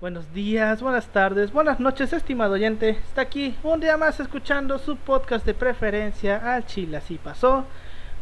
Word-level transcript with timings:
Buenos 0.00 0.32
días, 0.32 0.80
buenas 0.80 1.08
tardes, 1.08 1.52
buenas 1.52 1.78
noches, 1.78 2.14
estimado 2.14 2.54
oyente. 2.54 2.88
Está 2.88 3.20
aquí 3.20 3.54
un 3.62 3.80
día 3.80 3.98
más 3.98 4.18
escuchando 4.18 4.78
su 4.78 4.96
podcast 4.96 5.44
de 5.44 5.52
preferencia 5.52 6.54
al 6.54 6.64
Chile. 6.64 6.96
Así 6.96 7.18
pasó. 7.22 7.66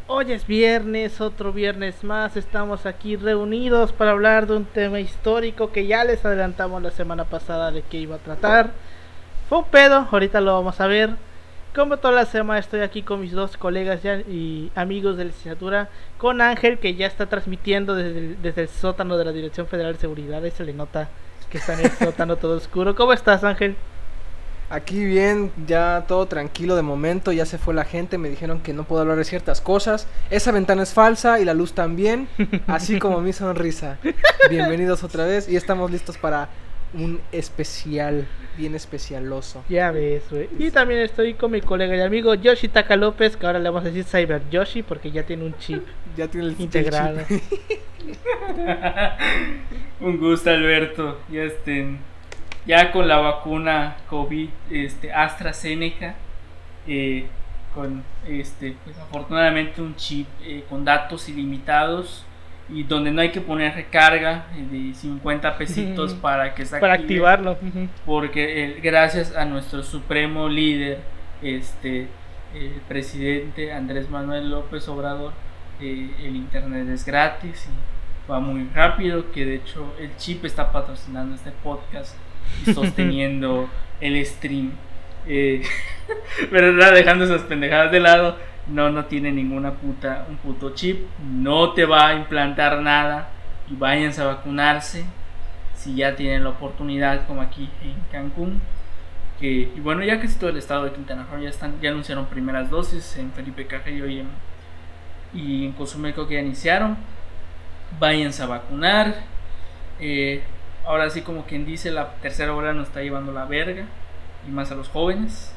Hoy 0.08 0.32
es 0.32 0.44
viernes, 0.44 1.20
otro 1.20 1.52
viernes 1.52 2.02
más. 2.02 2.36
Estamos 2.36 2.84
aquí 2.84 3.14
reunidos 3.14 3.92
para 3.92 4.10
hablar 4.10 4.48
de 4.48 4.56
un 4.56 4.64
tema 4.64 4.98
histórico 4.98 5.70
que 5.70 5.86
ya 5.86 6.02
les 6.02 6.24
adelantamos 6.24 6.82
la 6.82 6.90
semana 6.90 7.26
pasada 7.26 7.70
de 7.70 7.82
que 7.82 7.98
iba 7.98 8.16
a 8.16 8.18
tratar. 8.18 8.70
Fue 9.48 9.58
un 9.58 9.66
pedo, 9.66 10.08
ahorita 10.10 10.40
lo 10.40 10.54
vamos 10.54 10.80
a 10.80 10.88
ver. 10.88 11.10
Como 11.76 11.98
toda 11.98 12.12
la 12.12 12.26
semana 12.26 12.58
estoy 12.58 12.80
aquí 12.80 13.02
con 13.02 13.20
mis 13.20 13.30
dos 13.30 13.56
colegas 13.56 14.00
y 14.04 14.72
amigos 14.74 15.16
de 15.16 15.26
licenciatura, 15.26 15.90
con 16.16 16.40
Ángel 16.40 16.80
que 16.80 16.96
ya 16.96 17.06
está 17.06 17.26
transmitiendo 17.26 17.94
desde 17.94 18.18
el, 18.18 18.42
desde 18.42 18.62
el 18.62 18.68
sótano 18.68 19.16
de 19.16 19.26
la 19.26 19.30
Dirección 19.30 19.68
Federal 19.68 19.92
de 19.92 20.00
Seguridad, 20.00 20.42
ahí 20.42 20.50
se 20.50 20.64
le 20.64 20.72
nota 20.72 21.08
que 21.50 21.58
está 21.58 21.74
en 21.74 21.80
el 21.80 21.90
sótano 21.92 22.36
todo 22.36 22.56
oscuro. 22.56 22.94
¿Cómo 22.94 23.12
estás 23.12 23.44
Ángel? 23.44 23.76
Aquí 24.70 25.02
bien, 25.02 25.50
ya 25.66 26.04
todo 26.06 26.26
tranquilo 26.26 26.76
de 26.76 26.82
momento, 26.82 27.32
ya 27.32 27.46
se 27.46 27.56
fue 27.56 27.72
la 27.72 27.84
gente, 27.84 28.18
me 28.18 28.28
dijeron 28.28 28.60
que 28.60 28.74
no 28.74 28.84
puedo 28.84 29.00
hablar 29.00 29.16
de 29.16 29.24
ciertas 29.24 29.62
cosas. 29.62 30.06
Esa 30.28 30.52
ventana 30.52 30.82
es 30.82 30.92
falsa 30.92 31.40
y 31.40 31.46
la 31.46 31.54
luz 31.54 31.72
también, 31.72 32.28
así 32.66 32.98
como 32.98 33.22
mi 33.22 33.32
sonrisa. 33.32 33.98
Bienvenidos 34.50 35.02
otra 35.04 35.24
vez 35.24 35.48
y 35.48 35.56
estamos 35.56 35.90
listos 35.90 36.18
para 36.18 36.50
un 36.94 37.20
especial, 37.32 38.26
bien 38.56 38.74
especialoso. 38.74 39.64
Ya 39.68 39.90
ves, 39.90 40.22
güey. 40.30 40.48
Y 40.58 40.70
también 40.70 41.00
estoy 41.00 41.34
con 41.34 41.50
mi 41.50 41.60
colega 41.60 41.96
y 41.96 42.00
amigo 42.00 42.34
Yoshi 42.34 42.68
Taka 42.68 42.96
López, 42.96 43.36
que 43.36 43.46
ahora 43.46 43.58
le 43.58 43.68
vamos 43.68 43.82
a 43.82 43.90
decir 43.90 44.04
Cyber 44.04 44.42
Yoshi 44.50 44.82
porque 44.82 45.10
ya 45.10 45.24
tiene 45.24 45.44
un 45.44 45.56
chip 45.58 45.82
Ya 46.16 46.28
tiene 46.28 46.48
el 46.48 46.56
integrado. 46.58 47.20
chip. 47.28 47.42
Un 50.00 50.18
gusto, 50.18 50.50
Alberto. 50.50 51.18
Ya 51.30 51.42
estén. 51.42 51.98
Ya 52.66 52.92
con 52.92 53.08
la 53.08 53.18
vacuna 53.18 53.96
COVID, 54.08 54.48
este, 54.70 55.12
AstraZeneca, 55.12 56.14
eh, 56.86 57.26
con 57.74 58.02
este, 58.26 58.76
pues 58.84 58.96
afortunadamente 58.98 59.80
un 59.80 59.94
chip 59.96 60.26
eh, 60.42 60.64
con 60.68 60.84
datos 60.84 61.28
ilimitados 61.28 62.24
y 62.70 62.82
donde 62.82 63.10
no 63.10 63.20
hay 63.20 63.30
que 63.30 63.40
poner 63.40 63.74
recarga 63.74 64.46
eh, 64.54 64.66
de 64.70 64.94
50 64.94 65.56
pesitos 65.56 66.14
para 66.14 66.54
que 66.54 66.66
se 66.66 66.78
para 66.78 66.94
active, 66.94 67.26
activarlo. 67.26 67.52
Ujú. 67.52 67.88
porque 68.04 68.64
eh, 68.64 68.80
gracias 68.82 69.34
a 69.34 69.44
nuestro 69.44 69.82
supremo 69.82 70.48
líder, 70.48 70.98
este, 71.42 72.08
el 72.54 72.80
presidente 72.88 73.72
Andrés 73.72 74.10
Manuel 74.10 74.50
López 74.50 74.88
Obrador, 74.88 75.32
eh, 75.80 76.10
el 76.20 76.36
internet 76.36 76.88
es 76.88 77.04
gratis 77.04 77.68
y 77.68 78.30
va 78.30 78.40
muy 78.40 78.68
rápido, 78.74 79.30
que 79.32 79.44
de 79.44 79.54
hecho 79.56 79.94
el 79.98 80.14
chip 80.16 80.44
está 80.44 80.72
patrocinando 80.72 81.34
este 81.34 81.50
podcast 81.50 82.16
y 82.66 82.72
sosteniendo 82.74 83.68
el 84.00 84.24
stream. 84.24 84.72
Eh, 85.26 85.62
pero 86.50 86.72
dejando 86.92 87.24
esas 87.24 87.42
pendejadas 87.42 87.92
de 87.92 88.00
lado, 88.00 88.36
no, 88.68 88.90
no 88.90 89.06
tiene 89.06 89.32
ninguna 89.32 89.72
puta, 89.72 90.26
un 90.28 90.36
puto 90.36 90.74
chip, 90.74 91.06
no 91.22 91.72
te 91.72 91.84
va 91.84 92.08
a 92.08 92.14
implantar 92.14 92.80
nada 92.80 93.28
y 93.70 93.74
váyanse 93.74 94.22
a 94.22 94.26
vacunarse 94.26 95.04
si 95.74 95.94
ya 95.94 96.16
tienen 96.16 96.44
la 96.44 96.50
oportunidad 96.50 97.26
como 97.26 97.40
aquí 97.40 97.70
en 97.82 97.96
Cancún. 98.10 98.60
Que, 99.40 99.70
y 99.74 99.80
bueno, 99.80 100.02
ya 100.02 100.20
casi 100.20 100.36
todo 100.38 100.50
el 100.50 100.56
estado 100.56 100.84
de 100.84 100.92
Quintana 100.92 101.26
Roo 101.30 101.40
ya, 101.40 101.48
están, 101.48 101.80
ya 101.80 101.90
anunciaron 101.90 102.26
primeras 102.26 102.70
dosis 102.70 103.16
en 103.16 103.30
Felipe 103.32 103.66
Cajello 103.66 104.08
y 104.08 104.20
en, 104.20 104.28
y 105.32 105.64
en 105.66 105.72
Cozumel 105.72 106.14
que 106.14 106.34
ya 106.34 106.40
iniciaron. 106.40 106.96
Váyanse 108.00 108.42
a 108.42 108.46
vacunar. 108.46 109.14
Eh, 110.00 110.42
ahora 110.84 111.08
sí, 111.10 111.22
como 111.22 111.44
quien 111.44 111.64
dice, 111.64 111.90
la 111.92 112.14
tercera 112.14 112.54
ola 112.54 112.72
nos 112.72 112.88
está 112.88 113.00
llevando 113.00 113.32
la 113.32 113.44
verga. 113.44 113.84
Y 114.46 114.50
más 114.50 114.72
a 114.72 114.74
los 114.74 114.88
jóvenes. 114.88 115.54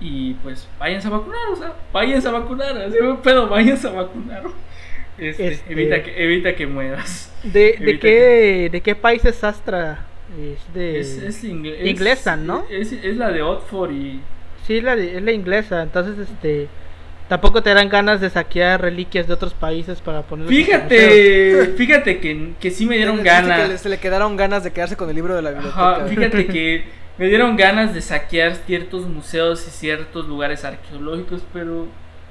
Y 0.00 0.34
pues 0.34 0.68
váyanse 0.78 1.08
a 1.08 1.10
vacunar, 1.10 1.48
o 1.52 1.56
sea, 1.56 1.72
váyanse 1.92 2.28
a 2.28 2.32
vacunar. 2.32 2.76
Así 2.78 2.96
pedo, 3.22 3.48
váyanse 3.48 3.88
a 3.88 3.92
vacunar. 3.92 4.42
Este, 5.18 5.48
Este- 5.48 5.72
Evita, 5.72 6.02
que, 6.02 6.24
evita 6.24 6.54
que 6.54 6.66
mueras. 6.66 7.32
¿De, 7.42 7.76
de, 7.80 7.98
qué, 7.98 8.68
¿De 8.70 8.80
qué 8.82 8.94
país 8.94 9.24
es 9.24 9.42
Astra? 9.42 10.04
Es 10.38 10.74
de... 10.74 11.00
Es, 11.00 11.16
es 11.22 11.44
ingle- 11.44 11.76
es- 11.78 11.86
inglesa, 11.86 12.36
¿no? 12.36 12.64
Es, 12.70 12.92
es 12.92 13.16
la 13.16 13.30
de 13.32 13.40
Oxford 13.42 13.92
y. 13.92 14.20
Sí, 14.66 14.80
la 14.82 14.94
de- 14.96 15.16
es 15.16 15.22
la 15.22 15.32
inglesa. 15.32 15.82
Entonces, 15.82 16.18
este... 16.28 16.68
Tampoco 17.28 17.62
te 17.62 17.74
dan 17.74 17.88
ganas 17.88 18.20
de 18.20 18.30
saquear 18.30 18.80
reliquias 18.80 19.26
de 19.26 19.34
otros 19.34 19.52
países 19.52 20.00
para 20.00 20.22
museos. 20.22 20.48
Fíjate, 20.48 21.66
fíjate 21.76 22.20
que, 22.20 22.52
que 22.60 22.70
sí 22.70 22.86
me 22.86 22.96
dieron 22.96 23.16
Dice 23.16 23.24
que 23.24 23.30
ganas. 23.48 23.80
se 23.80 23.88
le 23.88 23.98
quedaron 23.98 24.36
ganas 24.36 24.62
de 24.62 24.72
quedarse 24.72 24.96
con 24.96 25.08
el 25.08 25.16
libro 25.16 25.34
de 25.34 25.42
la 25.42 25.50
biblioteca. 25.50 25.96
Ajá, 25.96 26.06
fíjate 26.06 26.46
que 26.52 26.84
me 27.18 27.26
dieron 27.26 27.56
ganas 27.56 27.94
de 27.94 28.00
saquear 28.00 28.54
ciertos 28.54 29.06
museos 29.06 29.66
y 29.66 29.70
ciertos 29.70 30.28
lugares 30.28 30.64
arqueológicos, 30.64 31.42
pero 31.52 31.88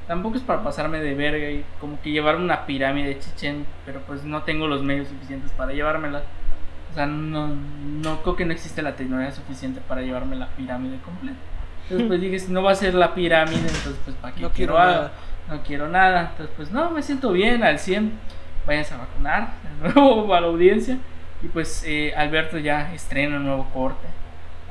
tampoco 0.08 0.38
es 0.38 0.44
para 0.44 0.64
pasarme 0.64 1.00
de 1.00 1.14
verga 1.14 1.50
y 1.50 1.66
como 1.82 2.00
que 2.02 2.12
llevarme 2.12 2.46
una 2.46 2.66
pirámide 2.66 3.10
de 3.10 3.20
Chichen, 3.20 3.66
pero 3.86 4.00
pues 4.02 4.24
no 4.24 4.44
tengo 4.44 4.68
los 4.68 4.82
medios 4.82 5.10
suficientes 5.10 5.52
para 5.52 5.74
llevármela. 5.74 6.24
O 6.92 6.96
sea, 6.96 7.06
no, 7.06 7.50
no 7.50 8.22
creo 8.22 8.38
que 8.38 8.46
no 8.46 8.54
existe 8.54 8.82
la 8.82 8.96
tecnología 8.96 9.34
suficiente 9.34 9.82
para 9.86 10.02
llevarme 10.04 10.38
la 10.38 10.48
pirámide 10.48 10.98
completa. 11.04 11.38
Entonces 11.90 12.08
pues 12.08 12.22
dije, 12.22 12.40
si 12.40 12.52
no 12.52 12.64
va 12.64 12.72
a 12.72 12.76
ser 12.76 12.94
la 12.96 13.14
pirámide, 13.14 13.58
entonces 13.60 13.96
pues 14.04 14.16
para 14.18 14.34
qué 14.36 14.42
No 14.42 14.50
quiero, 14.52 14.78
nada. 14.78 15.12
no 15.50 15.62
quiero 15.64 15.88
nada. 15.88 16.30
Entonces, 16.32 16.54
pues 16.58 16.72
no, 16.72 16.90
me 16.92 17.02
siento 17.04 17.32
bien 17.32 17.64
al 17.64 17.78
100. 17.80 18.12
Váyanse 18.66 18.96
a 18.96 18.98
vacunar 18.98 19.50
de 19.84 19.94
nuevo 19.94 20.28
para 20.28 20.42
la 20.42 20.48
audiencia. 20.48 20.98
Y 21.44 21.48
pues 21.48 21.84
eh, 21.86 22.14
Alberto 22.18 22.58
ya 22.58 22.92
estrena 22.94 23.38
un 23.38 23.46
nuevo 23.46 23.68
corte. 23.74 24.08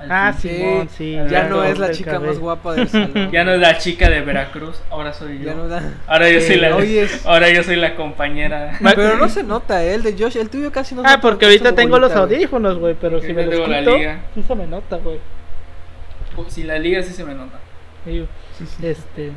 Al 0.01 0.11
Ah, 0.11 0.33
fin. 0.37 0.51
Sí, 0.51 0.57
Simón, 0.59 0.89
sí. 0.89 1.19
Ya 1.31 1.45
no 1.45 1.63
es 1.63 1.79
la 1.79 1.93
chica 1.93 2.13
cabello. 2.15 2.33
más 2.33 2.41
guapa 2.41 2.75
del 2.75 2.89
salón. 2.89 3.31
Ya 3.33 3.45
no 3.45 3.53
es 3.53 3.61
la 3.61 3.79
chica 3.79 4.11
de 4.11 4.21
Veracruz, 4.23 4.83
ahora 4.91 5.13
soy 5.13 5.39
yo. 5.39 5.45
Ya 5.45 5.55
no 5.55 5.69
da. 5.69 5.81
Ahora 6.09 6.29
yo 6.29 6.41
Sí, 6.41 6.49
soy 6.49 6.57
la 6.57 6.75
hoy 6.75 6.99
es- 6.99 7.25
ahora 7.25 7.49
yo 7.51 7.63
soy 7.63 7.77
la 7.77 7.95
compañera. 7.95 8.77
Pero 8.97 9.17
no 9.17 9.29
se 9.29 9.45
nota, 9.45 9.85
¿eh? 9.85 9.95
el 9.95 10.03
de 10.03 10.17
Josh, 10.19 10.37
el 10.37 10.51
tuyo 10.51 10.73
casi 10.73 10.97
no 10.97 11.03
se 11.03 11.07
Ah, 11.07 11.11
nota, 11.13 11.21
porque 11.23 11.45
ahorita 11.45 11.77
tengo 11.77 12.01
los 12.01 12.13
bonita, 12.13 12.35
audífonos, 12.35 12.79
güey, 12.79 12.97
pero 13.01 13.21
si 13.21 13.33
me 13.33 13.47
los 13.47 13.69
la 13.69 13.79
quito, 13.79 13.97
liga. 13.97 14.21
sí 14.35 14.43
se 14.43 14.55
me 14.57 14.67
nota, 14.67 14.97
güey. 14.97 15.21
Si 16.49 16.63
la 16.63 16.79
liga 16.79 17.03
sí 17.03 17.13
se 17.13 17.25
me 17.25 17.35
nota. 17.35 17.59
Sí, 18.05 18.27
Este... 18.83 19.33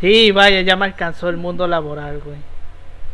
Sí, 0.00 0.32
vaya, 0.32 0.60
ya 0.60 0.76
me 0.76 0.84
alcanzó 0.84 1.28
el 1.28 1.36
mundo 1.36 1.66
laboral, 1.66 2.20
güey. 2.20 2.36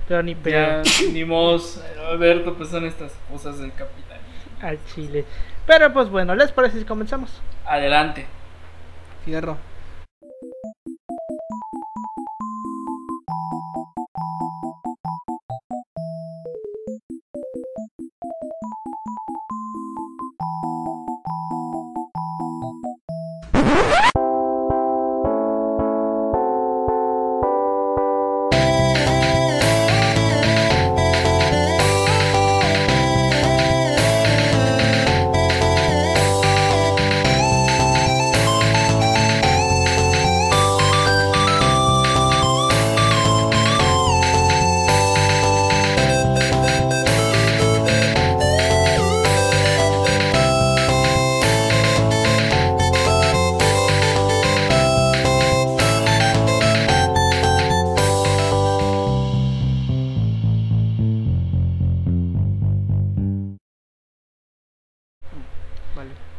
Pero 0.08 0.22
ni 0.22 0.34
pedo. 0.34 0.82
Ya, 0.82 1.06
ni 1.12 1.24
mos, 1.24 1.80
Alberto, 2.08 2.54
pues 2.54 2.70
son 2.70 2.84
estas 2.84 3.12
cosas 3.30 3.58
del 3.58 3.72
capital. 3.72 4.18
Al 4.60 4.78
chile. 4.86 5.24
Pero 5.66 5.92
pues 5.92 6.08
bueno, 6.08 6.34
¿les 6.34 6.50
parece 6.50 6.78
si 6.80 6.84
comenzamos? 6.84 7.40
Adelante. 7.64 8.26
Fierro. 9.24 9.56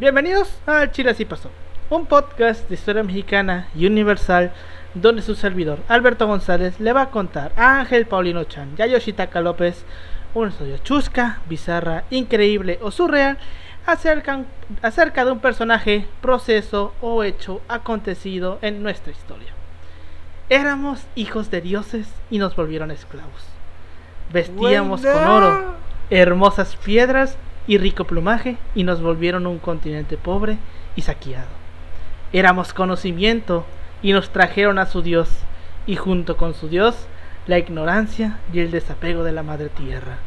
Bienvenidos 0.01 0.51
a 0.65 0.89
Chile 0.89 1.11
Así 1.11 1.25
Pasó, 1.25 1.51
un 1.91 2.07
podcast 2.07 2.67
de 2.67 2.73
historia 2.73 3.03
mexicana 3.03 3.67
y 3.75 3.85
universal 3.85 4.51
donde 4.95 5.21
su 5.21 5.35
servidor 5.35 5.77
Alberto 5.87 6.25
González 6.25 6.79
le 6.79 6.91
va 6.91 7.03
a 7.03 7.09
contar 7.11 7.51
a 7.55 7.81
Ángel 7.81 8.07
Paulino 8.07 8.43
Chan 8.45 8.73
y 8.79 8.81
a 8.81 8.87
Yoshitaka 8.87 9.41
López 9.41 9.85
una 10.33 10.49
historia 10.49 10.81
chusca, 10.81 11.41
bizarra, 11.47 12.05
increíble 12.09 12.79
o 12.81 12.89
surreal 12.89 13.37
acerca, 13.85 14.45
acerca 14.81 15.23
de 15.23 15.33
un 15.33 15.39
personaje, 15.39 16.07
proceso 16.19 16.95
o 16.99 17.23
hecho 17.23 17.61
acontecido 17.67 18.57
en 18.63 18.81
nuestra 18.81 19.11
historia. 19.11 19.53
Éramos 20.49 21.05
hijos 21.13 21.51
de 21.51 21.61
dioses 21.61 22.07
y 22.31 22.39
nos 22.39 22.55
volvieron 22.55 22.89
esclavos. 22.89 23.45
Vestíamos 24.33 25.03
con 25.03 25.27
oro, 25.27 25.75
hermosas 26.09 26.75
piedras 26.75 27.37
y 27.67 27.77
rico 27.77 28.05
plumaje 28.05 28.57
y 28.75 28.83
nos 28.83 29.01
volvieron 29.01 29.47
un 29.47 29.59
continente 29.59 30.17
pobre 30.17 30.57
y 30.95 31.01
saqueado. 31.01 31.49
Éramos 32.33 32.73
conocimiento 32.73 33.65
y 34.01 34.13
nos 34.13 34.31
trajeron 34.31 34.79
a 34.79 34.85
su 34.85 35.01
Dios 35.01 35.29
y 35.85 35.95
junto 35.95 36.37
con 36.37 36.53
su 36.53 36.69
Dios 36.69 37.07
la 37.47 37.57
ignorancia 37.57 38.39
y 38.53 38.59
el 38.59 38.71
desapego 38.71 39.23
de 39.23 39.31
la 39.31 39.43
madre 39.43 39.69
tierra. 39.69 40.17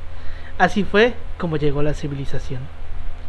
Así 0.58 0.84
fue 0.84 1.14
como 1.38 1.56
llegó 1.56 1.82
la 1.82 1.94
civilización. 1.94 2.60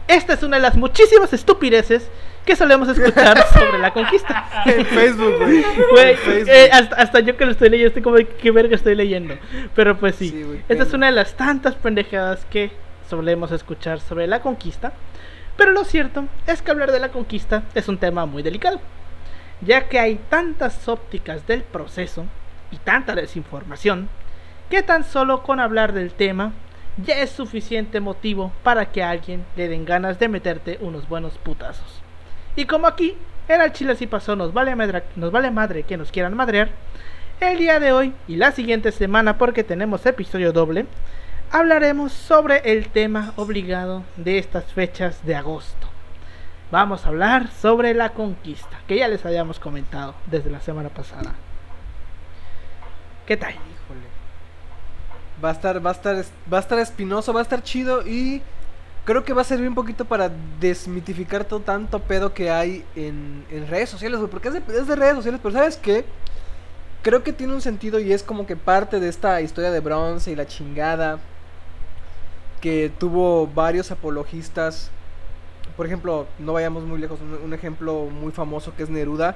Esta 0.08 0.34
es 0.34 0.44
una 0.44 0.58
de 0.58 0.62
las 0.62 0.76
muchísimas 0.76 1.34
estupideces 1.34 2.10
que 2.46 2.56
solemos 2.56 2.88
escuchar 2.90 3.44
sobre 3.54 3.80
la 3.80 3.92
conquista. 3.92 4.48
En 4.66 4.86
Facebook, 4.86 5.36
güey. 5.40 6.16
Eh, 6.48 6.70
hasta, 6.72 6.96
hasta 6.96 7.20
yo 7.22 7.36
que 7.36 7.46
lo 7.46 7.52
estoy 7.52 7.70
leyendo, 7.70 7.88
estoy 7.88 8.04
como, 8.04 8.18
¿qué 8.18 8.52
verga 8.52 8.76
estoy 8.76 8.94
leyendo? 8.94 9.36
Pero 9.74 9.98
pues 9.98 10.16
sí, 10.16 10.46
esta 10.70 10.84
es 10.84 10.94
una 10.94 11.08
de 11.08 11.14
las 11.14 11.36
tantas 11.36 11.74
pendejadas 11.76 12.46
que 12.52 12.72
solemos 13.10 13.52
escuchar 13.52 14.00
sobre 14.00 14.28
la 14.28 14.42
conquista. 14.42 14.94
Pero 15.58 15.72
lo 15.72 15.86
cierto 15.86 16.26
es 16.48 16.62
que 16.62 16.72
hablar 16.72 16.92
de 16.92 17.00
la 17.00 17.10
conquista 17.10 17.64
es 17.74 17.88
un 17.88 17.98
tema 17.98 18.26
muy 18.26 18.44
delicado, 18.44 18.80
ya 19.62 19.88
que 19.88 20.00
hay 20.00 20.20
tantas 20.30 20.88
ópticas 20.88 21.48
del 21.48 21.64
proceso 21.64 22.26
y 22.72 22.78
tanta 22.78 23.16
desinformación 23.16 24.10
que 24.70 24.84
tan 24.84 25.04
solo 25.04 25.44
con 25.44 25.60
hablar 25.60 25.94
del 25.94 26.12
tema 26.12 26.52
ya 26.98 27.16
es 27.22 27.30
suficiente 27.30 28.00
motivo 28.00 28.52
para 28.64 28.92
que 28.92 29.04
a 29.04 29.10
alguien 29.10 29.46
le 29.56 29.68
den 29.68 29.86
ganas 29.86 30.20
de 30.20 30.28
meterte 30.28 30.78
unos 30.82 31.08
buenos 31.08 31.38
putazos. 31.38 32.02
Y 32.56 32.66
como 32.66 32.88
aquí 32.88 33.16
en 33.48 33.62
el 33.62 33.74
Chile 33.74 33.94
así 33.94 34.08
pasó, 34.08 34.36
nos 34.36 34.54
vale, 34.54 34.76
madre, 34.76 35.04
nos 35.16 35.32
vale 35.32 35.52
madre 35.52 35.84
que 35.84 35.98
nos 35.98 36.12
quieran 36.12 36.36
madrear, 36.36 36.70
el 37.40 37.58
día 37.58 37.80
de 37.80 37.92
hoy 37.92 38.14
y 38.28 38.38
la 38.38 38.52
siguiente 38.52 38.92
semana, 38.92 39.38
porque 39.38 39.64
tenemos 39.64 40.06
episodio 40.06 40.54
doble, 40.54 40.86
hablaremos 41.52 42.12
sobre 42.12 42.58
el 42.72 42.90
tema 42.90 43.34
obligado 43.36 44.04
de 44.18 44.38
estas 44.38 44.66
fechas 44.66 45.26
de 45.26 45.36
agosto. 45.36 45.88
Vamos 46.72 47.06
a 47.06 47.10
hablar 47.10 47.50
sobre 47.52 47.94
la 47.94 48.10
conquista, 48.10 48.80
que 48.88 48.98
ya 48.98 49.08
les 49.08 49.26
habíamos 49.26 49.60
comentado 49.60 50.16
desde 50.26 50.50
la 50.50 50.60
semana 50.60 50.90
pasada. 50.90 51.34
¿Qué 53.26 53.38
tal? 53.38 53.52
Híjole. 53.54 54.02
Va 55.44 55.50
a 55.50 55.52
estar, 55.54 55.86
va 55.86 55.90
a 55.92 55.94
estar, 55.94 56.16
es- 56.16 56.32
va 56.52 56.58
a 56.58 56.62
estar 56.62 56.80
espinoso, 56.80 57.34
va 57.34 57.40
a 57.42 57.44
estar 57.44 57.62
chido 57.64 58.06
y 58.06 58.42
creo 59.06 59.24
que 59.24 59.34
va 59.34 59.42
a 59.42 59.46
servir 59.46 59.68
un 59.70 59.76
poquito 59.76 60.06
para 60.06 60.32
desmitificar 60.60 61.46
todo 61.46 61.60
tanto 61.60 62.00
pedo 62.00 62.34
que 62.34 62.50
hay 62.50 62.84
en, 62.96 63.46
en 63.52 63.68
redes 63.68 63.90
sociales, 63.90 64.20
porque 64.32 64.48
es 64.50 64.88
de 64.88 64.96
redes 64.96 65.16
sociales, 65.16 65.40
pero 65.42 65.54
¿sabes 65.54 65.78
qué? 65.78 66.06
Creo 67.04 67.22
que 67.24 67.32
tiene 67.32 67.54
un 67.54 67.62
sentido 67.62 68.00
y 68.00 68.12
es 68.12 68.24
como 68.24 68.48
que 68.48 68.56
parte 68.56 69.00
de 69.00 69.08
esta 69.10 69.40
historia 69.42 69.70
de 69.70 69.80
bronce 69.80 70.32
y 70.32 70.36
la 70.36 70.48
chingada 70.48 71.20
que 72.66 72.92
tuvo 73.00 73.46
varios 73.46 73.92
apologistas. 73.92 74.90
Por 75.78 75.86
ejemplo, 75.86 76.26
no 76.40 76.54
vayamos 76.54 76.84
muy 76.84 76.98
lejos, 76.98 77.20
un, 77.22 77.34
un 77.46 77.54
ejemplo 77.54 78.06
muy 78.06 78.32
famoso 78.32 78.74
que 78.76 78.82
es 78.82 78.90
Neruda, 78.90 79.36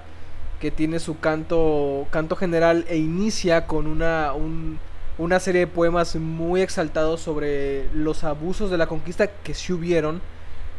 que 0.59 0.71
tiene 0.71 0.97
su 0.97 1.19
canto, 1.19 2.07
canto 2.09 2.35
general 2.35 2.85
e 2.87 2.97
inicia 2.97 3.67
con 3.67 3.85
una, 3.85 4.33
un- 4.33 4.79
una 5.19 5.39
serie 5.39 5.61
de 5.61 5.67
poemas 5.67 6.15
muy 6.15 6.61
exaltados 6.61 7.21
sobre 7.21 7.87
los 7.93 8.23
abusos 8.23 8.71
de 8.71 8.79
la 8.79 8.87
conquista 8.87 9.27
que 9.27 9.53
sí 9.53 9.73
hubieron, 9.73 10.21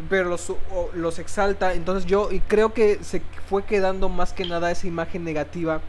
pero 0.09 0.29
los, 0.29 0.53
los 0.95 1.21
exalta. 1.21 1.75
Entonces 1.75 2.05
yo 2.11 2.33
y 2.33 2.41
creo 2.41 2.75
que 2.75 2.99
se 3.05 3.23
fue 3.49 3.63
quedando 3.63 4.09
más 4.09 4.33
que 4.33 4.45
nada 4.45 4.73
esa 4.73 4.89
imagen 4.89 5.23
negativa 5.23 5.81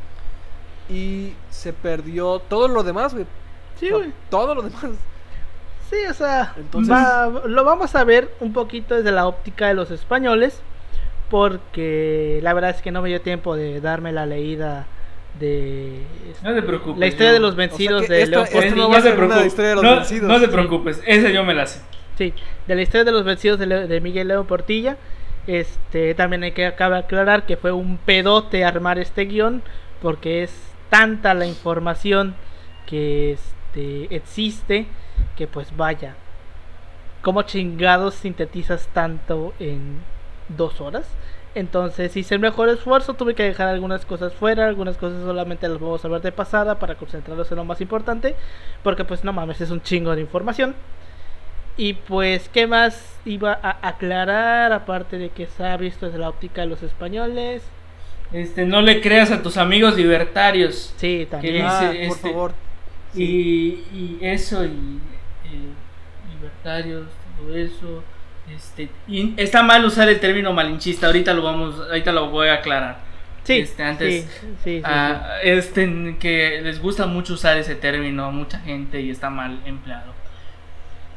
y 0.91 1.33
se 1.49 1.73
perdió 1.73 2.37
todo 2.37 2.67
lo 2.67 2.83
demás, 2.83 3.15
güey. 3.15 3.25
Sí, 3.79 3.89
güey. 3.89 4.13
Todo 4.29 4.53
lo 4.53 4.61
demás. 4.61 4.85
Sí, 5.91 5.97
o 6.09 6.13
sea, 6.13 6.53
Entonces- 6.57 6.91
va- 6.91 7.43
lo 7.45 7.63
vamos 7.63 7.93
a 7.95 8.03
ver 8.03 8.31
un 8.39 8.53
poquito 8.53 8.95
desde 8.95 9.11
la 9.11 9.27
óptica 9.27 9.67
de 9.67 9.73
los 9.75 9.91
españoles, 9.91 10.61
porque 11.29 12.39
la 12.43 12.53
verdad 12.53 12.71
es 12.71 12.81
que 12.81 12.91
no 12.91 13.01
me 13.01 13.09
dio 13.09 13.21
tiempo 13.21 13.55
de 13.55 13.79
darme 13.81 14.11
la 14.11 14.25
leída 14.25 14.85
de 15.39 16.03
No 16.43 16.53
te 16.53 16.61
preocupes. 16.61 16.99
la 16.99 17.07
historia 17.07 17.29
yo- 17.29 17.33
de 17.35 17.39
los 17.39 17.55
vencidos 17.55 18.07
de 18.07 18.21
esto- 18.23 18.31
León 18.31 18.47
esto 18.51 18.75
no 18.75 18.89
te 19.01 19.11
preocupes. 19.13 19.45
historia 19.45 19.69
de 19.69 19.75
los 19.75 19.83
no, 19.83 19.95
vencidos. 19.95 20.27
no 20.29 20.39
te 20.39 20.45
Sí. 20.45 20.51
preocupes, 20.51 21.01
esa 21.05 21.29
yo 21.29 21.43
me 21.43 21.53
la 21.53 21.67
sé. 21.67 21.81
Sí, 22.17 22.33
de 22.67 22.75
la 22.75 22.81
historia 22.81 23.03
de 23.05 23.11
los 23.11 23.23
vencidos 23.23 23.57
de, 23.59 23.65
Le- 23.65 23.87
de 23.87 24.01
Miguel 24.01 24.27
León 24.27 24.45
Portilla. 24.45 24.97
Este, 25.47 26.13
también 26.15 26.43
hay 26.43 26.51
que 26.51 26.65
acabar 26.67 26.99
de 26.99 27.05
aclarar 27.05 27.45
que 27.45 27.57
fue 27.57 27.71
un 27.71 27.97
pedote 27.97 28.63
armar 28.63 28.99
este 28.99 29.25
guion, 29.25 29.63
porque 30.01 30.43
es 30.43 30.53
tanta 30.89 31.33
la 31.33 31.45
información 31.47 32.35
que 32.85 33.31
este, 33.31 34.13
existe 34.13 34.85
que 35.35 35.47
pues 35.47 35.75
vaya, 35.75 36.15
como 37.21 37.43
chingados 37.43 38.15
sintetizas 38.15 38.87
tanto 38.93 39.53
en 39.59 39.99
dos 40.49 40.81
horas. 40.81 41.05
Entonces 41.53 42.15
hice 42.15 42.35
el 42.35 42.39
mejor 42.39 42.69
esfuerzo, 42.69 43.13
tuve 43.13 43.35
que 43.35 43.43
dejar 43.43 43.67
algunas 43.67 44.05
cosas 44.05 44.33
fuera, 44.33 44.67
algunas 44.67 44.95
cosas 44.97 45.21
solamente 45.21 45.67
las 45.67 45.79
vamos 45.79 46.03
a 46.05 46.07
ver 46.07 46.21
de 46.21 46.31
pasada 46.31 46.79
para 46.79 46.95
concentrarnos 46.95 47.51
en 47.51 47.57
lo 47.57 47.65
más 47.65 47.81
importante, 47.81 48.35
porque 48.83 49.03
pues 49.03 49.25
no 49.25 49.33
mames, 49.33 49.59
es 49.59 49.69
un 49.69 49.81
chingo 49.81 50.15
de 50.15 50.21
información. 50.21 50.75
Y 51.77 51.93
pues, 51.93 52.49
¿qué 52.49 52.67
más 52.67 53.17
iba 53.25 53.57
a 53.61 53.87
aclarar? 53.87 54.71
Aparte 54.71 55.17
de 55.17 55.29
que 55.29 55.47
se 55.47 55.63
ha 55.65 55.75
visto 55.77 56.05
desde 56.05 56.19
la 56.19 56.29
óptica 56.29 56.61
de 56.61 56.67
los 56.67 56.83
españoles. 56.83 57.63
Este, 58.31 58.65
no 58.65 58.81
le 58.81 59.01
creas 59.01 59.31
a 59.31 59.41
tus 59.41 59.57
amigos 59.57 59.97
libertarios. 59.97 60.93
Sí, 60.97 61.27
también. 61.29 61.55
dice, 61.55 61.65
Ah, 61.67 61.87
por 61.87 61.95
este, 61.95 62.29
favor. 62.29 62.53
Y, 63.13 63.83
y 63.93 64.19
eso, 64.21 64.63
y 64.63 64.99
eh, 65.51 66.33
libertarios, 66.33 67.07
todo 67.37 67.55
eso. 67.55 68.03
Este, 68.53 68.89
y 69.07 69.33
está 69.37 69.63
mal 69.63 69.85
usar 69.85 70.09
el 70.09 70.19
término 70.19 70.51
malinchista, 70.51 71.07
ahorita 71.07 71.33
lo 71.33 71.43
vamos, 71.43 71.79
ahorita 71.79 72.11
lo 72.11 72.29
voy 72.29 72.47
a 72.47 72.55
aclarar. 72.55 72.97
Sí, 73.43 73.59
este, 73.59 73.83
antes, 73.83 74.23
sí, 74.23 74.29
sí, 74.41 74.47
sí, 74.63 74.81
Ah, 74.83 75.37
este, 75.43 76.15
que 76.19 76.61
les 76.61 76.79
gusta 76.79 77.07
mucho 77.07 77.33
usar 77.33 77.57
ese 77.57 77.75
término 77.75 78.25
a 78.25 78.31
mucha 78.31 78.59
gente 78.59 79.01
y 79.01 79.09
está 79.09 79.29
mal 79.29 79.59
empleado. 79.65 80.13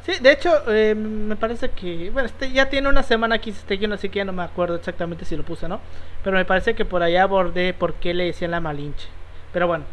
sí. 0.05 0.13
De 0.21 0.31
hecho, 0.31 0.49
eh, 0.71 0.95
me 0.95 1.35
parece 1.35 1.69
que. 1.69 2.09
Bueno, 2.11 2.27
este 2.27 2.51
ya 2.51 2.69
tiene 2.69 2.89
una 2.89 3.03
semana 3.03 3.35
aquí 3.35 3.51
este 3.51 3.77
guion, 3.77 3.93
así 3.93 4.09
que 4.09 4.17
ya 4.17 4.25
no 4.25 4.33
me 4.33 4.43
acuerdo 4.43 4.75
exactamente 4.75 5.25
si 5.25 5.35
lo 5.35 5.43
puse 5.43 5.65
o 5.65 5.69
no. 5.69 5.81
Pero 6.23 6.37
me 6.37 6.45
parece 6.45 6.73
que 6.73 6.85
por 6.85 7.03
allá 7.03 7.23
abordé 7.23 7.73
por 7.73 7.95
qué 7.95 8.13
le 8.13 8.25
decían 8.25 8.51
la 8.51 8.59
malinche. 8.59 9.07
Pero 9.53 9.67
bueno, 9.67 9.85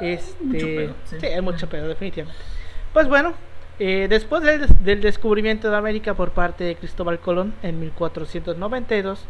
este. 0.00 0.44
mucho 0.44 0.66
pedo, 0.66 0.94
sí. 1.04 1.16
sí, 1.20 1.26
hay 1.26 1.40
mucho 1.40 1.68
pedo, 1.68 1.86
definitivamente. 1.88 2.40
Pues 2.92 3.06
bueno, 3.06 3.34
eh, 3.80 4.06
después 4.08 4.42
del, 4.42 4.60
des- 4.60 4.84
del 4.84 5.00
descubrimiento 5.00 5.70
de 5.70 5.76
América 5.76 6.14
por 6.14 6.30
parte 6.30 6.62
de 6.64 6.76
Cristóbal 6.76 7.18
Colón 7.18 7.54
en 7.62 7.80
1492 7.80 9.24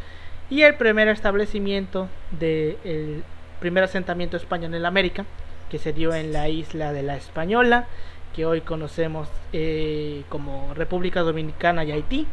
y 0.51 0.63
el 0.63 0.75
primer 0.75 1.09
establecimiento 1.09 2.09
del 2.39 3.23
primer 3.61 3.85
asentamiento 3.85 4.37
español 4.37 4.75
en 4.75 4.85
América, 4.85 5.25
que 5.71 5.79
se 5.79 5.93
dio 5.93 6.13
en 6.15 6.33
la 6.33 6.49
isla 6.49 6.93
de 6.93 7.03
la 7.03 7.17
Española, 7.17 7.87
que 8.35 8.45
hoy 8.47 8.61
conocemos 8.61 9.29
eh, 9.53 10.25
como 10.29 10.75
República 10.75 11.21
Dominicana 11.21 11.85
y 11.85 11.93
Haití. 11.93 12.27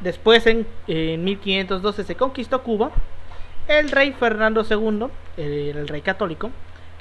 Después, 0.00 0.46
en, 0.46 0.66
en 0.88 1.22
1512, 1.24 2.04
se 2.04 2.14
conquistó 2.16 2.62
Cuba. 2.62 2.90
El 3.68 3.90
rey 3.90 4.12
Fernando 4.12 4.64
II, 4.68 5.06
el 5.36 5.86
rey 5.88 6.00
católico, 6.02 6.50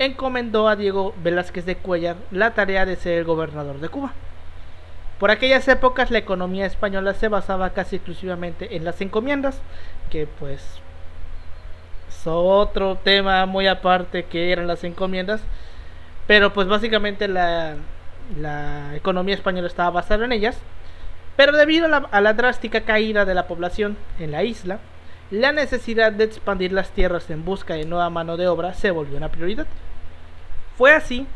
encomendó 0.06 0.68
a 0.68 0.76
Diego 0.76 1.14
Velázquez 1.24 1.66
de 1.66 1.76
Cuellar 1.76 2.16
la 2.32 2.54
tarea 2.54 2.86
de 2.86 2.96
ser 2.96 3.20
el 3.20 3.26
gobernador 3.26 3.80
de 3.80 3.90
Cuba. 3.90 4.14
Por 5.20 5.30
aquellas 5.32 5.68
épocas 5.68 6.10
la 6.10 6.18
economía 6.18 6.66
española 6.66 7.14
se 7.14 7.28
basaba 7.28 7.72
casi 7.72 7.98
exclusivamente 7.98 8.76
en 8.76 8.86
las 8.86 9.02
encomiendas, 9.02 9.62
que 10.10 10.28
pues 10.28 10.82
es 12.10 12.28
otro 12.28 12.96
tema 12.96 13.46
muy 13.46 13.68
aparte 13.68 14.26
que 14.26 14.52
eran 14.52 14.68
las 14.68 14.84
encomiendas, 14.84 15.42
pero 16.28 16.54
pues 16.54 16.68
básicamente 16.68 17.28
la, 17.28 17.76
economía 18.96 19.36
española 19.36 19.68
estaba 19.68 19.92
basada 19.92 20.26
en 20.26 20.32
ellas. 20.32 20.58
Pero 21.36 21.56
debido 21.56 21.88
a 22.12 22.22
la 22.22 22.34
drástica 22.34 22.82
caída 22.82 23.26
de 23.26 23.34
la 23.34 23.48
población 23.48 23.98
en 24.20 24.32
la 24.32 24.44
isla, 24.44 24.80
la 25.32 25.54
necesidad 25.54 26.12
de 26.12 26.26
expandir 26.26 26.74
las 26.74 26.92
tierras 26.92 27.30
en 27.30 27.46
busca 27.46 27.76
de 27.76 27.86
nueva 27.86 28.10
mano 28.10 28.36
de 28.36 28.50
obra 28.50 28.74
se 28.74 28.92
volvió 28.92 29.18
una 29.18 29.30
prioridad. 29.30 29.66
Fue 30.82 30.96
así 30.96 31.28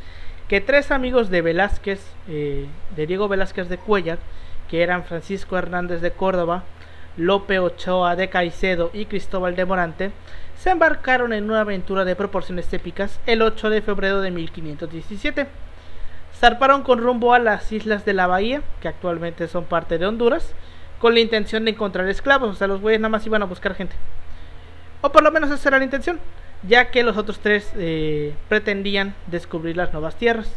que 0.47 0.59
tres 0.59 0.89
amigos 0.89 1.29
de 1.29 1.43
Velázquez, 1.43 2.03
eh, 2.27 2.65
de 2.95 3.05
Diego 3.05 3.27
Velázquez 3.27 3.69
de 3.69 3.77
Cuellar, 3.77 4.17
que 4.67 4.81
eran 4.81 5.03
Francisco 5.03 5.55
Hernández 5.55 6.01
de 6.01 6.09
Córdoba, 6.09 6.63
Lope 7.15 7.59
Ochoa 7.59 8.15
de 8.15 8.27
Caicedo 8.27 8.89
y 8.91 9.05
Cristóbal 9.05 9.55
de 9.55 9.65
Morante, 9.65 10.11
se 10.57 10.71
embarcaron 10.71 11.31
en 11.31 11.43
una 11.43 11.59
aventura 11.59 12.05
de 12.05 12.15
proporciones 12.15 12.73
épicas 12.73 13.19
el 13.27 13.43
8 13.43 13.69
de 13.69 13.83
febrero 13.83 14.19
de 14.21 14.31
1517. 14.31 15.45
Zarparon 16.33 16.81
con 16.81 16.97
rumbo 16.97 17.35
a 17.35 17.37
las 17.37 17.71
islas 17.71 18.03
de 18.03 18.13
la 18.13 18.25
bahía, 18.25 18.63
que 18.81 18.87
actualmente 18.87 19.47
son 19.47 19.65
parte 19.65 19.99
de 19.99 20.07
Honduras, 20.07 20.55
con 20.97 21.13
la 21.13 21.19
intención 21.19 21.65
de 21.65 21.69
encontrar 21.69 22.09
esclavos, 22.09 22.49
o 22.49 22.55
sea, 22.55 22.65
los 22.65 22.81
güeyes 22.81 22.99
nada 22.99 23.09
más 23.09 23.27
iban 23.27 23.43
a 23.43 23.45
buscar 23.45 23.75
gente. 23.75 23.95
O 25.01 25.11
por 25.11 25.21
lo 25.21 25.29
menos 25.29 25.51
esa 25.51 25.69
era 25.69 25.77
la 25.77 25.83
intención, 25.83 26.19
ya 26.67 26.91
que 26.91 27.03
los 27.03 27.17
otros 27.17 27.39
tres 27.39 27.71
eh, 27.77 28.33
pretendían 28.49 29.15
descubrir 29.27 29.77
las 29.77 29.91
nuevas 29.93 30.15
tierras. 30.15 30.51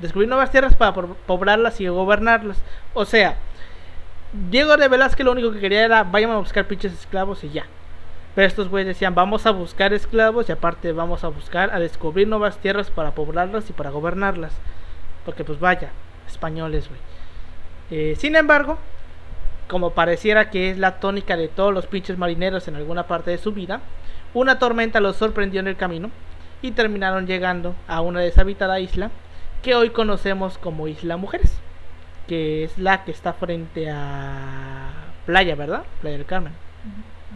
Descubrir 0.00 0.28
nuevas 0.28 0.50
tierras 0.50 0.74
para 0.74 0.92
po- 0.92 1.16
poblarlas 1.26 1.80
y 1.80 1.88
gobernarlas. 1.88 2.62
O 2.94 3.04
sea, 3.04 3.36
Diego 4.50 4.76
de 4.76 4.88
Velázquez 4.88 5.24
lo 5.24 5.32
único 5.32 5.52
que 5.52 5.60
quería 5.60 5.84
era 5.84 6.04
vayan 6.04 6.30
a 6.30 6.38
buscar 6.38 6.66
pinches 6.66 6.92
esclavos 6.92 7.42
y 7.44 7.50
ya. 7.50 7.64
Pero 8.34 8.46
estos 8.46 8.68
güeyes 8.68 8.88
decían, 8.88 9.14
vamos 9.14 9.46
a 9.46 9.50
buscar 9.50 9.94
esclavos 9.94 10.48
y 10.48 10.52
aparte 10.52 10.92
vamos 10.92 11.24
a 11.24 11.28
buscar 11.28 11.70
a 11.74 11.78
descubrir 11.78 12.28
nuevas 12.28 12.58
tierras 12.58 12.90
para 12.90 13.12
poblarlas 13.14 13.70
y 13.70 13.72
para 13.72 13.88
gobernarlas. 13.90 14.52
Porque 15.24 15.42
pues 15.44 15.58
vaya, 15.58 15.90
españoles, 16.28 16.88
güey. 16.88 17.00
Eh, 17.90 18.14
sin 18.16 18.36
embargo, 18.36 18.78
como 19.68 19.92
pareciera 19.92 20.50
que 20.50 20.70
es 20.70 20.76
la 20.78 21.00
tónica 21.00 21.36
de 21.36 21.48
todos 21.48 21.72
los 21.72 21.86
pinches 21.86 22.18
marineros 22.18 22.68
en 22.68 22.76
alguna 22.76 23.06
parte 23.06 23.30
de 23.30 23.38
su 23.38 23.52
vida, 23.52 23.80
una 24.36 24.58
tormenta 24.58 25.00
los 25.00 25.16
sorprendió 25.16 25.60
en 25.60 25.66
el 25.68 25.76
camino 25.76 26.10
y 26.62 26.72
terminaron 26.72 27.26
llegando 27.26 27.74
a 27.88 28.00
una 28.02 28.20
deshabitada 28.20 28.80
isla 28.80 29.10
que 29.62 29.74
hoy 29.74 29.90
conocemos 29.90 30.58
como 30.58 30.88
Isla 30.88 31.16
Mujeres, 31.16 31.58
que 32.28 32.64
es 32.64 32.78
la 32.78 33.04
que 33.04 33.10
está 33.12 33.32
frente 33.32 33.90
a 33.90 34.90
Playa, 35.24 35.54
¿verdad? 35.54 35.84
Playa 36.00 36.18
del 36.18 36.26
Carmen. 36.26 36.52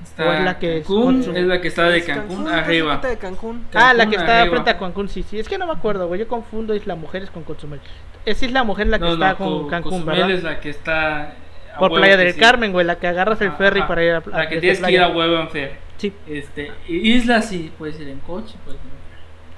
Está 0.02 0.28
O 0.28 0.32
es 0.32 0.40
la 0.44 0.58
que 0.58 0.78
es 0.78 0.86
Cancún, 0.86 1.20
es 1.36 1.44
la 1.46 1.60
que 1.60 1.68
está 1.68 1.84
de 1.88 2.04
Cancún, 2.04 2.48
arriba. 2.48 2.96
de 2.98 3.16
Cancún. 3.18 3.66
ah, 3.74 3.92
la 3.94 4.06
que 4.06 4.16
está 4.16 4.40
arriba. 4.42 4.54
frente 4.54 4.70
a 4.70 4.78
Cancún, 4.78 5.08
sí, 5.08 5.22
sí. 5.22 5.38
Es 5.38 5.48
que 5.48 5.58
no 5.58 5.66
me 5.66 5.72
acuerdo, 5.72 6.06
güey. 6.06 6.20
Yo 6.20 6.28
confundo 6.28 6.74
Isla 6.74 6.94
Mujeres 6.96 7.30
con 7.30 7.42
Cozumel. 7.44 7.80
Es 8.24 8.42
Isla 8.42 8.62
Mujer 8.64 8.86
la 8.88 8.98
que 8.98 9.04
No, 9.06 9.12
está 9.14 9.30
no, 9.30 9.36
con 9.38 9.48
Co- 9.62 9.68
Cancún, 9.68 9.92
Cozumel 9.92 10.16
¿verdad? 10.16 10.30
es 10.30 10.42
la 10.42 10.60
que 10.60 10.70
está 10.70 11.34
Por 11.78 11.92
Playa 11.92 12.16
que 12.16 12.24
del 12.24 12.34
sí. 12.34 12.40
Carmen, 12.40 12.72
güey, 12.72 12.86
la 12.86 12.96
que 12.96 13.06
agarras 13.08 13.40
el 13.40 13.48
Ajá, 13.48 13.56
ferry 13.56 13.82
para 13.82 14.04
ir 14.04 14.10
a, 14.12 14.22
La 14.26 14.48
que 14.48 14.58
tienes 14.60 14.78
que 14.78 14.82
playa. 14.84 14.96
ir 14.98 15.02
a 15.02 15.08
huevo 15.08 15.36
en 15.40 15.48
ferry. 15.50 15.74
Sí. 16.00 16.12
Este, 16.26 16.70
isla 16.88 17.42
sí, 17.42 17.70
puedes 17.78 18.00
ir 18.00 18.08
en 18.08 18.18
coche, 18.20 18.54
puedes 18.64 18.80
ir 18.80 18.86
en. 18.86 19.00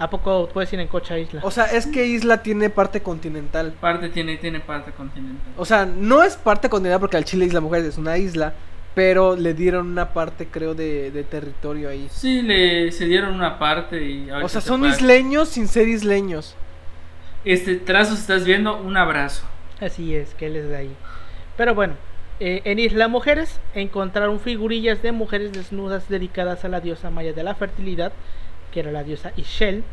¿A 0.03 0.11
poco 0.11 0.49
puedes 0.53 0.73
ir 0.73 0.81
en 0.81 0.89
coche 0.89 1.15
a 1.15 1.19
Isla? 1.19 1.41
O 1.45 1.51
sea, 1.53 1.67
es 1.67 1.87
que 1.87 2.05
isla 2.07 2.43
tiene 2.43 2.71
parte 2.71 3.03
continental. 3.03 3.73
Parte 3.81 4.09
tiene, 4.09 4.37
tiene 4.37 4.59
parte 4.59 4.91
continental. 4.91 5.53
O 5.57 5.65
sea, 5.65 5.87
no 5.87 6.25
es 6.25 6.35
parte 6.37 6.69
continental 6.69 6.99
porque 6.99 7.17
al 7.19 7.25
Chile 7.25 7.45
Isla 7.45 7.61
Mujeres 7.61 7.87
es 7.87 7.99
una 7.99 8.19
isla, 8.19 8.53
pero 8.97 9.37
le 9.37 9.55
dieron 9.55 9.87
una 9.87 10.13
parte, 10.13 10.49
creo, 10.51 10.75
de, 10.75 11.13
de 11.13 11.23
territorio 11.23 11.89
ahí. 11.89 12.09
Sí, 12.11 12.43
le 12.43 12.91
se 12.91 13.05
dieron 13.05 13.33
una 13.35 13.61
parte 13.61 14.03
y 14.03 14.29
O 14.33 14.49
sea, 14.49 14.61
se 14.61 14.67
son 14.69 14.81
puede- 14.81 14.93
isleños 14.95 15.51
sin 15.51 15.69
ser 15.69 15.87
isleños. 15.87 16.57
Este 17.45 17.77
trazo 17.77 18.15
estás 18.15 18.45
viendo, 18.45 18.77
un 18.81 18.97
abrazo. 18.97 19.45
Así 19.81 20.17
es, 20.17 20.35
que 20.35 20.47
él 20.47 20.57
es 20.57 20.69
de 20.69 20.77
ahí. 20.77 20.91
Pero 21.57 21.75
bueno, 21.77 21.95
eh, 22.45 22.61
en 22.65 22.81
Isla 22.81 23.07
Mujeres 23.07 23.61
encontraron 23.73 24.41
figurillas 24.41 25.01
de 25.01 25.13
mujeres 25.13 25.53
desnudas 25.53 26.09
dedicadas 26.09 26.65
a 26.65 26.69
la 26.69 26.81
diosa 26.81 27.09
maya 27.09 27.33
de 27.33 27.45
la 27.45 27.55
fertilidad, 27.55 28.11
que 28.73 28.81
era 28.81 28.91
la 28.91 29.05
diosa 29.05 29.31
Ishel. 29.37 29.85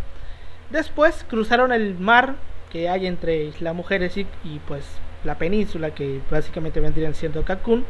Después 0.72 1.24
cruzaron 1.30 1.72
el 1.72 1.94
mar 2.00 2.38
que 2.72 2.90
hay 2.90 3.06
entre 3.06 3.44
Isla 3.44 3.74
Mujeres 3.74 4.18
y, 4.18 4.26
pues 4.68 4.84
la 5.24 5.38
península, 5.38 5.92
que 5.92 6.22
básicamente 6.32 6.80
vendrían 6.80 7.14
siendo 7.14 7.46
Cancún, 7.46 7.86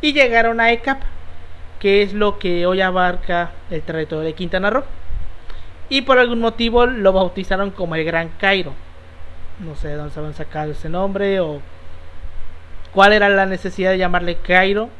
y 0.00 0.14
llegaron 0.14 0.58
a 0.58 0.72
Ecap, 0.72 1.02
que 1.78 2.00
es 2.00 2.14
lo 2.14 2.38
que 2.38 2.64
hoy 2.64 2.80
abarca 2.80 3.50
el 3.70 3.82
territorio 3.82 4.24
de 4.24 4.32
Quintana 4.32 4.70
Roo. 4.70 4.84
Y 5.90 6.00
por 6.00 6.18
algún 6.18 6.40
motivo 6.40 6.86
lo 6.86 7.12
bautizaron 7.12 7.72
como 7.72 7.94
el 7.94 8.04
Gran 8.04 8.30
Cairo. 8.38 8.72
No 9.58 9.74
sé 9.74 9.88
de 9.88 9.96
dónde 9.96 10.14
se 10.14 10.20
habían 10.20 10.34
sacado 10.34 10.72
ese 10.72 10.88
nombre 10.88 11.40
o 11.40 11.60
cuál 12.98 13.12
era 13.12 13.28
la 13.28 13.46
necesidad 13.46 13.92
de 13.92 13.98
llamarle 13.98 14.38
Cairo. 14.38 14.90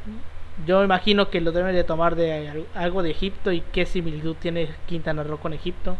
Yo 0.65 0.85
imagino 0.85 1.31
que 1.31 1.41
lo 1.41 1.51
deben 1.51 1.75
de 1.75 1.83
tomar 1.83 2.15
de 2.15 2.49
al- 2.49 2.67
algo 2.77 3.03
de 3.03 3.11
Egipto 3.11 3.51
y 3.51 3.61
qué 3.73 3.87
similitud 3.87 4.37
tiene 4.39 4.69
Quintana 4.87 5.25
Roo 5.25 5.39
con 5.39 5.53
Egipto. 5.53 5.97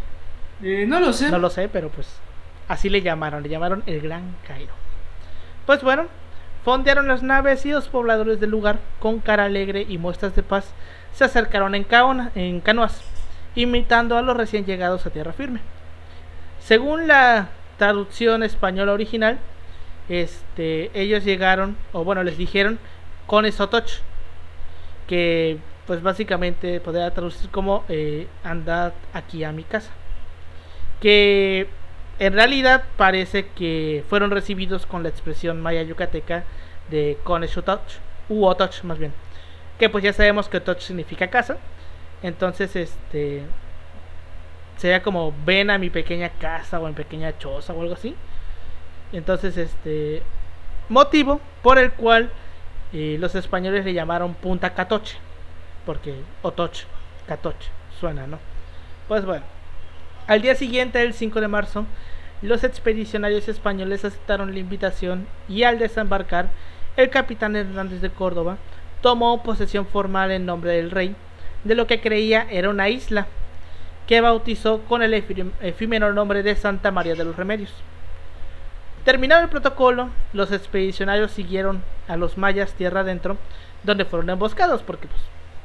Eh, 0.63 0.85
no 0.87 1.01
lo 1.01 1.13
sé. 1.13 1.29
No 1.29 1.41
lo 1.41 1.51
sé, 1.51 1.69
pero 1.69 1.89
pues 1.89 2.07
así 2.69 2.89
le 2.89 3.03
llamaron, 3.03 3.43
le 3.43 3.49
llamaron 3.49 3.83
el 3.87 4.01
Gran 4.01 4.37
Cairo. 4.47 4.73
Pues 5.67 5.83
bueno, 5.83 6.05
fondearon 6.65 7.09
las 7.09 7.25
naves 7.25 7.67
y 7.67 7.73
los 7.73 7.89
pobladores 7.89 8.39
del 8.39 8.51
lugar, 8.51 8.79
con 9.01 9.19
cara 9.19 9.47
alegre 9.47 9.85
y 9.89 9.99
muestras 9.99 10.37
de 10.37 10.45
paz, 10.45 10.73
se 11.13 11.25
acercaron 11.25 11.75
en, 11.75 11.83
caona- 11.83 12.31
en 12.37 12.61
canoas, 12.61 13.03
imitando 13.57 14.17
a 14.17 14.23
los 14.23 14.37
recién 14.37 14.65
llegados 14.67 15.05
a 15.05 15.11
tierra 15.11 15.33
firme. 15.33 15.59
Según 16.61 17.09
la 17.09 17.49
traducción 17.77 18.45
española 18.45 18.93
original, 18.93 19.41
este, 20.09 20.91
ellos 20.95 21.25
llegaron, 21.25 21.77
o 21.93 22.05
bueno, 22.05 22.23
les 22.23 22.39
dijeron 22.39 22.79
con 23.27 23.45
Esotoch, 23.45 24.01
que 25.07 25.59
pues 25.87 26.03
básicamente 26.03 26.81
podría 26.81 27.11
traducir 27.13 27.51
como 27.51 27.85
eh, 27.89 28.27
andad 28.45 28.93
aquí 29.15 29.45
a 29.45 29.53
mi 29.53 29.65
casa. 29.65 29.91
Que 31.01 31.69
en 32.19 32.33
realidad 32.33 32.85
parece 32.97 33.49
que 33.49 34.05
fueron 34.09 34.31
recibidos 34.31 34.87
con 34.87 35.03
la 35.03 35.09
expresión 35.09 35.61
maya 35.61 35.83
yucateca 35.83 36.45
de 36.91 37.19
Koneshutoch, 37.25 37.81
u 38.29 38.45
Otoch 38.45 38.83
más 38.83 38.99
bien, 38.99 39.13
que 39.79 39.89
pues 39.89 40.05
ya 40.05 40.13
sabemos 40.13 40.49
que 40.49 40.59
Otoch 40.59 40.81
significa 40.81 41.29
casa, 41.29 41.59
entonces 42.23 42.75
este 42.77 43.43
sería 44.77 45.03
como 45.03 45.33
ven 45.45 45.71
a 45.71 45.79
mi 45.79 45.91
pequeña 45.91 46.31
casa 46.31 46.79
o 46.81 46.89
en 46.89 46.95
pequeña 46.95 47.37
choza 47.39 47.73
o 47.73 47.81
algo 47.81 47.95
así, 47.95 48.15
entonces 49.13 49.57
este 49.57 50.23
motivo 50.89 51.41
por 51.63 51.79
el 51.79 51.93
cual 51.93 52.31
eh, 52.93 53.17
los 53.21 53.35
españoles 53.35 53.85
le 53.85 53.93
llamaron 53.95 54.35
Punta 54.35 54.75
Catoche, 54.75 55.17
porque 55.85 56.15
Otoch, 56.43 56.85
Catoche, 57.27 57.69
suena, 58.01 58.27
¿no? 58.27 58.39
Pues 59.07 59.25
bueno. 59.25 59.45
Al 60.27 60.43
día 60.43 60.55
siguiente, 60.55 61.01
el 61.03 61.15
5 61.15 61.41
de 61.41 61.49
marzo, 61.49 61.87
los 62.43 62.63
expedicionarios 62.65 63.49
españoles 63.49 64.05
aceptaron 64.05 64.53
la 64.53 64.59
invitación 64.59 65.27
y 65.49 65.63
al 65.63 65.79
desembarcar, 65.79 66.51
el 66.97 67.09
capitán 67.11 67.57
Hernández 67.57 68.01
de 68.03 68.11
Córdoba 68.11 68.59
tomó 69.01 69.43
posesión 69.43 69.87
formal 69.87 70.31
en 70.31 70.45
nombre 70.45 70.73
del 70.73 70.91
rey 70.91 71.15
de 71.65 71.75
lo 71.75 71.87
que 71.87 72.01
creía 72.01 72.47
era 72.51 72.69
una 72.69 72.89
isla, 72.89 73.27
que 74.07 74.21
bautizó 74.21 74.81
con 74.83 75.03
el 75.03 75.13
efí- 75.15 75.51
efímero 75.61 76.13
nombre 76.13 76.43
de 76.43 76.57
Santa 76.57 76.91
María 76.91 77.15
de 77.15 77.25
los 77.25 77.37
Remedios. 77.37 77.73
Terminado 79.09 79.43
el 79.43 79.49
protocolo, 79.49 80.11
los 80.35 80.53
expedicionarios 80.53 81.31
siguieron 81.31 81.83
a 82.09 82.19
los 82.19 82.37
mayas 82.37 82.75
tierra 82.75 83.01
adentro, 83.01 83.39
donde 83.83 84.05
fueron 84.05 84.29
emboscados, 84.29 84.83
porque 84.83 85.09
pues 85.09 85.23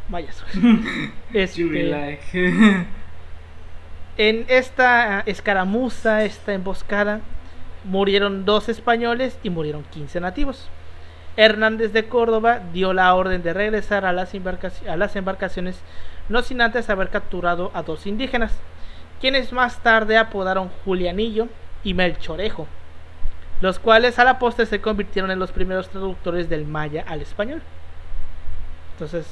mayas. 0.08 0.42
Este, 1.34 2.18
en 4.18 4.46
esta 4.48 5.20
escaramuza, 5.26 6.24
esta 6.24 6.54
emboscada, 6.54 7.20
murieron 7.84 8.46
dos 8.46 8.70
españoles 8.70 9.38
y 9.44 9.50
murieron 9.50 9.84
15 9.92 10.22
nativos. 10.22 10.70
Hernández 11.36 11.92
de 11.92 12.06
Córdoba 12.06 12.62
dio 12.72 12.94
la 12.94 13.14
orden 13.14 13.44
de 13.44 13.52
regresar 13.52 14.06
a 14.06 14.14
las, 14.14 14.32
a 14.88 14.96
las 14.96 15.18
embarcaciones, 15.18 15.82
no 16.30 16.44
sin 16.44 16.62
antes 16.62 16.90
haber 16.90 17.10
capturado 17.10 17.72
a 17.74 17.84
dos 17.84 18.08
indígenas, 18.08 18.58
quienes 19.20 19.52
más 19.52 19.84
tarde 19.84 20.18
apodaron 20.18 20.70
Julianillo 20.86 21.50
y 21.84 21.94
Melchorejo, 21.94 22.70
los 23.64 23.80
cuales 23.80 24.20
a 24.20 24.26
la 24.26 24.40
postre 24.40 24.66
se 24.66 24.82
convirtieron 24.82 25.32
en 25.32 25.40
los 25.40 25.54
primeros 25.54 25.88
traductores 25.88 26.50
del 26.50 26.66
maya 26.66 27.06
al 27.08 27.22
español. 27.22 27.62
Entonces, 28.92 29.26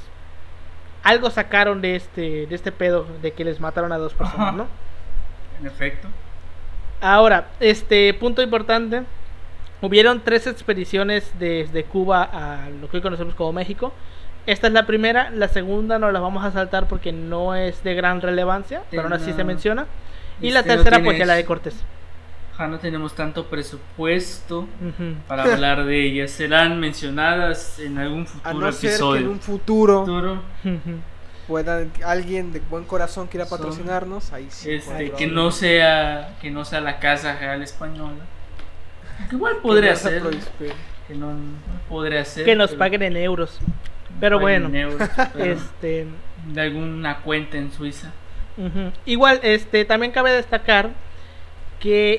algo 1.04 1.30
sacaron 1.30 1.82
de 1.82 1.98
este, 1.98 2.48
de 2.48 2.56
este 2.56 2.72
pedo 2.72 3.06
de 3.22 3.34
que 3.34 3.44
les 3.44 3.60
mataron 3.60 3.92
a 3.92 3.98
dos 3.98 4.14
personas, 4.14 4.48
Ajá. 4.48 4.52
¿no? 4.54 4.68
en 5.60 5.68
efecto. 5.68 6.08
Ahora, 7.02 7.50
este 7.60 8.14
punto 8.14 8.42
importante. 8.42 9.04
Hubieron 9.82 10.22
tres 10.22 10.48
expediciones 10.48 11.30
desde 11.38 11.84
Cuba 11.84 12.24
a 12.24 12.70
lo 12.70 12.90
que 12.90 12.98
hoy 12.98 13.04
conocemos 13.04 13.36
como 13.36 13.52
México. 13.52 13.92
Esta 14.46 14.68
es 14.68 14.74
la 14.74 14.86
primera, 14.86 15.30
la 15.32 15.50
segunda 15.50 16.00
no 16.00 16.10
la 16.10 16.22
vamos 16.22 16.46
a 16.46 16.52
saltar 16.52 16.88
porque 16.88 17.12
no 17.12 17.54
es 17.54 17.84
de 17.84 17.96
gran 17.96 18.22
relevancia, 18.22 18.84
pero 18.92 19.04
aún 19.04 19.14
así 19.14 19.34
se 19.34 19.44
menciona. 19.44 19.88
Y 20.40 20.52
la 20.52 20.62
Este, 20.62 20.76
tercera 20.76 21.04
pues 21.04 21.18
ya 21.18 21.26
la 21.26 21.34
de 21.34 21.44
Cortés. 21.44 21.76
Ajá, 22.62 22.70
no 22.70 22.78
tenemos 22.78 23.16
tanto 23.16 23.46
presupuesto 23.48 24.68
para 25.28 25.44
hablar 25.52 25.84
de 25.86 26.06
ellas. 26.06 26.30
Serán 26.30 26.80
mencionadas 26.80 27.80
en 27.80 27.98
algún 27.98 28.24
A 28.24 28.26
futuro 28.28 28.54
no 28.68 28.72
ser 28.72 28.82
que 28.82 28.88
episodio. 28.88 29.22
en 29.22 29.28
un 29.30 29.40
futuro 29.40 30.00
Futuro, 30.02 30.42
pueda 31.48 31.84
alguien 32.06 32.54
de 32.54 32.60
buen 32.70 32.84
corazón 32.84 33.26
quiera 33.28 33.48
Son- 33.48 33.58
patrocinarnos, 33.58 34.32
ahí 34.32 34.46
sí. 34.52 34.74
este, 34.74 35.10
que 35.12 35.26
no 35.26 35.50
sea 35.50 36.36
que 36.40 36.52
no 36.52 36.64
sea 36.64 36.82
la 36.82 37.00
Casa 37.00 37.36
Real 37.40 37.64
Española. 37.64 38.20
Que 39.28 39.36
igual 39.38 39.56
podría 39.64 39.96
ser. 39.96 40.22
prohíbe. 40.22 40.40
Que 41.08 41.16
no, 41.16 41.34
no 41.34 41.40
podría 41.90 42.24
ser. 42.26 42.46
Que 42.46 42.56
nos 42.56 42.70
pero- 42.70 42.80
paguen 42.80 43.02
en 43.02 43.18
euros. 43.18 43.60
Pero 44.20 44.40
bueno, 44.40 44.68
en 44.68 44.76
euros, 44.76 45.10
pero 45.34 45.54
este 45.54 46.06
de 46.46 46.62
alguna 46.62 47.18
cuenta 47.22 47.58
en 47.58 47.72
Suiza. 47.72 48.12
Igual, 49.06 49.40
este, 49.42 49.84
también 49.86 50.12
cabe 50.12 50.30
destacar 50.32 50.92
que 51.82 52.18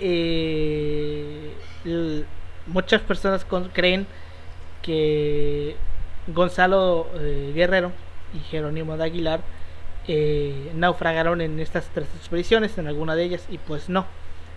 eh, 1.84 2.24
muchas 2.66 3.00
personas 3.00 3.44
con- 3.44 3.68
creen 3.70 4.06
que 4.82 5.76
Gonzalo 6.28 7.06
eh, 7.14 7.52
Guerrero 7.54 7.92
y 8.34 8.40
Jerónimo 8.40 8.96
de 8.96 9.04
Aguilar 9.04 9.40
eh, 10.08 10.72
naufragaron 10.74 11.40
en 11.40 11.60
estas 11.60 11.84
tres 11.94 12.08
expediciones, 12.16 12.76
en 12.78 12.88
alguna 12.88 13.14
de 13.14 13.24
ellas, 13.24 13.46
y 13.50 13.58
pues 13.58 13.88
no. 13.88 14.04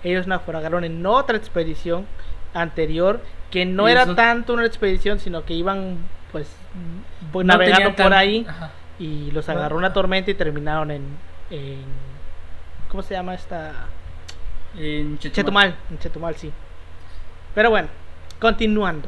Ellos 0.03 0.27
naufragaron 0.27 0.83
en 0.83 1.05
otra 1.05 1.37
expedición 1.37 2.05
anterior 2.53 3.21
que 3.51 3.65
no 3.65 3.87
era 3.87 4.03
eso- 4.03 4.15
tanto 4.15 4.53
una 4.53 4.65
expedición, 4.65 5.19
sino 5.19 5.45
que 5.45 5.53
iban 5.53 5.97
pues 6.31 6.47
No 7.33 7.43
navegando 7.43 7.89
por 7.89 7.95
tan- 8.09 8.13
ahí 8.13 8.45
Ajá. 8.47 8.71
y 8.99 9.31
los 9.31 9.47
agarró 9.49 9.77
una 9.77 9.93
tormenta 9.93 10.31
y 10.31 10.33
terminaron 10.33 10.91
en, 10.91 11.03
en 11.49 11.77
¿cómo 12.89 13.03
se 13.03 13.13
llama 13.13 13.33
esta? 13.35 13.73
En 14.77 15.17
Chetumal. 15.19 15.33
Chetumal, 15.33 15.75
en 15.91 15.99
Chetumal 15.99 16.35
sí. 16.35 16.51
Pero 17.53 17.69
bueno, 17.69 17.87
continuando. 18.39 19.07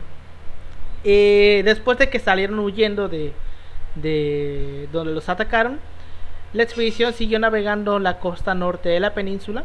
Eh, 1.04 1.62
después 1.66 1.98
de 1.98 2.10
que 2.10 2.20
salieron 2.20 2.60
huyendo 2.60 3.08
de, 3.10 3.34
de 3.96 4.88
donde 4.92 5.14
los 5.14 5.30
atacaron, 5.30 5.80
la 6.54 6.64
expedición 6.64 7.14
siguió 7.14 7.40
navegando 7.40 8.00
la 8.00 8.20
costa 8.20 8.54
norte 8.54 8.90
de 8.90 9.00
la 9.00 9.14
península. 9.14 9.64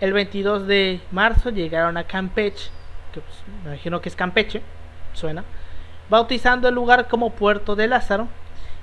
El 0.00 0.12
22 0.12 0.66
de 0.66 1.00
marzo 1.10 1.50
llegaron 1.50 1.96
a 1.96 2.04
Campeche, 2.04 2.70
que 3.12 3.20
pues, 3.20 3.36
me 3.64 3.70
imagino 3.70 4.00
que 4.00 4.08
es 4.08 4.16
Campeche, 4.16 4.62
suena, 5.12 5.44
bautizando 6.08 6.68
el 6.68 6.74
lugar 6.74 7.08
como 7.08 7.30
Puerto 7.30 7.76
de 7.76 7.88
Lázaro 7.88 8.28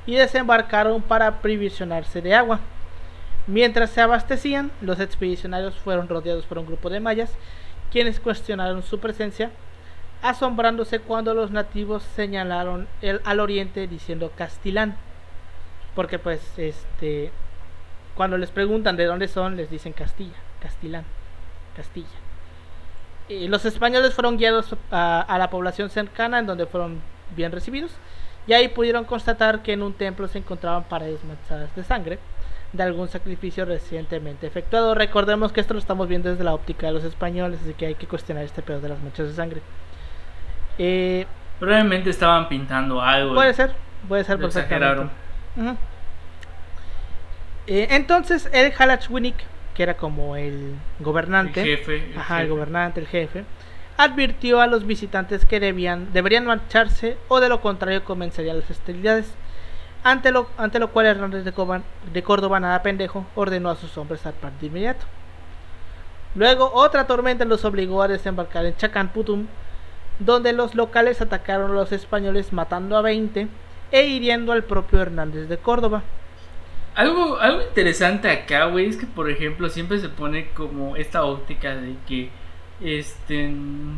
y 0.05 0.15
desembarcaron 0.15 1.01
para 1.01 1.27
aprovisionarse 1.27 2.21
de 2.21 2.35
agua. 2.35 2.59
Mientras 3.49 3.89
se 3.89 4.01
abastecían, 4.01 4.69
los 4.79 4.99
expedicionarios 4.99 5.73
fueron 5.73 6.07
rodeados 6.07 6.45
por 6.45 6.59
un 6.59 6.67
grupo 6.67 6.91
de 6.91 6.99
mayas, 6.99 7.31
quienes 7.91 8.19
cuestionaron 8.19 8.83
su 8.83 8.99
presencia, 8.99 9.49
asombrándose 10.21 10.99
cuando 10.99 11.33
los 11.33 11.49
nativos 11.49 12.03
señalaron 12.15 12.87
el, 13.01 13.21
al 13.25 13.39
oriente 13.39 13.87
diciendo 13.87 14.31
Castilán. 14.35 14.97
Porque 15.95 16.19
pues 16.19 16.59
este 16.59 17.31
cuando 18.13 18.37
les 18.37 18.51
preguntan 18.51 18.95
de 18.97 19.05
dónde 19.05 19.27
son, 19.27 19.55
les 19.57 19.71
dicen 19.71 19.93
Castilla, 19.93 20.37
Castilán, 20.61 21.05
Castilla. 21.75 22.07
Los 23.29 23.65
españoles 23.65 24.13
fueron 24.13 24.37
guiados 24.37 24.75
a, 24.91 25.21
a 25.21 25.39
la 25.39 25.49
población 25.49 25.89
cercana 25.89 26.37
en 26.37 26.45
donde 26.45 26.67
fueron 26.67 27.01
bien 27.35 27.51
recibidos 27.51 27.93
y 28.45 28.53
ahí 28.53 28.67
pudieron 28.67 29.05
constatar 29.05 29.63
que 29.63 29.73
en 29.73 29.81
un 29.81 29.93
templo 29.93 30.27
se 30.27 30.37
encontraban 30.37 30.83
paredes 30.83 31.23
manchadas 31.23 31.75
de 31.75 31.83
sangre 31.83 32.19
de 32.73 32.83
algún 32.83 33.07
sacrificio 33.07 33.65
recientemente 33.65 34.45
efectuado. 34.47 34.93
Recordemos 34.95 35.51
que 35.51 35.59
esto 35.61 35.73
lo 35.73 35.79
estamos 35.79 36.07
viendo 36.07 36.29
desde 36.29 36.43
la 36.43 36.53
óptica 36.53 36.87
de 36.87 36.93
los 36.93 37.03
españoles, 37.03 37.59
así 37.63 37.73
que 37.73 37.87
hay 37.87 37.95
que 37.95 38.05
cuestionar 38.07 38.43
este 38.43 38.61
pedo 38.61 38.79
de 38.79 38.89
las 38.89 38.99
manchas 39.01 39.27
de 39.27 39.33
sangre. 39.33 39.61
Eh, 40.77 41.25
Probablemente 41.59 42.09
estaban 42.09 42.47
pintando 42.47 43.01
algo. 43.01 43.33
puede 43.35 43.53
ser, 43.53 43.73
puede 44.07 44.23
ser 44.23 44.37
perfectamente. 44.39 45.11
Eh, 47.67 47.87
entonces 47.91 48.49
el 48.53 48.71
Halachwinik, 48.77 49.35
que 49.75 49.83
era 49.83 49.95
como 49.95 50.35
el 50.35 50.53
El 50.53 50.75
gobernante, 50.99 51.63
jefe. 51.63 52.11
el 52.11 52.17
Ajá, 52.17 52.37
el 52.37 52.41
jefe. 52.47 52.49
gobernante, 52.51 52.99
el 53.01 53.07
jefe, 53.07 53.43
advirtió 53.97 54.61
a 54.61 54.67
los 54.67 54.85
visitantes 54.87 55.45
que 55.45 55.59
debían, 55.59 56.11
deberían 56.13 56.45
marcharse 56.45 57.17
o 57.27 57.39
de 57.39 57.49
lo 57.49 57.61
contrario 57.61 58.03
comenzarían 58.03 58.59
las 58.59 58.69
hostilidades. 58.71 59.33
Ante 60.03 60.31
lo, 60.31 60.47
ante 60.57 60.79
lo 60.79 60.89
cual 60.89 61.07
Hernández 61.07 61.43
de, 61.43 62.23
Córdoba, 62.23 62.59
nada 62.59 62.81
pendejo, 62.81 63.25
ordenó 63.35 63.69
a 63.69 63.75
sus 63.75 63.97
hombres 63.97 64.21
zarpar 64.21 64.53
de 64.59 64.67
inmediato. 64.67 65.05
Luego 66.35 66.71
otra 66.73 67.05
tormenta 67.05 67.43
los 67.43 67.65
obligó 67.65 68.01
a 68.01 68.07
desembarcar 68.07 68.65
en 68.65 68.77
Chacanputum, 68.77 69.47
donde 70.19 70.53
los 70.53 70.75
locales 70.75 71.21
atacaron 71.21 71.71
a 71.71 71.73
los 71.73 71.91
españoles 71.91 72.53
matando 72.53 72.95
a 72.97 73.01
20 73.01 73.47
e 73.91 74.05
hiriendo 74.05 74.51
al 74.51 74.63
propio 74.63 75.01
Hernández 75.01 75.49
de 75.49 75.57
Córdoba. 75.57 76.03
Algo, 76.95 77.39
algo 77.39 77.61
interesante 77.61 78.29
acá, 78.29 78.65
güey, 78.65 78.87
es 78.87 78.97
que 78.97 79.05
por 79.05 79.29
ejemplo 79.29 79.69
siempre 79.69 79.99
se 79.99 80.09
pone 80.09 80.49
como 80.49 80.95
esta 80.95 81.23
óptica 81.23 81.75
de 81.75 81.95
que 82.07 82.29
este 82.81 83.53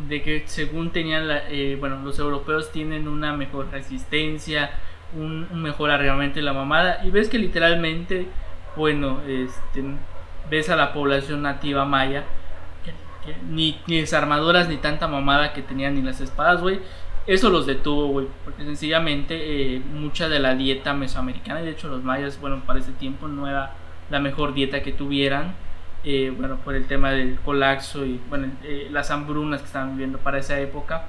de 0.08 0.22
que 0.22 0.42
según 0.46 0.90
tenían 0.90 1.28
la, 1.28 1.48
eh, 1.48 1.76
bueno 1.78 2.00
los 2.02 2.18
europeos 2.18 2.72
tienen 2.72 3.06
una 3.06 3.32
mejor 3.32 3.70
resistencia 3.70 4.70
un, 5.16 5.46
un 5.50 5.62
mejor 5.62 5.90
armamento 5.90 6.38
y 6.38 6.42
la 6.42 6.52
mamada. 6.52 7.00
Y 7.04 7.10
ves 7.10 7.28
que 7.28 7.38
literalmente 7.38 8.26
bueno 8.76 9.20
este 9.26 9.82
ves 10.50 10.70
a 10.70 10.76
la 10.76 10.92
población 10.92 11.42
nativa 11.42 11.84
maya 11.84 12.24
que, 12.84 12.92
que 13.24 13.38
ni, 13.48 13.78
ni 13.86 14.00
desarmadoras 14.00 14.68
ni 14.68 14.76
tanta 14.76 15.08
mamada 15.08 15.52
que 15.52 15.62
tenían 15.62 15.94
ni 15.94 16.02
las 16.02 16.20
espadas 16.20 16.60
güey. 16.60 16.80
Eso 17.24 17.50
los 17.50 17.66
detuvo, 17.66 18.08
güey, 18.08 18.26
porque 18.44 18.64
sencillamente 18.64 19.76
eh, 19.76 19.80
mucha 19.94 20.28
de 20.28 20.40
la 20.40 20.56
dieta 20.56 20.92
mesoamericana, 20.92 21.62
y 21.62 21.66
de 21.66 21.70
hecho 21.70 21.88
los 21.88 22.02
mayas, 22.02 22.40
bueno, 22.40 22.62
para 22.66 22.80
ese 22.80 22.90
tiempo 22.90 23.28
no 23.28 23.46
era 23.48 23.74
la 24.10 24.18
mejor 24.18 24.54
dieta 24.54 24.82
que 24.82 24.90
tuvieran, 24.90 25.54
eh, 26.02 26.34
bueno, 26.36 26.56
por 26.56 26.74
el 26.74 26.88
tema 26.88 27.12
del 27.12 27.38
colapso 27.44 28.04
y, 28.04 28.20
bueno, 28.28 28.48
eh, 28.64 28.88
las 28.90 29.12
hambrunas 29.12 29.60
que 29.60 29.66
estaban 29.66 29.92
viviendo 29.92 30.18
para 30.18 30.38
esa 30.38 30.58
época, 30.58 31.04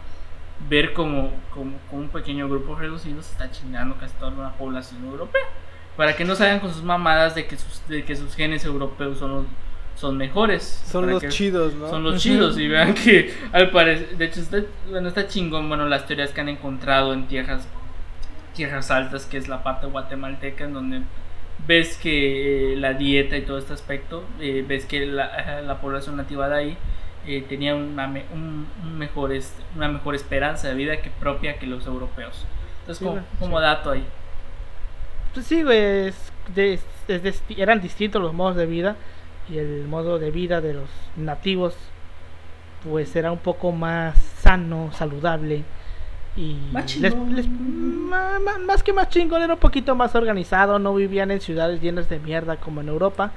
ver 0.69 0.93
como, 0.93 1.31
como, 1.53 1.77
como 1.89 2.01
un 2.03 2.09
pequeño 2.09 2.47
grupo 2.47 2.75
reducido 2.75 3.21
se 3.21 3.31
está 3.31 3.51
chingando 3.51 3.95
casi 3.97 4.13
toda 4.15 4.31
una 4.31 4.53
población 4.53 5.05
europea, 5.05 5.41
para 5.97 6.15
que 6.15 6.25
no 6.25 6.35
salgan 6.35 6.59
con 6.59 6.73
sus 6.73 6.83
mamadas 6.83 7.35
de 7.35 7.45
que 7.45 7.57
sus, 7.57 7.87
de 7.87 8.03
que 8.03 8.15
sus 8.15 8.35
genes 8.35 8.63
europeos 8.65 9.19
son 9.19 9.31
los, 9.31 9.45
son 9.95 10.17
mejores. 10.17 10.81
Son 10.85 11.09
los 11.09 11.27
chidos, 11.27 11.73
¿no? 11.75 11.89
son 11.89 12.03
los 12.03 12.21
chidos 12.21 12.57
y 12.57 12.67
vean 12.67 12.93
que 12.93 13.33
al 13.51 13.71
parecer, 13.71 14.17
de 14.17 14.25
hecho 14.25 14.39
está, 14.39 14.61
bueno, 14.89 15.09
está 15.09 15.27
chingón, 15.27 15.67
bueno, 15.67 15.87
las 15.87 16.07
teorías 16.07 16.31
que 16.31 16.41
han 16.41 16.49
encontrado 16.49 17.13
en 17.13 17.27
tierras, 17.27 17.67
tierras 18.55 18.89
altas, 18.91 19.25
que 19.25 19.37
es 19.37 19.47
la 19.47 19.63
parte 19.63 19.87
guatemalteca, 19.87 20.65
en 20.65 20.73
donde 20.73 21.01
ves 21.67 21.97
que 21.97 22.73
eh, 22.73 22.75
la 22.75 22.93
dieta 22.93 23.37
y 23.37 23.41
todo 23.41 23.57
este 23.57 23.73
aspecto, 23.73 24.23
eh, 24.39 24.65
ves 24.67 24.85
que 24.85 25.05
la, 25.05 25.61
la 25.61 25.79
población 25.79 26.17
nativa 26.17 26.49
de 26.49 26.55
ahí 26.55 26.77
eh, 27.27 27.45
tenía 27.47 27.75
una, 27.75 28.07
me- 28.07 28.25
un, 28.33 28.67
un 28.83 28.97
mejor, 28.97 29.31
este, 29.33 29.61
una 29.75 29.87
mejor 29.87 30.15
esperanza 30.15 30.67
de 30.67 30.75
vida 30.75 30.97
que 31.01 31.09
propia 31.09 31.57
que 31.59 31.65
los 31.67 31.85
europeos. 31.87 32.45
Entonces, 32.81 32.97
Sí, 32.99 33.05
como, 33.05 33.21
como 33.39 33.57
sí. 33.57 33.63
dato 33.63 33.91
ahí. 33.91 34.05
Pues 35.33 35.45
sí, 35.45 35.63
güey, 35.63 36.07
es 36.07 36.31
de- 36.53 36.73
es 36.73 37.23
de- 37.23 37.33
eran 37.61 37.81
distintos 37.81 38.21
los 38.21 38.33
modos 38.33 38.55
de 38.55 38.65
vida 38.65 38.95
y 39.49 39.57
el 39.57 39.87
modo 39.87 40.19
de 40.19 40.31
vida 40.31 40.61
de 40.61 40.73
los 40.73 40.89
nativos 41.17 41.75
pues 42.83 43.15
era 43.15 43.31
un 43.31 43.39
poco 43.39 43.71
más 43.71 44.17
sano, 44.41 44.91
saludable 44.93 45.63
y 46.35 46.57
les- 46.99 47.15
les- 47.29 47.47
más 48.67 48.83
que 48.83 48.91
más 48.93 49.09
chingón 49.09 49.41
era 49.41 49.53
un 49.53 49.59
poquito 49.59 49.95
más 49.95 50.13
organizado, 50.15 50.79
no 50.79 50.93
vivían 50.93 51.31
en 51.31 51.39
ciudades 51.39 51.81
llenas 51.81 52.09
de 52.09 52.19
mierda 52.19 52.57
como 52.57 52.81
en 52.81 52.89
Europa. 52.89 53.31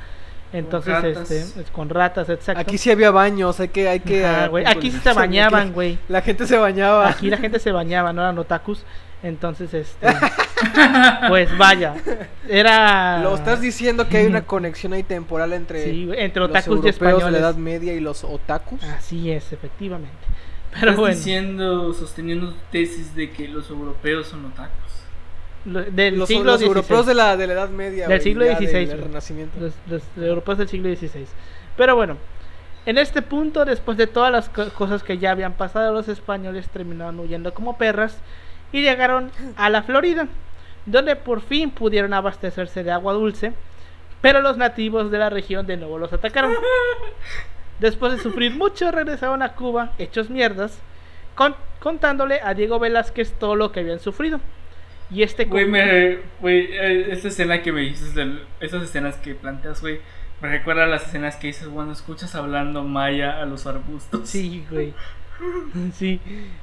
Entonces, 0.57 0.93
ratas. 0.93 1.31
este, 1.31 1.61
es 1.61 1.71
con 1.71 1.89
ratas, 1.89 2.29
exacto. 2.29 2.61
Aquí 2.61 2.79
sí 2.79 2.91
había 2.91 3.11
baños, 3.11 3.61
hay 3.61 3.69
que... 3.69 3.89
Hay 3.89 4.01
que 4.01 4.25
Ajá, 4.25 4.51
ah, 4.53 4.71
Aquí 4.71 4.91
sí 4.91 4.99
se 4.99 5.13
bañaban, 5.15 5.73
güey. 5.73 5.99
La 6.09 6.23
gente 6.23 6.47
se 6.47 6.57
bañaba. 6.57 7.09
Aquí 7.09 7.29
la 7.29 7.37
gente 7.37 7.59
se 7.59 7.73
bañaba, 7.73 8.13
no 8.13 8.23
eran 8.23 8.39
otakus. 8.39 8.85
Entonces, 9.23 9.73
este. 9.75 10.07
pues 11.29 11.57
vaya. 11.59 11.95
Era. 12.49 13.21
Lo 13.23 13.35
estás 13.35 13.61
diciendo 13.61 14.09
que 14.09 14.19
hay 14.19 14.27
una 14.27 14.43
conexión 14.47 14.93
ahí 14.93 15.03
temporal 15.03 15.53
entre, 15.53 15.85
Sí, 15.85 16.09
entre 16.17 16.41
los 16.41 16.51
otakus 16.51 16.67
y 16.67 16.71
europeos 16.71 17.01
de 17.01 17.11
la 17.11 17.17
españoles. 17.17 17.41
Edad 17.41 17.55
Media 17.57 17.93
y 17.95 18.01
los 18.01 18.25
otakus. 18.25 18.83
Así 18.85 19.31
es, 19.31 19.53
efectivamente. 19.53 20.15
Pero 20.71 20.93
Estás 20.93 20.97
bueno, 20.97 21.17
diciendo, 21.17 21.95
sosteniendo 21.95 22.55
tesis 22.71 23.15
de 23.15 23.31
que 23.31 23.49
los 23.49 23.71
europeos 23.71 24.29
son 24.29 24.45
otakus. 24.45 24.86
Del 25.67 26.19
los 26.19 26.29
siglo 26.29 26.53
los 26.53 26.63
europeos 26.63 27.07
de 27.07 27.15
la, 27.15 27.37
de 27.37 27.47
la 27.47 27.53
Edad 27.55 27.69
Media. 27.71 28.07
Del 28.09 28.21
siglo 28.21 28.45
XVI, 28.47 28.87
Del. 28.87 29.03
Renacimiento. 29.03 29.59
Los, 29.61 29.75
los 29.89 30.03
europeos 30.17 30.59
del 30.59 30.69
siglo 30.69 30.95
XVI. 30.95 31.27
Pero 31.77 31.97
bueno, 31.97 32.17
en 32.87 32.99
este 32.99 33.21
punto, 33.23 33.65
después 33.65 33.99
de 33.99 34.07
todas 34.07 34.31
las 34.31 34.49
co- 34.49 34.69
cosas 34.71 35.03
que 35.03 35.19
ya 35.19 35.33
habían 35.33 35.55
pasado, 35.55 35.93
los 35.93 36.09
españoles 36.09 36.69
terminaron 36.69 37.19
huyendo 37.19 37.53
como 37.53 37.77
perras 37.79 38.17
y 38.73 38.83
llegaron 38.83 39.31
a 39.57 39.69
la 39.71 39.83
Florida, 39.83 40.29
donde 40.87 41.17
por 41.17 41.41
fin 41.41 41.71
pudieron 41.71 42.15
abastecerse 42.15 42.85
de 42.85 42.93
agua 42.93 43.13
dulce, 43.13 43.53
pero 44.21 44.41
los 44.41 44.57
nativos 44.57 45.11
de 45.11 45.19
la 45.19 45.31
región 45.31 45.67
de 45.67 45.77
nuevo 45.77 45.99
los 45.99 46.13
atacaron. 46.13 46.53
Después 47.81 48.13
de 48.13 48.19
sufrir 48.21 48.55
mucho, 48.55 48.91
regresaron 48.91 49.43
a 49.43 49.53
Cuba, 49.55 49.93
hechos 49.99 50.31
mierdas, 50.31 50.79
con- 51.35 51.57
contándole 51.81 52.41
a 52.43 52.55
Diego 52.55 52.79
Velázquez 52.79 53.33
todo 53.39 53.55
lo 53.57 53.71
que 53.73 53.81
habían 53.81 54.01
sufrido. 54.01 54.41
Y 55.11 55.23
este 55.23 55.45
Güey, 55.45 55.67
me, 55.67 56.19
güey, 56.41 56.69
eh, 56.73 57.09
esta 57.13 57.29
escena 57.29 57.63
que 57.63 57.73
me 57.73 57.83
dices, 57.83 58.15
esas 58.61 58.83
escenas 58.83 59.17
que 59.17 59.35
planteas, 59.35 59.81
güey, 59.81 60.01
me 60.41 60.49
recuerda 60.51 60.85
a 60.85 60.87
las 60.89 61.07
escenas 61.07 61.37
que 61.37 61.47
dices, 61.49 61.69
bueno, 61.69 61.93
escuchas 61.93 62.35
hablando 62.35 62.83
maya 62.83 63.41
a 63.41 63.47
los 63.47 63.67
arbustos. 63.67 64.29
Sí, 64.29 64.65
güey. 64.71 64.93
Sí. 65.93 66.19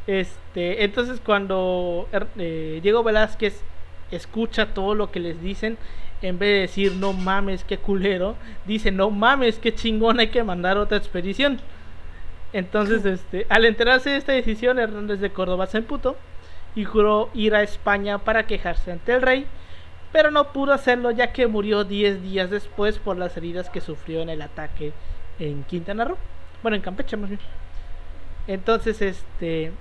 Este, 0.08 0.84
entonces 0.84 1.22
cuando 1.24 2.10
er- 2.12 2.26
eh, 2.40 2.80
Diego 2.82 3.04
Velázquez 3.04 3.62
escucha 4.10 4.74
todo 4.74 4.96
lo 4.96 5.12
que 5.12 5.20
les 5.20 5.40
dicen, 5.42 5.78
en 6.24 6.40
vez 6.40 6.50
de 6.50 6.60
decir 6.62 6.94
no 6.94 7.14
mames, 7.14 7.64
qué 7.64 7.78
culero, 7.78 8.36
dice 8.66 8.92
no 8.92 9.12
mames, 9.12 9.60
qué 9.60 9.76
chingón, 9.76 10.20
hay 10.20 10.30
que 10.30 10.44
mandar 10.44 10.80
otra 10.80 10.98
expedición. 10.98 11.60
Entonces, 12.52 13.06
este, 13.06 13.46
al 13.50 13.66
enterarse 13.66 14.10
de 14.12 14.18
esta 14.18 14.32
decisión, 14.34 14.80
Hernández 14.80 15.20
de 15.20 15.30
Córdoba 15.32 15.68
se 15.68 15.78
emputó 15.80 16.18
y 16.76 16.86
juró 16.86 17.30
ir 17.34 17.56
a 17.56 17.62
España 17.64 18.18
para 18.20 18.46
quejarse 18.48 18.92
ante 18.92 19.14
el 19.14 19.22
rey, 19.22 19.46
pero 20.12 20.32
no 20.32 20.52
pudo 20.54 20.74
hacerlo 20.74 21.12
ya 21.12 21.32
que 21.34 21.48
murió 21.48 21.84
10 21.84 22.22
días 22.22 22.50
después 22.50 22.98
por 23.00 23.18
las 23.18 23.36
heridas 23.38 23.70
que 23.70 23.82
sufrió 23.82 24.22
en 24.22 24.30
el 24.30 24.42
ataque 24.42 24.94
en 25.40 25.64
Quintana 25.64 26.06
Roo. 26.06 26.18
Bueno, 26.62 26.76
en 26.76 26.82
Campeche 26.82 27.18
más 27.18 27.30
bien. 27.30 27.42
Entonces, 28.48 29.02
este 29.02 29.72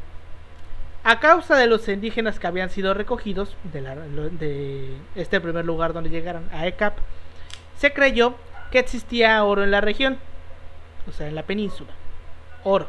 A 1.05 1.19
causa 1.19 1.57
de 1.57 1.67
los 1.67 1.89
indígenas 1.89 2.39
que 2.39 2.47
habían 2.47 2.71
sido 2.71 2.95
recogidos 2.95 3.57
de, 3.73 3.81
la- 3.81 3.97
de 3.97 4.93
este 5.17 5.41
primer 5.41 5.65
lugar 5.65 5.93
donde 5.93 6.11
llegaron 6.11 6.49
a 6.53 6.67
ECAP, 6.69 6.97
se 7.77 7.93
creyó 7.93 8.35
que 8.71 8.79
existía 8.79 9.43
oro 9.43 9.65
en 9.65 9.73
la 9.73 9.81
región, 9.81 10.17
o 11.09 11.13
sea, 11.13 11.27
en 11.29 11.35
la 11.35 11.43
península. 11.43 11.91
Oro. 12.63 12.87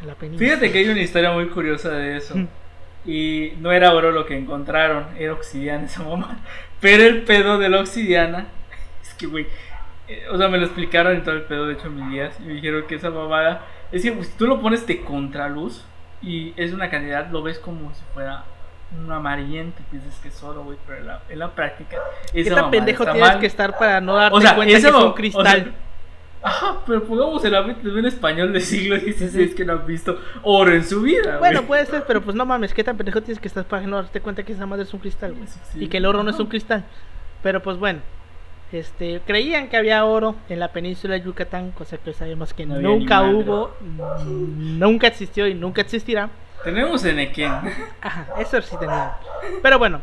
En 0.00 0.06
la 0.06 0.14
península. 0.14 0.48
Fíjate 0.48 0.72
que 0.72 0.78
hay 0.78 0.88
una 0.88 1.02
historia 1.02 1.30
muy 1.32 1.48
curiosa 1.48 1.90
de 1.90 2.16
eso. 2.16 2.34
Y 3.06 3.52
no 3.60 3.72
era 3.72 3.92
oro 3.92 4.10
lo 4.10 4.26
que 4.26 4.36
encontraron, 4.36 5.06
era 5.18 5.32
obsidiana 5.32 5.84
esa 5.84 6.02
mamá. 6.02 6.38
Pero 6.80 7.04
el 7.04 7.22
pedo 7.22 7.58
de 7.58 7.68
la 7.68 7.80
obsidiana, 7.80 8.46
es 9.02 9.14
que, 9.14 9.26
güey, 9.26 9.46
eh, 10.08 10.26
o 10.30 10.36
sea, 10.36 10.48
me 10.48 10.58
lo 10.58 10.64
explicaron 10.66 11.16
y 11.16 11.20
todo 11.20 11.34
el 11.34 11.42
pedo 11.42 11.66
de 11.66 11.74
hecho 11.74 11.90
mis 11.90 12.10
días. 12.10 12.36
Y 12.40 12.44
me 12.44 12.54
dijeron 12.54 12.84
que 12.86 12.96
esa 12.96 13.10
mamada, 13.10 13.62
es 13.92 14.02
que 14.02 14.12
pues, 14.12 14.36
tú 14.36 14.46
lo 14.46 14.60
pones 14.60 14.86
de 14.86 15.02
contraluz 15.02 15.84
y 16.22 16.52
es 16.56 16.72
una 16.72 16.90
cantidad, 16.90 17.30
lo 17.30 17.42
ves 17.42 17.58
como 17.58 17.92
si 17.94 18.02
fuera 18.14 18.44
un 18.96 19.10
amarillento 19.10 19.82
y 19.82 19.90
piensas 19.90 20.18
que 20.20 20.28
es 20.28 20.42
oro, 20.42 20.62
güey, 20.64 20.78
pero 20.86 21.00
en 21.00 21.06
la, 21.06 21.22
en 21.28 21.38
la 21.38 21.50
práctica. 21.50 21.96
¿Qué 22.32 22.40
esa 22.40 22.50
tan 22.50 22.56
mamada 22.56 22.70
pendejo 22.70 23.04
tienes 23.04 23.22
mal. 23.22 23.40
que 23.40 23.46
estar 23.46 23.78
para 23.78 24.00
no 24.00 24.14
darte 24.14 24.36
O 24.36 24.40
sea, 24.40 24.54
cuenta 24.54 24.80
que 24.80 24.86
es 24.86 24.94
un 24.94 25.02
o 25.02 25.14
cristal? 25.14 25.44
sea, 25.44 25.74
Ajá, 26.46 26.76
pero 26.86 27.02
pongamos 27.02 27.44
en 27.44 27.52
la 27.52 27.62
mente 27.62 27.88
de 27.88 27.98
un 27.98 28.06
español 28.06 28.52
del 28.52 28.62
siglo 28.62 28.96
XVI 28.96 29.52
que 29.52 29.64
no 29.64 29.72
han 29.72 29.84
visto 29.84 30.20
oro 30.44 30.72
en 30.72 30.84
su 30.84 31.02
vida. 31.02 31.38
Bueno, 31.38 31.58
güey. 31.60 31.66
puede 31.66 31.86
ser, 31.86 32.04
pero 32.06 32.22
pues 32.22 32.36
no 32.36 32.46
mames, 32.46 32.72
¿qué 32.72 32.84
tan 32.84 32.96
pendejo 32.96 33.20
tienes 33.20 33.40
que 33.40 33.48
estar 33.48 33.64
para 33.64 33.84
no 33.84 33.96
darte 33.96 34.20
cuenta 34.20 34.44
que 34.44 34.52
esa 34.52 34.64
madre 34.64 34.84
es 34.84 34.94
un 34.94 35.00
cristal, 35.00 35.32
güey? 35.32 35.48
Sí, 35.48 35.58
sí. 35.72 35.84
Y 35.84 35.88
que 35.88 35.96
el 35.96 36.06
oro 36.06 36.22
no 36.22 36.30
es 36.30 36.38
un 36.38 36.46
cristal. 36.46 36.84
Pero 37.42 37.60
pues 37.62 37.78
bueno, 37.78 37.98
este, 38.70 39.20
creían 39.26 39.68
que 39.68 39.76
había 39.76 40.04
oro 40.04 40.36
en 40.48 40.60
la 40.60 40.68
península 40.70 41.14
de 41.14 41.22
Yucatán, 41.22 41.72
cosa 41.72 41.98
que 41.98 42.12
sabemos 42.12 42.54
que 42.54 42.64
No 42.64 42.80
nunca 42.80 43.22
hubo, 43.22 43.74
nunca 44.24 45.08
existió 45.08 45.48
y 45.48 45.54
nunca 45.54 45.80
existirá. 45.80 46.30
Tenemos 46.62 47.04
en 47.04 47.18
Equén. 47.18 47.52
Ajá, 48.00 48.28
eso 48.38 48.62
sí 48.62 48.76
tenían. 48.78 49.10
Pero 49.62 49.80
bueno, 49.80 50.00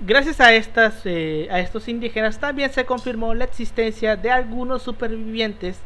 gracias 0.00 0.40
a 0.40 0.52
estas 0.52 1.02
eh, 1.04 1.48
a 1.50 1.60
estos 1.60 1.88
indígenas 1.88 2.38
también 2.38 2.72
se 2.72 2.84
confirmó 2.84 3.34
la 3.34 3.44
existencia 3.44 4.16
de 4.16 4.30
algunos 4.30 4.82
supervivientes 4.82 5.78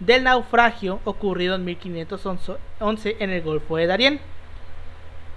del 0.00 0.24
naufragio 0.24 1.00
ocurrido 1.04 1.56
en 1.56 1.64
1511 1.64 3.16
en 3.18 3.30
el 3.30 3.42
Golfo 3.42 3.76
de 3.76 3.86
Darién. 3.86 4.20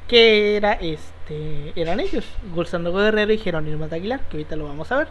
Que 0.07 0.57
era 0.57 0.73
este 0.73 1.73
eran 1.75 1.99
ellos, 1.99 2.25
Gonzalo 2.53 2.93
Guerrero 2.93 3.31
y 3.31 3.37
Jerónimo 3.37 3.87
de 3.87 3.95
Aguilar, 3.95 4.19
que 4.21 4.37
ahorita 4.37 4.55
lo 4.55 4.65
vamos 4.65 4.91
a 4.91 4.97
ver. 4.97 5.07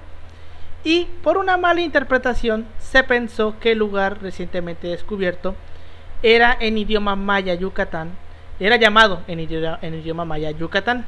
Y 0.84 1.06
por 1.22 1.36
una 1.36 1.56
mala 1.56 1.80
interpretación 1.80 2.66
se 2.78 3.02
pensó 3.02 3.58
que 3.58 3.72
el 3.72 3.78
lugar 3.78 4.22
recientemente 4.22 4.88
descubierto 4.88 5.54
era 6.22 6.56
en 6.58 6.78
idioma 6.78 7.16
maya 7.16 7.54
Yucatán, 7.54 8.12
era 8.58 8.76
llamado 8.76 9.22
en 9.26 9.40
idioma, 9.40 9.78
en 9.82 9.94
idioma 9.94 10.24
maya 10.24 10.50
Yucatán, 10.50 11.06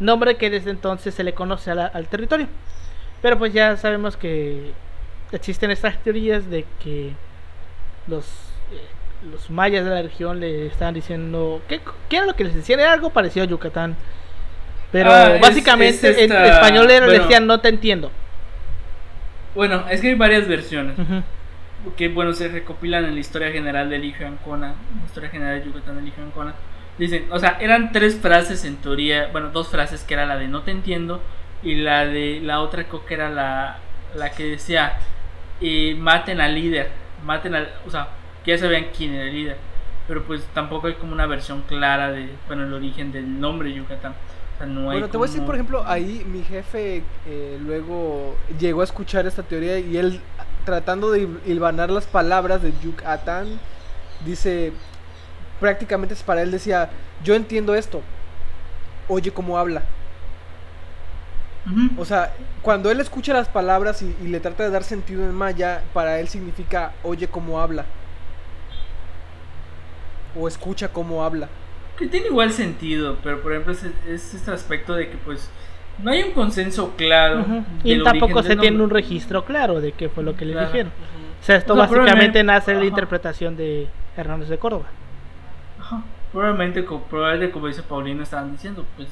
nombre 0.00 0.36
que 0.36 0.50
desde 0.50 0.70
entonces 0.70 1.14
se 1.14 1.24
le 1.24 1.32
conoce 1.34 1.74
la- 1.74 1.86
al 1.86 2.06
territorio. 2.08 2.48
Pero 3.22 3.38
pues 3.38 3.52
ya 3.52 3.76
sabemos 3.76 4.16
que 4.16 4.72
existen 5.32 5.70
estas 5.70 5.98
teorías 6.02 6.48
de 6.50 6.64
que 6.82 7.12
los, 8.06 8.24
eh, 8.72 9.26
los 9.30 9.50
mayas 9.50 9.84
de 9.84 9.90
la 9.90 10.02
región 10.02 10.38
le 10.40 10.66
estaban 10.66 10.94
diciendo 10.94 11.60
que 11.68 11.80
qué 12.08 12.16
era 12.18 12.26
lo 12.26 12.34
que 12.36 12.44
les 12.44 12.54
decían, 12.54 12.78
era 12.80 12.92
algo 12.92 13.10
parecido 13.10 13.44
a 13.44 13.48
Yucatán. 13.48 13.96
Pero 14.92 15.10
Ah, 15.12 15.38
básicamente 15.40 16.10
es 16.10 16.16
en 16.18 16.24
esta- 16.32 16.46
español 16.46 16.90
era, 16.90 17.06
le 17.06 17.12
bueno. 17.12 17.22
decían 17.24 17.46
no 17.46 17.60
te 17.60 17.68
entiendo. 17.68 18.10
Bueno, 19.54 19.84
es 19.90 20.00
que 20.00 20.08
hay 20.08 20.14
varias 20.14 20.46
versiones. 20.46 20.96
Que 21.96 22.08
bueno, 22.08 22.32
se 22.32 22.48
recopilan 22.48 23.04
en 23.04 23.14
la 23.14 23.20
historia 23.20 23.50
general 23.50 23.88
del 23.90 24.04
Hijo 24.04 24.24
Ancona. 24.24 24.74
La 25.00 25.06
historia 25.06 25.28
general 25.30 25.58
de 25.60 25.66
Yucatán 25.66 25.96
del 26.04 26.12
Ancona. 26.22 26.54
Dicen, 26.98 27.26
o 27.30 27.38
sea, 27.38 27.58
eran 27.60 27.92
tres 27.92 28.16
frases 28.16 28.64
en 28.64 28.76
teoría. 28.76 29.28
Bueno, 29.32 29.50
dos 29.50 29.68
frases 29.68 30.02
que 30.02 30.14
era 30.14 30.26
la 30.26 30.36
de 30.36 30.48
no 30.48 30.62
te 30.62 30.70
entiendo. 30.70 31.20
Y 31.62 31.74
la 31.76 32.06
de 32.06 32.40
la 32.42 32.60
otra 32.60 32.84
creo 32.84 33.04
que 33.04 33.14
era 33.14 33.30
la, 33.30 33.78
la 34.14 34.30
que 34.30 34.44
decía 34.44 34.98
eh, 35.60 35.94
maten 35.98 36.40
al 36.40 36.54
líder. 36.54 36.90
Maten 37.24 37.54
al. 37.54 37.70
O 37.86 37.90
sea, 37.90 38.08
que 38.44 38.52
ya 38.52 38.58
sabían 38.58 38.86
quién 38.96 39.14
era 39.14 39.24
el 39.24 39.32
líder. 39.34 39.56
Pero 40.08 40.22
pues 40.22 40.44
tampoco 40.54 40.86
hay 40.86 40.94
como 40.94 41.12
una 41.12 41.26
versión 41.26 41.62
clara 41.62 42.12
de, 42.12 42.28
bueno, 42.46 42.64
el 42.64 42.72
origen 42.72 43.10
del 43.12 43.40
nombre 43.40 43.72
Yucatán. 43.72 44.12
O 44.54 44.58
sea, 44.58 44.66
no 44.66 44.82
hay 44.82 44.98
Bueno, 44.98 45.08
te 45.08 45.16
voy 45.16 45.26
a 45.28 45.30
decir, 45.30 45.44
por 45.44 45.54
ejemplo, 45.56 45.82
ahí 45.84 46.24
mi 46.30 46.42
jefe 46.44 47.02
eh, 47.26 47.58
luego 47.60 48.36
llegó 48.58 48.82
a 48.82 48.84
escuchar 48.84 49.26
esta 49.26 49.42
teoría 49.42 49.78
y 49.80 49.96
él, 49.96 50.20
tratando 50.64 51.10
de 51.10 51.22
hil- 51.26 51.40
hilvanar 51.44 51.90
las 51.90 52.06
palabras 52.06 52.62
de 52.62 52.72
Yucatán, 52.82 53.58
dice, 54.24 54.72
prácticamente 55.60 56.14
es 56.14 56.22
para 56.22 56.42
él 56.42 56.50
decía, 56.50 56.90
yo 57.24 57.34
entiendo 57.34 57.74
esto, 57.74 58.02
oye 59.08 59.30
cómo 59.30 59.58
habla. 59.58 59.82
O 61.98 62.04
sea, 62.04 62.32
cuando 62.62 62.92
él 62.92 63.00
escucha 63.00 63.32
las 63.32 63.48
palabras 63.48 64.00
y, 64.00 64.14
y 64.22 64.28
le 64.28 64.38
trata 64.38 64.62
de 64.62 64.70
dar 64.70 64.84
sentido 64.84 65.24
en 65.24 65.34
maya, 65.34 65.82
para 65.92 66.20
él 66.20 66.28
significa 66.28 66.92
oye 67.02 67.26
cómo 67.26 67.60
habla. 67.60 67.84
O 70.38 70.46
escucha 70.46 70.88
cómo 70.88 71.24
habla. 71.24 71.48
Que 71.98 72.06
tiene 72.06 72.26
igual 72.26 72.52
sentido, 72.52 73.16
pero 73.22 73.42
por 73.42 73.52
ejemplo 73.52 73.72
es, 73.72 73.82
es 74.06 74.34
este 74.34 74.50
aspecto 74.52 74.94
de 74.94 75.08
que 75.10 75.16
pues 75.16 75.50
no 76.02 76.10
hay 76.10 76.22
un 76.22 76.32
consenso 76.32 76.92
claro. 76.96 77.44
Y 77.82 78.00
tampoco 78.04 78.42
se 78.44 78.54
tiene 78.54 78.80
un 78.82 78.90
registro 78.90 79.44
claro 79.44 79.80
de 79.80 79.92
qué 79.92 80.08
fue 80.08 80.22
lo 80.22 80.36
que 80.36 80.44
Claro. 80.44 80.66
dijeron. 80.68 80.92
O 81.40 81.44
sea, 81.44 81.56
esto 81.56 81.74
básicamente 81.74 82.44
nace 82.44 82.74
de 82.74 82.80
la 82.80 82.86
interpretación 82.86 83.56
de 83.56 83.88
Hernández 84.16 84.48
de 84.50 84.58
Córdoba. 84.58 84.86
Probablemente, 86.36 86.82
probablemente 86.82 87.50
como 87.50 87.66
dice 87.66 87.82
Paulino 87.82 88.22
estaban 88.22 88.52
diciendo, 88.52 88.84
pues, 88.94 89.08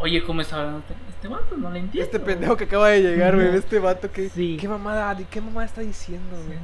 oye, 0.00 0.24
¿cómo 0.24 0.40
está 0.40 0.56
hablando 0.56 0.80
este, 0.80 0.94
este 1.08 1.28
vato? 1.28 1.56
No 1.56 1.70
le 1.70 1.78
entiendo. 1.78 2.04
Este 2.04 2.18
pendejo 2.18 2.56
que 2.56 2.64
acaba 2.64 2.88
de 2.88 3.00
llegar, 3.00 3.36
güey, 3.36 3.54
este 3.54 3.78
vato 3.78 4.10
que... 4.10 4.28
Sí. 4.28 4.56
¿Qué 4.60 4.66
mamada, 4.66 5.16
qué 5.30 5.40
mamada 5.40 5.64
está 5.64 5.82
diciendo, 5.82 6.36
güey? 6.44 6.58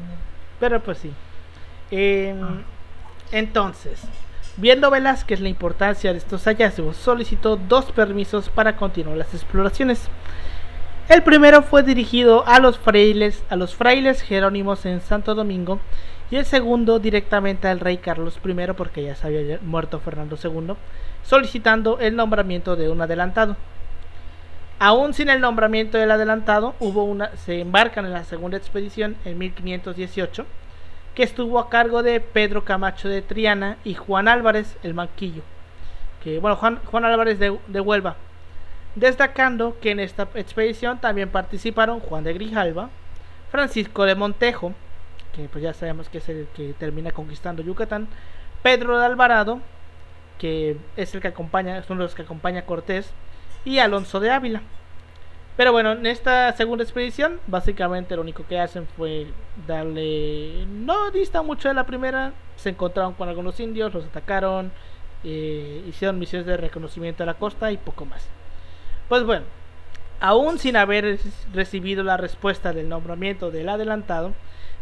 Pero 0.59 0.83
pues 0.83 0.99
sí. 0.99 1.13
Em, 1.93 2.65
entonces, 3.31 4.03
viendo 4.57 4.91
Velázquez 4.91 5.39
la 5.39 5.49
importancia 5.49 6.11
de 6.11 6.19
estos 6.19 6.43
hallazgos, 6.43 6.97
solicitó 6.97 7.55
dos 7.55 7.93
permisos 7.93 8.49
para 8.49 8.75
continuar 8.75 9.17
las 9.17 9.33
exploraciones. 9.33 10.09
El 11.09 11.23
primero 11.23 11.63
fue 11.63 11.85
dirigido 11.85 12.45
a 12.49 12.59
los 12.59 12.81
frailes, 12.81 13.45
a 13.49 13.55
los 13.55 13.77
frailes 13.77 14.23
jerónimos 14.23 14.85
en 14.87 15.01
Santo 15.01 15.37
Domingo, 15.37 15.79
y 16.31 16.37
el 16.37 16.45
segundo 16.45 16.99
directamente 16.99 17.69
al 17.69 17.81
rey 17.81 17.99
Carlos 17.99 18.39
I, 18.45 18.73
porque 18.77 19.03
ya 19.03 19.15
se 19.15 19.27
había 19.27 19.59
muerto 19.63 19.99
Fernando 20.01 20.37
II, 20.43 20.75
solicitando 21.23 21.99
el 22.01 22.17
nombramiento 22.17 22.77
de 22.77 22.91
un 22.91 23.01
adelantado. 23.01 23.57
Aún 24.79 25.15
sin 25.15 25.29
el 25.29 25.41
nombramiento 25.41 25.99
del 25.99 26.11
adelantado, 26.11 26.75
hubo 26.79 27.05
una, 27.05 27.35
se 27.37 27.61
embarcan 27.61 28.05
en 28.05 28.13
la 28.13 28.25
segunda 28.25 28.59
expedición 28.59 29.17
en 29.25 29.39
1518, 29.39 30.47
que 31.15 31.23
estuvo 31.25 31.59
a 31.59 31.69
cargo 31.69 32.03
de 32.03 32.21
Pedro 32.21 32.65
Camacho 32.65 33.09
de 33.09 33.23
Triana 33.23 33.79
y 33.83 33.95
Juan 33.95 34.29
Álvarez 34.29 34.77
el 34.85 34.95
Manquillo, 34.95 35.43
que 36.23 36.39
bueno 36.39 36.57
Juan, 36.57 37.05
Álvarez 37.05 37.41
de, 37.41 37.59
de 37.67 37.81
Huelva, 37.81 38.17
destacando 38.95 39.77
que 39.81 39.91
en 39.91 40.01
esta 40.01 40.29
expedición 40.35 40.99
también 40.99 41.31
participaron 41.31 41.99
Juan 41.99 42.23
de 42.23 42.35
Grijalva, 42.35 42.91
Francisco 43.51 44.05
de 44.05 44.15
Montejo, 44.15 44.75
que 45.39 45.49
pues 45.49 45.63
ya 45.63 45.73
sabemos 45.73 46.09
que 46.09 46.19
es 46.19 46.29
el 46.29 46.49
que 46.55 46.73
termina 46.73 47.13
conquistando 47.13 47.63
Yucatán, 47.63 48.09
Pedro 48.63 48.99
de 48.99 49.07
Alvarado, 49.07 49.61
que 50.39 50.77
es 50.97 51.15
el 51.15 51.21
que 51.21 51.29
acompaña, 51.29 51.81
de 51.81 51.95
los 51.95 52.15
que 52.15 52.23
acompaña 52.23 52.61
a 52.61 52.67
Cortés, 52.67 53.13
y 53.65 53.79
Alonso 53.79 54.19
de 54.21 54.31
Ávila. 54.31 54.63
Pero 55.57 55.73
bueno, 55.73 55.93
en 55.93 56.07
esta 56.07 56.53
segunda 56.53 56.85
expedición, 56.85 57.41
básicamente 57.47 58.15
lo 58.17 58.23
único 58.23 58.47
que 58.47 58.59
hacen 58.61 58.87
fue 58.97 59.27
darle. 59.67 60.67
No 60.67 61.11
dista 61.11 61.43
mucho 61.43 61.69
de 61.69 61.75
la 61.75 61.85
primera. 61.85 62.33
Se 62.57 62.71
encontraron 62.71 63.15
con 63.15 63.29
algunos 63.29 63.59
indios, 63.59 63.93
los 63.93 64.05
atacaron, 64.05 64.71
eh, 65.25 65.85
hicieron 65.89 66.19
misiones 66.19 66.47
de 66.47 66.57
reconocimiento 66.57 67.23
de 67.23 67.27
la 67.27 67.35
costa 67.35 67.73
y 67.73 67.77
poco 67.77 68.05
más. 68.05 68.29
Pues 69.09 69.25
bueno, 69.25 69.47
aún 70.21 70.59
sin 70.59 70.77
haber 70.77 71.19
recibido 71.53 72.05
la 72.05 72.17
respuesta 72.17 72.73
del 72.73 72.89
nombramiento 72.89 73.51
del 73.51 73.69
adelantado, 73.69 74.35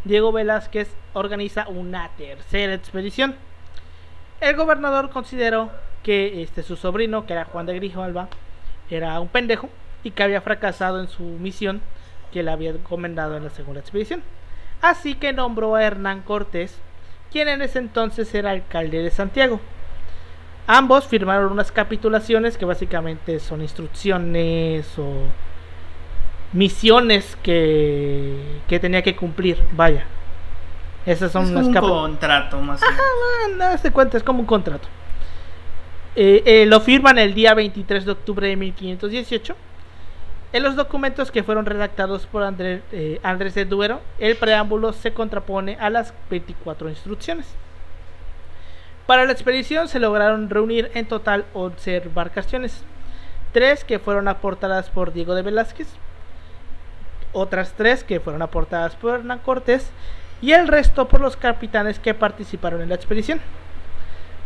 Diego 0.07 0.31
Velázquez 0.31 0.89
organiza 1.13 1.67
una 1.67 2.09
tercera 2.17 2.73
expedición. 2.73 3.35
El 4.39 4.55
gobernador 4.55 5.09
consideró 5.09 5.69
que 6.03 6.41
este, 6.41 6.63
su 6.63 6.75
sobrino, 6.75 7.25
que 7.25 7.33
era 7.33 7.45
Juan 7.45 7.65
de 7.65 7.75
Grijalva, 7.75 8.29
era 8.89 9.19
un 9.19 9.27
pendejo 9.27 9.69
y 10.03 10.11
que 10.11 10.23
había 10.23 10.41
fracasado 10.41 11.01
en 11.01 11.07
su 11.07 11.23
misión 11.23 11.81
que 12.31 12.43
le 12.43 12.51
había 12.51 12.69
encomendado 12.71 13.35
en 13.35 13.43
la 13.43 13.49
segunda 13.49 13.81
expedición. 13.81 14.23
Así 14.81 15.15
que 15.15 15.33
nombró 15.33 15.75
a 15.75 15.83
Hernán 15.83 16.21
Cortés, 16.21 16.79
quien 17.31 17.47
en 17.47 17.61
ese 17.61 17.79
entonces 17.79 18.33
era 18.33 18.51
alcalde 18.51 19.01
de 19.01 19.11
Santiago. 19.11 19.59
Ambos 20.67 21.07
firmaron 21.07 21.51
unas 21.51 21.71
capitulaciones 21.71 22.57
que 22.57 22.65
básicamente 22.65 23.39
son 23.39 23.61
instrucciones 23.61 24.97
o 24.99 25.23
misiones 26.57 27.37
que, 27.43 28.35
que 28.67 28.79
tenía 28.79 29.03
que 29.03 29.15
cumplir. 29.15 29.57
Vaya. 29.73 30.05
Esas 31.05 31.31
son 31.31 31.45
es 31.45 31.67
como 31.69 32.03
un 32.03 32.11
contrato 32.11 32.59
más 32.59 32.81
o 32.81 32.85
menos. 32.85 33.01
Ah, 33.61 33.77
no 33.85 33.91
cuenta, 33.93 34.17
es 34.17 34.23
como 34.23 34.39
un 34.39 34.45
contrato. 34.45 34.87
eh, 36.15 36.41
eh, 36.45 36.65
lo 36.65 36.81
firman 36.81 37.19
el 37.19 37.33
día 37.33 37.53
23 37.53 38.05
de 38.05 38.11
octubre 38.11 38.47
de 38.47 38.55
1518. 38.55 39.55
En 40.51 40.63
los 40.63 40.75
documentos 40.75 41.29
que 41.29 41.43
fueron 41.43 41.65
redactados 41.65 42.25
por 42.25 42.41
Andrés, 42.41 42.81
eh, 42.91 43.19
Andrés 43.21 43.53
de 43.53 43.65
Duero, 43.65 44.01
el 44.17 44.35
preámbulo 44.35 44.93
se 44.93 45.13
contrapone 45.13 45.77
a 45.79 45.89
las 45.89 46.13
24 46.29 46.89
instrucciones. 46.89 47.45
Para 49.05 49.25
la 49.25 49.31
expedición 49.31 49.87
se 49.87 49.99
lograron 49.99 50.49
reunir 50.49 50.89
en 50.95 51.05
total 51.05 51.45
11 51.53 51.97
embarcaciones, 51.97 52.83
tres 53.53 53.83
que 53.83 53.99
fueron 53.99 54.27
aportadas 54.27 54.89
por 54.89 55.13
Diego 55.13 55.35
de 55.35 55.43
Velázquez, 55.43 55.87
otras 57.37 57.73
tres 57.73 58.03
que 58.03 58.19
fueron 58.19 58.41
aportadas 58.41 58.95
por 58.95 59.13
Hernán 59.13 59.39
Cortés 59.39 59.91
y 60.41 60.51
el 60.51 60.67
resto 60.67 61.07
por 61.07 61.21
los 61.21 61.37
capitanes 61.37 61.99
que 61.99 62.13
participaron 62.13 62.81
en 62.81 62.89
la 62.89 62.95
expedición. 62.95 63.39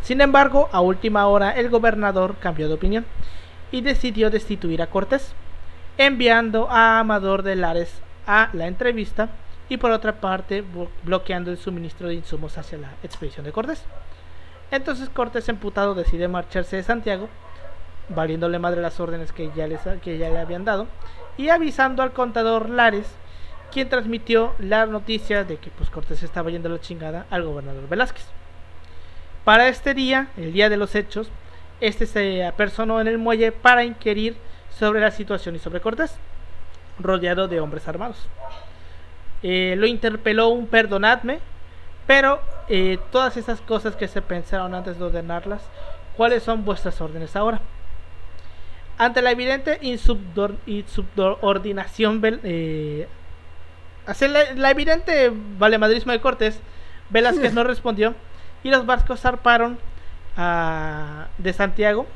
Sin 0.02 0.20
embargo, 0.20 0.68
a 0.72 0.80
última 0.80 1.26
hora 1.26 1.52
el 1.52 1.70
gobernador 1.70 2.36
cambió 2.40 2.68
de 2.68 2.74
opinión 2.74 3.06
y 3.70 3.80
decidió 3.80 4.30
destituir 4.30 4.82
a 4.82 4.88
Cortés, 4.88 5.32
enviando 5.96 6.68
a 6.70 6.98
Amador 6.98 7.42
de 7.42 7.56
Lares 7.56 8.02
a 8.26 8.50
la 8.52 8.66
entrevista 8.66 9.28
y 9.68 9.76
por 9.76 9.90
otra 9.90 10.20
parte 10.20 10.64
bloqueando 11.02 11.50
el 11.50 11.58
suministro 11.58 12.08
de 12.08 12.14
insumos 12.14 12.58
hacia 12.58 12.78
la 12.78 12.90
expedición 13.02 13.44
de 13.44 13.52
Cortés. 13.52 13.84
Entonces 14.70 15.08
Cortés 15.08 15.48
emputado 15.48 15.94
decide 15.94 16.28
marcharse 16.28 16.76
de 16.76 16.82
Santiago, 16.82 17.28
valiéndole 18.08 18.58
madre 18.58 18.80
las 18.80 18.98
órdenes 19.00 19.32
que 19.32 19.50
ya, 19.54 19.66
les, 19.66 19.80
que 20.02 20.18
ya 20.18 20.30
le 20.30 20.38
habían 20.38 20.64
dado, 20.64 20.86
y 21.36 21.48
avisando 21.48 22.02
al 22.02 22.12
contador 22.12 22.68
Lares, 22.68 23.06
quien 23.72 23.88
transmitió 23.88 24.54
la 24.58 24.86
noticia 24.86 25.44
de 25.44 25.56
que 25.56 25.70
pues, 25.70 25.90
Cortés 25.90 26.22
estaba 26.22 26.50
yendo 26.50 26.68
a 26.68 26.72
la 26.72 26.80
chingada 26.80 27.26
al 27.30 27.42
gobernador 27.42 27.88
Velázquez. 27.88 28.26
Para 29.44 29.68
este 29.68 29.94
día, 29.94 30.28
el 30.36 30.52
día 30.52 30.68
de 30.68 30.76
los 30.76 30.94
hechos, 30.94 31.30
este 31.80 32.06
se 32.06 32.44
apersonó 32.44 33.00
en 33.00 33.08
el 33.08 33.18
muelle 33.18 33.50
para 33.50 33.82
inquirir 33.82 34.36
sobre 34.70 35.00
la 35.00 35.10
situación 35.10 35.56
y 35.56 35.58
sobre 35.58 35.80
Cortés, 35.80 36.16
rodeado 36.98 37.48
de 37.48 37.60
hombres 37.60 37.88
armados. 37.88 38.28
Eh, 39.42 39.74
lo 39.76 39.86
interpeló 39.86 40.48
un 40.48 40.68
perdonadme, 40.68 41.40
pero 42.06 42.40
eh, 42.68 42.98
todas 43.10 43.36
esas 43.36 43.60
cosas 43.60 43.96
que 43.96 44.06
se 44.06 44.22
pensaron 44.22 44.74
antes 44.74 44.98
de 44.98 45.04
ordenarlas, 45.04 45.62
¿cuáles 46.16 46.42
son 46.42 46.64
vuestras 46.64 47.00
órdenes 47.00 47.34
ahora? 47.34 47.60
Ante 49.02 49.20
la 49.20 49.32
evidente 49.32 49.80
insubordinación, 49.82 52.22
eh, 52.44 53.08
la, 54.06 54.54
la, 54.54 54.70
evidente 54.70 55.32
valemadrismo 55.58 56.12
de 56.12 56.20
Cortés, 56.20 56.60
Velázquez 57.10 57.52
no 57.54 57.64
respondió 57.64 58.14
y 58.62 58.70
los 58.70 58.86
barcos 58.86 59.18
zarparon 59.18 59.76
a, 60.36 61.26
de 61.36 61.52
Santiago 61.52 62.06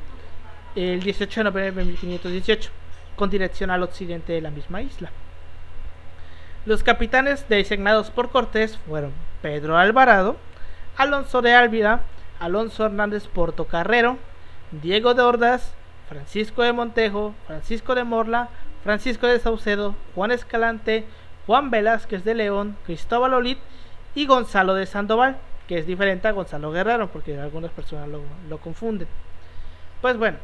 el 0.77 1.03
18 1.03 1.41
de 1.41 1.45
noviembre 1.51 1.85
de 1.85 1.91
1518 1.91 2.71
con 3.17 3.31
dirección 3.31 3.73
al 3.73 3.83
occidente 3.83 4.35
de 4.35 4.43
la 4.43 4.53
misma 4.53 4.81
isla. 4.81 5.11
Los 6.67 6.85
capitanes 6.85 7.49
designados 7.49 8.11
por 8.11 8.31
Cortés 8.31 8.79
fueron 8.87 9.11
Pedro 9.43 9.77
Alvarado, 9.77 10.37
Alonso 10.97 11.43
de 11.43 11.53
Álvida, 11.53 12.03
Alonso 12.39 12.87
Hernández 12.87 13.27
Portocarrero, 13.27 14.19
Diego 14.71 15.15
de 15.15 15.23
Ordaz, 15.23 15.76
Francisco 16.09 16.63
de 16.63 16.73
Montejo, 16.73 17.35
Francisco 17.47 17.95
de 17.95 18.05
Morla, 18.05 18.49
Francisco 18.85 19.27
de 19.27 19.41
Saucedo, 19.41 19.97
Juan 20.15 20.31
Escalante, 20.31 21.05
Juan 21.47 21.71
Velázquez 21.71 22.25
de 22.25 22.35
León, 22.35 22.77
Cristóbal 22.87 23.35
Olit 23.35 23.59
y 24.15 24.27
Gonzalo 24.27 24.75
de 24.75 24.87
Sandoval, 24.87 25.37
que 25.67 25.79
es 25.79 25.87
diferente 25.87 26.29
a 26.29 26.33
Gonzalo 26.33 26.71
Guerrero, 26.71 27.09
porque 27.09 27.39
algunas 27.39 27.73
personas 27.73 28.09
lo, 28.09 28.59
confunden. 28.59 29.09
Pues 30.01 30.17
bueno, 30.17 30.39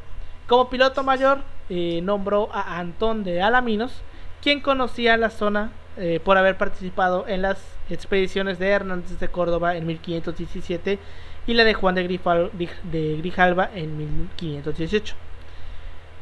como 0.48 0.68
piloto 0.68 1.02
mayor 1.04 1.38
eh, 1.68 2.00
nombró 2.02 2.48
a 2.52 2.78
Antón 2.78 3.22
de 3.22 3.42
Alaminos, 3.42 4.02
quien 4.42 4.60
conocía 4.60 5.16
la 5.16 5.30
zona 5.30 5.70
eh, 5.96 6.20
por 6.24 6.36
haber 6.36 6.56
participado 6.56 7.26
en 7.28 7.42
las 7.42 7.62
expediciones 7.90 8.58
de 8.58 8.68
Hernández 8.68 9.18
de 9.20 9.28
Córdoba 9.28 9.76
en 9.76 9.86
1517 9.86 10.98
y 11.46 11.54
la 11.54 11.64
de 11.64 11.74
Juan 11.74 11.94
de, 11.94 12.02
de 12.04 13.16
Grijalva 13.18 13.70
en 13.74 13.96
1518. 13.96 15.14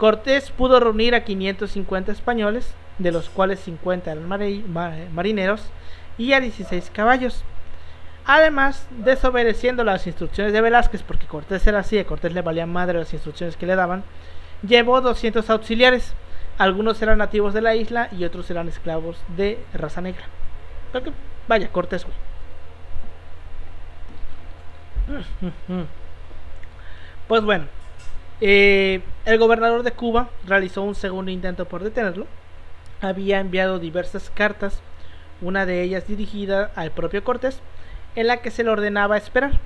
Cortés 0.01 0.51
pudo 0.51 0.81
reunir 0.81 1.15
a 1.15 1.25
550 1.25 2.11
españoles, 2.11 2.73
de 2.97 3.13
los 3.13 3.29
cuales 3.29 3.61
50 3.61 4.11
eran 4.11 4.27
marineros, 5.13 5.61
y 6.17 6.33
a 6.33 6.41
16 6.41 6.91
caballos. 6.91 7.45
Además, 8.25 8.87
desobedeciendo 9.05 9.85
las 9.85 10.07
instrucciones 10.07 10.55
de 10.55 10.63
Velázquez, 10.63 11.03
porque 11.03 11.27
Cortés 11.27 11.67
era 11.67 11.81
así, 11.81 11.99
a 11.99 12.07
Cortés 12.07 12.33
le 12.33 12.41
valían 12.41 12.73
madre 12.73 12.99
las 12.99 13.13
instrucciones 13.13 13.59
que 13.59 13.67
le 13.67 13.77
daban, 13.77 14.03
llevó 14.67 15.03
200 15.03 15.51
auxiliares, 15.51 16.15
algunos 16.57 17.03
eran 17.03 17.19
nativos 17.19 17.53
de 17.53 17.61
la 17.61 17.77
isla 17.77 18.09
y 18.11 18.25
otros 18.25 18.51
eran 18.51 18.69
esclavos 18.69 19.19
de 19.37 19.63
raza 19.75 20.01
negra. 20.01 20.25
vaya, 21.47 21.69
Cortés, 21.69 22.07
güey. 22.07 22.17
Pues 27.29 27.45
bueno, 27.45 27.67
eh, 28.41 29.03
el 29.27 29.39
gobernador 29.39 29.83
de 29.83 29.93
Cuba 29.93 30.31
realizó 30.47 30.83
un 30.83 30.95
segundo 30.95 31.31
intento 31.31 31.67
por 31.67 31.83
detenerlo. 31.83 32.27
Había 33.01 33.41
enviado 33.41 33.79
diversas 33.79 34.31
cartas, 34.31 34.81
una 35.41 35.67
de 35.67 35.83
ellas 35.83 36.07
dirigida 36.07 36.71
al 36.75 36.91
propio 36.91 37.25
Cortés, 37.25 37.61
en 38.15 38.27
la 38.27 38.39
que 38.39 38.51
se 38.51 38.65
le 38.65 38.71
ordenaba 38.71 39.17
esperar. 39.17 39.59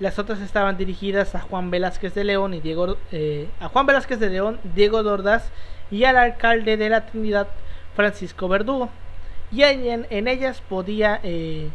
Las 0.00 0.18
otras 0.18 0.40
estaban 0.40 0.76
dirigidas 0.78 1.34
a 1.34 1.40
Juan 1.40 1.70
Velázquez 1.70 2.14
de 2.14 2.24
León 2.24 2.54
y 2.54 2.60
Diego 2.60 2.96
eh, 3.12 3.48
a 3.60 3.68
Juan 3.68 3.86
Velázquez 3.86 4.18
de 4.18 4.30
León, 4.30 4.58
Diego 4.74 5.02
Dordaz 5.02 5.50
y 5.90 6.04
al 6.04 6.16
alcalde 6.16 6.76
de 6.76 6.88
la 6.88 7.06
Trinidad, 7.06 7.48
Francisco 7.94 8.48
Verdugo. 8.48 8.88
Y 9.52 9.62
en, 9.62 10.28
ellas 10.28 10.62
podía, 10.66 11.20
eh, 11.22 11.68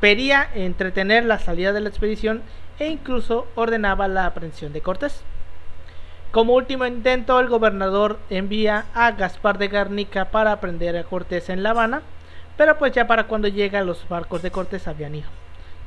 pedía 0.00 0.48
entretener 0.54 1.24
la 1.24 1.40
salida 1.40 1.72
de 1.72 1.80
la 1.80 1.88
expedición 1.88 2.42
e 2.78 2.88
incluso 2.88 3.46
ordenaba 3.54 4.08
la 4.08 4.26
aprehensión 4.26 4.72
de 4.72 4.80
Cortés. 4.80 5.22
Como 6.32 6.54
último 6.54 6.86
intento, 6.86 7.38
el 7.38 7.48
gobernador 7.48 8.18
envía 8.30 8.86
a 8.94 9.10
Gaspar 9.12 9.58
de 9.58 9.68
Garnica 9.68 10.30
para 10.30 10.52
aprender 10.52 10.96
a 10.96 11.04
Cortés 11.04 11.50
en 11.50 11.62
La 11.62 11.70
Habana, 11.70 12.02
pero 12.56 12.78
pues 12.78 12.92
ya 12.92 13.06
para 13.06 13.26
cuando 13.26 13.48
llega 13.48 13.82
los 13.82 14.08
barcos 14.08 14.42
de 14.42 14.50
Cortés 14.50 14.88
habían 14.88 15.14
ido. 15.14 15.28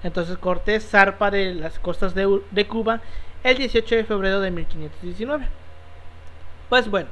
Entonces 0.03 0.37
Cortés 0.37 0.87
zarpa 0.87 1.31
de 1.31 1.55
las 1.55 1.79
costas 1.79 2.13
de, 2.13 2.41
de 2.51 2.67
Cuba 2.67 3.01
el 3.43 3.57
18 3.57 3.95
de 3.95 4.03
febrero 4.03 4.39
de 4.39 4.51
1519. 4.51 5.47
Pues 6.69 6.89
bueno, 6.89 7.09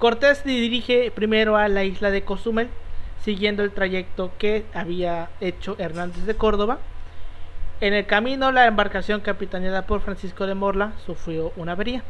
Cortés 0.00 0.44
dirige 0.44 1.10
primero 1.14 1.56
a 1.56 1.68
la 1.68 1.84
isla 1.84 2.10
de 2.10 2.22
Cozumel, 2.22 2.68
siguiendo 3.22 3.62
el 3.62 3.70
trayecto 3.70 4.32
que 4.38 4.64
había 4.72 5.28
hecho 5.40 5.76
Hernández 5.78 6.24
de 6.24 6.36
Córdoba. 6.36 6.78
En 7.80 7.94
el 7.94 8.04
camino, 8.04 8.52
la 8.52 8.66
embarcación 8.66 9.22
capitaneada 9.22 9.86
por 9.86 10.02
Francisco 10.02 10.46
de 10.46 10.54
Morla 10.54 10.92
sufrió 11.06 11.50
una 11.56 11.72
avería, 11.72 12.02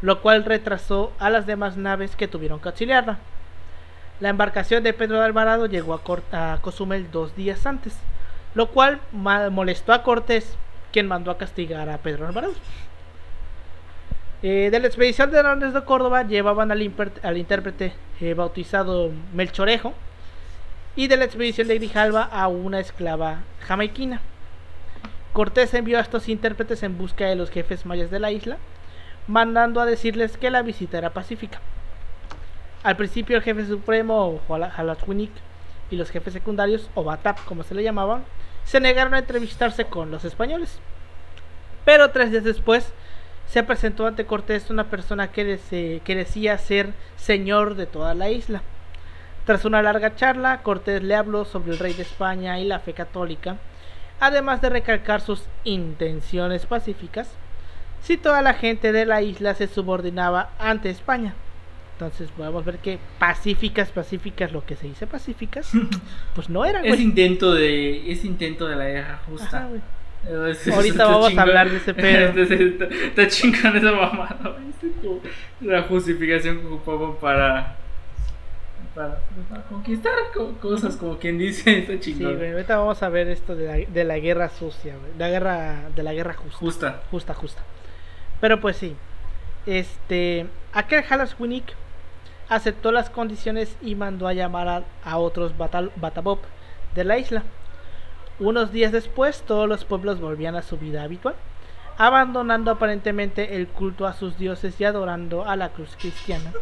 lo 0.00 0.22
cual 0.22 0.46
retrasó 0.46 1.12
a 1.18 1.28
las 1.28 1.44
demás 1.44 1.76
naves 1.76 2.16
que 2.16 2.26
tuvieron 2.26 2.58
que 2.58 2.70
auxiliarla. 2.70 3.18
La 4.20 4.30
embarcación 4.30 4.82
de 4.82 4.94
Pedro 4.94 5.18
de 5.18 5.26
Alvarado 5.26 5.66
llegó 5.66 5.92
a, 5.92 6.58
Cozumel 6.62 7.10
dos 7.10 7.36
días 7.36 7.66
antes, 7.66 7.94
lo 8.54 8.68
cual 8.68 9.00
molestó 9.12 9.92
a 9.92 10.02
Cortés, 10.02 10.56
quien 10.90 11.06
mandó 11.06 11.30
a 11.30 11.36
castigar 11.36 11.90
a 11.90 11.98
Pedro 11.98 12.26
Alvarado. 12.26 12.54
Eh, 14.42 14.68
de 14.70 14.80
la 14.80 14.86
expedición 14.86 15.30
de 15.30 15.38
Hernández 15.38 15.74
de 15.74 15.84
Córdoba 15.84 16.22
llevaban 16.22 16.70
al, 16.70 16.80
intérprete 16.80 17.92
eh, 18.20 18.32
bautizado 18.32 19.10
Melchorejo 19.34 19.92
y 20.96 21.08
de 21.08 21.18
la 21.18 21.24
expedición 21.24 21.68
de 21.68 21.74
Grijalva 21.74 22.22
a 22.22 22.48
una 22.48 22.80
esclava 22.80 23.42
jamaiquina. 23.66 24.22
Cortés 25.34 25.74
envió 25.74 25.98
a 25.98 26.00
estos 26.00 26.28
intérpretes 26.28 26.84
en 26.84 26.96
busca 26.96 27.26
de 27.26 27.34
los 27.34 27.50
jefes 27.50 27.86
mayas 27.86 28.08
de 28.08 28.20
la 28.20 28.30
isla, 28.30 28.56
mandando 29.26 29.80
a 29.80 29.84
decirles 29.84 30.36
que 30.36 30.48
la 30.48 30.62
visita 30.62 30.96
era 30.96 31.10
pacífica. 31.10 31.60
Al 32.84 32.96
principio 32.96 33.36
el 33.36 33.42
jefe 33.42 33.66
supremo, 33.66 34.40
Jalachwinik, 34.46 35.32
y 35.90 35.96
los 35.96 36.10
jefes 36.10 36.34
secundarios, 36.34 36.88
o 36.94 37.02
Batap 37.02 37.44
como 37.46 37.64
se 37.64 37.74
le 37.74 37.82
llamaban, 37.82 38.22
se 38.62 38.78
negaron 38.78 39.12
a 39.14 39.18
entrevistarse 39.18 39.86
con 39.86 40.12
los 40.12 40.24
españoles. 40.24 40.78
Pero 41.84 42.12
tres 42.12 42.30
días 42.30 42.44
después, 42.44 42.92
se 43.48 43.64
presentó 43.64 44.06
ante 44.06 44.26
Cortés 44.26 44.70
una 44.70 44.84
persona 44.84 45.32
que, 45.32 45.44
decía 46.06 46.58
ser 46.58 46.94
señor 47.16 47.74
de 47.74 47.86
toda 47.86 48.14
la 48.14 48.30
isla. 48.30 48.62
Tras 49.46 49.64
una 49.64 49.82
larga 49.82 50.14
charla, 50.14 50.62
Cortés 50.62 51.02
le 51.02 51.16
habló 51.16 51.44
sobre 51.44 51.72
el 51.72 51.80
rey 51.80 51.92
de 51.92 52.02
España 52.02 52.60
y 52.60 52.64
la 52.64 52.78
fe 52.78 52.92
católica, 52.92 53.56
además 54.20 54.60
de 54.60 54.70
recalcar 54.70 55.20
sus 55.20 55.42
intenciones 55.64 56.66
pacíficas, 56.66 57.28
si 58.02 58.16
toda 58.16 58.42
la 58.42 58.54
gente 58.54 58.92
de 58.92 59.06
la 59.06 59.22
isla 59.22 59.54
se 59.54 59.66
subordinaba 59.66 60.50
ante 60.58 60.90
España. 60.90 61.34
Entonces 61.94 62.28
podemos 62.36 62.64
ver 62.64 62.78
que 62.78 62.98
pacíficas, 63.18 63.90
pacíficas, 63.90 64.52
lo 64.52 64.64
que 64.64 64.74
se 64.74 64.88
dice 64.88 65.06
pacíficas, 65.06 65.70
pues 66.34 66.48
no 66.48 66.64
eran. 66.64 66.84
Es 66.84 67.00
intento 67.00 67.54
de, 67.54 68.10
es 68.10 68.24
intento 68.24 68.66
de 68.66 68.76
la 68.76 68.86
guerra 68.86 69.20
justa. 69.26 69.68
Ahorita 70.72 71.06
vamos 71.06 71.36
a 71.36 71.42
hablar 71.42 71.70
de 71.70 71.76
ese 71.76 71.94
pedo. 71.94 72.42
está, 72.42 72.84
está 72.84 73.28
chingando 73.28 73.78
esa 73.78 73.92
mamada. 73.92 74.56
Es 74.80 75.66
La 75.66 75.82
justificación 75.82 76.60
que 76.60 76.66
ocupaban 76.66 77.16
para, 77.16 77.76
para, 78.94 79.18
para 79.50 79.62
conquistar 79.64 80.12
co- 80.34 80.52
cosas, 80.60 80.96
como 80.96 81.18
quien 81.18 81.38
dice, 81.38 81.78
está 81.78 81.92
Sí, 81.94 82.00
chingón. 82.14 82.36
güey, 82.36 82.52
ahorita 82.52 82.76
vamos 82.76 83.02
a 83.02 83.08
ver 83.08 83.28
esto 83.28 83.54
de 83.56 83.66
la, 83.66 83.90
de 83.92 84.04
la 84.04 84.18
guerra 84.18 84.48
sucia, 84.50 84.94
güey. 84.96 85.12
La 85.18 85.28
guerra, 85.28 85.88
de 85.94 86.02
la 86.02 86.12
guerra 86.12 86.34
justa. 86.34 86.58
Justa. 86.58 87.02
Justa, 87.10 87.34
justa. 87.34 87.62
Pero 88.40 88.60
pues 88.60 88.76
sí. 88.76 88.94
Este. 89.66 90.46
Aquel 90.72 91.04
Halas 91.08 91.36
Winnick 91.38 91.72
aceptó 92.48 92.92
las 92.92 93.08
condiciones 93.10 93.76
y 93.80 93.94
mandó 93.94 94.26
a 94.28 94.32
llamar 94.34 94.68
a, 94.68 94.82
a 95.04 95.18
otros 95.18 95.56
batal, 95.56 95.90
Batabop 95.96 96.40
de 96.94 97.04
la 97.04 97.18
isla. 97.18 97.42
Unos 98.40 98.72
días 98.72 98.92
después, 98.92 99.42
todos 99.42 99.68
los 99.68 99.84
pueblos 99.84 100.20
volvían 100.20 100.56
a 100.56 100.62
su 100.62 100.76
vida 100.76 101.02
habitual, 101.04 101.36
abandonando 101.96 102.72
aparentemente 102.72 103.56
el 103.56 103.68
culto 103.68 104.06
a 104.06 104.12
sus 104.12 104.36
dioses 104.36 104.78
y 104.80 104.84
adorando 104.84 105.48
a 105.48 105.54
la 105.56 105.68
cruz 105.70 105.96
cristiana 105.98 106.52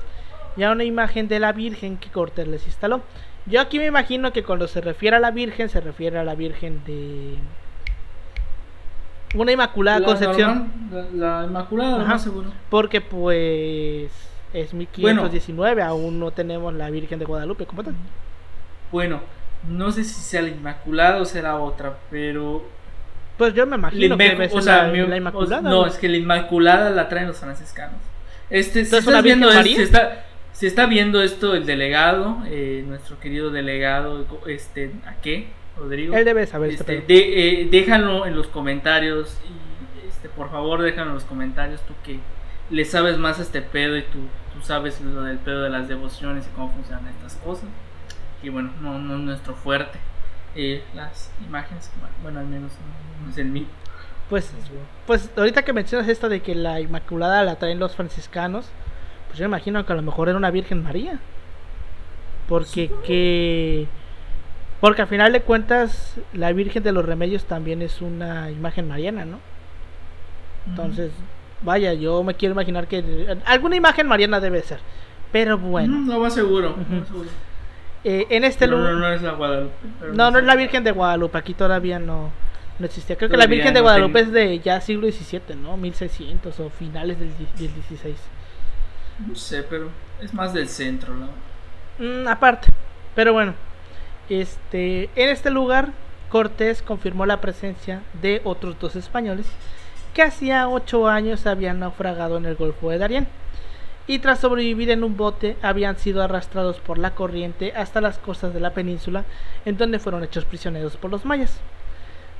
y 0.57 0.63
a 0.63 0.71
una 0.73 0.85
imagen 0.85 1.29
de 1.29 1.41
la 1.41 1.53
Virgen 1.53 1.97
que 1.97 2.09
Cortés 2.11 2.47
les 2.49 2.67
instaló. 2.67 3.03
Yo 3.47 3.61
aquí 3.61 3.79
me 3.79 3.87
imagino 3.87 4.33
que 4.33 4.43
cuando 4.45 4.69
se 4.69 4.81
refiere 4.81 5.17
a 5.17 5.21
la 5.21 5.31
Virgen, 5.31 5.69
se 5.69 5.81
refiere 5.81 6.19
a 6.19 6.25
la 6.25 6.35
Virgen 6.35 6.83
de 6.85 7.37
una 9.35 9.53
Inmaculada 9.53 9.99
La 10.01 10.07
Concepción. 10.07 10.71
normal, 10.91 11.09
La, 11.15 11.41
la 11.41 11.47
Inmaculada, 11.47 11.97
Ajá. 12.03 12.05
más 12.05 12.23
seguro. 12.23 12.51
Porque 12.71 13.01
pues 13.01 14.11
es 14.53 14.75
1519, 14.75 15.83
aún 15.83 16.19
no 16.21 16.31
tenemos 16.31 16.75
la 16.75 16.91
Virgen 16.91 17.19
de 17.19 17.25
Guadalupe 17.25 17.65
como 17.67 17.83
tal. 17.83 17.95
Bueno, 18.91 19.21
no 19.69 19.91
sé 19.91 20.05
si 20.05 20.21
sea 20.21 20.43
la 20.43 20.49
Inmaculada 20.49 21.19
o 21.21 21.25
será 21.25 21.57
otra, 21.57 21.97
pero. 22.11 22.63
Pues 23.39 23.55
yo 23.55 23.65
me 23.65 23.71
la 23.73 23.77
imagino 23.79 24.17
que 24.19 24.25
debe 24.29 24.49
ser 24.51 24.59
o 24.59 24.63
sea, 24.63 24.83
la, 24.85 24.93
mi- 24.93 25.07
la 25.07 25.17
Inmaculada. 25.17 25.63
No, 25.63 25.87
es 25.87 25.97
que 25.97 26.09
la 26.09 26.19
Inmaculada 26.19 26.91
la 26.91 27.09
traen 27.09 27.27
los 27.29 27.39
franciscanos. 27.39 27.97
Este, 28.51 28.81
si 28.85 28.95
¿Entonces 28.95 29.07
una 29.09 29.17
estás 29.19 29.25
viendo 29.25 29.49
es- 29.49 29.55
María? 29.55 29.77
si 29.77 29.83
está, 29.83 30.25
si 30.63 30.69
está 30.69 30.87
viendo 30.87 31.21
esto 31.25 31.57
el 31.57 31.67
delegado, 31.67 32.39
eh, 32.47 32.85
nuestro 32.87 33.19
querido 33.19 33.51
delegado, 33.51 34.25
este, 34.47 34.93
¿a 35.05 35.15
qué? 35.15 35.49
Rodrigo. 35.77 36.15
Él 36.15 36.25
debe 36.25 36.47
saber 36.47 36.71
Este, 36.71 36.99
este 36.99 37.13
de- 37.13 37.63
eh, 37.63 37.69
déjalo 37.69 38.27
en 38.27 38.37
los 38.37 38.47
comentarios 38.47 39.37
y 39.45 40.07
este, 40.07 40.29
por 40.29 40.53
favor 40.53 40.81
déjalo 40.81 41.09
en 41.09 41.15
los 41.15 41.25
comentarios 41.25 41.81
tú 41.81 41.95
que 42.05 42.21
le 42.71 42.85
sabes 42.85 43.19
más 43.19 43.41
a 43.41 43.43
este 43.43 43.61
pedo 43.61 43.97
y 43.97 44.03
tú, 44.03 44.21
tú 44.55 44.65
sabes 44.65 45.01
lo 45.01 45.23
del 45.23 45.39
pedo 45.39 45.65
de 45.65 45.71
las 45.71 45.89
devociones 45.89 46.47
y 46.47 46.51
cómo 46.55 46.71
funcionan 46.71 47.09
estas 47.09 47.35
cosas. 47.45 47.69
Y 48.41 48.49
bueno, 48.49 48.71
no, 48.81 49.01
no 49.01 49.15
es 49.17 49.21
nuestro 49.21 49.57
fuerte. 49.57 49.99
Eh, 50.55 50.85
las 50.95 51.33
imágenes, 51.45 51.91
bueno, 52.23 52.39
al 52.39 52.47
menos 52.47 52.71
no, 52.71 53.25
no 53.27 53.33
es 53.33 53.39
el 53.39 53.47
mío. 53.47 53.67
Pues, 54.31 54.53
pues 55.09 55.29
ahorita 55.37 55.65
que 55.65 55.73
mencionas 55.73 56.09
esto 56.09 56.29
de 56.29 56.39
que 56.41 56.55
la 56.55 56.79
Inmaculada 56.79 57.43
la 57.43 57.57
traen 57.57 57.81
los 57.81 57.97
franciscanos, 57.97 58.67
pues 59.33 59.39
yo 59.39 59.47
imagino 59.47 59.85
que 59.87 59.93
a 59.93 59.97
lo 59.97 60.03
mejor 60.03 60.29
era 60.29 60.37
una 60.37 60.51
Virgen 60.51 60.83
María. 60.83 61.19
Porque 62.49 62.91
que 63.07 63.87
porque 64.81 65.03
al 65.03 65.09
final 65.09 65.33
de 65.33 65.41
cuentas 65.43 66.17
la 66.33 66.53
Virgen 66.53 66.83
de 66.83 66.93
los 66.93 67.05
Remedios 67.05 67.45
también 67.45 67.83
es 67.83 68.03
una 68.03 68.51
imagen 68.51 68.89
mariana, 68.89 69.25
¿no? 69.25 69.39
Entonces, 70.69 71.13
vaya, 71.63 71.93
yo 71.95 72.23
me 72.25 72.35
quiero 72.35 72.53
imaginar 72.55 72.87
que 72.89 73.37
alguna 73.47 73.77
imagen 73.77 74.07
mariana 74.07 74.41
debe 74.41 74.61
ser. 74.63 74.81
Pero 75.31 75.57
bueno, 75.57 76.01
lo 76.13 76.21
más 76.21 76.35
seguro. 76.35 76.73
Ujú. 76.73 76.95
más 76.95 77.07
seguro. 77.09 77.29
eh, 78.05 78.27
en 78.29 78.45
este 78.45 78.67
no, 78.67 78.77
lugar 78.77 78.93
no, 78.95 78.99
no 79.01 79.13
es 79.13 79.23
la 79.23 79.33
Guadalupe. 79.33 79.73
No, 80.13 80.31
no 80.31 80.39
es 80.41 80.45
la. 80.45 80.57
Virgen 80.57 80.85
de 80.85 80.91
Guadalupe, 80.93 81.39
aquí 81.39 81.55
todavía 81.55 81.99
no, 81.99 82.31
no 82.79 82.87
existía. 82.87 83.17
Creo 83.17 83.31
que 83.31 83.37
la 83.37 83.47
Virgen 83.47 83.73
de 83.75 83.81
no 83.81 83.85
Guadalupe 83.85 84.19
ten- 84.19 84.27
es 84.29 84.33
de 84.33 84.59
ya 84.59 84.81
siglo 84.81 85.07
XVII, 85.11 85.55
¿no? 85.57 85.77
1600 85.77 86.59
o 86.61 86.69
finales 86.71 87.19
del, 87.19 87.29
del 87.39 87.73
16. 87.75 88.17
No 89.27 89.35
sé, 89.35 89.63
pero 89.63 89.89
es 90.21 90.33
más 90.35 90.53
del 90.53 90.69
centro, 90.69 91.15
¿no? 91.15 91.29
Mm, 91.99 92.27
aparte, 92.29 92.69
pero 93.15 93.33
bueno, 93.33 93.55
este, 94.29 95.05
en 95.17 95.29
este 95.29 95.51
lugar 95.51 95.91
Cortés 96.31 96.83
confirmó 96.83 97.27
la 97.27 97.41
presencia 97.41 98.01
de 98.23 98.41
otros 98.45 98.79
dos 98.81 98.97
españoles 98.97 99.47
que 100.15 100.23
hacía 100.23 100.69
ocho 100.69 101.09
años 101.09 101.47
habían 101.47 101.81
naufragado 101.81 102.37
en 102.39 102.47
el 102.47 102.55
Golfo 102.57 102.91
de 102.91 102.99
Darién 102.99 103.27
y 104.07 104.19
tras 104.19 104.41
sobrevivir 104.41 104.91
en 104.91 105.05
un 105.05 105.17
bote 105.17 105.57
habían 105.63 105.97
sido 105.99 106.23
arrastrados 106.23 106.79
por 106.81 106.99
la 106.99 107.15
corriente 107.15 107.73
hasta 107.77 108.01
las 108.01 108.19
costas 108.19 108.53
de 108.55 108.61
la 108.61 108.71
península 108.75 109.25
en 109.65 109.77
donde 109.77 109.99
fueron 109.99 110.25
hechos 110.25 110.45
prisioneros 110.45 110.97
por 110.97 111.11
los 111.11 111.25
mayas. 111.25 111.61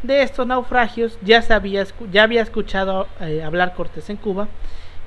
De 0.03 0.23
estos 0.23 0.47
naufragios 0.47 1.19
ya, 1.23 1.39
escu- 1.39 2.11
ya 2.11 2.25
había 2.25 2.43
escuchado 2.43 3.07
eh, 3.21 3.43
hablar 3.45 3.75
Cortés 3.75 4.11
en 4.11 4.17
Cuba 4.17 4.49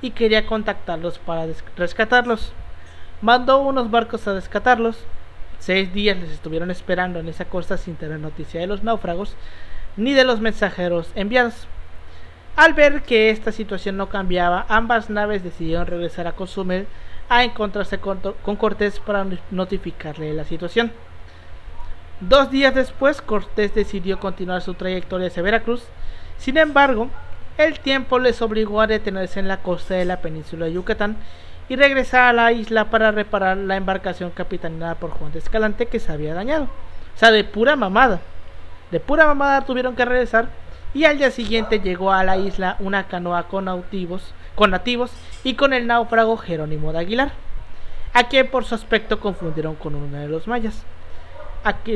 y 0.05 0.11
quería 0.11 0.45
contactarlos 0.45 1.17
para 1.17 1.47
rescatarlos. 1.75 2.53
Mandó 3.21 3.59
unos 3.59 3.89
barcos 3.89 4.27
a 4.27 4.33
rescatarlos. 4.33 4.97
Seis 5.57 5.91
días 5.93 6.17
les 6.17 6.29
estuvieron 6.29 6.69
esperando 6.69 7.19
en 7.19 7.27
esa 7.27 7.45
costa 7.45 7.77
sin 7.77 7.95
tener 7.95 8.19
noticia 8.19 8.61
de 8.61 8.67
los 8.67 8.83
náufragos 8.83 9.35
ni 9.97 10.13
de 10.13 10.23
los 10.23 10.41
mensajeros 10.41 11.11
enviados. 11.15 11.67
Al 12.55 12.73
ver 12.73 13.01
que 13.01 13.31
esta 13.31 13.51
situación 13.51 13.97
no 13.97 14.09
cambiaba, 14.09 14.65
ambas 14.69 15.09
naves 15.09 15.43
decidieron 15.43 15.87
regresar 15.87 16.27
a 16.27 16.33
Cozumel 16.33 16.87
a 17.27 17.43
encontrarse 17.43 17.97
con, 17.97 18.19
con 18.19 18.55
Cortés 18.55 18.99
para 18.99 19.25
notificarle 19.49 20.33
la 20.33 20.43
situación. 20.43 20.91
Dos 22.19 22.51
días 22.51 22.75
después, 22.75 23.21
Cortés 23.21 23.73
decidió 23.73 24.19
continuar 24.19 24.61
su 24.61 24.75
trayectoria 24.75 25.27
hacia 25.27 25.41
Veracruz. 25.41 25.83
Sin 26.37 26.57
embargo, 26.57 27.09
el 27.57 27.79
tiempo 27.79 28.19
les 28.19 28.41
obligó 28.41 28.81
a 28.81 28.87
detenerse 28.87 29.39
en 29.39 29.47
la 29.47 29.61
costa 29.61 29.93
de 29.93 30.05
la 30.05 30.21
península 30.21 30.65
de 30.65 30.73
Yucatán 30.73 31.17
y 31.69 31.75
regresar 31.75 32.23
a 32.23 32.33
la 32.33 32.51
isla 32.51 32.85
para 32.85 33.11
reparar 33.11 33.57
la 33.57 33.77
embarcación 33.77 34.31
capitaneada 34.31 34.95
por 34.95 35.11
Juan 35.11 35.31
de 35.31 35.39
Escalante 35.39 35.87
que 35.87 35.99
se 35.99 36.11
había 36.11 36.33
dañado. 36.33 36.65
O 36.65 37.17
sea, 37.17 37.31
de 37.31 37.43
pura 37.43 37.75
mamada. 37.75 38.19
De 38.91 38.99
pura 38.99 39.25
mamada 39.25 39.61
tuvieron 39.61 39.95
que 39.95 40.05
regresar 40.05 40.49
y 40.93 41.05
al 41.05 41.17
día 41.17 41.31
siguiente 41.31 41.79
llegó 41.79 42.11
a 42.11 42.23
la 42.23 42.37
isla 42.37 42.75
una 42.79 43.07
canoa 43.07 43.47
con 43.47 43.83
con 44.55 44.71
nativos 44.71 45.11
y 45.43 45.55
con 45.55 45.73
el 45.73 45.87
náufrago 45.87 46.37
Jerónimo 46.37 46.93
de 46.93 46.99
Aguilar, 46.99 47.31
a 48.13 48.29
quien 48.29 48.47
por 48.47 48.63
su 48.63 48.75
aspecto 48.75 49.19
confundieron 49.19 49.75
con 49.75 49.95
uno 49.95 50.17
de 50.17 50.27
los 50.27 50.47
mayas. 50.47 50.85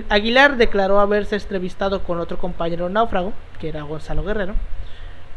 Aguilar 0.09 0.57
declaró 0.57 0.99
haberse 0.99 1.35
entrevistado 1.35 2.03
con 2.03 2.19
otro 2.19 2.37
compañero 2.37 2.89
náufrago, 2.89 3.33
que 3.59 3.69
era 3.69 3.83
Gonzalo 3.83 4.23
Guerrero, 4.23 4.55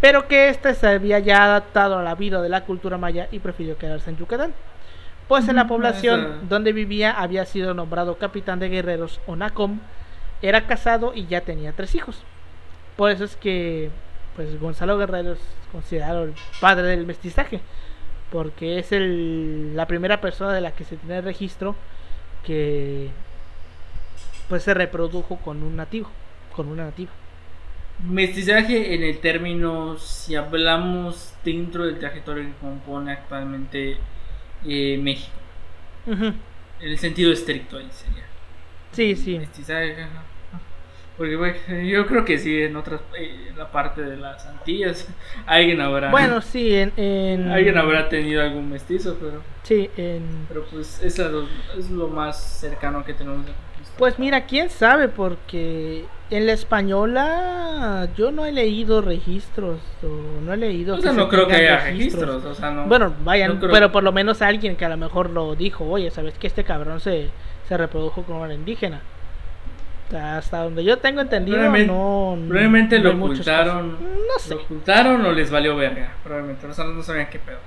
pero 0.03 0.29
que 0.29 0.51
éste 0.51 0.75
se 0.75 0.89
había 0.89 1.21
ya 1.21 1.45
adaptado 1.47 1.99
a 1.99 2.05
la 2.05 2.17
vida 2.17 2.43
de 2.43 2.51
la 2.51 2.67
cultura 2.67 2.99
maya 2.99 3.29
y 3.33 3.41
prefirió 3.41 3.79
quedarse 3.79 4.11
en 4.11 4.19
Yucatán. 4.19 4.57
Pues 5.29 5.49
en 5.49 5.57
la 5.57 5.67
Ujú, 5.69 5.69
población 5.69 6.37
donde 6.41 6.73
vivía 6.73 7.13
había 7.13 7.47
sido 7.47 7.75
nombrado 7.75 8.19
capitán 8.19 8.61
de 8.61 8.71
guerreros 8.71 9.23
o 9.27 9.37
Nacom, 9.37 9.83
era 10.43 10.67
casado 10.67 11.13
y 11.15 11.27
ya 11.29 11.43
tenía 11.43 11.75
tres 11.75 11.95
hijos. 11.97 12.27
Por 12.97 13.11
eso 13.13 13.25
es 13.25 13.37
que 13.37 13.93
pues 14.37 14.59
Gonzalo 14.61 14.99
Guerrero 14.99 15.33
es 15.35 15.59
considerado 15.73 16.25
el 16.25 16.37
padre 16.61 16.85
del 16.89 17.07
mestizaje, 17.07 17.65
porque 18.31 18.79
es 18.81 18.93
el, 18.93 19.77
la 19.77 19.87
primera 19.89 20.21
persona 20.21 20.53
de 20.55 20.63
la 20.63 20.73
que 20.75 20.85
se 20.85 20.99
tiene 20.99 21.23
registro 21.23 21.77
que 22.45 23.17
pues 24.49 24.63
se 24.65 24.75
reprodujo 24.75 25.41
con 25.41 25.63
un 25.63 25.77
nativo, 25.77 26.11
con 26.51 26.69
una 26.69 26.85
nativa. 26.85 27.13
Mestizaje 28.03 28.95
en 28.95 29.03
el 29.03 29.19
término, 29.19 29.97
si 29.97 30.35
hablamos 30.35 31.35
dentro 31.45 31.87
del 31.87 31.99
territorio 31.99 32.45
que 32.45 32.55
compone 32.61 33.13
actualmente 33.13 33.97
eh, 34.67 34.99
México, 35.01 35.37
en 36.07 36.35
el 36.81 36.99
sentido 36.99 37.33
estricto 37.33 37.79
ahí 37.79 37.89
sería. 37.93 38.25
Sí, 38.91 39.15
sí. 39.15 39.39
Mestizaje, 39.39 40.03
ajá. 40.03 40.23
Porque 41.17 41.37
bueno, 41.37 41.57
yo 41.85 42.07
creo 42.07 42.25
que 42.25 42.39
sí, 42.39 42.63
en 42.63 42.75
otras, 42.75 43.01
eh, 43.19 43.49
en 43.51 43.59
la 43.59 43.71
parte 43.71 44.03
de 44.03 44.17
las 44.17 44.47
Antillas, 44.47 45.07
alguien 45.47 45.81
habrá, 45.81 46.11
Bueno, 46.11 46.41
sí, 46.41 46.75
en, 46.75 46.93
en 46.97 47.51
alguien 47.53 47.77
habrá 47.77 48.09
tenido 48.09 48.43
algún 48.43 48.71
mestizo, 48.71 49.17
pero, 49.21 49.43
Sí, 49.63 49.91
en 49.97 50.47
pero 50.49 50.65
pues 50.65 51.01
es 51.03 51.19
lo, 51.19 51.47
es 51.79 51.91
lo 51.91 52.09
más 52.09 52.43
cercano 52.43 53.05
que 53.05 53.15
tenemos 53.15 53.47
de 53.47 53.53
conquista. 53.53 53.95
Pues 53.99 54.19
mira, 54.19 54.47
quién 54.47 54.71
sabe, 54.71 55.09
porque 55.09 56.07
en 56.37 56.47
la 56.47 56.53
española 56.53 58.09
yo 58.17 58.31
no 58.33 58.45
he 58.47 58.53
leído 58.53 59.01
registros, 59.03 59.81
o 60.03 60.41
no 60.43 60.53
he 60.53 60.57
leído. 60.57 60.97
o 60.97 61.01
sea, 61.01 61.11
se 61.13 61.17
no 61.17 61.29
creo 61.29 61.47
que 61.47 61.55
haya 61.55 61.85
registros, 61.85 62.45
o 62.45 62.55
sea, 62.55 62.71
no. 62.71 62.85
Bueno, 62.87 63.15
vayan, 63.25 63.61
no 63.61 63.69
pero 63.71 63.93
por 63.93 64.03
lo 64.03 64.13
menos 64.13 64.41
alguien 64.43 64.77
que 64.77 64.85
a 64.85 64.89
lo 64.89 64.97
mejor 64.97 65.31
lo 65.31 65.55
dijo, 65.55 65.85
oye, 65.89 66.11
¿sabes 66.11 66.35
que 66.39 66.47
este 66.47 66.65
cabrón 66.65 67.01
se, 67.01 67.31
se 67.69 67.77
reprodujo 67.77 68.23
con 68.23 68.37
una 68.37 68.55
indígena? 68.55 69.01
Hasta 70.15 70.65
donde 70.65 70.85
yo 70.85 70.99
tengo 70.99 71.23
entendido, 71.23 71.57
Probablemente- 71.59 71.93
no. 71.93 72.37
Probablemente 72.49 72.99
no 72.99 73.13
lo 73.15 73.25
ocultaron. 73.25 73.93
No 73.93 74.39
sé, 74.39 74.55
Lo 74.55 74.61
ocultaron 74.61 75.25
o 75.25 75.33
les 75.33 75.51
valió 75.51 75.75
verga, 75.75 76.13
probablemente. 76.23 76.67
O 76.67 76.75
sea, 76.75 76.85
no 76.85 77.03
sabían 77.03 77.29
qué 77.31 77.39
pedo. 77.39 77.59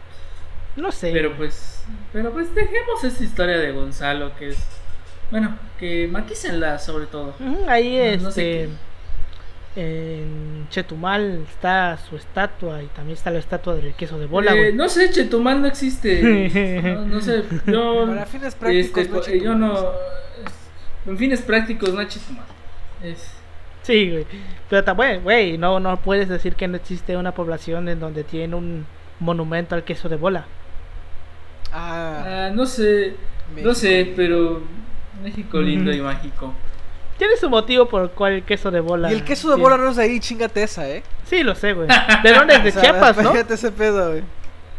no 0.76 0.92
sé. 0.92 1.12
Pero 1.12 1.34
pues, 1.34 1.84
pero 2.14 2.32
pues 2.32 2.54
dejemos 2.54 3.04
esta 3.04 3.24
historia 3.24 3.58
de 3.58 3.72
Gonzalo 3.72 4.36
que 4.38 4.50
es, 4.50 4.58
bueno, 5.38 5.58
que 5.78 6.08
matícenla 6.08 6.80
sobre 6.80 7.08
todo. 7.08 7.34
Ahí 7.68 8.18
No 8.22 8.32
sé 8.32 8.64
este. 8.64 8.70
en 9.76 10.68
Chetumal 10.70 11.44
está 11.50 11.98
su 11.98 12.16
estatua 12.16 12.82
y 12.82 12.88
también 12.88 13.18
está 13.18 13.32
la 13.32 13.40
estatua 13.40 13.76
del 13.76 13.94
queso 13.96 14.18
de 14.18 14.28
bola, 14.28 14.54
Eh, 14.54 14.58
güey. 14.58 14.74
no 14.74 14.88
sé, 14.88 15.10
Chetumal 15.12 15.62
no 15.62 15.68
existe. 15.68 16.22
no, 16.84 17.02
no 17.06 17.20
sé, 17.22 17.44
yo. 17.68 18.06
Para 18.08 18.26
fines 18.26 18.56
prácticos, 18.56 18.98
este, 19.04 19.10
no 19.10 19.18
eh, 19.18 19.22
yo 19.24 19.52
Chetumal. 19.54 19.60
no. 19.60 19.92
En 21.12 21.18
fines 21.18 21.42
prácticos, 21.42 21.94
no 21.94 22.04
Chetumal. 22.06 22.46
Es. 23.04 23.34
Sí, 23.84 24.10
güey. 24.12 24.26
Pero 24.70 24.84
ta- 24.84 24.94
güey, 24.94 25.20
güey, 25.20 25.58
no, 25.58 25.80
no 25.80 25.98
puedes 25.98 26.30
decir 26.30 26.56
que 26.56 26.68
no 26.68 26.78
existe 26.78 27.18
una 27.18 27.34
población 27.34 27.90
en 27.90 28.00
donde 28.00 28.24
tiene 28.24 28.56
un 28.56 28.86
monumento 29.20 29.76
al 29.76 29.84
queso 29.84 30.08
de 30.10 30.16
bola. 30.16 30.46
Ah, 31.74 32.48
ah, 32.48 32.52
no 32.54 32.66
sé, 32.66 33.14
México. 33.52 33.68
no 33.68 33.74
sé, 33.76 34.14
pero. 34.16 34.62
México 35.24 35.60
lindo 35.62 35.92
y 35.94 36.02
mágico. 36.02 36.54
Tiene 37.18 37.38
su 37.38 37.50
motivo 37.50 37.88
por 37.88 38.04
el 38.04 38.10
cual 38.10 38.34
el 38.34 38.44
queso 38.44 38.72
de 38.72 38.82
bola. 38.82 39.10
Y 39.12 39.16
el 39.16 39.24
queso 39.24 39.50
de 39.50 39.56
bola 39.56 39.78
no 39.78 39.90
es 39.90 39.96
de 39.96 40.04
ahí, 40.04 40.20
chingate 40.20 40.64
esa, 40.64 40.90
¿eh? 40.90 41.02
Sí, 41.26 41.44
lo 41.44 41.56
sé, 41.56 41.74
güey. 41.74 41.88
¿De 42.24 42.34
dónde 42.34 42.56
es? 42.56 42.64
De 42.64 42.70
O 42.70 42.74
sea, 42.74 42.82
Chiapas, 42.82 43.18
¿no? 43.18 43.32
Fíjate 43.32 43.54
ese 43.54 43.72
pedo, 43.72 44.10
güey. 44.12 44.24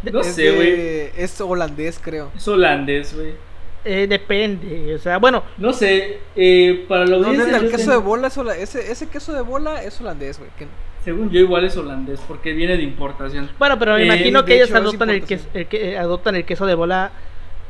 No 0.03 0.21
Es 0.21 0.27
sé, 0.35 0.51
güey. 0.55 1.11
Es 1.17 1.41
holandés, 1.41 1.99
creo. 2.03 2.31
Es 2.37 2.47
holandés, 2.47 3.15
güey. 3.15 3.33
Eh, 3.85 4.07
depende. 4.09 4.95
O 4.95 4.99
sea, 4.99 5.17
bueno, 5.19 5.45
No 5.57 5.73
sé, 5.73 6.19
eh, 6.35 6.85
para 6.89 7.05
la 7.07 7.17
No, 7.19 7.29
audiencia. 7.29 7.45
neta, 7.47 7.59
el 7.65 7.71
queso 7.71 7.85
tengo- 7.91 7.93
de 7.93 8.07
bola 8.07 8.27
es 8.29 8.37
hola- 8.39 8.57
ese, 8.57 8.93
ese 8.93 9.09
queso 9.09 9.33
de 9.33 9.41
bola 9.43 9.83
es 9.83 9.99
holandés, 10.01 10.39
güey. 10.39 10.51
que- 10.59 10.67
Según 11.05 11.31
yo, 11.31 11.39
igual 11.39 11.65
es 11.65 11.77
holandés, 11.77 12.21
porque 12.27 12.53
viene 12.53 12.77
de 12.77 12.83
importación. 12.83 13.49
bueno, 13.61 13.79
pero 13.79 13.95
me 13.95 14.03
Eh, 14.03 14.07
imagino 14.07 14.45
que 14.45 14.57
ellos 14.57 14.69
hecho, 14.71 14.79
adoptan 14.79 15.11
el, 15.11 15.23
queso, 15.23 15.47
el 15.55 15.67
que, 15.69 15.93
eh, 15.93 15.99
adoptan 15.99 16.35
el 16.35 16.45
queso 16.45 16.67
de 16.67 16.75
bola 16.75 17.13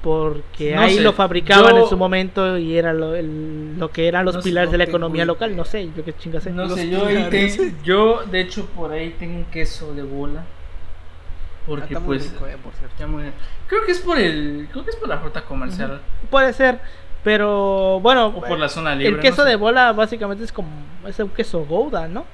porque 0.06 0.72
No 0.76 0.82
ahí 0.82 0.98
sé, 0.98 1.00
lo 1.02 1.12
fabricaban 1.12 1.74
yo- 1.74 1.82
en 1.82 1.88
su 1.88 1.96
momento 1.96 2.56
y 2.56 2.78
era 2.78 2.92
lo, 2.92 3.16
el- 3.16 3.76
lo 3.76 3.90
que 3.90 4.06
eran 4.06 4.24
los 4.24 4.36
No 4.36 4.40
pilares 4.40 4.70
de 4.70 4.78
la 4.78 4.84
economía 4.84 5.24
local. 5.24 5.56
No 5.56 5.64
sé, 5.64 5.90
yo 5.96 6.04
qué 6.04 6.14
chingas 6.16 6.44
sé. 6.44 6.52
No 6.52 6.62
Los 6.66 6.74
sé, 6.74 6.88
yo 6.88 7.02
tengo, 7.28 7.64
yo 7.82 8.22
de 8.30 8.40
hecho 8.42 8.66
por 8.66 8.92
ahí 8.92 9.16
tengo 9.18 9.36
un 9.38 9.44
queso 9.46 9.92
de 9.94 10.04
bola. 10.04 10.44
Porque 11.66 11.94
muy 11.98 12.18
pues 12.18 12.30
rico, 12.30 12.46
eh, 12.46 12.56
por 12.62 12.72
cierto. 12.74 12.94
ya 13.00 13.08
muy- 13.08 13.32
creo 13.66 13.84
que 13.84 13.90
es 13.90 13.98
por 13.98 14.16
el 14.16 14.68
creo 14.70 14.84
que 14.84 14.90
es 14.90 14.96
por 14.96 15.08
la 15.08 15.16
ruta 15.16 15.42
comercial 15.42 16.00
Puede 16.30 16.52
ser, 16.52 16.78
pero 17.24 17.98
bueno, 17.98 18.26
o 18.28 18.40
por 18.42 18.60
la 18.60 18.68
zona 18.68 18.94
libre. 18.94 19.16
el 19.16 19.18
queso 19.20 19.38
no 19.38 19.44
sé. 19.46 19.50
de 19.50 19.56
bola 19.56 19.92
básicamente 19.92 20.44
es 20.44 20.52
como 20.52 20.68
es 21.04 21.18
un 21.18 21.30
queso 21.30 21.64
Gouda, 21.64 22.06
¿no? 22.06 22.24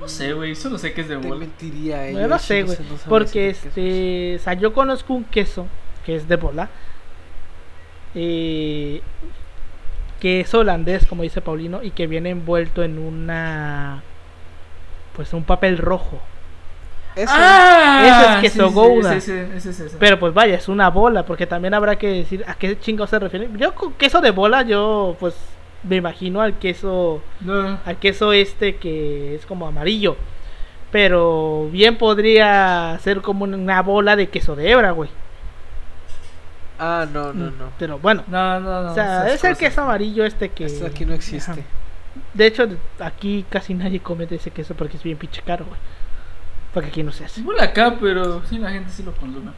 No 0.00 0.08
sé, 0.08 0.32
güey, 0.32 0.54
solo 0.56 0.78
sé 0.78 0.92
que 0.94 1.02
es 1.02 1.08
de 1.08 1.16
Te 1.18 1.28
bola. 1.28 1.40
mentiría, 1.40 2.08
eh. 2.08 2.14
No 2.14 2.38
sí 2.38 2.46
sé, 2.46 2.62
güey. 2.62 2.78
no 2.78 2.96
Porque 3.08 3.50
este, 3.50 4.36
o 4.36 4.38
sea, 4.38 4.54
yo 4.54 4.72
conozco 4.72 5.12
un 5.14 5.24
queso 5.24 5.66
que 6.06 6.16
es 6.16 6.26
de 6.26 6.36
bola. 6.36 6.68
eh, 8.14 9.02
que 10.20 10.40
es 10.40 10.52
holandés, 10.54 11.06
como 11.06 11.22
dice 11.22 11.40
Paulino, 11.40 11.82
y 11.82 11.92
que 11.92 12.06
viene 12.06 12.30
envuelto 12.30 12.82
en 12.82 12.98
una. 12.98 14.02
Pues 15.14 15.32
un 15.32 15.44
papel 15.44 15.78
rojo. 15.78 16.20
es. 17.16 17.22
Eso, 17.24 17.32
Ah, 17.34 18.40
Ese 18.40 18.48
es 18.48 18.52
queso 18.54 18.64
sí, 18.66 18.68
sí, 18.68 18.74
Gouda. 18.74 19.16
es 19.16 19.28
ese. 19.66 19.96
Pero 19.98 20.18
pues 20.18 20.32
vaya, 20.34 20.54
es 20.56 20.68
una 20.68 20.90
bola, 20.90 21.24
porque 21.26 21.46
también 21.46 21.74
habrá 21.74 21.96
que 21.96 22.08
decir 22.08 22.44
a 22.46 22.54
qué 22.54 22.78
chingo 22.78 23.06
se 23.06 23.18
refiere. 23.18 23.48
Yo 23.56 23.74
con 23.74 23.92
queso 23.94 24.20
de 24.20 24.30
bola, 24.30 24.62
yo 24.62 25.16
pues 25.18 25.34
me 25.82 25.96
imagino 25.96 26.40
al 26.40 26.58
queso. 26.58 27.22
No, 27.40 27.78
Al 27.84 27.96
queso 27.98 28.32
este 28.32 28.76
que 28.76 29.34
es 29.34 29.46
como 29.46 29.66
amarillo. 29.66 30.16
Pero 30.90 31.68
bien 31.70 31.96
podría 31.96 32.98
ser 33.00 33.20
como 33.20 33.44
una 33.44 33.82
bola 33.82 34.16
de 34.16 34.28
queso 34.28 34.56
de 34.56 34.70
hebra, 34.70 34.90
güey. 34.90 35.08
Ah, 36.78 37.06
no, 37.12 37.32
no, 37.32 37.50
no. 37.50 37.70
Pero 37.78 37.98
bueno. 37.98 38.24
no, 38.26 38.58
no, 38.58 38.82
no. 38.82 38.90
o 38.90 38.94
sea, 38.94 39.32
es 39.32 39.44
el 39.44 39.56
queso 39.56 39.82
amarillo 39.82 40.24
este 40.24 40.48
que... 40.48 40.64
Esto 40.64 40.86
aquí 40.86 41.04
no 41.04 41.14
existe. 41.14 41.52
Ajá. 41.52 41.60
De 42.34 42.46
hecho, 42.46 42.66
aquí 42.98 43.44
casi 43.48 43.74
nadie 43.74 44.00
come 44.00 44.26
de 44.26 44.36
ese 44.36 44.50
queso 44.50 44.74
porque 44.74 44.96
es 44.96 45.02
bien 45.02 45.16
pinche 45.16 45.42
caro, 45.42 45.64
güey. 45.66 45.78
Porque 46.72 46.88
aquí 46.88 47.02
no 47.02 47.12
se 47.12 47.24
hace. 47.24 47.40
Igual 47.40 47.60
acá, 47.60 47.96
pero 48.00 48.42
sí, 48.46 48.58
la 48.58 48.70
gente 48.70 48.90
sí 48.90 49.02
lo 49.02 49.12
consume. 49.12 49.52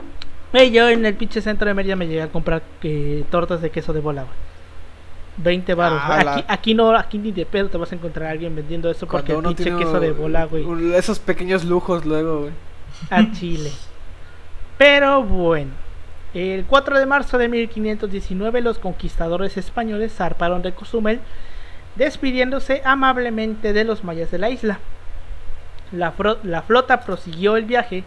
Güey, 0.52 0.70
yo 0.70 0.88
en 0.88 1.04
el 1.06 1.14
pinche 1.14 1.40
centro 1.40 1.66
de 1.66 1.74
Mérida 1.74 1.96
me 1.96 2.06
llegué 2.06 2.22
a 2.22 2.28
comprar 2.28 2.62
eh, 2.82 3.24
tortas 3.30 3.62
de 3.62 3.70
queso 3.70 3.92
de 3.92 4.00
bola, 4.00 4.22
güey. 4.22 4.51
20 5.38 5.74
baros. 5.74 6.00
Ah, 6.02 6.22
la- 6.24 6.32
aquí, 6.34 6.44
aquí 6.48 6.74
no, 6.74 6.94
aquí 6.96 7.18
ni 7.18 7.32
de 7.32 7.46
pedo 7.46 7.68
te 7.68 7.78
vas 7.78 7.90
a 7.92 7.94
encontrar 7.94 8.28
a 8.28 8.30
alguien 8.32 8.54
vendiendo 8.54 8.90
eso 8.90 9.06
porque 9.06 9.32
el 9.32 9.42
pinche 9.42 9.76
queso 9.78 9.98
de 10.00 10.12
bola, 10.12 10.44
güey. 10.44 10.94
Esos 10.94 11.18
pequeños 11.18 11.64
lujos 11.64 12.04
luego, 12.04 12.40
güey. 12.42 12.52
a 13.10 13.30
Chile. 13.32 13.70
Pero 14.78 15.22
bueno, 15.22 15.70
el 16.34 16.64
4 16.64 16.98
de 16.98 17.06
marzo 17.06 17.38
de 17.38 17.48
1519 17.48 18.60
los 18.60 18.78
conquistadores 18.78 19.56
españoles 19.56 20.14
zarparon 20.14 20.62
de 20.62 20.72
Cozumel, 20.72 21.20
despidiéndose 21.96 22.82
amablemente 22.84 23.72
de 23.72 23.84
los 23.84 24.02
mayas 24.04 24.30
de 24.30 24.38
la 24.38 24.50
isla. 24.50 24.78
La, 25.92 26.14
la 26.42 26.62
flota 26.62 27.00
prosiguió 27.00 27.56
el 27.56 27.64
viaje 27.64 28.04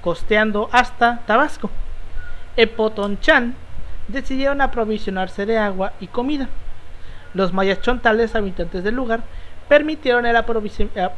costeando 0.00 0.68
hasta 0.72 1.20
Tabasco. 1.26 1.70
En 2.56 2.68
Potonchan 2.70 3.54
decidieron 4.08 4.60
aprovisionarse 4.62 5.44
de 5.46 5.58
agua 5.58 5.92
y 6.00 6.06
comida. 6.06 6.48
Los 7.36 7.52
mayas 7.52 7.82
chontales, 7.82 8.34
habitantes 8.34 8.82
del 8.82 8.94
lugar, 8.94 9.20
permitieron 9.68 10.24
el 10.24 10.36
a- 10.36 10.44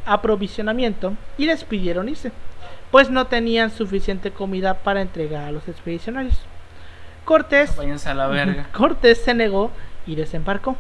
aprovisionamiento 0.05 1.15
y 1.37 1.47
les 1.47 1.63
pidieron 1.65 2.09
irse, 2.09 2.33
pues 2.91 3.09
no 3.09 3.27
tenían 3.27 3.71
suficiente 3.71 4.33
comida 4.33 4.75
para 4.75 5.01
entregar 5.01 5.45
a 5.45 5.53
los 5.53 5.69
expedicionarios. 5.69 6.41
Cortés, 7.25 7.79
a 8.07 8.15
la 8.15 8.27
verga. 8.27 8.67
Cortés 8.73 9.19
se 9.23 9.33
negó 9.33 9.71
y 10.07 10.17
desembarcó. 10.17 10.77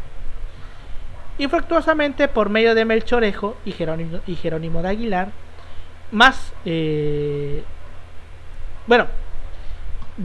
Infructuosamente 1.38 2.26
por 2.26 2.48
medio 2.48 2.74
de 2.74 2.84
Melchorejo 2.84 3.56
y 3.64 3.70
Jerónimo, 3.72 4.18
y 4.26 4.34
Jerónimo 4.34 4.82
de 4.82 4.88
Aguilar, 4.88 5.28
más, 6.10 6.52
eh, 6.64 7.62
bueno, 8.88 9.06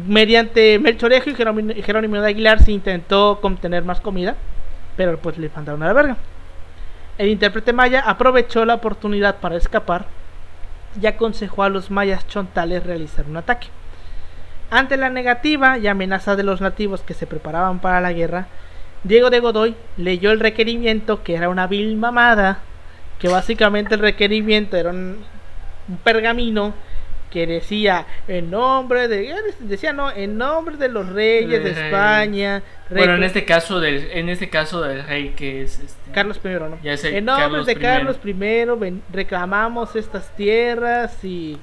mediante 0.07 0.79
Melchorejo 0.79 1.29
y 1.29 1.35
Jerónimo, 1.35 1.71
y 1.73 1.83
Jerónimo 1.83 2.15
de 2.19 2.29
Aguilar 2.29 2.63
se 2.63 2.71
intentó 2.71 3.39
contener 3.41 3.83
más 3.83 3.99
comida, 3.99 4.35
pero 4.95 5.17
pues 5.17 5.37
le 5.37 5.49
mandaron 5.49 5.83
a 5.83 5.87
la 5.87 5.93
verga. 5.93 6.17
El 7.17 7.29
intérprete 7.29 7.73
maya 7.73 8.01
aprovechó 8.05 8.65
la 8.65 8.75
oportunidad 8.75 9.35
para 9.37 9.55
escapar 9.55 10.05
y 10.99 11.05
aconsejó 11.05 11.63
a 11.63 11.69
los 11.69 11.91
mayas 11.91 12.27
chontales 12.27 12.83
realizar 12.83 13.25
un 13.25 13.37
ataque. 13.37 13.67
Ante 14.71 14.97
la 14.97 15.09
negativa 15.09 15.77
y 15.77 15.87
amenaza 15.87 16.35
de 16.35 16.43
los 16.43 16.61
nativos 16.61 17.01
que 17.01 17.13
se 17.13 17.27
preparaban 17.27 17.79
para 17.79 18.01
la 18.01 18.13
guerra, 18.13 18.47
Diego 19.03 19.29
de 19.29 19.39
Godoy 19.39 19.75
leyó 19.97 20.31
el 20.31 20.39
requerimiento 20.39 21.23
que 21.23 21.35
era 21.35 21.49
una 21.49 21.67
vil 21.67 21.95
mamada, 21.97 22.59
que 23.19 23.27
básicamente 23.27 23.95
el 23.95 24.01
requerimiento 24.01 24.77
era 24.77 24.89
un, 24.89 25.19
un 25.87 25.97
pergamino 25.97 26.73
que 27.33 27.47
decía 27.47 28.05
en 28.27 28.51
nombre 28.51 29.07
de 29.07 29.33
decía 29.61 29.91
no 29.91 30.11
en 30.11 30.37
nombre 30.37 30.77
de 30.77 30.87
los 30.87 31.09
reyes 31.09 31.63
de 31.63 31.71
España 31.71 32.61
Bueno, 32.91 33.15
en 33.15 33.23
este 33.23 33.43
caso 33.43 33.79
del 33.79 34.07
en 34.11 34.29
este 34.29 34.49
caso 34.49 34.81
del 34.81 35.03
rey 35.03 35.29
que 35.35 35.63
es 35.63 35.79
este 35.79 36.11
Carlos 36.11 36.39
I, 36.45 36.47
¿no? 36.49 36.77
Ya 36.83 36.95
sé, 36.95 37.17
en 37.17 37.25
nombre 37.25 37.43
Carlos 37.45 37.65
de 37.65 37.71
I. 37.71 37.75
Carlos 37.75 38.17
I 38.23 38.33
ven- 38.79 39.01
reclamamos 39.11 39.95
estas 39.95 40.29
tierras 40.35 41.23
y 41.23 41.57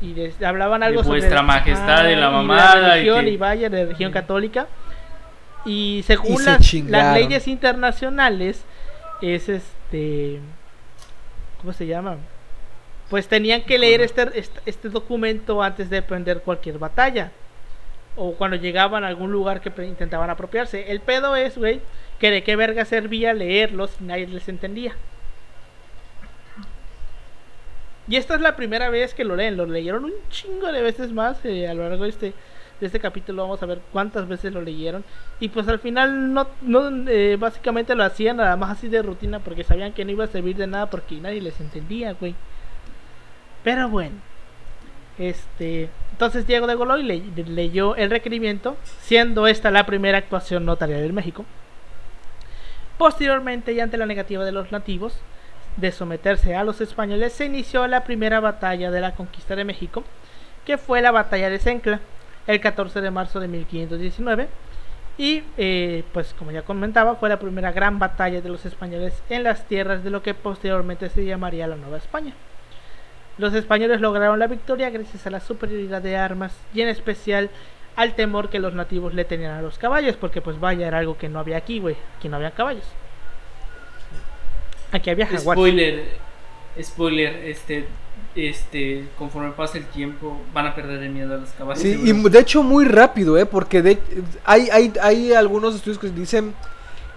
y 0.00 0.14
des- 0.14 0.42
hablaban 0.42 0.82
algo 0.82 1.00
De 1.00 1.04
sobre 1.06 1.20
vuestra 1.20 1.42
majestad 1.42 2.08
y 2.08 2.16
la 2.16 2.28
y 2.28 2.32
mamada 2.32 2.76
y 2.98 3.00
religión 3.02 3.24
que- 3.26 3.30
y 3.32 3.36
vaya 3.36 3.68
de 3.68 3.84
religión 3.84 4.12
católica 4.12 4.66
y 5.66 6.02
según 6.06 6.34
Y 6.34 6.36
se 6.38 6.82
las, 6.84 7.14
leyes 7.14 7.48
internacionales 7.48 8.64
es 9.20 9.48
este 9.50 10.40
¿cómo 11.60 11.74
se 11.74 11.86
llama? 11.86 12.16
Pues 13.10 13.28
tenían 13.28 13.62
que 13.62 13.78
leer 13.78 14.00
este, 14.00 14.38
este, 14.38 14.60
este 14.66 14.88
documento 14.88 15.62
antes 15.62 15.90
de 15.90 15.98
emprender 15.98 16.42
cualquier 16.42 16.78
batalla. 16.78 17.30
O 18.16 18.32
cuando 18.32 18.56
llegaban 18.56 19.04
a 19.04 19.08
algún 19.08 19.30
lugar 19.30 19.60
que 19.60 19.70
intentaban 19.84 20.30
apropiarse. 20.30 20.90
El 20.90 21.00
pedo 21.00 21.36
es, 21.36 21.56
güey, 21.58 21.80
que 22.18 22.30
de 22.30 22.42
qué 22.42 22.56
verga 22.56 22.84
servía 22.84 23.34
leerlos 23.34 23.90
si 23.90 24.04
nadie 24.04 24.26
les 24.26 24.48
entendía. 24.48 24.94
Y 28.08 28.16
esta 28.16 28.36
es 28.36 28.40
la 28.40 28.56
primera 28.56 28.88
vez 28.88 29.14
que 29.14 29.24
lo 29.24 29.36
leen. 29.36 29.56
Lo 29.56 29.66
leyeron 29.66 30.04
un 30.04 30.12
chingo 30.30 30.70
de 30.70 30.82
veces 30.82 31.12
más 31.12 31.44
eh, 31.44 31.68
a 31.68 31.74
lo 31.74 31.88
largo 31.88 32.04
de 32.04 32.10
este, 32.10 32.34
de 32.80 32.86
este 32.86 33.00
capítulo. 33.00 33.42
Vamos 33.42 33.62
a 33.62 33.66
ver 33.66 33.80
cuántas 33.92 34.28
veces 34.28 34.52
lo 34.52 34.62
leyeron. 34.62 35.04
Y 35.40 35.48
pues 35.48 35.66
al 35.68 35.80
final 35.80 36.32
no, 36.32 36.46
no 36.62 37.10
eh, 37.10 37.36
básicamente 37.36 37.94
lo 37.94 38.04
hacían 38.04 38.36
nada 38.36 38.56
más 38.56 38.78
así 38.78 38.88
de 38.88 39.02
rutina 39.02 39.40
porque 39.40 39.64
sabían 39.64 39.92
que 39.92 40.04
no 40.04 40.12
iba 40.12 40.24
a 40.24 40.28
servir 40.28 40.56
de 40.56 40.66
nada 40.66 40.88
porque 40.88 41.16
nadie 41.16 41.40
les 41.40 41.60
entendía, 41.60 42.12
güey. 42.14 42.34
Pero 43.66 43.88
bueno. 43.88 44.14
Este, 45.18 45.88
entonces 46.12 46.46
Diego 46.46 46.68
de 46.68 46.76
Goloy 46.76 47.02
le- 47.02 47.44
leyó 47.46 47.96
el 47.96 48.10
requerimiento, 48.10 48.76
siendo 49.00 49.48
esta 49.48 49.72
la 49.72 49.86
primera 49.86 50.18
actuación 50.18 50.64
notarial 50.64 51.02
en 51.02 51.12
México. 51.16 51.44
Posteriormente, 52.96 53.72
y 53.72 53.80
ante 53.80 53.96
la 53.96 54.06
negativa 54.06 54.44
de 54.44 54.52
los 54.52 54.70
nativos 54.70 55.14
de 55.78 55.90
someterse 55.90 56.54
a 56.54 56.62
los 56.62 56.80
españoles, 56.80 57.32
se 57.32 57.46
inició 57.46 57.88
la 57.88 58.04
primera 58.04 58.38
batalla 58.38 58.92
de 58.92 59.00
la 59.00 59.16
conquista 59.16 59.56
de 59.56 59.64
México, 59.64 60.04
que 60.64 60.78
fue 60.78 61.02
la 61.02 61.10
batalla 61.10 61.50
de 61.50 61.58
Cencla, 61.58 61.98
el 62.46 62.60
14 62.60 63.00
de 63.00 63.10
marzo 63.10 63.40
de 63.40 63.48
1519, 63.48 64.48
Y 65.18 65.42
eh, 65.56 66.04
pues 66.12 66.34
como 66.38 66.52
ya 66.52 66.62
comentaba, 66.62 67.16
fue 67.16 67.30
la 67.30 67.40
primera 67.40 67.72
gran 67.72 67.98
batalla 67.98 68.42
de 68.42 68.48
los 68.50 68.64
españoles 68.64 69.22
en 69.30 69.42
las 69.42 69.64
tierras 69.66 70.04
de 70.04 70.10
lo 70.10 70.22
que 70.22 70.34
posteriormente 70.34 71.08
se 71.08 71.24
llamaría 71.24 71.66
la 71.66 71.74
Nueva 71.76 71.96
España. 71.96 72.34
Los 73.38 73.52
españoles 73.54 74.00
lograron 74.00 74.38
la 74.38 74.46
victoria 74.46 74.90
gracias 74.90 75.26
a 75.26 75.30
la 75.30 75.40
superioridad 75.40 76.00
de 76.00 76.16
armas 76.16 76.52
y 76.72 76.80
en 76.80 76.88
especial 76.88 77.50
al 77.94 78.14
temor 78.14 78.50
que 78.50 78.58
los 78.58 78.74
nativos 78.74 79.14
le 79.14 79.24
tenían 79.24 79.52
a 79.52 79.62
los 79.62 79.78
caballos, 79.78 80.16
porque 80.16 80.40
pues 80.40 80.60
vaya, 80.60 80.86
era 80.86 80.98
algo 80.98 81.16
que 81.16 81.28
no 81.28 81.38
había 81.38 81.56
aquí, 81.56 81.78
güey. 81.78 81.96
Aquí 82.16 82.28
no 82.28 82.36
había 82.36 82.50
caballos. 82.50 82.84
Aquí 84.92 85.10
había 85.10 85.26
jaguares. 85.26 85.52
Spoiler, 85.62 86.04
spoiler, 86.82 87.34
este, 87.46 87.86
este, 88.34 89.08
conforme 89.18 89.52
pasa 89.52 89.78
el 89.78 89.86
tiempo, 89.86 90.38
van 90.52 90.66
a 90.66 90.74
perder 90.74 91.02
el 91.02 91.10
miedo 91.10 91.34
a 91.34 91.38
los 91.38 91.50
caballos. 91.50 91.82
Sí, 91.82 91.98
y 92.04 92.12
de 92.12 92.38
hecho 92.38 92.62
muy 92.62 92.84
rápido, 92.84 93.38
¿eh? 93.38 93.46
Porque 93.46 93.82
de, 93.82 93.98
hay, 94.44 94.68
hay, 94.70 94.92
hay 95.02 95.32
algunos 95.32 95.74
estudios 95.74 95.98
que 95.98 96.08
dicen 96.08 96.54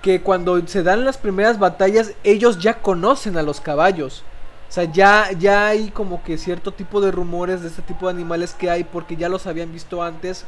que 0.02 0.22
cuando 0.22 0.66
se 0.66 0.82
dan 0.82 1.04
las 1.04 1.18
primeras 1.18 1.60
batallas, 1.60 2.14
ellos 2.24 2.60
ya 2.60 2.76
conocen 2.76 3.38
a 3.38 3.44
los 3.44 3.60
caballos. 3.60 4.24
O 4.70 4.72
sea, 4.72 4.84
ya, 4.84 5.32
ya 5.32 5.68
hay 5.68 5.90
como 5.90 6.22
que 6.24 6.38
cierto 6.38 6.72
tipo 6.72 7.02
de 7.02 7.12
rumores 7.12 7.62
de 7.62 7.70
este 7.70 7.82
tipo 7.82 8.06
de 8.06 8.14
animales 8.14 8.54
que 8.54 8.70
hay 8.70 8.84
porque 8.84 9.16
ya 9.16 9.28
los 9.28 9.48
habían 9.48 9.72
visto 9.74 10.04
antes. 10.04 10.46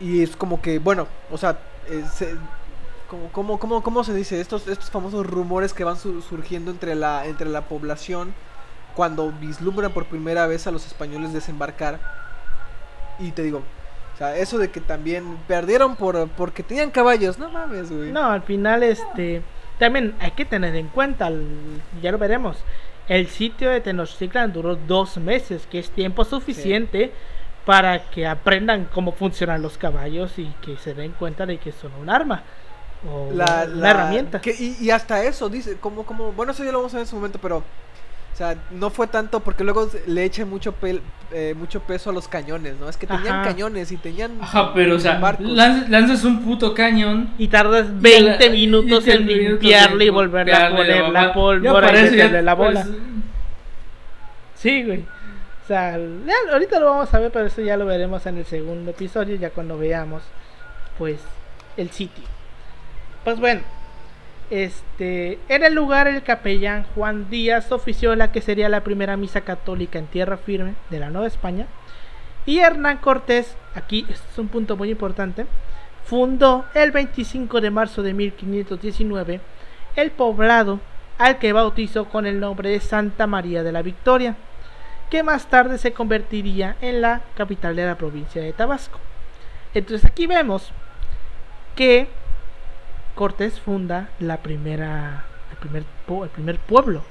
Y 0.00 0.22
es 0.22 0.34
como 0.36 0.60
que, 0.60 0.80
bueno, 0.80 1.06
o 1.30 1.38
sea, 1.38 1.58
eh, 1.88 2.04
como, 3.32 3.58
como- 3.60 3.82
¿cómo 3.82 4.02
se 4.04 4.14
dice? 4.14 4.40
Estos, 4.40 4.66
estos 4.66 4.90
famosos 4.90 5.24
rumores 5.26 5.72
que 5.74 5.84
van 5.84 5.96
su- 5.96 6.22
surgiendo 6.22 6.70
entre 6.72 6.94
la, 6.96 7.26
entre 7.26 7.48
la 7.48 7.62
población 7.62 8.34
cuando 8.96 9.30
vislumbran 9.30 9.92
por 9.92 10.06
primera 10.06 10.46
vez 10.46 10.66
a 10.66 10.70
los 10.72 10.84
españoles 10.86 11.32
desembarcar. 11.32 12.00
Y 13.20 13.30
te 13.30 13.42
digo, 13.42 13.58
o 14.14 14.18
sea, 14.18 14.36
eso 14.36 14.58
de 14.58 14.70
que 14.72 14.80
también 14.80 15.36
perdieron 15.46 15.94
por 15.94 16.28
porque 16.30 16.62
tenían 16.64 16.90
caballos, 16.90 17.38
no 17.38 17.48
mames, 17.50 17.92
güey. 17.92 18.10
No, 18.10 18.24
al 18.30 18.42
final, 18.42 18.82
este. 18.82 19.42
También 19.82 20.14
hay 20.20 20.30
que 20.30 20.44
tener 20.44 20.76
en 20.76 20.86
cuenta, 20.86 21.28
ya 22.00 22.12
lo 22.12 22.18
veremos. 22.18 22.56
El 23.08 23.26
sitio 23.26 23.68
de 23.68 23.80
Tenochtitlan 23.80 24.52
duró 24.52 24.76
dos 24.76 25.16
meses, 25.16 25.66
que 25.68 25.80
es 25.80 25.90
tiempo 25.90 26.24
suficiente 26.24 27.10
para 27.64 28.08
que 28.10 28.24
aprendan 28.28 28.84
cómo 28.94 29.10
funcionan 29.10 29.60
los 29.60 29.78
caballos 29.78 30.38
y 30.38 30.46
que 30.62 30.76
se 30.76 30.94
den 30.94 31.10
cuenta 31.18 31.46
de 31.46 31.58
que 31.58 31.72
son 31.72 31.90
un 32.00 32.10
arma 32.10 32.44
o 33.04 33.32
la, 33.32 33.64
una 33.66 33.66
la- 33.66 33.90
herramienta. 33.90 34.40
que- 34.40 34.54
y, 34.56 34.76
y 34.80 34.90
hasta 34.90 35.24
eso, 35.24 35.48
dice, 35.48 35.76
como, 35.78 36.04
como, 36.06 36.30
bueno, 36.32 36.52
eso 36.52 36.62
ya 36.62 36.70
lo 36.70 36.78
vamos 36.78 36.94
a 36.94 36.98
ver 36.98 37.02
en 37.06 37.10
su 37.10 37.16
momento, 37.16 37.40
pero, 37.42 37.64
sea, 38.42 38.56
no 38.70 38.90
fue 38.90 39.06
tanto 39.06 39.40
porque 39.40 39.64
luego 39.64 39.88
le 40.06 40.24
echan 40.24 40.48
mucho, 40.48 40.74
pel- 40.80 41.00
eh, 41.32 41.54
mucho 41.56 41.80
peso 41.80 42.10
a 42.10 42.12
los 42.12 42.28
cañones, 42.28 42.76
¿no? 42.80 42.88
Es 42.88 42.96
que 42.96 43.06
tenían 43.06 43.36
Ajá. 43.36 43.42
cañones 43.44 43.92
y 43.92 43.96
tenían 43.96 44.32
Ajá, 44.40 44.72
pero 44.74 44.96
o 44.96 44.98
sea, 44.98 45.18
lanzas 45.40 46.24
un 46.24 46.42
puto 46.42 46.74
cañón. 46.74 47.30
Y 47.38 47.48
tardas 47.48 47.86
y 47.88 48.00
20 48.00 48.46
la- 48.46 48.52
minutos 48.52 49.06
y 49.06 49.10
en 49.10 49.16
20 49.26 49.34
minutos 49.34 49.62
limpiarle 49.62 50.04
y 50.04 50.08
volverle 50.10 50.52
a 50.54 50.70
poner 50.70 51.08
la 51.10 51.32
pólvora 51.32 51.88
y 52.00 52.10
meterle 52.10 52.42
la 52.42 52.54
bola. 52.54 52.82
pues, 52.84 52.96
Sí, 54.54 54.82
güey. 54.84 55.00
O 55.00 55.66
sea, 55.66 55.96
ya- 55.98 56.52
ahorita 56.52 56.78
lo 56.80 56.86
vamos 56.86 57.12
a 57.14 57.18
ver, 57.18 57.30
pero 57.32 57.46
eso 57.46 57.62
ya 57.62 57.76
lo 57.76 57.86
veremos 57.86 58.24
en 58.26 58.38
el 58.38 58.44
segundo 58.44 58.90
episodio, 58.90 59.36
ya 59.36 59.50
cuando 59.50 59.78
veamos, 59.78 60.22
pues, 60.98 61.20
el 61.76 61.90
sitio. 61.90 62.24
Pues 63.24 63.38
bueno, 63.38 63.60
este, 64.52 65.38
en 65.48 65.64
el 65.64 65.74
lugar 65.74 66.06
el 66.08 66.22
capellán 66.22 66.84
Juan 66.94 67.30
Díaz 67.30 67.72
ofició 67.72 68.14
la 68.14 68.32
que 68.32 68.42
sería 68.42 68.68
la 68.68 68.84
primera 68.84 69.16
misa 69.16 69.40
católica 69.40 69.98
en 69.98 70.06
tierra 70.06 70.36
firme 70.36 70.74
de 70.90 71.00
la 71.00 71.08
Nueva 71.08 71.26
España. 71.26 71.66
Y 72.44 72.58
Hernán 72.58 72.98
Cortés, 72.98 73.56
aquí 73.74 74.04
este 74.10 74.28
es 74.30 74.38
un 74.38 74.48
punto 74.48 74.76
muy 74.76 74.90
importante, 74.90 75.46
fundó 76.04 76.66
el 76.74 76.90
25 76.90 77.62
de 77.62 77.70
marzo 77.70 78.02
de 78.02 78.12
1519 78.12 79.40
el 79.96 80.10
poblado 80.10 80.80
al 81.16 81.38
que 81.38 81.54
bautizó 81.54 82.04
con 82.10 82.26
el 82.26 82.38
nombre 82.38 82.68
de 82.68 82.80
Santa 82.80 83.26
María 83.26 83.62
de 83.62 83.72
la 83.72 83.80
Victoria, 83.80 84.36
que 85.08 85.22
más 85.22 85.46
tarde 85.46 85.78
se 85.78 85.94
convertiría 85.94 86.76
en 86.82 87.00
la 87.00 87.22
capital 87.38 87.74
de 87.74 87.86
la 87.86 87.96
provincia 87.96 88.42
de 88.42 88.52
Tabasco. 88.52 89.00
Entonces 89.72 90.04
aquí 90.04 90.26
vemos 90.26 90.72
que 91.74 92.08
Cortés 93.14 93.60
funda 93.60 94.08
la 94.20 94.38
primera, 94.38 95.24
el 95.50 95.56
primer, 95.58 95.82
po- 96.06 96.24
el 96.24 96.30
primer 96.30 96.58
pueblo. 96.58 97.02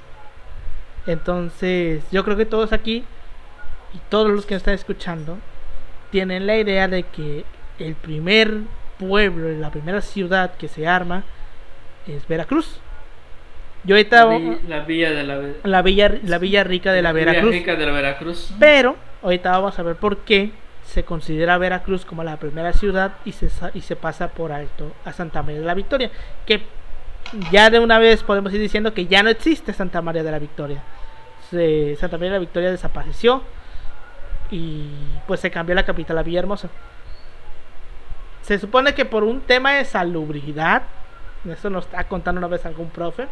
Entonces 1.06 2.02
yo 2.10 2.24
creo 2.24 2.36
que 2.36 2.46
todos 2.46 2.72
aquí 2.72 3.04
y 3.94 3.98
todos 4.08 4.30
los 4.30 4.46
que 4.46 4.54
están 4.54 4.74
escuchando 4.74 5.38
tienen 6.10 6.46
la 6.46 6.56
idea 6.56 6.88
de 6.88 7.02
que 7.04 7.44
el 7.78 7.94
primer 7.94 8.58
pueblo, 8.98 9.48
la 9.58 9.70
primera 9.70 10.00
ciudad 10.00 10.54
que 10.56 10.68
se 10.68 10.86
arma 10.86 11.24
es 12.06 12.26
Veracruz. 12.28 12.80
Yo 13.84 13.96
ahorita 13.96 14.24
La, 14.26 14.38
vi- 14.38 14.58
la 14.68 14.80
villa 14.80 15.10
de 15.10 15.24
la, 15.24 15.40
la 15.64 15.82
villa 15.82 16.12
la 16.24 16.38
villa 16.38 16.62
rica 16.62 16.92
de 16.92 17.02
la 17.02 17.12
Villa 17.12 17.26
Veracruz. 17.26 17.52
rica 17.52 17.74
de 17.74 17.86
la 17.86 17.92
Veracruz. 17.92 18.54
Pero 18.60 18.96
ahorita 19.22 19.50
vamos 19.50 19.76
a 19.78 19.82
ver 19.82 19.96
por 19.96 20.18
qué 20.18 20.52
se 20.92 21.04
considera 21.04 21.58
Veracruz 21.58 22.04
como 22.04 22.22
la 22.22 22.36
primera 22.36 22.72
ciudad 22.72 23.12
y 23.24 23.32
se, 23.32 23.50
y 23.74 23.80
se 23.80 23.96
pasa 23.96 24.28
por 24.28 24.52
alto 24.52 24.92
a 25.04 25.12
Santa 25.12 25.42
María 25.42 25.60
de 25.60 25.66
la 25.66 25.74
Victoria. 25.74 26.10
Que 26.46 26.62
ya 27.50 27.70
de 27.70 27.78
una 27.78 27.98
vez 27.98 28.22
podemos 28.22 28.52
ir 28.52 28.60
diciendo 28.60 28.92
que 28.94 29.06
ya 29.06 29.22
no 29.22 29.30
existe 29.30 29.72
Santa 29.72 30.02
María 30.02 30.22
de 30.22 30.30
la 30.30 30.38
Victoria. 30.38 30.82
Se- 31.50 31.96
Santa 31.96 32.16
María 32.16 32.32
de 32.32 32.36
la 32.36 32.40
Victoria 32.40 32.70
desapareció 32.70 33.42
y 34.50 34.88
pues 35.26 35.40
se 35.40 35.50
cambió 35.50 35.74
la 35.74 35.84
capital 35.84 36.18
a 36.18 36.22
Villahermosa. 36.22 36.68
Se 38.42 38.58
supone 38.58 38.94
que 38.94 39.04
por 39.04 39.24
un 39.24 39.40
tema 39.40 39.72
de 39.74 39.84
salubridad, 39.84 40.82
eso 41.48 41.70
nos 41.70 41.86
está 41.86 42.04
contando 42.04 42.38
una 42.38 42.48
vez 42.48 42.66
algún 42.66 42.90
profe, 42.90 43.28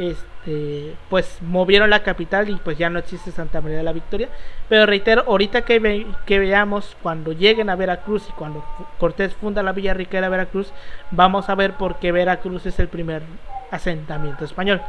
este, 0.00 0.96
pues 1.10 1.38
movieron 1.42 1.90
la 1.90 2.02
capital 2.02 2.48
y 2.48 2.56
pues 2.56 2.78
ya 2.78 2.88
no 2.88 2.98
existe 2.98 3.30
Santa 3.30 3.60
María 3.60 3.78
de 3.78 3.82
la 3.84 3.92
Victoria. 3.92 4.28
Pero 4.68 4.86
reitero, 4.86 5.24
ahorita 5.26 5.62
que, 5.62 5.78
ve- 5.78 6.06
que 6.24 6.38
veamos 6.38 6.96
cuando 7.02 7.32
lleguen 7.32 7.68
a 7.68 7.76
Veracruz 7.76 8.26
y 8.28 8.32
cuando 8.32 8.64
Cortés 8.98 9.34
funda 9.34 9.62
la 9.62 9.72
Villa 9.72 9.92
Rica 9.94 10.20
de 10.20 10.28
Veracruz, 10.28 10.72
vamos 11.10 11.48
a 11.50 11.54
ver 11.54 11.74
por 11.74 11.98
qué 11.98 12.12
Veracruz 12.12 12.64
es 12.66 12.78
el 12.78 12.88
primer 12.88 13.22
asentamiento 13.70 14.44
español. 14.44 14.80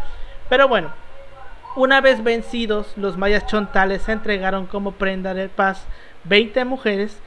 Pero 0.50 0.68
bueno, 0.70 0.92
una 1.76 2.00
vez 2.02 2.24
vencidos, 2.24 2.94
los 2.98 3.18
mayas 3.18 3.46
chontales 3.48 4.02
se 4.04 4.14
entregaron 4.14 4.66
como 4.66 4.94
prenda 4.94 5.34
de 5.34 5.50
paz 5.50 5.86
20 6.24 6.64
mujeres, 6.66 7.20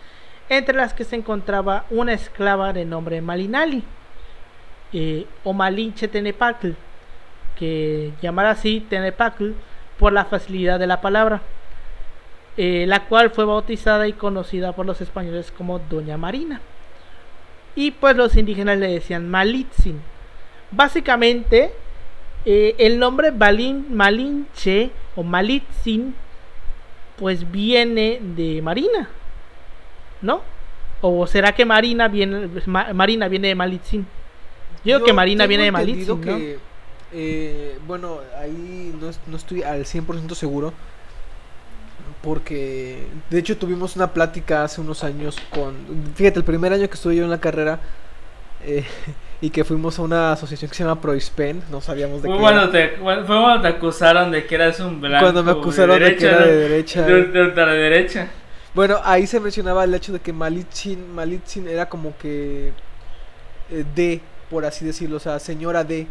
entre 0.49 0.75
las 0.77 0.93
que 0.95 1.05
se 1.05 1.17
encontraba 1.17 1.85
una 1.91 2.13
esclava 2.13 2.73
de 2.73 2.85
nombre 2.85 3.21
Malinali, 3.21 3.83
eh, 4.93 5.27
o 5.43 5.53
Malinche 5.53 6.09
Tenepatl, 6.09 6.71
que 7.59 8.13
llamar 8.23 8.47
así 8.47 8.85
Tenepatl 8.89 9.51
por 9.99 10.13
la 10.13 10.25
facilidad 10.25 10.79
de 10.79 10.87
la 10.87 11.01
palabra, 11.01 11.41
eh, 12.57 12.85
la 12.87 13.05
cual 13.05 13.31
fue 13.31 13.45
bautizada 13.45 14.07
y 14.09 14.13
conocida 14.13 14.73
por 14.73 14.87
los 14.87 15.01
españoles 15.01 15.53
como 15.57 15.79
Doña 15.79 16.17
Marina. 16.17 16.61
Y 17.77 17.91
pues 17.93 18.17
los 18.17 18.37
indígenas 18.37 18.79
le 18.79 18.89
decían 18.89 19.29
Malitzin. 19.29 20.01
Básicamente, 20.71 21.73
eh, 22.45 22.75
el 22.79 22.99
nombre 22.99 23.31
Balin, 23.31 23.87
Malinche 23.95 24.91
o 25.17 25.23
Malitzin, 25.23 26.15
pues 27.17 27.51
viene 27.51 28.19
de 28.21 28.61
Marina, 28.63 29.09
¿no? 30.21 30.41
O 31.01 31.27
será 31.27 31.53
que 31.53 31.65
Marina 31.65 32.09
viene, 32.09 32.49
Ma- 32.67 32.93
Marina 32.93 33.29
viene 33.29 33.49
de 33.49 33.55
Malitzin. 33.55 34.07
Yo 34.85 34.95
digo 34.97 34.99
que 35.07 35.13
Marina 35.13 35.47
viene 35.47 35.65
de 35.65 35.71
Malitzin, 35.73 36.21
¿no? 36.25 36.39
Eh, 37.15 37.79
bueno, 37.87 38.19
ahí 38.39 38.95
no, 39.01 39.09
es- 39.09 39.21
no 39.27 39.37
estoy 39.37 39.63
al 39.63 39.87
100% 39.87 40.35
seguro. 40.35 40.73
Porque, 42.23 43.07
de 43.31 43.39
hecho, 43.39 43.57
tuvimos 43.57 43.97
una 43.97 44.13
plática 44.13 44.65
hace 44.65 44.81
unos 44.81 45.05
años 45.05 45.37
con. 45.51 45.75
Fíjate, 46.15 46.39
el 46.39 46.45
primer 46.45 46.73
año 46.73 46.89
que 46.89 46.95
estuve 46.95 47.17
yo 47.17 47.25
en 47.25 47.31
la 47.31 47.41
carrera. 47.41 47.81
eh, 48.67 48.85
y 49.41 49.51
que 49.51 49.63
fuimos 49.63 49.99
a 49.99 50.03
una 50.03 50.33
asociación 50.33 50.71
que 50.71 50.77
se 50.77 50.85
llama 50.85 51.01
Proispen. 51.01 51.63
No 51.71 51.83
sabíamos 51.83 52.23
de 52.23 52.29
Fue 52.29 52.37
qué. 52.37 52.41
cuando, 52.43 52.63
era. 52.63 52.71
te, 52.73 52.97
fue 52.97 53.25
cuando 53.27 53.61
te 53.61 53.69
acusaron 53.69 54.31
de 54.31 54.47
que 54.47 54.55
eras 54.55 54.81
un 54.81 55.01
blanco. 55.03 55.23
Cuando 55.23 55.45
me 55.45 55.51
acusaron 55.53 55.99
de 56.01 56.17
que 56.17 56.27
era 56.27 56.47
de 56.47 56.57
derecha. 56.57 57.03
De, 57.03 57.25
de 57.25 57.43
ultraderecha. 57.43 58.29
Bueno, 58.75 58.99
ahí 59.05 59.27
se 59.27 59.39
mencionaba 59.41 59.85
el 59.85 59.95
hecho 59.95 60.13
de 60.15 60.21
que 60.21 60.33
Malitzin, 60.33 61.15
Malitzin 61.15 61.69
era 61.69 61.89
como 61.89 62.17
que 62.17 62.73
eh, 63.71 63.85
D, 63.95 64.21
por 64.51 64.65
así 64.65 64.85
decirlo, 64.85 65.19
o 65.19 65.21
sea, 65.21 65.39
señora 65.39 65.85
D, 65.85 66.07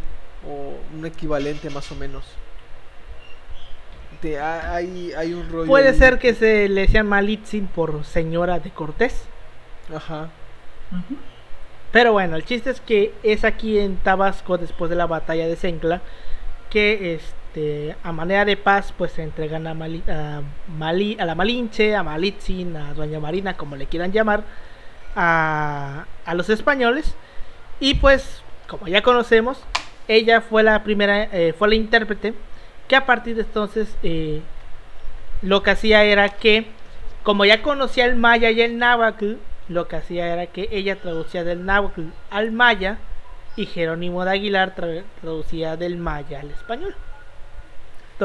o 0.48 0.74
un 0.98 1.06
equivalente 1.06 1.70
más 1.70 1.92
o 1.92 1.96
menos. 1.96 2.24
Te- 4.22 4.40
ha- 4.40 4.76
hay, 4.76 5.12
hay 5.18 5.34
un 5.34 5.50
rollo. 5.50 5.68
Puede 5.68 5.90
ahí. 5.90 5.96
ser 5.96 6.20
que 6.20 6.34
se 6.34 6.70
le 6.70 6.82
decían 6.82 7.08
Malitzin 7.08 7.68
por 7.68 8.04
señora 8.06 8.60
de 8.60 8.72
Cortés. 8.72 9.26
Ajá. 9.94 10.30
Pero 11.92 12.14
bueno, 12.14 12.36
el 12.36 12.46
chiste 12.46 12.70
es 12.70 12.80
que 12.82 13.14
es 13.24 13.44
aquí 13.44 13.80
en 13.80 13.98
Tabasco, 13.98 14.58
después 14.58 14.90
de 14.90 14.96
la 14.96 15.06
batalla 15.08 15.48
de 15.48 15.56
Sencla, 15.56 16.02
que 16.70 17.16
este, 17.16 17.96
a 18.04 18.12
manera 18.12 18.46
de 18.46 18.58
paz, 18.58 18.94
pues 18.98 19.12
se 19.12 19.24
entregan 19.24 19.68
a, 19.68 19.74
Mali- 19.74 20.04
a, 20.10 20.42
Mali- 20.78 21.18
a 21.20 21.26
la 21.26 21.36
Malinche, 21.36 21.96
a 21.96 22.02
Malitzin, 22.04 22.76
a 22.78 22.94
Doña 22.94 23.20
Marina, 23.20 23.56
como 23.58 23.76
le 23.76 23.86
quieran 23.88 24.12
llamar, 24.12 24.44
a, 25.16 26.06
a 26.26 26.34
los 26.34 26.50
españoles 26.50 27.14
y 27.80 27.96
pues 27.96 28.42
como 28.68 28.88
ya 28.88 29.04
conocemos 29.04 29.64
ella 30.08 30.42
fue 30.42 30.64
la 30.64 30.84
primera 30.84 31.24
eh, 31.32 31.54
fue 31.58 31.70
la 31.70 31.76
intérprete 31.76 32.34
que 32.88 32.96
a 32.96 33.06
partir 33.06 33.36
de 33.36 33.42
entonces 33.44 33.96
eh, 34.04 34.42
lo 35.42 35.64
que 35.64 35.72
hacía 35.72 36.04
era 36.04 36.30
que 36.30 36.68
como 37.24 37.46
ya 37.46 37.62
conocía 37.62 38.06
el 38.06 38.16
maya 38.16 38.52
y 38.52 38.62
el 38.62 38.78
náhuatl 38.78 39.36
lo 39.70 39.88
que 39.88 39.96
hacía 39.96 40.28
era 40.34 40.48
que 40.48 40.68
ella 40.72 40.98
traducía 40.98 41.44
del 41.44 41.66
náhuatl 41.66 42.04
al 42.30 42.52
maya 42.52 42.98
y 43.56 43.66
Jerónimo 43.66 44.26
de 44.26 44.32
Aguilar 44.32 44.76
tra- 44.76 45.04
traducía 45.22 45.78
del 45.78 45.96
maya 45.98 46.40
al 46.42 46.50
español. 46.52 46.96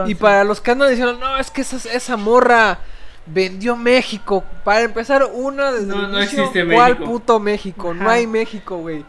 Y 0.07 0.15
para 0.15 0.43
los 0.45 0.61
que 0.61 0.71
andan 0.71 0.91
diciendo, 0.91 1.15
no, 1.15 1.37
es 1.39 1.51
que 1.51 1.61
esa, 1.63 1.77
esa 1.93 2.17
morra 2.17 2.79
vendió 3.27 3.77
México. 3.77 4.43
Para 4.65 4.81
empezar, 4.83 5.25
una 5.33 5.71
desde 5.73 5.87
No, 5.87 6.07
el 6.07 6.13
no 6.13 6.19
inicio, 6.19 6.45
existe 6.45 6.65
¿cuál 6.75 6.93
México. 6.93 7.11
puto 7.11 7.39
México? 7.41 7.95
No 7.95 8.09
hay 8.09 8.27
México, 8.27 8.79
güey. 8.79 9.05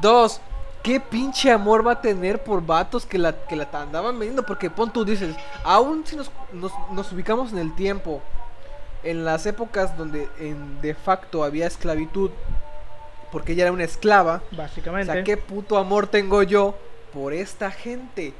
Dos, 0.00 0.40
¿qué 0.84 1.00
pinche 1.00 1.50
amor 1.50 1.84
va 1.84 1.92
a 1.92 2.00
tener 2.00 2.44
por 2.44 2.64
vatos 2.64 3.06
que 3.06 3.18
la, 3.18 3.32
que 3.46 3.56
la 3.56 3.66
andaban 3.72 4.16
vendiendo? 4.18 4.44
Porque 4.44 4.70
pon 4.70 4.92
tú 4.92 5.04
dices, 5.04 5.34
aún 5.64 6.06
si 6.06 6.14
nos, 6.14 6.30
nos, 6.52 6.72
nos 6.92 7.10
ubicamos 7.10 7.52
en 7.52 7.58
el 7.58 7.74
tiempo, 7.74 8.22
en 9.02 9.24
las 9.24 9.46
épocas 9.46 9.96
donde 9.96 10.28
en, 10.38 10.80
de 10.82 10.94
facto 10.94 11.42
había 11.42 11.66
esclavitud, 11.66 12.30
porque 13.32 13.52
ella 13.52 13.64
era 13.64 13.72
una 13.72 13.84
esclava, 13.84 14.42
o 14.52 14.56
básicamente. 14.56 15.10
sea, 15.12 15.24
¿qué 15.24 15.36
puto 15.38 15.78
amor 15.78 16.06
tengo 16.06 16.42
yo 16.42 16.76
por 17.14 17.32
esta 17.32 17.70
gente? 17.70 18.34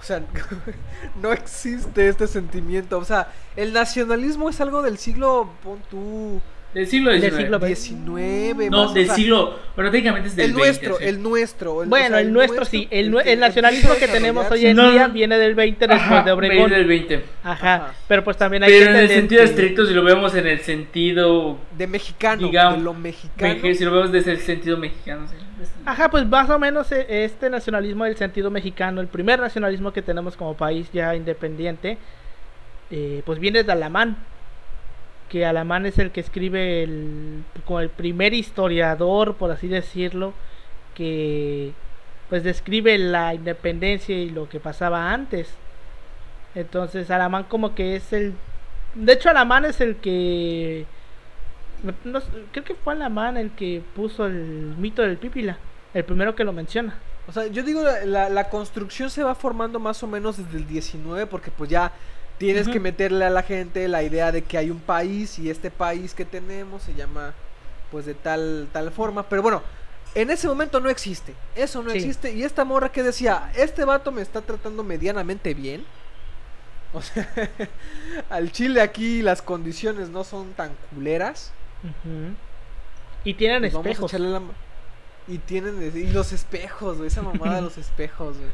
O 0.00 0.04
sea, 0.04 0.22
no 1.20 1.32
existe 1.32 2.08
este 2.08 2.28
sentimiento. 2.28 2.98
O 2.98 3.04
sea, 3.04 3.32
el 3.56 3.72
nacionalismo 3.72 4.48
es 4.48 4.60
algo 4.60 4.82
del 4.82 4.98
siglo, 4.98 5.50
pon 5.64 5.82
tú, 5.90 6.40
Del 6.74 6.86
siglo 6.86 7.10
Del 7.10 7.20
XIX. 7.20 7.36
siglo 7.36 7.58
XX. 7.58 7.66
19. 7.66 8.70
No, 8.70 8.84
más, 8.84 8.94
del 8.94 9.02
o 9.02 9.06
sea, 9.06 9.14
siglo. 9.14 9.58
Bueno, 9.76 9.90
técnicamente 9.90 10.28
es 10.30 10.36
del 10.36 10.46
El 10.46 10.52
20, 10.54 10.66
nuestro, 10.68 10.96
sí. 10.98 11.04
el 11.04 11.22
nuestro. 11.22 11.82
el- 11.82 11.88
bueno, 11.90 12.06
o 12.06 12.08
sea, 12.10 12.20
el 12.20 12.32
nuestro 12.32 12.64
sí, 12.64 12.88
el, 12.90 13.14
el 13.26 13.40
nacionalismo 13.40 13.94
que 13.98 14.04
a 14.06 14.12
tenemos 14.12 14.50
hoy 14.50 14.66
en 14.66 14.76
No, 14.76 14.90
día 14.90 15.08
no. 15.08 15.12
viene 15.14 15.36
del 15.38 15.54
20 15.54 15.84
Ajá, 15.84 15.94
después 15.94 16.24
de 16.24 16.32
Obregón. 16.32 16.70
del 16.70 16.86
20. 16.86 17.24
Ajá, 17.44 17.74
Ajá. 17.74 17.94
pero 18.08 18.24
pues 18.24 18.38
también 18.38 18.62
hay 18.62 18.70
Pero 18.70 18.84
que 18.86 18.90
en 18.90 18.96
el 18.96 19.08
sentido 19.08 19.42
que- 19.42 19.50
estricto, 19.50 19.84
si 19.86 19.92
lo 19.92 20.02
vemos 20.02 20.34
en 20.34 20.46
el 20.46 20.60
sentido. 20.60 21.58
De 21.76 21.86
mexicano, 21.86 22.46
Digamos, 22.46 22.78
de 22.78 22.84
lo 22.84 22.94
mexicano. 22.94 23.54
Si 23.74 23.84
lo 23.84 23.92
vemos 23.92 24.10
desde 24.12 24.32
el 24.32 24.38
sentido 24.38 24.78
mexicano, 24.78 25.26
sí. 25.28 25.36
Ajá, 25.84 26.10
pues 26.10 26.26
más 26.26 26.48
o 26.50 26.58
menos 26.58 26.90
eh, 26.90 27.06
este 27.24 27.50
nacionalismo 27.50 28.04
del 28.04 28.16
sentido 28.16 28.50
mexicano, 28.50 29.00
el 29.00 29.06
primer 29.08 29.38
nacionalismo 29.38 29.92
que 29.92 30.02
tenemos 30.02 30.36
como 30.36 30.56
país 30.56 30.88
ya 30.92 31.14
independiente, 31.14 31.98
eh, 32.90 33.22
pues 33.24 33.38
viene 33.38 33.62
de 33.62 33.70
Alamán, 33.72 34.16
que 35.32 35.46
Alamán 35.46 35.86
es 35.86 35.98
el 35.98 36.10
que 36.12 36.20
escribe 36.20 36.82
el, 36.82 37.42
como 37.64 37.80
el 37.80 37.88
primer 37.88 38.34
historiador, 38.34 39.36
por 39.36 39.50
así 39.50 39.66
decirlo, 39.66 40.34
que 40.94 41.72
pues 42.28 42.44
describe 42.44 42.98
la 42.98 43.32
independencia 43.34 44.14
y 44.14 44.28
lo 44.28 44.48
que 44.50 44.60
pasaba 44.60 45.10
antes. 45.10 45.48
Entonces 46.54 47.10
Alamán 47.10 47.44
como 47.44 47.74
que 47.74 47.96
es 47.96 48.12
el... 48.12 48.34
De 48.94 49.14
hecho 49.14 49.30
Alamán 49.30 49.64
es 49.64 49.80
el 49.80 49.96
que... 49.96 50.84
creo 52.52 52.64
que 52.64 52.74
fue 52.74 52.92
Alamán 52.92 53.38
el 53.38 53.52
que 53.52 53.82
puso 53.96 54.26
el 54.26 54.74
mito 54.78 55.00
del 55.00 55.16
Pípila, 55.16 55.56
el 55.94 56.04
primero 56.04 56.34
que 56.34 56.44
lo 56.44 56.52
menciona. 56.52 56.98
O 57.26 57.32
sea, 57.32 57.46
yo 57.46 57.62
digo, 57.62 57.82
la- 58.04 58.28
la 58.28 58.50
construcción 58.50 59.08
se 59.08 59.22
va 59.24 59.34
formando 59.34 59.78
más 59.78 60.02
o 60.02 60.06
menos 60.06 60.36
desde 60.36 60.58
el 60.58 60.66
19, 60.66 61.26
porque 61.26 61.50
pues 61.50 61.70
ya 61.70 61.92
tienes 62.46 62.68
que 62.68 62.80
meterle 62.80 63.24
a 63.24 63.30
la 63.30 63.42
gente 63.42 63.86
la 63.88 64.02
idea 64.02 64.32
de 64.32 64.42
que 64.42 64.58
hay 64.58 64.70
un 64.70 64.80
país 64.80 65.38
y 65.38 65.50
este 65.50 65.70
país 65.70 66.14
que 66.14 66.24
tenemos 66.24 66.82
se 66.82 66.94
llama 66.94 67.34
pues 67.90 68.06
de 68.06 68.14
tal, 68.14 68.68
tal 68.72 68.90
forma. 68.90 69.22
Pero 69.28 69.42
bueno, 69.42 69.62
en 70.14 70.30
ese 70.30 70.48
momento 70.48 70.80
no 70.80 70.88
existe. 70.88 71.34
Eso 71.54 71.82
no 71.82 71.90
Sí. 71.90 71.98
existe. 71.98 72.32
Y 72.32 72.42
esta 72.42 72.64
morra 72.64 72.90
que 72.90 73.02
decía, 73.02 73.50
este 73.54 73.84
vato 73.84 74.12
me 74.12 74.22
está 74.22 74.40
tratando 74.40 74.82
medianamente 74.82 75.54
bien. 75.54 75.84
O 76.94 77.00
sea, 77.02 77.28
al 78.30 78.50
chile 78.52 78.80
aquí 78.80 79.22
las 79.22 79.40
condiciones 79.42 80.08
no 80.10 80.24
son 80.24 80.52
tan 80.52 80.72
culeras. 80.94 81.52
Y 83.24 83.34
tienen 83.34 83.60
Pues 83.70 83.74
espejos. 83.74 84.12
la 84.14 84.40
Y 85.28 85.38
tienen 85.38 85.92
y 85.94 86.06
los 86.12 86.32
espejos, 86.32 86.96
güey, 86.96 87.06
esa 87.08 87.22
mamada 87.22 87.56
de 87.56 87.62
los 87.62 87.78
espejos, 87.86 88.36
güey. 88.38 88.50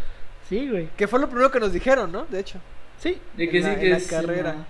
Sí, 0.48 0.68
güey. 0.68 0.88
Que 0.96 1.06
fue 1.08 1.18
lo 1.20 1.28
primero 1.28 1.50
que 1.50 1.60
nos 1.60 1.72
dijeron, 1.72 2.10
¿no? 2.12 2.24
De 2.26 2.40
hecho. 2.40 2.58
Sí. 2.98 3.20
De 3.36 3.48
que 3.48 3.58
En 3.58 3.64
sí 3.64 3.68
la- 3.70 3.78
que 3.78 3.84
en 3.86 3.90
la 3.92 3.96
es 3.98 4.06
carrera. 4.08 4.50
una- 4.52 4.66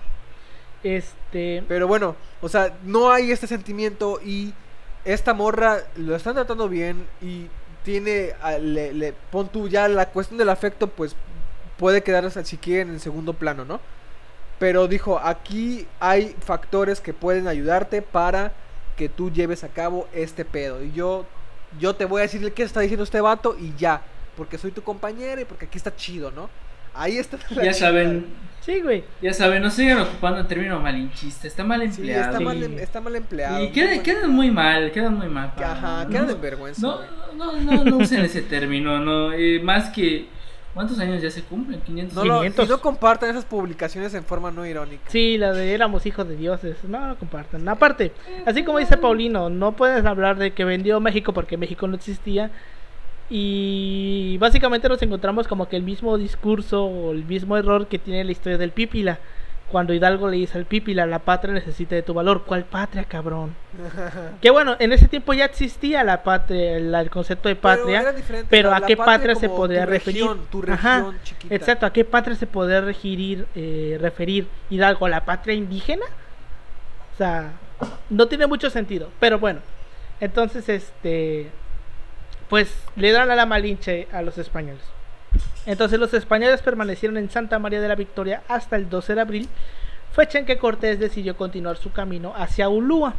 Este. 0.83 1.63
Pero 1.67 1.87
bueno, 1.87 2.15
o 2.41 2.49
sea, 2.49 2.77
no 2.83 3.11
hay 3.11 3.31
este 3.31 3.47
sentimiento 3.47 4.19
y 4.23 4.53
esta 5.05 5.33
morra 5.33 5.79
lo 5.97 6.15
están 6.15 6.35
tratando 6.35 6.69
bien 6.69 7.05
y 7.21 7.47
tiene, 7.83 8.33
a- 8.41 8.57
le, 8.57 8.93
le- 8.93 9.13
pon 9.31 9.49
tú 9.49 9.67
ya 9.67 9.87
la 9.87 10.09
cuestión 10.09 10.37
del 10.37 10.49
afecto, 10.49 10.87
pues 10.87 11.15
puede 11.77 12.03
quedarse 12.03 12.43
si 12.45 12.57
quieren 12.57 12.89
en 12.89 12.99
segundo 12.99 13.33
plano, 13.33 13.65
¿no? 13.65 13.79
Pero 14.59 14.87
dijo, 14.87 15.19
aquí 15.19 15.87
hay 15.99 16.35
factores 16.45 16.99
que 17.01 17.13
pueden 17.13 17.47
ayudarte 17.47 18.01
para 18.01 18.51
que 18.97 19.07
tú 19.07 19.31
lleves 19.31 19.63
a 19.63 19.69
cabo 19.69 20.07
este 20.13 20.43
pedo. 20.43 20.83
Y 20.83 20.91
yo, 20.91 21.25
yo 21.79 21.95
te 21.95 22.03
voy 22.05 22.19
a 22.19 22.23
decir 22.23 22.53
qué 22.53 22.63
está 22.63 22.81
diciendo 22.81 23.03
este 23.05 23.21
vato 23.21 23.55
y 23.57 23.73
ya, 23.77 24.01
porque 24.35 24.57
soy 24.57 24.71
tu 24.71 24.83
compañera 24.83 25.39
y 25.41 25.45
porque 25.45 25.65
aquí 25.65 25.77
está 25.77 25.95
chido, 25.95 26.31
¿no? 26.31 26.49
Ahí 26.93 27.17
está. 27.17 27.37
la 27.51 27.63
Ya 27.63 27.73
saben, 27.73 28.25
Sí, 28.61 28.81
güey. 28.81 29.03
ya 29.21 29.33
saben, 29.33 29.61
no 29.63 29.69
sigan 29.69 29.99
ocupando 29.99 30.39
el 30.41 30.47
término 30.47 30.79
malinchista, 30.79 31.47
está 31.47 31.63
mal 31.63 31.79
Sí, 31.81 31.85
empleado. 32.01 32.25
está, 32.25 32.37
Sí. 32.37 32.43
mal, 32.43 32.63
em- 32.63 32.79
está 32.79 33.01
mal 33.01 33.15
empleado. 33.15 33.57
y 33.59 33.61
muy 33.63 33.71
quedan, 33.71 33.95
mal 33.95 34.03
quedan 34.03 34.31
muy 34.31 34.51
mal, 34.51 34.91
quedan 34.91 35.17
muy 35.17 35.27
mal. 35.27 35.53
para- 35.55 35.71
Ajá, 35.73 36.03
no, 36.05 36.09
quedan 36.09 36.25
no, 36.27 36.31
en 36.33 36.41
vergüenza. 36.41 36.81
No, 36.81 36.99
no, 37.35 37.53
no, 37.61 37.83
no 37.85 37.97
usen 37.97 38.21
ese 38.21 38.41
término, 38.41 38.99
no. 38.99 39.31
eh, 39.33 39.59
más 39.63 39.89
que. 39.89 40.27
¿Cuántos 40.71 40.99
años 40.99 41.19
ya 41.21 41.31
se 41.31 41.41
cumplen? 41.41 41.81
500. 41.81 42.15
No, 42.15 42.23
lo- 42.25 42.37
500. 42.37 42.67
y 42.67 42.69
no 42.69 42.79
compartan 42.79 43.31
esas 43.31 43.43
publicaciones 43.43 44.13
en 44.13 44.23
forma 44.23 44.51
no 44.51 44.65
irónica. 44.67 45.01
Sí, 45.07 45.35
la 45.37 45.51
de 45.51 45.73
éramos 45.73 46.05
hijos 46.05 46.27
de 46.27 46.35
dioses. 46.35 46.77
No, 46.83 47.07
no 47.07 47.15
compartan. 47.17 47.67
Aparte, 47.67 48.11
así 48.45 48.63
como 48.63 48.77
dice 48.77 48.95
Paulino, 48.97 49.49
no 49.49 49.75
puedes 49.75 50.05
hablar 50.05 50.37
de 50.37 50.51
que 50.53 50.63
vendió 50.65 50.99
México 50.99 51.33
porque 51.33 51.57
México 51.57 51.87
no 51.87 51.95
existía. 51.95 52.51
Y 53.29 54.37
básicamente 54.39 54.89
nos 54.89 55.01
encontramos 55.01 55.47
como 55.47 55.69
que 55.69 55.75
el 55.75 55.83
mismo 55.83 56.17
discurso 56.17 56.85
o 56.85 57.11
el 57.11 57.25
mismo 57.25 57.57
error 57.57 57.87
que 57.87 57.99
tiene 57.99 58.23
la 58.23 58.31
historia 58.31 58.57
del 58.57 58.71
Pípila. 58.71 59.19
Cuando 59.71 59.93
Hidalgo 59.93 60.27
le 60.29 60.37
dice 60.37 60.57
al 60.57 60.65
Pípila, 60.65 61.05
la 61.05 61.19
patria 61.19 61.53
necesita 61.53 61.93
de 61.93 62.01
tu 62.01 62.15
valor. 62.15 62.43
¿Cuál 62.43 62.63
patria, 62.65 63.03
cabrón? 63.03 63.53
Que 64.41 64.49
bueno, 64.49 64.75
en 64.79 64.91
ese 64.93 65.07
tiempo 65.07 65.31
ya 65.33 65.45
existía 65.45 66.03
la 66.03 66.23
patria, 66.23 66.77
el, 66.77 66.95
el 66.95 67.09
concepto 67.11 67.49
de 67.49 67.55
patria. 67.55 68.01
era 68.01 68.13
pero 68.49 68.73
¿a 68.73 68.81
qué 68.81 68.97
patria 68.97 69.35
se 69.35 69.47
podría 69.47 69.85
tu 69.85 69.91
referir? 69.91 70.21
región, 70.23 70.39
tu 70.49 70.63
Ajá, 70.71 70.95
región 70.97 71.17
chiquita. 71.23 71.53
Exacto, 71.55 71.85
¿a 71.85 71.93
qué 71.93 72.03
patria 72.03 72.35
se 72.35 72.47
podría 72.47 72.81
referir, 72.81 73.45
eh, 73.53 73.97
referir 74.01 74.47
Hidalgo? 74.71 75.07
¿La 75.07 75.23
patria 75.23 75.53
indígena? 75.53 76.05
O 77.13 77.17
sea, 77.17 77.51
no 78.09 78.27
tiene 78.27 78.47
mucho 78.47 78.71
sentido, 78.71 79.09
pero 79.19 79.37
bueno. 79.37 79.59
Entonces, 80.19 80.67
este, 80.67 81.51
pues 82.49 82.73
le 82.95 83.11
dan 83.11 83.31
a 83.31 83.35
la 83.35 83.45
Malinche 83.45 84.07
a 84.11 84.21
los 84.21 84.37
españoles. 84.37 84.81
Entonces 85.65 85.99
los 85.99 86.13
españoles 86.13 86.61
permanecieron 86.61 87.17
en 87.17 87.29
Santa 87.29 87.59
María 87.59 87.81
de 87.81 87.87
la 87.87 87.95
Victoria 87.95 88.41
hasta 88.47 88.75
el 88.75 88.89
12 88.89 89.15
de 89.15 89.21
abril, 89.21 89.49
fecha 90.13 90.39
en 90.39 90.45
que 90.45 90.57
Cortés 90.57 90.99
decidió 90.99 91.37
continuar 91.37 91.77
su 91.77 91.91
camino 91.91 92.33
hacia 92.35 92.69
Ulúa, 92.69 93.13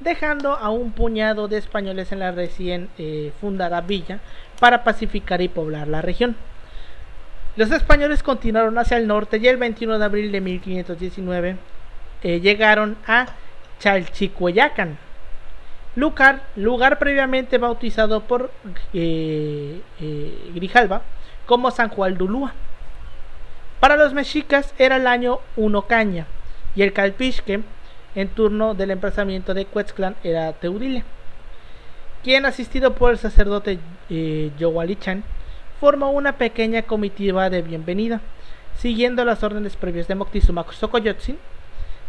dejando 0.00 0.54
a 0.54 0.70
un 0.70 0.92
puñado 0.92 1.48
de 1.48 1.58
españoles 1.58 2.12
en 2.12 2.20
la 2.20 2.32
recién 2.32 2.88
eh, 2.98 3.32
fundada 3.40 3.80
villa 3.82 4.20
para 4.58 4.84
pacificar 4.84 5.42
y 5.42 5.48
poblar 5.48 5.88
la 5.88 6.02
región. 6.02 6.36
Los 7.56 7.70
españoles 7.70 8.22
continuaron 8.22 8.76
hacia 8.78 8.98
el 8.98 9.06
norte 9.06 9.38
y 9.38 9.48
el 9.48 9.56
21 9.56 9.98
de 9.98 10.04
abril 10.04 10.32
de 10.32 10.40
1519 10.40 11.56
eh, 12.22 12.40
llegaron 12.40 12.96
a 13.06 13.26
Chalchicueyacan, 13.80 14.98
lugar, 15.96 16.42
lugar 16.54 16.98
previamente 16.98 17.58
bautizado 17.58 18.20
por 18.20 18.50
eh, 18.92 19.80
eh, 20.00 20.50
Grijalva 20.54 21.02
como 21.46 21.70
San 21.70 21.88
Juan 21.88 22.16
de 22.16 22.24
Ulúa. 22.24 22.52
Para 23.80 23.96
los 23.96 24.14
mexicas 24.14 24.74
era 24.78 24.96
el 24.96 25.06
año 25.06 25.40
Uno 25.56 25.82
Caña 25.82 26.26
y 26.76 26.82
el 26.82 26.92
Calpisque 26.92 27.62
en 28.14 28.28
turno 28.28 28.74
del 28.74 28.90
emplazamiento 28.90 29.54
de 29.54 29.66
Cuetzclan 29.66 30.16
era 30.22 30.52
Teudile, 30.52 31.04
quien 32.22 32.46
asistido 32.46 32.94
por 32.94 33.12
el 33.12 33.18
sacerdote 33.18 33.78
eh, 34.08 34.50
Yowalichan 34.58 35.24
formó 35.80 36.10
una 36.10 36.32
pequeña 36.32 36.82
comitiva 36.82 37.50
de 37.50 37.62
bienvenida, 37.62 38.20
siguiendo 38.78 39.24
las 39.24 39.42
órdenes 39.42 39.76
previas 39.76 40.08
de 40.08 40.14
Moctezuma 40.14 40.64
Xocoyotzin, 40.64 41.38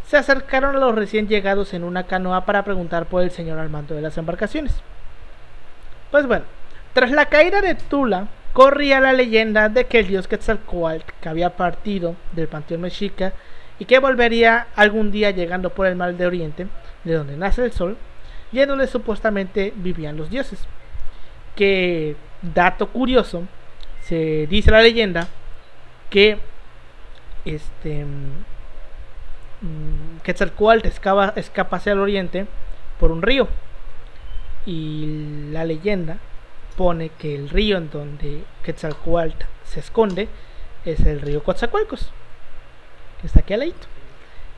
se 0.08 0.18
acercaron 0.18 0.76
a 0.76 0.80
los 0.80 0.96
recién 0.96 1.28
llegados 1.28 1.74
en 1.74 1.84
una 1.84 2.04
canoa 2.04 2.46
para 2.46 2.64
preguntar 2.64 3.08
por 3.08 3.22
el 3.22 3.32
señor 3.32 3.60
al 3.60 3.70
mando 3.70 3.94
de 3.94 4.02
las 4.02 4.18
embarcaciones. 4.18 4.82
Pues 6.12 6.26
bueno, 6.26 6.46
tras 6.94 7.12
la 7.12 7.26
caída 7.26 7.62
de 7.62 7.76
Tula, 7.76 8.28
corría 8.54 9.02
la 9.02 9.12
leyenda 9.12 9.68
de 9.68 9.86
que 9.86 10.00
el 10.00 10.08
dios 10.08 10.28
Quetzalcoatl, 10.28 11.04
que 11.22 11.30
había 11.30 11.58
partido 11.58 12.16
del 12.32 12.48
panteón 12.48 12.82
mexica 12.82 13.34
y 13.80 13.86
que 13.86 14.00
volvería 14.00 14.68
algún 14.76 15.12
día 15.12 15.32
llegando 15.32 15.72
por 15.72 15.86
el 15.86 15.98
mar 15.98 16.16
de 16.16 16.26
Oriente, 16.26 16.68
de 17.04 17.14
donde 17.14 17.36
nace 17.36 17.66
el 17.66 17.74
sol, 17.74 17.98
y 18.52 18.62
en 18.62 18.70
donde 18.70 18.88
supuestamente 18.88 19.74
vivían 19.76 20.16
los 20.16 20.30
dioses. 20.30 20.66
Que, 21.56 22.16
dato 22.42 22.88
curioso, 22.88 23.44
se 24.02 24.48
dice 24.48 24.72
la 24.72 24.82
leyenda 24.82 25.28
que 26.10 26.40
este 27.44 28.06
Quetzalcoatl 30.24 30.88
escapa, 30.88 31.34
escapa 31.36 31.78
hacia 31.78 31.94
el 31.94 32.00
oriente 32.00 32.46
por 33.00 33.12
un 33.12 33.22
río 33.22 33.48
y 34.66 35.50
la 35.52 35.66
leyenda 35.66 36.18
pone 36.76 37.10
que 37.18 37.34
el 37.34 37.50
río 37.50 37.78
en 37.78 37.90
donde 37.90 38.44
Quetzalcoatl 38.64 39.46
se 39.64 39.80
esconde 39.80 40.28
es 40.86 41.00
el 41.02 41.22
río 41.22 41.44
Coatzacoalcos, 41.44 42.12
que 43.20 43.28
está 43.28 43.40
aquí 43.40 43.54
al 43.54 43.62
ladito. 43.62 43.88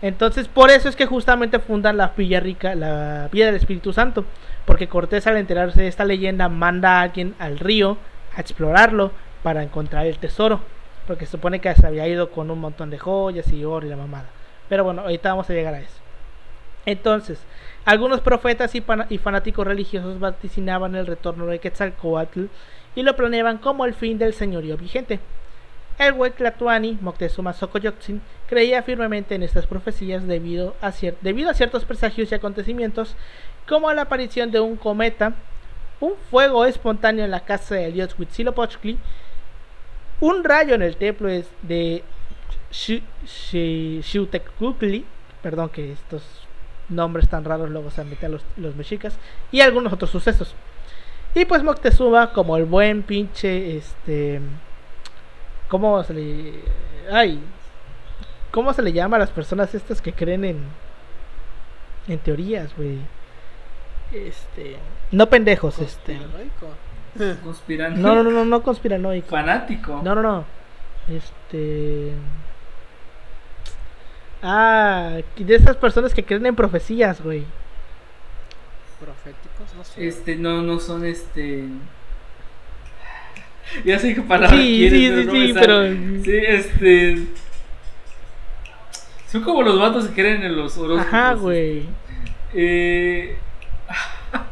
Entonces, 0.01 0.47
por 0.47 0.69
eso 0.69 0.87
es 0.87 0.95
que 0.95 1.05
justamente 1.05 1.59
fundan 1.59 1.97
la 1.97 2.13
Villa 2.15 2.39
Rica, 2.39 2.73
la 2.75 3.27
Villa 3.31 3.47
del 3.47 3.55
Espíritu 3.55 3.91
Santo, 3.91 4.25
porque 4.65 4.87
Cortés 4.87 5.27
al 5.27 5.37
enterarse 5.37 5.81
de 5.81 5.87
esta 5.87 6.05
leyenda 6.05 6.47
manda 6.47 6.99
a 6.99 7.01
alguien 7.01 7.35
al 7.39 7.59
río 7.59 7.97
a 8.35 8.41
explorarlo 8.41 9.11
para 9.43 9.63
encontrar 9.63 10.05
el 10.05 10.17
tesoro, 10.17 10.61
porque 11.07 11.25
se 11.25 11.33
supone 11.33 11.59
que 11.59 11.73
se 11.75 11.85
había 11.85 12.07
ido 12.07 12.31
con 12.31 12.49
un 12.49 12.59
montón 12.59 12.89
de 12.89 12.99
joyas 12.99 13.51
y 13.51 13.65
oro 13.65 13.85
y 13.85 13.89
la 13.89 13.97
mamada. 13.97 14.29
Pero 14.69 14.83
bueno, 14.83 15.01
ahorita 15.01 15.29
vamos 15.29 15.49
a 15.49 15.53
llegar 15.53 15.73
a 15.73 15.81
eso. 15.81 15.99
Entonces, 16.85 17.39
algunos 17.85 18.21
profetas 18.21 18.73
y, 18.75 18.81
fanáticos 19.17 19.65
religiosos 19.65 20.19
vaticinaban 20.19 20.95
el 20.95 21.07
retorno 21.07 21.45
de 21.47 21.59
Quetzalcoatl 21.59 22.45
y 22.95 23.03
lo 23.03 23.15
planeaban 23.15 23.57
como 23.57 23.85
el 23.85 23.93
fin 23.93 24.17
del 24.17 24.33
señorío 24.33 24.77
vigente. 24.77 25.19
El 25.97 26.13
Hueclatuani, 26.13 26.97
Moctezuma 27.01 27.53
Xocoyotzin, 27.53 28.21
creía 28.47 28.83
firmemente 28.83 29.35
en 29.35 29.43
estas 29.43 29.67
profecías 29.67 30.25
debido 30.25 30.75
a, 30.81 30.93
debido 31.21 31.49
a 31.49 31.53
ciertos 31.53 31.83
presagios 31.83 32.31
y 32.31 32.35
acontecimientos, 32.35 33.15
como 33.67 33.91
la 33.91 34.03
aparición 34.03 34.49
de 34.51 34.61
un 34.61 34.77
cometa, 34.77 35.33
un 35.99 36.13
fuego 36.31 36.65
espontáneo 36.65 37.25
en 37.25 37.31
la 37.31 37.41
casa 37.41 37.75
del 37.75 37.93
dios 37.93 38.15
Huitzilopochtli, 38.17 38.97
un 40.21 40.43
rayo 40.43 40.75
en 40.75 40.81
el 40.81 40.95
templo 40.95 41.29
de 41.61 42.03
Xiuhtecutli, 42.71 45.05
perdón 45.41 45.69
que 45.69 45.93
estos 45.93 46.23
nombres 46.89 47.29
tan 47.29 47.45
raros 47.45 47.69
luego 47.69 47.91
se 47.91 48.03
meten 48.03 48.31
los, 48.31 48.41
los 48.57 48.75
mexicas, 48.75 49.17
y 49.51 49.61
algunos 49.61 49.93
otros 49.93 50.09
sucesos. 50.09 50.55
Y 51.35 51.45
pues 51.45 51.63
Moctezuma, 51.63 52.33
como 52.33 52.57
el 52.57 52.65
buen 52.65 53.03
pinche, 53.03 53.77
este 53.77 54.41
¿Cómo 55.69 56.03
se 56.03 56.13
le. 56.13 56.53
Ay. 57.11 57.39
¿Cómo 58.51 58.73
se 58.73 58.81
le 58.81 58.91
llama 58.91 59.17
a 59.17 59.19
las 59.19 59.29
personas 59.29 59.73
estas 59.73 60.01
que 60.01 60.11
creen 60.11 60.43
en. 60.43 60.63
En 62.07 62.19
teorías, 62.19 62.75
güey? 62.75 62.97
Este. 64.11 64.77
No 65.11 65.29
pendejos, 65.29 65.79
este. 65.79 66.17
Conspiranoico. 67.43 68.01
No, 68.01 68.15
no, 68.15 68.23
no, 68.23 68.31
no, 68.31 68.45
no 68.45 68.63
conspiranoico. 68.63 69.29
Fanático. 69.29 70.01
No, 70.03 70.15
no, 70.15 70.23
no. 70.23 70.43
Este. 71.07 72.13
Ah, 74.41 75.17
de 75.35 75.55
esas 75.55 75.75
personas 75.75 76.13
que 76.13 76.23
creen 76.23 76.45
en 76.45 76.55
profecías, 76.55 77.21
güey. 77.21 77.43
Proféticos, 78.99 79.75
no 79.75 79.83
sé. 79.83 80.07
Este, 80.07 80.35
no, 80.35 80.61
no 80.61 80.79
son 80.79 81.05
este. 81.05 81.65
ya 83.85 83.99
sé 83.99 84.15
qué 84.15 84.21
palabra 84.21 84.55
sí, 84.55 84.89
quieres, 84.89 85.25
sí, 85.25 85.31
sí, 85.31 85.47
sí, 85.47 85.53
pero... 85.53 85.87
Sí, 86.23 86.37
este... 86.47 87.25
Son 89.27 89.43
como 89.43 89.61
los 89.61 89.79
vatos 89.79 90.07
que 90.07 90.13
creen 90.13 90.43
en 90.43 90.55
los 90.55 90.77
horóscopos. 90.77 91.13
Ajá, 91.13 91.33
güey. 91.33 91.83
Eh... 92.53 93.37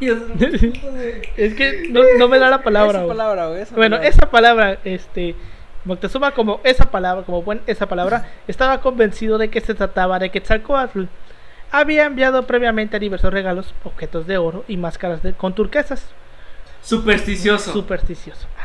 es 1.36 1.54
que 1.54 1.88
no, 1.90 2.02
no, 2.18 2.28
me 2.28 2.38
da 2.38 2.50
la 2.50 2.62
palabra, 2.62 2.98
esa 2.98 3.08
palabra 3.08 3.48
güey, 3.48 3.64
bueno, 3.74 3.96
palabra. 3.96 4.08
esa 4.08 4.30
palabra, 4.30 4.78
este... 4.84 5.34
Moctezuma 5.88 6.32
como 6.32 6.60
esa 6.64 6.90
palabra, 6.90 7.24
como 7.24 7.42
buen 7.42 7.62
esa 7.66 7.88
palabra, 7.88 8.28
estaba 8.46 8.82
convencido 8.82 9.38
de 9.38 9.48
que 9.48 9.62
se 9.62 9.74
trataba 9.74 10.18
de 10.18 10.28
Quetzalcoatl. 10.28 11.04
Había 11.72 12.04
enviado 12.04 12.46
previamente 12.46 12.98
diversos 12.98 13.32
regalos, 13.32 13.74
objetos 13.84 14.26
de 14.26 14.36
oro 14.36 14.66
y 14.68 14.76
máscaras 14.76 15.22
de, 15.22 15.32
con 15.32 15.54
turquesas. 15.54 16.10
Supersticioso. 16.82 17.72
Supersticioso. 17.72 18.46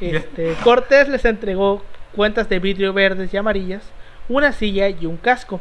Este, 0.00 0.54
Cortés 0.64 1.10
les 1.10 1.26
entregó 1.26 1.84
cuentas 2.14 2.48
de 2.48 2.58
vidrio 2.58 2.94
verdes 2.94 3.34
y 3.34 3.36
amarillas, 3.36 3.82
una 4.30 4.52
silla 4.52 4.88
y 4.88 5.04
un 5.04 5.18
casco. 5.18 5.60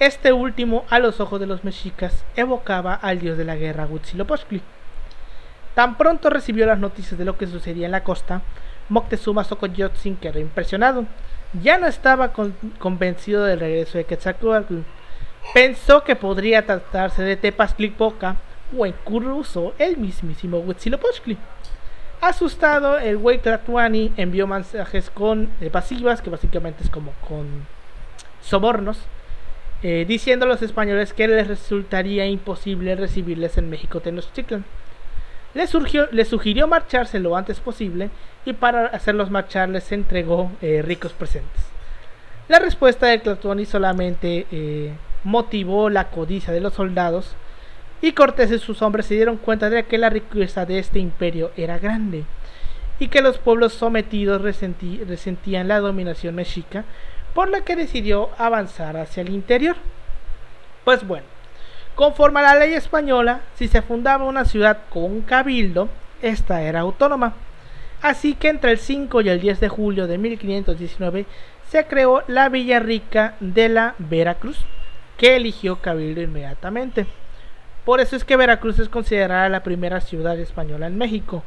Este 0.00 0.32
último, 0.32 0.84
a 0.90 0.98
los 0.98 1.20
ojos 1.20 1.38
de 1.38 1.46
los 1.46 1.62
mexicas, 1.62 2.24
evocaba 2.34 2.94
al 2.94 3.20
dios 3.20 3.38
de 3.38 3.44
la 3.44 3.54
guerra 3.54 3.86
Huitzilopochtli. 3.86 4.62
Tan 5.76 5.96
pronto 5.96 6.28
recibió 6.28 6.66
las 6.66 6.80
noticias 6.80 7.16
de 7.18 7.24
lo 7.24 7.38
que 7.38 7.46
sucedía 7.46 7.86
en 7.86 7.92
la 7.92 8.02
costa, 8.02 8.42
Moctezuma 8.88 9.44
Xocoyotzin 9.44 10.16
quedó 10.16 10.38
impresionado. 10.38 11.04
Ya 11.62 11.78
no 11.78 11.86
estaba 11.86 12.32
convencido 12.78 13.44
del 13.44 13.60
regreso 13.60 13.98
de 13.98 14.04
Quetzalcoatl. 14.04 14.80
Pensó 15.54 16.04
que 16.04 16.16
podría 16.16 16.66
tratarse 16.66 17.22
de 17.22 17.36
Tepaztlipoca 17.36 18.36
o 18.76 18.84
incluso 18.86 19.74
el 19.78 19.96
mismísimo 19.96 20.58
Huitzilopochtli. 20.58 21.38
Asustado, 22.20 22.98
el 22.98 23.16
güey 23.16 23.38
Tlatuani 23.38 24.12
envió 24.16 24.46
mensajes 24.46 25.08
con 25.08 25.50
eh, 25.60 25.70
pasivas, 25.70 26.20
que 26.20 26.30
básicamente 26.30 26.82
es 26.82 26.90
como 26.90 27.12
con 27.26 27.66
sobornos, 28.42 28.98
eh, 29.84 30.04
diciendo 30.06 30.44
a 30.44 30.48
los 30.48 30.60
españoles 30.60 31.12
que 31.12 31.28
les 31.28 31.46
resultaría 31.46 32.26
imposible 32.26 32.96
recibirles 32.96 33.56
en 33.56 33.70
México 33.70 34.00
Tenochtitlan. 34.00 34.64
Les, 35.54 35.70
surgió, 35.70 36.08
les 36.10 36.28
sugirió 36.28 36.66
marcharse 36.66 37.20
lo 37.20 37.36
antes 37.36 37.60
posible 37.60 38.10
y 38.44 38.52
para 38.52 38.86
hacerlos 38.86 39.30
marchar 39.30 39.68
les 39.68 39.90
entregó 39.92 40.50
eh, 40.62 40.82
ricos 40.82 41.12
presentes. 41.12 41.62
La 42.48 42.58
respuesta 42.58 43.06
de 43.06 43.18
Tlatuani 43.18 43.66
solamente 43.66 44.46
motivó 45.22 45.90
la 45.90 46.08
codicia 46.08 46.52
de 46.52 46.60
los 46.60 46.72
soldados, 46.72 47.36
y 48.00 48.12
Cortés 48.12 48.50
y 48.50 48.58
sus 48.58 48.80
hombres 48.82 49.06
se 49.06 49.14
dieron 49.14 49.36
cuenta 49.36 49.70
de 49.70 49.84
que 49.84 49.98
la 49.98 50.08
riqueza 50.08 50.64
de 50.64 50.78
este 50.78 50.98
imperio 50.98 51.50
era 51.56 51.78
grande 51.78 52.24
y 53.00 53.08
que 53.08 53.22
los 53.22 53.38
pueblos 53.38 53.74
sometidos 53.74 54.40
resentían 54.42 55.68
la 55.68 55.80
dominación 55.80 56.34
mexica, 56.34 56.84
por 57.34 57.48
lo 57.48 57.64
que 57.64 57.76
decidió 57.76 58.30
avanzar 58.38 58.96
hacia 58.96 59.20
el 59.20 59.30
interior. 59.30 59.76
Pues 60.84 61.06
bueno, 61.06 61.26
conforme 61.94 62.40
a 62.40 62.44
la 62.44 62.54
ley 62.56 62.74
española, 62.74 63.40
si 63.56 63.68
se 63.68 63.82
fundaba 63.82 64.24
una 64.24 64.44
ciudad 64.44 64.78
con 64.90 65.04
un 65.04 65.22
cabildo, 65.22 65.88
esta 66.22 66.62
era 66.62 66.80
autónoma. 66.80 67.34
Así 68.02 68.34
que 68.34 68.48
entre 68.48 68.72
el 68.72 68.78
5 68.78 69.20
y 69.22 69.28
el 69.28 69.40
10 69.40 69.60
de 69.60 69.68
julio 69.68 70.06
de 70.06 70.18
1519 70.18 71.26
se 71.68 71.86
creó 71.86 72.22
la 72.28 72.48
Villa 72.48 72.78
Rica 72.78 73.34
de 73.40 73.68
la 73.68 73.94
Veracruz, 73.98 74.58
que 75.16 75.36
eligió 75.36 75.76
cabildo 75.76 76.22
inmediatamente. 76.22 77.06
Por 77.84 78.00
eso 78.00 78.16
es 78.16 78.24
que 78.24 78.36
Veracruz 78.36 78.78
es 78.78 78.88
considerada 78.88 79.48
la 79.48 79.62
primera 79.62 80.00
ciudad 80.00 80.38
española 80.38 80.86
en 80.86 80.96
México, 80.96 81.42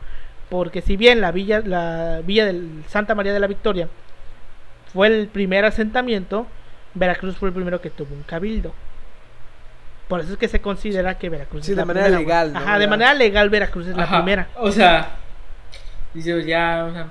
porque 0.49 0.81
si 0.81 0.97
bien 0.97 1.21
la 1.21 1.31
villa, 1.31 1.61
la 1.63 2.21
villa 2.25 2.45
del 2.45 2.83
Santa 2.87 3.15
María 3.15 3.33
de 3.33 3.39
la 3.39 3.47
Victoria 3.47 3.87
fue 4.91 5.07
el 5.07 5.27
primer 5.27 5.65
asentamiento, 5.65 6.47
Veracruz 6.93 7.37
fue 7.37 7.49
el 7.49 7.55
primero 7.55 7.79
que 7.79 7.89
tuvo 7.89 8.13
un 8.13 8.23
cabildo. 8.23 8.73
Por 10.07 10.19
eso 10.19 10.33
es 10.33 10.37
que 10.37 10.49
se 10.49 10.59
considera 10.59 11.17
que 11.17 11.29
Veracruz 11.29 11.61
es 11.61 11.69
de 11.69 11.75
la 11.75 11.85
manera 11.85 12.09
legal. 12.09 12.53
Ajá, 12.53 12.77
de 12.77 12.87
manera 12.87 13.13
legal 13.13 13.49
Veracruz 13.49 13.87
es 13.87 13.95
la 13.95 14.09
primera. 14.09 14.49
O 14.57 14.71
sea, 14.71 15.20
dice 16.13 16.43
ya, 16.45 16.85
o 16.89 16.93
sea, 16.93 17.09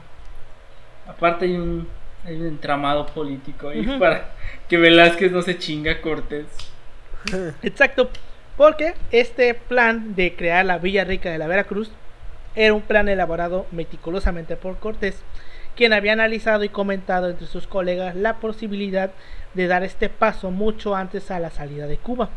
aparte 1.07 1.46
hay 1.46 1.55
un, 1.55 1.88
hay 2.24 2.36
un 2.36 2.46
entramado 2.46 3.07
político 3.07 3.68
ahí 3.68 3.86
para 3.98 4.32
que 4.68 4.76
Velázquez 4.76 5.32
no 5.32 5.42
se 5.42 5.59
chinga 5.59 5.92
a 5.92 6.01
Cortés. 6.01 6.46
Exacto. 7.62 8.11
Porque 8.57 8.94
este 9.11 9.55
plan 9.55 10.14
de 10.14 10.34
crear 10.36 10.66
la 10.66 10.78
Villa 10.78 11.05
Rica 11.05 11.30
de 11.30 11.38
la 11.38 11.46
Veracruz 11.46 11.90
era 12.55 12.74
un 12.74 12.82
plan 12.82 13.09
elaborado 13.09 13.66
meticulosamente 13.70 14.57
por 14.57 14.78
Cortés, 14.78 15.22
quien 15.76 15.92
había 15.92 16.12
analizado 16.12 16.62
y 16.64 16.68
comentado 16.68 17.30
entre 17.30 17.46
sus 17.46 17.66
colegas 17.66 18.14
la 18.16 18.36
posibilidad 18.36 19.12
de 19.55 19.66
dar 19.66 19.82
este 19.82 20.09
paso 20.09 20.51
mucho 20.51 20.94
antes 20.94 21.30
a 21.30 21.40
la 21.40 21.51
salida 21.51 21.86
de 21.86 21.96
Cuba. 21.96 22.28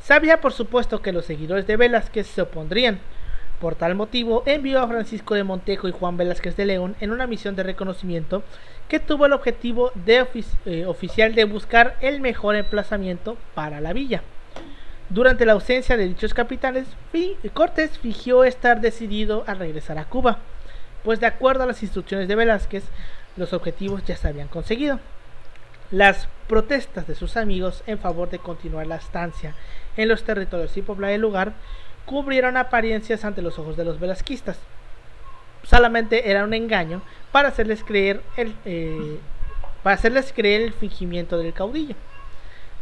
Sabía 0.00 0.40
por 0.40 0.52
supuesto 0.52 1.02
que 1.02 1.12
los 1.12 1.26
seguidores 1.26 1.66
de 1.66 1.76
Velázquez 1.76 2.26
se 2.28 2.42
opondrían. 2.42 2.98
Por 3.60 3.74
tal 3.74 3.96
motivo 3.96 4.44
envió 4.46 4.80
a 4.80 4.86
Francisco 4.86 5.34
de 5.34 5.42
Montejo 5.42 5.88
y 5.88 5.92
Juan 5.92 6.16
Velázquez 6.16 6.56
de 6.56 6.66
León 6.66 6.94
en 7.00 7.10
una 7.10 7.26
misión 7.26 7.56
de 7.56 7.64
reconocimiento 7.64 8.44
que 8.88 9.00
tuvo 9.00 9.26
el 9.26 9.32
objetivo 9.32 9.90
de 9.94 10.26
eh, 10.64 10.86
oficial 10.86 11.34
de 11.34 11.44
buscar 11.44 11.96
el 12.00 12.20
mejor 12.20 12.54
emplazamiento 12.54 13.36
para 13.54 13.80
la 13.80 13.92
villa. 13.92 14.22
Durante 15.10 15.44
la 15.44 15.54
ausencia 15.54 15.96
de 15.96 16.06
dichos 16.06 16.34
capitanes, 16.34 16.86
Cortés 17.52 17.98
fingió 17.98 18.44
estar 18.44 18.80
decidido 18.80 19.42
a 19.46 19.54
regresar 19.54 19.98
a 19.98 20.04
Cuba, 20.04 20.38
pues 21.02 21.18
de 21.18 21.26
acuerdo 21.26 21.64
a 21.64 21.66
las 21.66 21.82
instrucciones 21.82 22.28
de 22.28 22.36
Velázquez, 22.36 22.84
los 23.36 23.52
objetivos 23.52 24.04
ya 24.04 24.16
se 24.16 24.28
habían 24.28 24.48
conseguido. 24.48 25.00
las 25.90 26.28
protestas 26.48 27.06
de 27.06 27.14
sus 27.14 27.38
amigos 27.38 27.82
en 27.86 27.98
favor 27.98 28.28
de 28.28 28.38
continuar 28.38 28.86
la 28.86 28.96
estancia 28.96 29.54
en 29.96 30.08
los 30.08 30.22
territorios 30.22 30.76
y 30.76 30.82
poblar 30.82 31.12
el 31.12 31.22
lugar 31.22 31.54
cubrieron 32.08 32.56
apariencias 32.56 33.24
ante 33.24 33.42
los 33.42 33.58
ojos 33.58 33.76
de 33.76 33.84
los 33.84 34.00
velasquistas. 34.00 34.58
Solamente 35.62 36.30
era 36.30 36.42
un 36.44 36.54
engaño 36.54 37.02
para 37.32 37.48
hacerles 37.48 37.84
creer 37.84 38.22
el, 38.36 38.54
eh, 38.64 39.18
para 39.82 39.94
hacerles 39.94 40.32
creer 40.34 40.62
el 40.62 40.72
fingimiento 40.72 41.36
del 41.36 41.52
caudillo. 41.52 41.94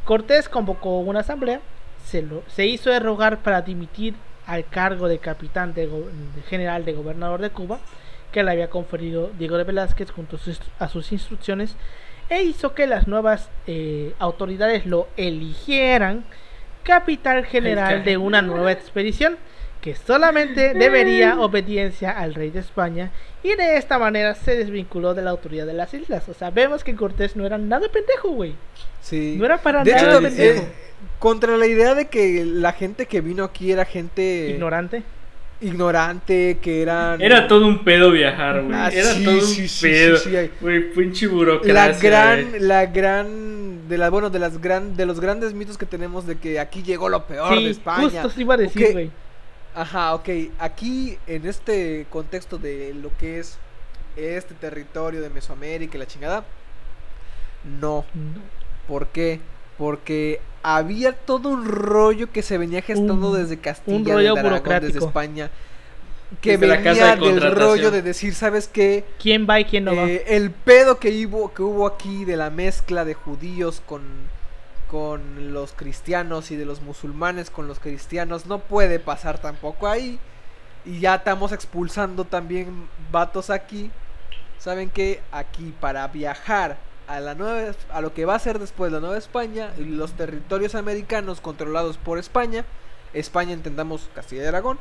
Cortés 0.04 0.48
convocó 0.48 1.00
una 1.00 1.20
asamblea, 1.20 1.60
se, 2.04 2.22
lo- 2.22 2.44
se 2.46 2.66
hizo 2.66 2.90
de 2.90 3.00
rogar 3.00 3.38
para 3.38 3.62
dimitir 3.62 4.14
al 4.46 4.64
cargo 4.64 5.08
de 5.08 5.18
capitán 5.18 5.74
de, 5.74 5.90
general 6.48 6.84
de 6.84 6.92
gobernador 6.92 7.40
de 7.40 7.50
Cuba, 7.50 7.80
que 8.30 8.44
le 8.44 8.52
había 8.52 8.70
conferido 8.70 9.32
Diego 9.36 9.56
de 9.56 9.64
Velázquez 9.64 10.12
junto 10.12 10.36
a 10.36 10.38
sus, 10.38 10.60
a 10.78 10.88
sus 10.88 11.10
instrucciones, 11.10 11.74
e 12.28 12.42
hizo 12.42 12.74
que 12.74 12.86
las 12.86 13.08
nuevas 13.08 13.50
eh, 13.66 14.14
autoridades 14.20 14.86
lo 14.86 15.08
eligieran 15.16 16.24
capitán 16.86 17.42
general 17.42 18.04
de 18.04 18.16
una 18.16 18.40
nueva 18.42 18.70
expedición 18.70 19.36
que 19.80 19.96
solamente 19.96 20.72
debería 20.72 21.38
obediencia 21.40 22.10
al 22.12 22.34
rey 22.34 22.50
de 22.50 22.60
España 22.60 23.10
y 23.42 23.54
de 23.56 23.76
esta 23.76 23.98
manera 23.98 24.34
se 24.34 24.56
desvinculó 24.56 25.12
de 25.12 25.22
la 25.22 25.30
autoridad 25.30 25.66
de 25.66 25.74
las 25.74 25.92
islas. 25.94 26.28
O 26.28 26.34
sea, 26.34 26.50
vemos 26.50 26.84
que 26.84 26.94
Cortés 26.94 27.36
no 27.36 27.44
era 27.44 27.58
nada 27.58 27.88
pendejo, 27.88 28.30
güey. 28.30 28.54
Sí. 29.00 29.36
No 29.38 29.44
era 29.44 29.58
para 29.58 29.82
de 29.84 29.92
nada 29.92 30.10
hecho, 30.10 30.22
pendejo. 30.22 30.62
eh, 30.62 30.68
contra 31.18 31.56
la 31.56 31.66
idea 31.66 31.94
de 31.94 32.06
que 32.06 32.44
la 32.44 32.72
gente 32.72 33.06
que 33.06 33.20
vino 33.20 33.44
aquí 33.44 33.72
era 33.72 33.84
gente 33.84 34.50
Ignorante. 34.50 35.02
Ignorante, 35.60 36.58
que 36.60 36.82
eran... 36.82 37.20
Era 37.20 37.48
todo 37.48 37.66
un 37.66 37.82
pedo 37.84 38.10
viajar, 38.10 38.62
güey. 38.62 38.74
Ah, 38.76 38.90
Era 38.92 39.12
sí, 39.14 39.24
todo 39.24 39.34
un 39.34 39.40
sí, 39.40 39.66
pedo. 39.80 40.16
sí, 40.18 40.30
sí, 40.30 40.36
hay- 40.36 40.50
Güey, 40.60 40.90
pinche 40.92 41.26
la 41.26 41.32
burocracia. 41.32 42.10
gran, 42.10 42.48
güey. 42.50 42.60
la 42.60 42.86
gran, 42.86 43.88
de 43.88 43.98
las, 43.98 44.10
bueno, 44.10 44.30
de 44.30 44.38
las 44.38 44.60
gran, 44.60 44.96
de 44.96 45.06
los 45.06 45.20
grandes 45.20 45.54
mitos 45.54 45.78
que 45.78 45.86
tenemos 45.86 46.26
de 46.26 46.36
que 46.38 46.60
aquí 46.60 46.82
llegó 46.82 47.08
lo 47.08 47.26
peor 47.26 47.54
de 47.54 47.70
España. 47.70 48.02
justo 48.10 48.30
se 48.30 48.40
iba 48.42 48.54
a 48.54 48.58
decir, 48.58 48.92
güey. 48.92 49.10
Ajá, 49.74 50.14
ok. 50.14 50.28
Aquí, 50.58 51.18
en 51.26 51.46
este 51.46 52.06
contexto 52.10 52.58
de 52.58 52.94
lo 52.94 53.10
que 53.18 53.38
es 53.40 53.58
este 54.16 54.54
territorio 54.54 55.20
de 55.20 55.28
Mesoamérica 55.30 55.96
y 55.96 56.00
la 56.00 56.06
chingada, 56.06 56.44
no. 57.80 58.04
¿Por 58.88 59.08
qué? 59.08 59.40
Porque 59.76 60.40
había 60.74 61.12
todo 61.12 61.48
un 61.50 61.64
rollo 61.64 62.32
que 62.32 62.42
se 62.42 62.58
venía 62.58 62.82
gestando 62.82 63.30
Un- 63.30 63.36
desde 63.40 63.58
Castilla, 63.58 63.96
un 63.96 64.04
desde 64.04 64.28
Aragón, 64.30 64.80
desde. 64.80 64.98
España. 64.98 65.50
Que 66.40 66.52
Desde 66.58 66.66
la 66.66 66.82
casa 66.82 67.14
venía 67.14 67.34
de 67.34 67.40
del 67.40 67.52
rollo 67.54 67.90
de 67.92 68.02
decir, 68.02 68.34
¿sabes 68.34 68.66
qué? 68.66 69.04
¿Quién 69.20 69.46
va 69.48 69.60
y 69.60 69.64
quién 69.64 69.84
no 69.84 69.94
va? 69.94 70.08
Eh, 70.08 70.24
el 70.26 70.50
pedo 70.50 70.98
que 70.98 71.24
hubo, 71.24 71.54
que 71.54 71.62
hubo 71.62 71.86
aquí 71.86 72.24
de 72.24 72.36
la 72.36 72.50
mezcla 72.50 73.04
de 73.04 73.14
judíos 73.14 73.80
con, 73.86 74.02
con 74.90 75.52
los 75.52 75.72
cristianos 75.72 76.50
y 76.50 76.56
de 76.56 76.64
los 76.64 76.80
musulmanes 76.82 77.48
con 77.48 77.68
los 77.68 77.78
cristianos 77.78 78.46
no 78.46 78.58
puede 78.58 78.98
pasar 78.98 79.38
tampoco 79.38 79.86
ahí. 79.86 80.18
Y 80.84 80.98
ya 80.98 81.14
estamos 81.14 81.52
expulsando 81.52 82.24
también 82.24 82.88
vatos 83.12 83.48
aquí. 83.50 83.92
Saben 84.58 84.90
que 84.90 85.20
aquí 85.30 85.72
para 85.80 86.08
viajar 86.08 86.76
a 87.08 87.20
la 87.20 87.34
nueva 87.34 87.72
a 87.92 88.00
lo 88.00 88.12
que 88.14 88.24
va 88.24 88.34
a 88.34 88.38
ser 88.38 88.58
después 88.58 88.90
la 88.92 89.00
Nueva 89.00 89.16
España 89.18 89.70
y 89.78 89.84
los 89.84 90.12
territorios 90.12 90.74
americanos 90.74 91.40
controlados 91.40 91.98
por 91.98 92.18
España, 92.18 92.64
España 93.14 93.52
entendamos 93.52 94.08
Castilla 94.14 94.42
y 94.44 94.46
Aragón, 94.46 94.78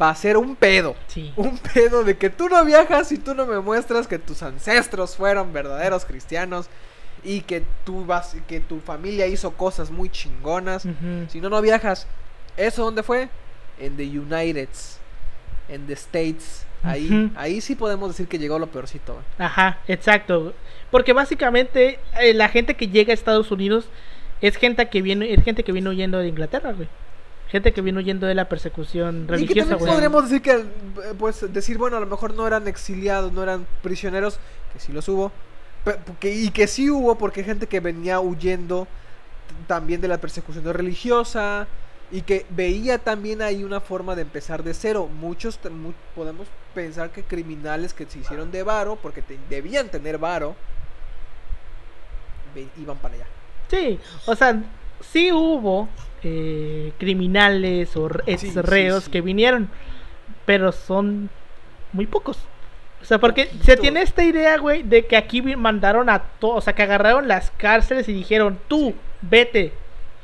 va 0.00 0.10
a 0.10 0.14
ser 0.14 0.36
un 0.36 0.56
pedo 0.56 0.94
Sí. 1.08 1.32
un 1.36 1.58
pedo 1.58 2.04
de 2.04 2.16
que 2.16 2.30
tú 2.30 2.48
no 2.48 2.64
viajas 2.64 3.12
y 3.12 3.18
tú 3.18 3.34
no 3.34 3.46
me 3.46 3.58
muestras 3.60 4.06
que 4.06 4.18
tus 4.18 4.42
ancestros 4.42 5.16
fueron 5.16 5.52
verdaderos 5.52 6.04
cristianos 6.04 6.68
y 7.22 7.40
que 7.42 7.62
tú 7.84 8.04
vas 8.04 8.36
que 8.46 8.60
tu 8.60 8.80
familia 8.80 9.26
hizo 9.26 9.52
cosas 9.52 9.90
muy 9.90 10.08
chingonas. 10.10 10.86
Si 11.28 11.40
no 11.40 11.48
no 11.48 11.60
viajas, 11.62 12.06
¿eso 12.56 12.84
dónde 12.84 13.02
fue? 13.02 13.28
En 13.78 13.96
the 13.96 14.04
Uniteds, 14.04 14.98
en 15.68 15.86
the 15.86 15.94
States. 15.94 16.66
Ahí, 16.82 17.32
ahí 17.36 17.62
sí 17.62 17.76
podemos 17.76 18.10
decir 18.10 18.28
que 18.28 18.38
llegó 18.38 18.58
lo 18.58 18.66
peorcito. 18.66 19.16
Ajá, 19.38 19.78
exacto. 19.88 20.52
Porque 20.94 21.12
básicamente 21.12 21.98
eh, 22.20 22.34
la 22.34 22.48
gente 22.48 22.76
que 22.76 22.86
llega 22.86 23.10
a 23.10 23.14
Estados 23.14 23.50
Unidos 23.50 23.86
es 24.40 24.54
gente 24.56 24.88
que 24.88 25.02
viene, 25.02 25.34
es 25.34 25.42
gente 25.42 25.64
que 25.64 25.72
vino 25.72 25.90
huyendo 25.90 26.18
de 26.18 26.28
Inglaterra, 26.28 26.72
güey. 26.72 26.86
Gente 27.48 27.72
que 27.72 27.80
vino 27.80 27.98
huyendo 27.98 28.28
de 28.28 28.36
la 28.36 28.48
persecución 28.48 29.22
Y 29.24 29.26
que 29.26 29.32
religiosa, 29.32 29.60
también 29.70 29.78
güey. 29.80 29.90
podríamos 29.92 30.22
decir 30.30 30.40
que, 30.40 30.52
eh, 30.52 30.64
pues, 31.18 31.52
decir, 31.52 31.78
bueno, 31.78 31.96
a 31.96 32.00
lo 32.00 32.06
mejor 32.06 32.32
no 32.34 32.46
eran 32.46 32.68
exiliados, 32.68 33.32
no 33.32 33.42
eran 33.42 33.66
prisioneros, 33.82 34.38
que 34.72 34.78
sí 34.78 34.92
los 34.92 35.08
hubo, 35.08 35.32
que- 36.20 36.32
y 36.32 36.50
que 36.50 36.68
sí 36.68 36.88
hubo 36.90 37.16
porque 37.18 37.40
hay 37.40 37.46
gente 37.46 37.66
que 37.66 37.80
venía 37.80 38.20
huyendo 38.20 38.86
también 39.66 40.00
de 40.00 40.06
la 40.06 40.18
persecución 40.18 40.62
religiosa 40.72 41.66
y 42.12 42.20
que 42.22 42.46
veía 42.50 42.98
también 42.98 43.42
ahí 43.42 43.64
una 43.64 43.80
forma 43.80 44.14
de 44.14 44.22
empezar 44.22 44.62
de 44.62 44.72
cero. 44.74 45.08
Muchos 45.20 45.58
podemos 46.14 46.46
pensar 46.72 47.10
que 47.10 47.24
criminales 47.24 47.92
que 47.94 48.06
se 48.06 48.20
hicieron 48.20 48.52
de 48.52 48.62
varo, 48.62 48.96
porque 49.02 49.22
te- 49.22 49.40
debían 49.50 49.88
tener 49.88 50.18
varo, 50.18 50.54
iban 52.80 52.96
para 52.98 53.14
allá. 53.14 53.26
Sí, 53.68 53.98
o 54.26 54.34
sea, 54.34 54.62
sí 55.00 55.32
hubo 55.32 55.88
eh, 56.22 56.92
criminales 56.98 57.96
o 57.96 58.08
ex 58.26 58.40
Sí, 58.40 58.52
reos 58.60 59.04
sí. 59.04 59.10
que 59.10 59.20
vinieron, 59.20 59.68
pero 60.44 60.72
son 60.72 61.30
muy 61.92 62.06
pocos. 62.06 62.38
O 63.02 63.04
sea, 63.06 63.18
porque 63.18 63.50
se 63.62 63.76
tiene 63.76 64.00
esta 64.00 64.24
idea, 64.24 64.56
güey, 64.56 64.82
de 64.82 65.06
que 65.06 65.16
aquí 65.16 65.42
mandaron 65.42 66.08
a 66.08 66.20
todos, 66.20 66.56
o 66.58 66.60
sea, 66.62 66.74
que 66.74 66.82
agarraron 66.82 67.28
las 67.28 67.50
cárceles 67.50 68.08
y 68.08 68.14
dijeron, 68.14 68.58
tú, 68.66 68.94
vete. 69.20 69.74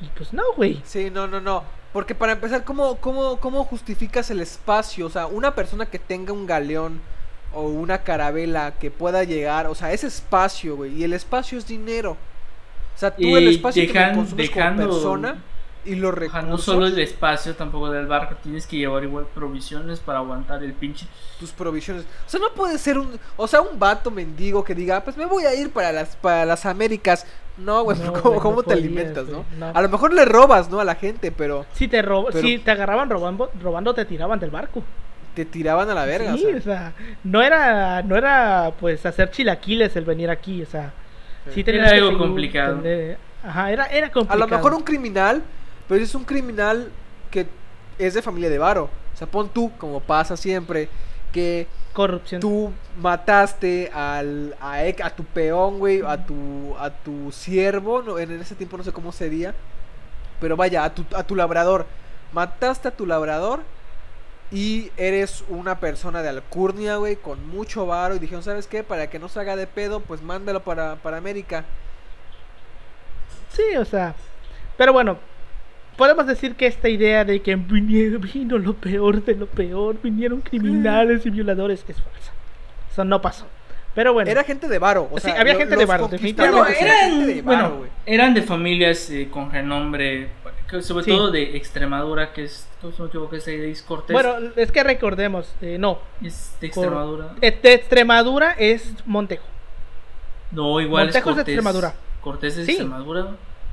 Y 0.01 0.07
pues 0.17 0.33
no, 0.33 0.43
güey. 0.57 0.81
Sí, 0.85 1.11
no, 1.11 1.27
no, 1.27 1.41
no. 1.43 1.63
Porque 1.93 2.15
para 2.15 2.33
empezar, 2.33 2.65
¿cómo, 2.65 2.97
cómo, 2.97 3.37
¿cómo 3.39 3.65
justificas 3.65 4.31
el 4.31 4.41
espacio? 4.41 5.07
O 5.07 5.11
sea, 5.11 5.27
una 5.27 5.55
persona 5.55 5.87
que 5.87 5.99
tenga 5.99 6.33
un 6.33 6.47
galeón 6.47 7.01
o 7.53 7.63
una 7.63 7.99
carabela 7.99 8.75
que 8.79 8.91
pueda 8.91 9.25
llegar, 9.25 9.67
o 9.67 9.75
sea, 9.75 9.93
ese 9.93 10.07
espacio, 10.07 10.77
güey. 10.77 10.95
Y 10.95 11.05
el 11.05 11.13
espacio 11.13 11.59
es 11.59 11.67
dinero. 11.67 12.13
O 12.95 12.99
sea, 13.01 13.11
tú 13.15 13.23
Y 13.23 13.35
el 13.35 13.49
espacio 13.49 13.83
que 13.83 13.89
dejan- 13.93 14.11
lo 14.11 14.17
consumes 14.17 14.47
dejando- 14.49 14.83
como 14.83 14.95
persona 14.95 15.37
y 15.87 15.95
los 15.95 16.13
recursos, 16.13 16.49
no 16.49 16.59
solo 16.59 16.87
el 16.87 16.99
espacio 16.99 17.55
tampoco 17.57 17.91
del 17.91 18.07
barco, 18.07 18.35
tienes 18.43 18.67
que 18.67 18.77
llevar 18.77 19.03
igual 19.03 19.27
provisiones 19.35 19.99
para 20.01 20.19
aguantar 20.19 20.63
el 20.63 20.75
pinche. 20.75 21.07
tus 21.39 21.53
provisiones. 21.53 22.05
O 22.27 22.29
sea, 22.31 22.39
no 22.39 22.51
puede 22.55 22.77
ser 22.77 22.99
un, 22.99 23.19
o 23.39 23.47
sea, 23.49 23.63
un 23.63 23.79
vato 23.79 24.11
mendigo 24.11 24.63
que 24.63 24.75
diga, 24.75 24.99
"Ah, 24.99 25.05
pues 25.05 25.17
me 25.17 25.25
voy 25.25 25.45
a 25.47 25.55
ir 25.55 25.71
para 25.71 25.91
las, 25.91 26.17
para 26.17 26.45
las 26.45 26.67
Américas. 26.67 27.27
No, 27.57 27.83
güey, 27.85 27.99
No, 27.99 28.05
¿cómo, 28.13 28.23
güey, 28.23 28.35
no 28.37 28.41
cómo 28.43 28.63
te 28.63 28.75
alimentas, 28.75 29.25
güey, 29.27 29.39
no? 29.59 29.67
no. 29.69 29.73
A 29.75 29.81
lo 29.81 29.89
mejor 29.89 30.13
le 30.13 30.27
robas, 30.27 30.69
¿no? 30.69 30.81
A 30.81 30.85
la 30.85 30.95
gente, 30.97 31.33
pero 31.33 31.65
Si 31.73 31.89
te, 31.89 32.03
rob 32.03 32.27
Pero- 32.31 32.47
si 32.47 32.59
te 32.59 32.71
agarraban 32.71 33.09
robando, 33.09 33.51
robando, 33.63 33.95
te 33.95 34.05
tiraban 34.05 34.39
del 34.39 34.51
barco. 34.51 34.83
Te 35.35 35.45
tiraban 35.45 35.89
a 35.91 35.95
la 35.95 36.05
verga. 36.05 36.37
sí, 36.37 36.45
o 36.45 36.49
sea. 36.49 36.59
o 36.59 36.61
sea, 36.63 36.93
no 37.25 37.43
era, 37.43 38.03
no 38.03 38.17
era 38.17 38.73
pues 38.81 39.05
hacer 39.07 39.31
chilaquiles 39.31 39.95
el 39.97 40.05
venir 40.05 40.31
aquí, 40.31 40.63
o 40.63 40.67
sea, 40.67 40.93
Sí. 41.55 41.63
sí 41.65 41.71
Era 41.71 41.89
algo 41.91 42.19
complicado. 42.19 42.77
tener- 42.81 43.17
Ajá, 43.43 43.71
era, 43.73 43.87
era 43.87 44.09
A 44.09 44.11
complicado. 44.13 44.41
lo 44.41 44.49
mejor 44.57 44.75
un 44.75 44.83
criminal, 44.83 45.43
pero 45.89 46.03
es 46.05 46.15
un 46.15 46.25
criminal 46.25 46.91
que 47.31 47.47
es 47.99 48.15
de 48.15 48.21
familia 48.23 48.51
de 48.51 48.59
varo. 48.59 48.91
O 49.15 49.17
sea, 49.17 49.27
pon 49.27 49.49
tú, 49.49 49.73
como 49.79 50.01
pasa 50.01 50.37
siempre, 50.37 50.89
que 51.33 51.67
corrupción. 51.95 52.41
tú 52.41 52.71
mataste 52.99 53.91
al, 53.95 54.55
a, 54.61 54.85
e- 54.85 54.97
a 55.03 55.11
tu 55.11 55.25
peón, 55.25 55.79
güey, 55.79 56.03
a 56.07 56.19
tu, 56.27 56.75
a 56.79 56.91
tu 56.91 57.33
siervo, 57.33 58.03
no, 58.03 58.19
en 58.19 58.33
ese 58.41 58.55
tiempo 58.55 58.77
no 58.77 58.83
sé 58.85 58.93
cómo 58.93 59.11
sería, 59.13 59.55
pero 60.41 60.57
vaya, 60.57 60.85
a 60.85 60.95
tu, 60.95 61.05
a 61.17 61.23
tu 61.23 61.35
labrador. 61.37 61.87
Mataste 62.33 62.89
a 62.89 62.91
tu 62.91 63.07
labrador 63.07 63.61
y 64.53 64.91
eres 64.97 65.45
una 65.49 65.79
persona 65.79 66.23
de 66.23 66.29
alcurnia, 66.31 66.97
güey, 66.97 67.17
con 67.17 67.47
mucho 67.49 67.87
varo 67.87 68.17
y 68.17 68.19
dijeron, 68.19 68.43
¿sabes 68.43 68.67
qué? 68.67 68.83
Para 68.83 69.09
que 69.09 69.19
no 69.19 69.29
se 69.29 69.39
haga 69.41 69.55
de 69.57 69.67
pedo, 69.67 70.01
pues 70.01 70.23
mándalo 70.23 70.61
para, 70.65 70.97
para 70.97 71.19
América. 71.19 71.65
Sí, 73.53 73.77
o 73.79 73.85
sea, 73.85 74.15
pero 74.77 74.93
bueno, 74.93 75.19
podemos 75.97 76.27
decir 76.27 76.55
que 76.55 76.67
esta 76.67 76.89
idea 76.89 77.25
de 77.25 77.41
que 77.43 77.57
vinieron, 77.57 78.21
vino 78.23 78.59
lo 78.59 78.75
peor 78.75 79.25
de 79.25 79.35
lo 79.35 79.47
peor, 79.47 79.97
vinieron 80.03 80.41
criminales 80.41 81.27
y 81.27 81.31
violadores 81.31 81.85
es 81.89 81.97
falsa. 82.01 82.33
Eso 82.91 83.05
no 83.05 83.21
pasó. 83.21 83.47
Pero 83.95 84.13
bueno, 84.13 84.31
Era 84.31 84.45
gente 84.45 84.69
de 84.69 84.79
varo. 84.79 85.09
O 85.11 85.19
Sí, 85.19 85.25
sea, 85.31 85.41
había 85.41 85.55
lo- 85.55 85.59
gente 85.59 85.77
de 85.77 85.85
varo, 85.85 86.07
definitivamente. 86.07 86.75
Pero 86.79 86.91
eran 86.91 87.11
gente 87.11 87.35
de 87.35 87.43
varo, 87.43 87.59
bueno, 87.61 87.77
güey. 87.79 87.91
eran 88.07 88.35
de 88.35 88.43
familias 88.43 89.11
eh, 89.11 89.29
con 89.31 89.51
renombre, 89.51 90.29
que 90.71 90.83
sobre 90.83 91.05
Sí. 91.05 91.11
todo 91.11 91.31
de 91.31 91.57
Extremadura, 91.57 92.33
que 92.33 92.45
es, 92.45 92.69
no 92.83 92.91
me 92.99 93.07
equivoco, 93.07 93.35
es 93.37 93.45
de 93.47 93.77
Cortés. 93.87 94.15
bueno, 94.15 94.53
es 94.57 94.71
que 94.73 94.83
recordemos, 94.85 95.53
eh, 95.61 95.77
no, 95.79 95.99
es 96.23 96.57
de 96.61 96.69
Extremadura. 96.69 97.35
eh, 97.41 97.59
de 97.63 97.75
Extremadura 97.75 98.53
es 98.59 98.95
Montejo. 99.07 99.45
No, 100.53 100.81
igual 100.81 101.07
Montejo 101.07 101.31
es 101.31 101.33
es 101.33 101.37
de 101.37 101.43
Cortés. 101.43 101.55
Extremadura. 101.55 101.95
Cortés 102.21 102.57
es 102.57 102.67
Sí. 102.67 102.73
Extremadura. 102.73 103.27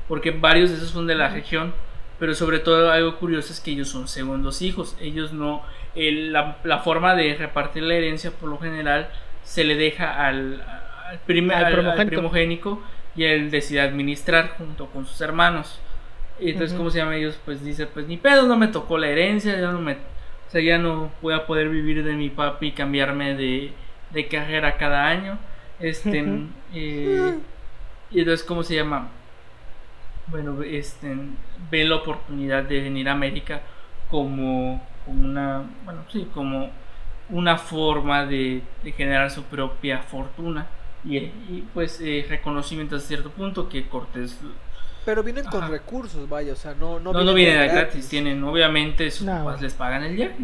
Porque 0.07 0.31
varios 0.31 0.69
de 0.69 0.77
esos 0.77 0.89
son 0.89 1.05
de 1.07 1.15
la 1.15 1.29
región. 1.29 1.73
Pero 2.19 2.33
sobre 2.33 2.59
todo 2.59 2.91
algo 2.91 3.17
curioso 3.17 3.53
es 3.53 3.59
que 3.59 3.71
ellos 3.71 3.89
son 3.89 4.07
segundos 4.07 4.61
hijos. 4.61 4.95
Ellos 4.99 5.33
no. 5.33 5.61
el- 5.95 6.31
la, 6.31 6.57
la 6.63 6.79
forma 6.79 7.15
de 7.15 7.35
repartir 7.35 7.81
la 7.81 7.95
herencia 7.95 8.29
por 8.29 8.49
lo 8.49 8.59
general 8.59 9.09
se 9.43 9.63
le 9.63 9.75
deja 9.75 10.27
al, 10.27 10.61
al, 10.61 11.19
Al 11.51 12.05
primogénico 12.07 12.81
y 13.15 13.23
él 13.23 13.49
decide 13.49 13.81
administrar 13.81 14.49
junto 14.59 14.85
con 14.87 15.07
sus 15.07 15.19
hermanos. 15.21 15.79
Y 16.39 16.51
entonces, 16.51 16.73
Ujú. 16.73 16.77
¿cómo 16.77 16.89
se 16.91 16.99
llama? 16.99 17.15
Ellos 17.15 17.39
pues 17.45 17.63
dice, 17.63 17.87
pues 17.87 18.07
ni 18.07 18.17
pedo, 18.17 18.47
no 18.47 18.57
me 18.57 18.67
tocó 18.67 18.97
la 18.97 19.07
herencia, 19.09 19.59
ya 19.59 19.71
no 19.71 19.81
me, 19.81 19.93
o 19.93 20.49
sea, 20.49 20.61
ya 20.61 20.77
no 20.77 21.11
voy 21.21 21.33
a 21.33 21.45
poder 21.47 21.69
vivir 21.69 22.03
de 22.03 22.13
mi 22.13 22.29
papi 22.29 22.67
y 22.67 22.71
cambiarme 22.73 23.35
de, 23.35 23.73
de 24.11 24.27
carrera 24.27 24.77
cada 24.77 25.07
año. 25.07 25.39
Este, 25.79 26.23
eh, 26.73 27.35
y 28.11 28.19
entonces, 28.19 28.45
¿cómo 28.45 28.63
se 28.63 28.75
llama? 28.75 29.09
Bueno, 30.27 30.61
este, 30.63 31.15
ve 31.71 31.85
la 31.85 31.95
oportunidad 31.97 32.63
de 32.63 32.81
venir 32.81 33.07
a 33.09 33.13
América 33.13 33.61
como, 34.09 34.85
como 35.05 35.21
una, 35.23 35.63
bueno, 35.85 36.05
sí, 36.11 36.29
como 36.33 36.71
una 37.29 37.57
forma 37.57 38.25
de, 38.25 38.63
de 38.83 38.91
generar 38.91 39.31
su 39.31 39.43
propia 39.45 40.01
fortuna 40.03 40.67
y, 41.03 41.17
y, 41.17 41.69
pues 41.73 42.01
eh, 42.01 42.25
reconocimiento 42.29 42.95
a 42.97 42.99
cierto 42.99 43.31
punto 43.31 43.69
que 43.69 43.87
Cortés 43.87 44.39
Pero 45.07 45.23
vienen 45.23 45.45
con 45.45 45.63
Ajá. 45.63 45.71
recursos, 45.71 46.27
vaya, 46.27 46.51
o 46.51 46.55
sea, 46.57 46.73
no 46.73 46.99
no 46.99 47.13
no, 47.13 47.23
no 47.23 47.33
viene 47.33 47.51
de 47.53 47.57
gratis. 47.69 47.73
gratis, 47.81 48.09
tienen, 48.09 48.43
obviamente 48.43 49.09
sus 49.09 49.25
No. 49.25 49.45
papás 49.45 49.61
les 49.61 49.73
pagan 49.73 50.03
el 50.03 50.15
viaje. 50.17 50.35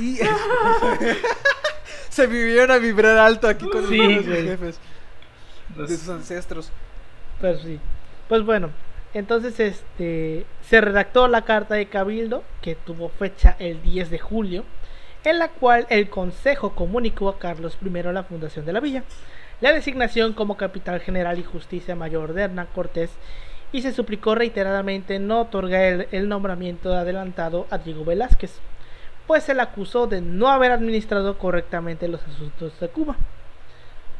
Y 0.00 0.18
se 2.08 2.26
vivieron 2.26 2.72
a 2.72 2.78
vibrar 2.78 3.18
alto 3.18 3.46
aquí 3.48 3.68
con 3.68 3.86
Sí, 3.88 3.96
los 3.98 4.26
güey. 4.26 4.42
jefes 4.48 4.80
de 5.76 5.86
sus 5.88 6.08
ancestros. 6.08 6.70
Pues 7.40 7.60
sí. 7.62 7.78
Pues 8.28 8.44
bueno, 8.44 8.70
entonces 9.14 9.60
este 9.60 10.44
se 10.68 10.80
redactó 10.80 11.28
la 11.28 11.42
carta 11.42 11.76
de 11.76 11.86
Cabildo 11.86 12.42
que 12.62 12.74
tuvo 12.74 13.08
fecha 13.10 13.54
el 13.60 13.80
10 13.82 14.10
de 14.10 14.18
julio, 14.18 14.64
en 15.24 15.38
la 15.38 15.48
cual 15.48 15.86
el 15.88 16.10
Consejo 16.10 16.74
comunicó 16.74 17.28
a 17.28 17.38
Carlos 17.38 17.78
I 17.80 17.90
la 18.02 18.24
fundación 18.24 18.64
de 18.66 18.72
la 18.72 18.80
villa, 18.80 19.04
la 19.62 19.72
designación 19.72 20.32
como 20.32 20.56
capital 20.56 21.00
general 21.00 21.38
y 21.38 21.44
justicia 21.44 21.94
mayor 21.94 22.34
de 22.34 22.42
Hernán 22.42 22.66
Cortés 22.74 23.10
y 23.70 23.82
se 23.82 23.92
suplicó 23.92 24.34
reiteradamente 24.34 25.20
no 25.20 25.40
otorgar 25.40 26.08
el, 26.10 26.28
nombramiento 26.28 26.92
adelantado 26.92 27.68
a 27.70 27.78
Diego 27.78 28.04
Velázquez, 28.04 28.58
pues 29.28 29.44
se 29.44 29.54
le 29.54 29.62
acusó 29.62 30.08
de 30.08 30.20
no 30.20 30.48
haber 30.48 30.72
administrado 30.72 31.38
correctamente 31.38 32.08
los 32.08 32.20
asuntos 32.24 32.78
de 32.80 32.88
Cuba. 32.88 33.14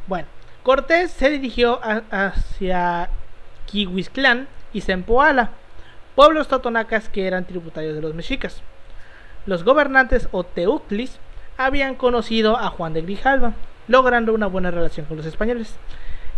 Bueno, 0.07 0.29
Cortés 0.63 1.11
se 1.11 1.29
dirigió 1.29 1.81
a- 1.83 2.03
hacia 2.09 3.09
Quihuizclán 3.65 4.47
y 4.71 4.79
Zempoala, 4.79 5.51
pueblos 6.15 6.47
totonacas 6.47 7.09
que 7.09 7.27
eran 7.27 7.43
tributarios 7.43 7.95
de 7.95 8.01
los 8.01 8.13
mexicas. 8.13 8.61
Los 9.45 9.65
gobernantes 9.65 10.29
o 10.31 10.45
teuclis 10.45 11.19
habían 11.57 11.95
conocido 11.95 12.57
a 12.57 12.69
Juan 12.69 12.93
de 12.93 13.01
Grijalva, 13.01 13.53
logrando 13.87 14.33
una 14.33 14.47
buena 14.47 14.71
relación 14.71 15.05
con 15.05 15.17
los 15.17 15.25
españoles. 15.25 15.75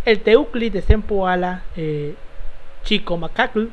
El 0.04 0.20
teucli 0.20 0.70
de 0.70 0.82
Zempoala, 0.82 1.62
eh, 1.76 2.14
Chico 2.84 3.16
Macacl, 3.16 3.66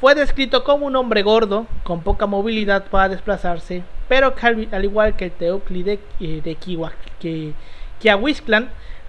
fue 0.00 0.14
descrito 0.14 0.62
como 0.64 0.86
un 0.86 0.96
hombre 0.96 1.22
gordo, 1.22 1.66
con 1.82 2.02
poca 2.02 2.26
movilidad 2.26 2.84
para 2.86 3.08
desplazarse, 3.08 3.82
pero 4.08 4.34
que 4.34 4.46
al, 4.46 4.68
al 4.72 4.84
igual 4.84 5.16
que 5.16 5.26
el 5.26 5.30
teucli 5.32 5.82
de, 5.82 5.98
eh, 6.20 6.40
de 6.44 6.56
Kiwa- 6.58 6.92
que- 7.18 7.54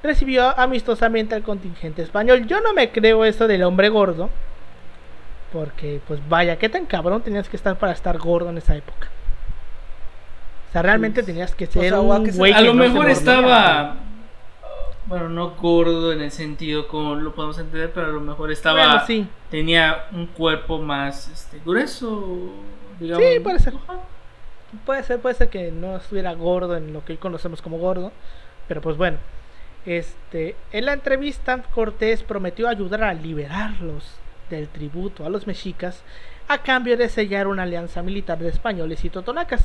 recibió 0.01 0.57
amistosamente 0.57 1.35
al 1.35 1.43
contingente 1.43 2.01
español. 2.01 2.47
Yo 2.47 2.61
no 2.61 2.73
me 2.73 2.91
creo 2.91 3.25
eso 3.25 3.47
del 3.47 3.63
hombre 3.63 3.89
gordo, 3.89 4.29
porque 5.51 5.99
pues 6.07 6.19
vaya, 6.29 6.57
qué 6.57 6.69
tan 6.69 6.85
cabrón 6.85 7.21
tenías 7.21 7.49
que 7.49 7.57
estar 7.57 7.77
para 7.77 7.91
estar 7.91 8.17
gordo 8.17 8.49
en 8.49 8.57
esa 8.57 8.75
época. 8.75 9.09
O 10.69 10.71
sea, 10.71 10.81
realmente 10.81 11.21
Pues, 11.21 11.25
tenías 11.27 11.55
que 11.55 11.65
o 11.65 11.71
ser 11.71 11.89
sea, 11.89 11.99
un 12.01 12.29
güey 12.31 12.53
a 12.53 12.57
que 12.57 12.63
lo 12.63 12.73
no 12.73 12.83
mejor 12.83 13.09
estaba 13.09 13.95
bueno 15.05 15.29
no 15.29 15.51
gordo 15.51 16.11
en 16.11 16.21
el 16.21 16.31
sentido 16.31 16.87
como 16.89 17.15
lo 17.15 17.33
podemos 17.33 17.57
entender 17.59 17.91
pero 17.93 18.07
a 18.07 18.09
lo 18.09 18.19
mejor 18.19 18.51
estaba 18.51 18.85
Bueno, 18.85 19.03
sí. 19.07 19.27
tenía 19.49 20.05
un 20.11 20.27
cuerpo 20.27 20.79
más 20.79 21.29
este, 21.29 21.59
grueso 21.65 22.51
digamos 22.99 23.23
Sí, 23.25 23.39
puede 23.39 23.59
ser. 23.59 23.73
Puede 24.85 25.03
ser, 25.03 25.19
puede 25.21 25.35
ser 25.35 25.47
que 25.49 25.71
no 25.71 25.95
estuviera 25.95 26.33
gordo 26.33 26.75
en 26.75 26.91
lo 26.91 27.03
que 27.05 27.13
hoy 27.13 27.17
conocemos 27.17 27.61
como 27.61 27.77
gordo. 27.77 28.11
Pero 28.67 28.81
pues 28.81 28.97
bueno. 28.97 29.17
Este, 29.85 30.55
en 30.73 30.85
la 30.85 30.91
entrevista, 30.93 31.63
Cortés 31.73 32.21
prometió 32.23 32.67
ayudar 32.67 33.03
a 33.03 33.13
liberarlos 33.13 34.03
del 34.49 34.67
tributo 34.67 35.25
a 35.25 35.29
los 35.29 35.47
mexicas 35.47 36.03
a 36.49 36.57
cambio 36.57 36.97
de 36.97 37.07
sellar 37.07 37.47
una 37.47 37.63
alianza 37.63 38.01
militar 38.03 38.39
de 38.39 38.49
españoles 38.49 39.05
y 39.05 39.09
totonacas. 39.09 39.63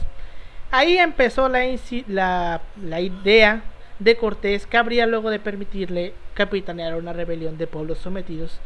Ahí 0.72 0.96
empezó 0.98 1.48
la, 1.48 1.66
inci- 1.66 2.04
la, 2.08 2.62
la 2.82 3.00
idea 3.00 3.62
de 3.98 4.16
Cortés 4.16 4.66
que 4.66 4.78
habría 4.78 5.06
luego 5.06 5.30
de 5.30 5.38
permitirle 5.38 6.14
capitanear 6.34 6.96
una 6.96 7.12
rebelión 7.12 7.58
de 7.58 7.66
pueblos 7.66 7.98
sometidos 7.98 8.58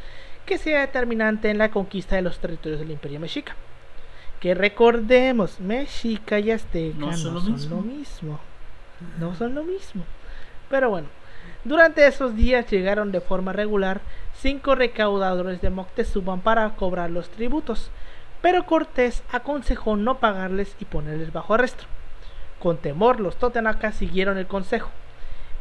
que 0.47 0.57
sea 0.57 0.81
determinante 0.81 1.51
en 1.51 1.59
la 1.59 1.71
conquista 1.71 2.15
de 2.15 2.23
los 2.23 2.39
territorios 2.39 2.81
del 2.81 2.93
imperio 2.93 3.19
mexica. 3.21 3.57
Que 4.39 4.55
recordemos, 4.55 5.59
Mexica 5.61 6.39
y 6.39 6.53
Azteca 6.53 6.97
no, 6.99 7.17
son, 7.17 7.35
lo, 7.35 7.81
mismo. 7.81 8.39
No 9.19 9.35
son 9.35 9.55
lo 9.57 9.65
mismo. 9.65 10.05
Pero 10.71 10.91
bueno, 10.91 11.09
durante 11.65 12.07
esos 12.07 12.37
días 12.37 12.71
llegaron 12.71 13.11
de 13.11 13.21
forma 13.21 13.53
regular 13.53 14.01
cinco 14.35 14.77
recaudadores 14.77 15.61
de 15.61 15.71
Moctezuma 15.71 16.37
para 16.37 16.71
cobrar 16.77 17.11
los 17.11 17.29
tributos, 17.31 17.91
pero 18.43 18.65
Cortés 18.67 19.25
aconsejó 19.33 19.97
no 19.97 20.19
pagarles 20.19 20.77
y 20.79 20.85
ponerles 20.85 21.33
bajo 21.33 21.55
arresto. 21.55 21.85
Con 22.67 22.79
temor, 22.79 23.21
los 23.21 23.37
totenacas 23.37 23.95
siguieron 23.95 24.39
el 24.39 24.49
consejo. 24.49 24.91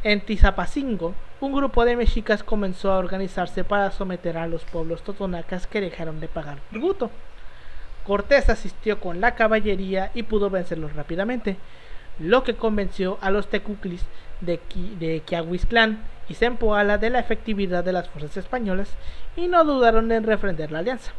En 0.02 0.20
Tizapacingo, 0.22 1.14
un 1.40 1.54
grupo 1.54 1.84
de 1.84 1.94
mexicas 1.94 2.42
comenzó 2.42 2.90
a 2.90 2.98
organizarse 2.98 3.62
para 3.62 3.92
someter 3.92 4.36
a 4.36 4.48
los 4.48 4.64
pueblos 4.64 5.02
totonacas 5.02 5.68
que 5.68 5.80
dejaron 5.80 6.18
de 6.18 6.26
pagar 6.26 6.58
tributo. 6.68 7.12
Cortés 8.04 8.48
asistió 8.48 8.98
con 8.98 9.20
la 9.20 9.36
caballería 9.36 10.10
y 10.14 10.24
pudo 10.24 10.50
vencerlos 10.50 10.96
rápidamente, 10.96 11.58
lo 12.18 12.42
que 12.42 12.56
convenció 12.56 13.18
a 13.20 13.30
los 13.30 13.46
tecuclis 13.46 14.02
de, 14.40 14.58
Qui- 14.68 16.02
y 16.28 16.34
Zempoala 16.34 16.98
de 16.98 17.10
la 17.10 17.20
efectividad 17.20 17.84
de 17.84 17.92
las 17.92 18.08
fuerzas 18.08 18.36
españolas 18.38 18.88
y 19.36 19.46
no 19.46 19.62
dudaron 19.62 20.10
en 20.10 20.24
refrender 20.24 20.72
la 20.72 20.80
alianza. 20.80 21.12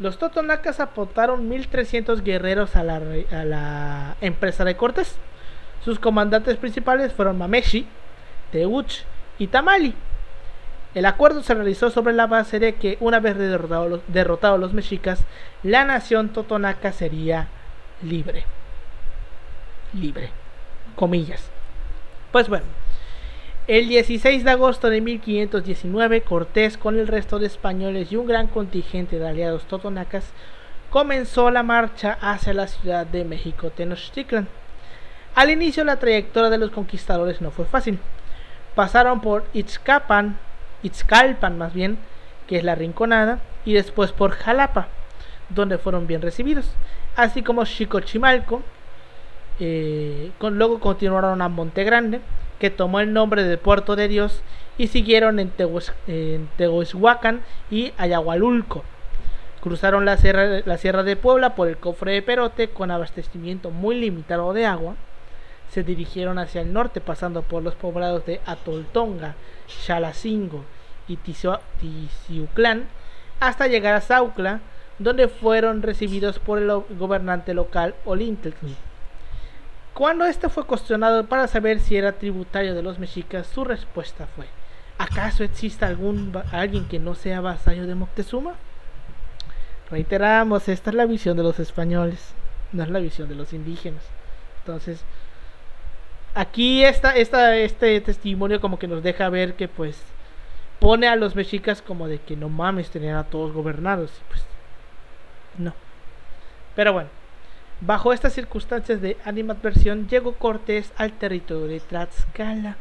Los 0.00 0.18
totonacas 0.18 0.80
aportaron 0.80 1.48
1300 1.50 2.22
guerreros 2.24 2.74
a 2.74 2.82
la, 2.82 4.16
empresa 4.22 4.64
de 4.64 4.74
Cortés. 4.74 5.16
Sus 5.84 5.98
comandantes 5.98 6.56
principales 6.56 7.12
fueron 7.12 7.36
Mameshi, 7.36 7.86
Teuch 8.50 9.04
y 9.38 9.46
Tamali. 9.48 9.94
El 10.94 11.04
acuerdo 11.04 11.42
se 11.42 11.54
realizó 11.54 11.90
sobre 11.90 12.14
la 12.14 12.26
base 12.26 12.58
de 12.58 12.76
que 12.76 12.96
una 13.00 13.20
vez 13.20 13.36
derrotados 13.36 14.58
los, 14.58 14.60
los 14.60 14.72
mexicas, 14.72 15.22
la 15.62 15.84
nación 15.84 16.30
totonaca 16.30 16.92
sería 16.92 17.48
libre. 18.02 18.44
Libre. 19.92 20.30
Comillas. 20.96 21.50
Pues 22.32 22.48
bueno, 22.48 22.64
el 23.70 23.86
16 23.86 24.42
de 24.42 24.50
agosto 24.50 24.90
de 24.90 25.00
1519, 25.00 26.22
Cortés, 26.22 26.76
con 26.76 26.98
el 26.98 27.06
resto 27.06 27.38
de 27.38 27.46
españoles 27.46 28.10
y 28.10 28.16
un 28.16 28.26
gran 28.26 28.48
contingente 28.48 29.20
de 29.20 29.28
aliados 29.28 29.62
totonacas, 29.62 30.32
comenzó 30.90 31.52
la 31.52 31.62
marcha 31.62 32.18
hacia 32.20 32.52
la 32.52 32.66
ciudad 32.66 33.06
de 33.06 33.24
México 33.24 33.70
Tenochtitlan. 33.70 34.48
Al 35.36 35.50
inicio 35.50 35.84
la 35.84 36.00
trayectoria 36.00 36.50
de 36.50 36.58
los 36.58 36.72
conquistadores 36.72 37.40
no 37.40 37.52
fue 37.52 37.64
fácil. 37.64 38.00
Pasaron 38.74 39.20
por 39.20 39.44
Itzcapan, 39.52 40.36
Itzcalpan 40.82 41.56
más 41.56 41.72
bien, 41.72 41.96
que 42.48 42.56
es 42.58 42.64
la 42.64 42.74
Rinconada, 42.74 43.38
y 43.64 43.74
después 43.74 44.10
por 44.10 44.32
Jalapa, 44.32 44.88
donde 45.48 45.78
fueron 45.78 46.08
bien 46.08 46.22
recibidos, 46.22 46.72
así 47.14 47.44
como 47.44 47.64
Chicochimalco. 47.64 48.62
eh, 49.60 50.32
con, 50.38 50.58
luego 50.58 50.80
continuaron 50.80 51.40
a 51.40 51.48
Monte 51.48 51.84
Grande, 51.84 52.20
que 52.60 52.70
tomó 52.70 53.00
el 53.00 53.12
nombre 53.12 53.42
de 53.42 53.58
Puerto 53.58 53.96
de 53.96 54.06
Dios, 54.06 54.42
y 54.78 54.86
siguieron 54.86 55.38
en, 55.40 55.50
Tehueshuacan 56.56 57.42
y 57.70 57.92
Ayahualulco. 57.98 58.84
Cruzaron 59.60 60.04
la 60.04 60.16
sierra, 60.16 60.60
la 60.64 60.78
sierra 60.78 61.02
de 61.02 61.16
Puebla 61.16 61.54
por 61.54 61.68
el 61.68 61.76
cofre 61.76 62.12
de 62.12 62.22
Perote 62.22 62.68
con 62.68 62.90
abastecimiento 62.90 63.70
muy 63.70 63.96
limitado 63.96 64.52
de 64.54 64.64
agua. 64.64 64.94
Se 65.70 65.82
dirigieron 65.82 66.38
hacia 66.38 66.62
el 66.62 66.72
norte 66.72 67.00
pasando 67.00 67.42
por 67.42 67.62
los 67.62 67.74
poblados 67.74 68.24
de 68.24 68.40
Atoltonga, 68.46 69.34
Xalacingo 69.68 70.64
y 71.08 71.16
Ticiuclán 71.16 72.86
hasta 73.38 73.66
llegar 73.66 73.94
a 73.94 74.00
Saucla, 74.00 74.60
donde 74.98 75.28
fueron 75.28 75.82
recibidos 75.82 76.38
por 76.38 76.58
el 76.58 76.70
gobernante 76.98 77.54
local 77.54 77.94
Olintecli. 78.04 78.76
Cuando 79.94 80.24
este 80.24 80.48
fue 80.48 80.64
cuestionado 80.64 81.26
para 81.26 81.46
saber 81.46 81.80
si 81.80 81.96
era 81.96 82.12
tributario 82.12 82.74
de 82.74 82.82
los 82.82 82.98
mexicas, 82.98 83.46
su 83.46 83.64
respuesta 83.64 84.26
fue: 84.34 84.46
¿Acaso 84.98 85.44
existe 85.44 85.84
algún 85.84 86.32
alguien 86.52 86.86
que 86.88 86.98
no 86.98 87.14
sea 87.14 87.40
vasallo 87.40 87.86
de 87.86 87.94
Moctezuma? 87.94 88.54
Reiteramos, 89.90 90.68
esta 90.68 90.90
es 90.90 90.96
la 90.96 91.06
visión 91.06 91.36
de 91.36 91.42
los 91.42 91.58
españoles, 91.58 92.34
no 92.72 92.82
es 92.82 92.90
la 92.90 93.00
visión 93.00 93.28
de 93.28 93.34
los 93.34 93.52
indígenas. 93.52 94.02
Entonces, 94.60 95.02
aquí 96.34 96.84
esta, 96.84 97.16
esta, 97.16 97.56
este 97.56 98.00
testimonio 98.00 98.60
como 98.60 98.78
que 98.78 98.86
nos 98.86 99.02
deja 99.02 99.28
ver 99.28 99.54
que 99.54 99.68
pues 99.68 100.00
pone 100.78 101.08
a 101.08 101.16
los 101.16 101.34
mexicas 101.34 101.82
como 101.82 102.08
de 102.08 102.20
que 102.20 102.36
no 102.36 102.48
mames, 102.48 102.90
tenían 102.90 103.16
a 103.16 103.24
todos 103.24 103.52
gobernados. 103.52 104.10
Y 104.10 104.30
pues, 104.30 104.44
no. 105.58 105.74
Pero 106.76 106.92
bueno, 106.92 107.10
bajo 107.80 108.12
estas 108.12 108.32
circunstancias 108.34 109.00
de 109.00 109.16
animadversión, 109.24 110.08
llegó 110.08 110.32
Cortés 110.34 110.92
al 110.96 111.12
territorio 111.12 111.66
de 111.66 111.80
Tlaxcala, 111.80 112.76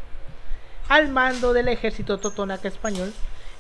al 0.90 1.10
mando 1.10 1.54
del 1.54 1.68
ejército 1.68 2.18
totonaca 2.18 2.68
español, 2.68 3.14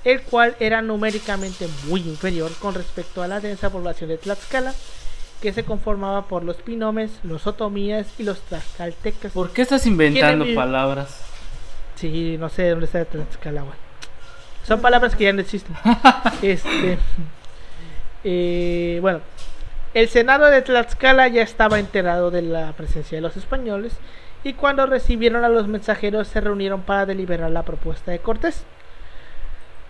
el 0.04 0.22
cual 0.22 0.56
era 0.60 0.82
numéricamente 0.82 1.68
muy 1.88 2.02
inferior 2.02 2.52
con 2.60 2.74
respecto 2.74 3.22
a 3.22 3.28
la 3.28 3.40
densa 3.40 3.70
población 3.70 4.10
de 4.10 4.18
Tlaxcala, 4.18 4.74
que 5.42 5.54
se 5.54 5.64
conformaba 5.64 6.28
por 6.28 6.44
los 6.44 6.58
pinomes, 6.58 7.12
los 7.24 7.48
otomíes 7.48 8.08
y 8.18 8.24
los 8.24 8.42
tlaxcaltecas. 8.42 9.32
¿Por 9.32 9.52
qué 9.52 9.62
estás 9.62 9.86
inventando 9.86 10.46
palabras? 10.54 11.22
Sí, 11.96 12.36
no 12.38 12.50
sé 12.50 12.70
dónde 12.70 12.86
está 12.86 13.06
Tlaxcala, 13.06 13.62
güey. 13.62 13.76
Son 14.68 14.82
palabras 14.82 15.16
que 15.16 15.24
ya 15.24 15.34
no 15.34 15.42
existen. 15.42 15.76
este. 16.42 17.00
eh, 18.24 19.00
bueno, 19.02 19.22
el 19.94 20.08
Senado 20.08 20.46
de 20.46 20.62
Tlaxcala 20.62 21.28
ya 21.28 21.42
estaba 21.42 21.80
enterado 21.80 22.30
de 22.30 22.44
la 22.44 22.74
presencia 22.74 23.18
de 23.18 23.22
los 23.22 23.38
españoles 23.38 23.94
y 24.44 24.54
cuando 24.54 24.86
recibieron 24.86 25.44
a 25.44 25.50
los 25.50 25.68
mensajeros 25.68 26.28
se 26.28 26.42
reunieron 26.42 26.84
para 26.84 27.06
deliberar 27.06 27.50
la 27.52 27.64
propuesta 27.64 28.12
de 28.12 28.20
Cortés. 28.20 28.64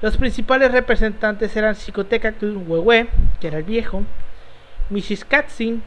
Los 0.01 0.15
principales 0.15 0.71
representantes 0.71 1.55
eran 1.57 1.75
Xicotecatl 1.75 2.55
Huehue, 2.55 3.09
que 3.41 3.47
era 3.47 3.57
el 3.57 3.65
viejo, 3.65 4.03
Mixiscatzin, 4.89 5.83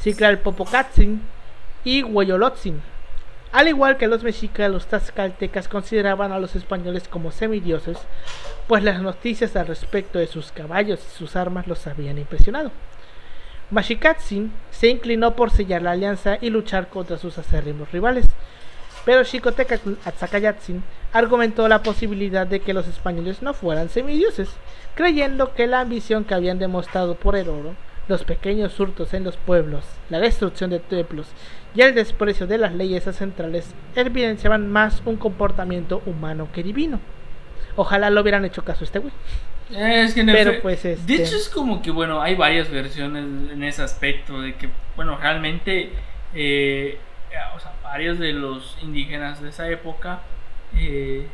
Ciclalpopocatzin 0.00 1.22
y 1.84 2.02
Hueyolotzin. 2.02 2.82
Al 3.52 3.68
igual 3.68 3.96
que 3.96 4.08
los 4.08 4.24
mexicas, 4.24 4.70
los 4.70 4.86
tlaxcaltecas 4.86 5.68
consideraban 5.68 6.32
a 6.32 6.40
los 6.40 6.56
españoles 6.56 7.06
como 7.08 7.30
semidioses, 7.30 7.96
pues 8.66 8.82
las 8.82 9.00
noticias 9.00 9.54
al 9.54 9.68
respecto 9.68 10.18
de 10.18 10.26
sus 10.26 10.50
caballos 10.50 11.00
y 11.00 11.16
sus 11.16 11.36
armas 11.36 11.68
los 11.68 11.86
habían 11.86 12.18
impresionado. 12.18 12.72
Maxicatzin 13.70 14.52
se 14.70 14.88
inclinó 14.88 15.34
por 15.34 15.50
sellar 15.50 15.82
la 15.82 15.90
alianza 15.90 16.38
y 16.40 16.50
luchar 16.50 16.88
contra 16.88 17.18
sus 17.18 17.36
acérrimos 17.36 17.90
rivales, 17.90 18.26
pero 19.04 19.24
Xicotecatl 19.24 19.94
Atzacayatzin 20.04 20.84
argumentó 21.12 21.66
la 21.66 21.82
posibilidad 21.82 22.46
de 22.46 22.60
que 22.60 22.74
los 22.74 22.86
españoles 22.86 23.42
no 23.42 23.54
fueran 23.54 23.88
semidioses, 23.88 24.50
creyendo 24.94 25.52
que 25.54 25.66
la 25.66 25.80
ambición 25.80 26.24
que 26.24 26.34
habían 26.34 26.60
demostrado 26.60 27.16
por 27.16 27.34
el 27.34 27.48
oro, 27.48 27.74
los 28.06 28.22
pequeños 28.22 28.78
hurtos 28.78 29.14
en 29.14 29.24
los 29.24 29.36
pueblos, 29.36 29.84
la 30.10 30.20
destrucción 30.20 30.70
de 30.70 30.78
templos 30.78 31.26
y 31.74 31.80
el 31.80 31.92
desprecio 31.92 32.46
de 32.46 32.58
las 32.58 32.72
leyes 32.72 33.02
centrales 33.16 33.74
evidenciaban 33.96 34.70
más 34.70 35.02
un 35.04 35.16
comportamiento 35.16 36.02
humano 36.06 36.48
que 36.52 36.62
divino. 36.62 37.00
Ojalá 37.74 38.10
lo 38.10 38.20
hubieran 38.20 38.44
hecho 38.44 38.64
caso 38.64 38.84
a 38.84 38.86
este 38.86 39.00
güey. 39.00 39.12
Es 39.70 40.14
que 40.14 40.20
en 40.20 40.26
Pero 40.26 40.62
pues, 40.62 40.84
este- 40.84 41.04
De 41.06 41.22
hecho 41.22 41.36
es 41.36 41.48
como 41.48 41.82
que, 41.82 41.90
bueno, 41.90 42.22
hay 42.22 42.34
varias 42.34 42.70
versiones 42.70 43.24
en 43.52 43.62
ese 43.64 43.82
aspecto, 43.82 44.40
de 44.40 44.54
que, 44.54 44.68
bueno, 44.94 45.16
realmente, 45.18 45.90
eh, 46.34 46.98
o 47.54 47.60
sea, 47.60 47.72
varios 47.82 48.18
de 48.18 48.32
los 48.32 48.76
indígenas 48.82 49.42
de 49.42 49.48
esa 49.48 49.68
época, 49.68 50.20
eh, 50.76 51.26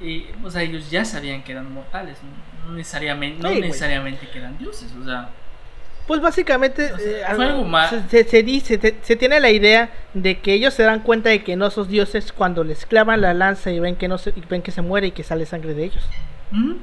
eh, 0.00 0.32
o 0.44 0.50
sea, 0.50 0.62
ellos 0.62 0.90
ya 0.90 1.04
sabían 1.04 1.42
que 1.42 1.52
eran 1.52 1.72
mortales, 1.72 2.18
no, 2.22 2.66
No 2.70 2.76
necesariamente, 2.76 3.42
no 3.42 3.48
Sí, 3.48 3.56
güey. 3.56 3.68
necesariamente 3.68 4.28
que 4.28 4.38
eran 4.38 4.58
dioses, 4.58 4.92
o 5.00 5.04
sea, 5.04 5.30
Pues 6.06 6.20
básicamente 6.20 6.92
O 6.92 6.98
sea, 6.98 7.06
eh, 7.18 7.24
algo 7.24 7.68
se, 8.08 8.42
dice, 8.44 8.94
se 9.02 9.16
tiene 9.16 9.40
la 9.40 9.50
idea 9.50 9.90
de 10.14 10.38
que 10.38 10.52
ellos 10.52 10.72
se 10.74 10.84
dan 10.84 11.00
cuenta 11.00 11.30
de 11.30 11.42
que 11.42 11.56
no 11.56 11.68
son 11.70 11.88
dioses 11.88 12.32
cuando 12.32 12.62
les 12.62 12.86
clavan 12.86 13.20
la 13.20 13.34
lanza 13.34 13.72
y 13.72 13.80
ven 13.80 13.96
que 13.96 14.06
no 14.06 14.18
se, 14.18 14.30
y 14.30 14.40
ven 14.48 14.62
que 14.62 14.70
se 14.70 14.82
muere 14.82 15.08
y 15.08 15.10
que 15.10 15.24
sale 15.24 15.46
sangre 15.46 15.74
de 15.74 15.84
ellos, 15.84 16.04
¿mm? 16.52 16.74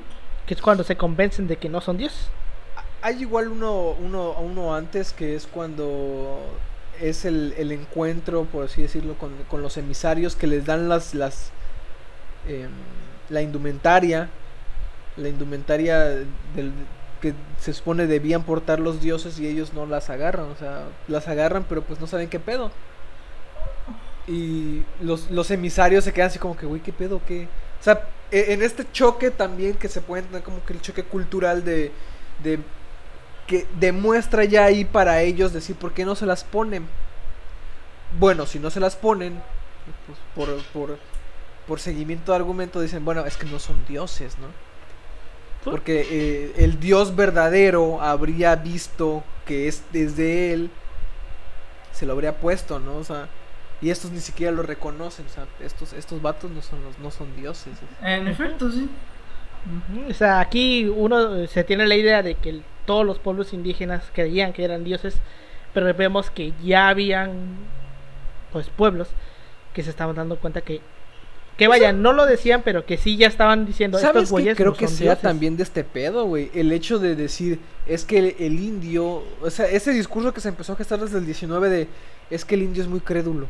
Que 0.46 0.54
es 0.54 0.62
cuando 0.62 0.84
se 0.84 0.98
convencen 0.98 1.48
de 1.48 1.58
que 1.58 1.70
no 1.70 1.82
son 1.82 1.98
dioses. 1.98 2.30
Hay 3.02 3.22
igual 3.22 3.50
uno, 3.50 3.92
uno, 3.92 4.32
uno 4.40 4.76
antes 4.76 5.12
que 5.12 5.36
es 5.36 5.48
cuando 5.48 6.40
es 7.02 7.26
el, 7.26 7.54
el 7.58 7.72
encuentro, 7.72 8.46
por 8.46 8.66
así 8.66 8.82
decirlo, 8.82 9.16
con, 9.16 9.32
con 9.50 9.62
los 9.62 9.78
emisarios 9.78 10.36
que 10.36 10.48
les 10.48 10.66
dan 10.66 10.90
las, 10.90 11.14
las 11.14 11.52
em, 12.48 12.70
la 13.30 13.42
indumentaria, 13.42 14.30
la 15.18 15.30
indumentaria 15.30 16.00
del, 16.00 16.72
que 17.22 17.34
se 17.60 17.74
supone 17.74 18.06
debían 18.06 18.44
portar 18.44 18.80
los 18.80 19.02
dioses 19.02 19.40
y 19.40 19.48
ellos 19.48 19.74
no 19.74 19.86
las 19.86 20.10
agarran, 20.10 20.46
o 20.46 20.56
sea, 20.56 20.84
las 21.08 21.28
agarran 21.28 21.66
pero 21.68 21.82
pues 21.82 22.00
no 22.00 22.08
saben 22.08 22.30
qué 22.30 22.40
pedo. 22.40 22.72
Y 24.28 24.84
los, 25.02 25.30
los 25.32 25.52
emisarios 25.52 26.04
se 26.06 26.14
quedan 26.14 26.28
así 26.28 26.40
como 26.40 26.56
que, 26.56 26.66
güey, 26.66 26.82
¿qué 26.82 26.94
pedo? 26.94 27.22
¿Qué? 27.28 27.48
O 27.80 27.84
sea, 27.84 28.08
en 28.34 28.62
este 28.64 28.86
choque 28.92 29.30
también 29.32 29.76
que 29.76 29.88
se 29.88 30.02
puede 30.02 30.24
tener 30.24 30.42
como 30.42 30.64
que 30.66 30.74
el 30.74 30.82
choque 30.82 31.04
cultural 31.04 31.64
de, 31.64 31.92
de 32.44 32.60
que 33.48 33.68
demuestra 33.80 34.44
ya 34.44 34.66
ahí 34.66 34.86
para 34.86 35.22
ellos 35.22 35.54
decir 35.54 35.76
por 35.76 35.94
qué 35.94 36.06
no 36.06 36.16
se 36.16 36.26
las 36.26 36.44
ponen. 36.44 36.88
Bueno, 38.20 38.46
si 38.46 38.60
no 38.60 38.70
se 38.70 38.80
las 38.80 38.96
ponen, 38.96 39.42
pues 40.08 40.18
por, 40.36 40.64
por, 40.72 40.98
por 41.68 41.80
seguimiento 41.80 42.32
de 42.32 42.38
argumento 42.38 42.82
dicen, 42.82 43.06
bueno, 43.06 43.26
es 43.26 43.38
que 43.38 43.46
no 43.46 43.60
son 43.60 43.86
dioses, 43.88 44.38
¿no? 44.40 44.48
¿Por? 45.64 45.74
Porque 45.74 46.08
eh, 46.10 46.54
el 46.58 46.80
dios 46.80 47.16
verdadero 47.16 48.02
habría 48.02 48.56
visto 48.56 49.24
que 49.46 49.68
es 49.68 49.84
desde 49.92 50.54
él, 50.54 50.72
se 51.92 52.06
lo 52.06 52.14
habría 52.14 52.38
puesto, 52.38 52.80
¿no? 52.80 52.98
O 52.98 53.04
sea, 53.04 53.30
y 53.84 53.90
estos 53.92 54.12
ni 54.12 54.20
siquiera 54.20 54.52
lo 54.52 54.64
reconocen, 54.64 55.26
o 55.26 55.30
sea, 55.30 55.46
estos, 55.60 55.94
estos 55.94 56.22
vatos 56.22 56.50
no 56.50 56.62
son, 56.62 56.82
los, 56.84 56.98
no 57.00 57.12
son 57.12 57.36
dioses. 57.36 57.74
En 58.02 58.28
efecto, 58.28 58.72
sí. 58.72 58.90
O 60.10 60.14
sea, 60.14 60.40
aquí 60.40 60.86
uno 60.86 61.36
eh, 61.36 61.48
se 61.48 61.64
tiene 61.64 61.86
la 61.88 61.96
idea 61.96 62.24
de 62.24 62.36
que 62.36 62.50
el- 62.50 62.64
todos 62.86 63.06
los 63.06 63.20
pueblos 63.20 63.54
indígenas 63.54 64.04
creían 64.14 64.54
que 64.54 64.64
eran 64.64 64.84
dioses, 64.84 65.16
pero 65.74 65.94
vemos 65.94 66.30
que 66.32 66.54
ya 66.64 66.90
habían 66.90 67.32
pues 68.52 68.70
pueblos 68.70 69.08
que 69.74 69.84
se 69.84 69.90
estaban 69.90 70.16
dando 70.16 70.38
cuenta 70.38 70.62
que 70.62 70.82
que 71.58 71.68
vaya, 71.68 71.94
no 71.94 72.14
lo 72.14 72.26
decían, 72.26 72.64
pero 72.66 72.84
que 72.84 72.98
sí 72.98 73.16
ya 73.16 73.28
estaban 73.28 73.68
diciendo 73.68 74.00
¿Sabes 74.00 74.24
estos 74.24 74.32
güeyes 74.32 74.58
creo 74.58 74.72
no 74.72 74.76
que 74.78 74.88
sea 74.88 75.06
dioses". 75.12 75.22
también 75.22 75.56
de 75.56 75.62
este 75.62 75.84
pedo, 75.84 76.26
güey? 76.26 76.50
El 76.56 76.72
hecho 76.72 76.98
de 76.98 77.16
decir, 77.16 77.60
es 77.86 78.06
que 78.06 78.18
el, 78.18 78.36
el 78.40 78.60
indio, 78.60 79.24
o 79.40 79.50
sea, 79.52 79.68
ese 79.68 79.92
discurso 79.94 80.34
que 80.34 80.42
se 80.42 80.50
empezó 80.50 80.74
a 80.74 80.76
gestar 80.78 81.00
desde 81.00 81.20
el 81.20 81.26
19 81.28 81.70
de, 81.70 81.88
es 82.32 82.44
que 82.44 82.56
el 82.56 82.64
indio 82.64 82.82
es 82.82 82.90
muy 82.90 83.02
crédulo. 83.02 83.48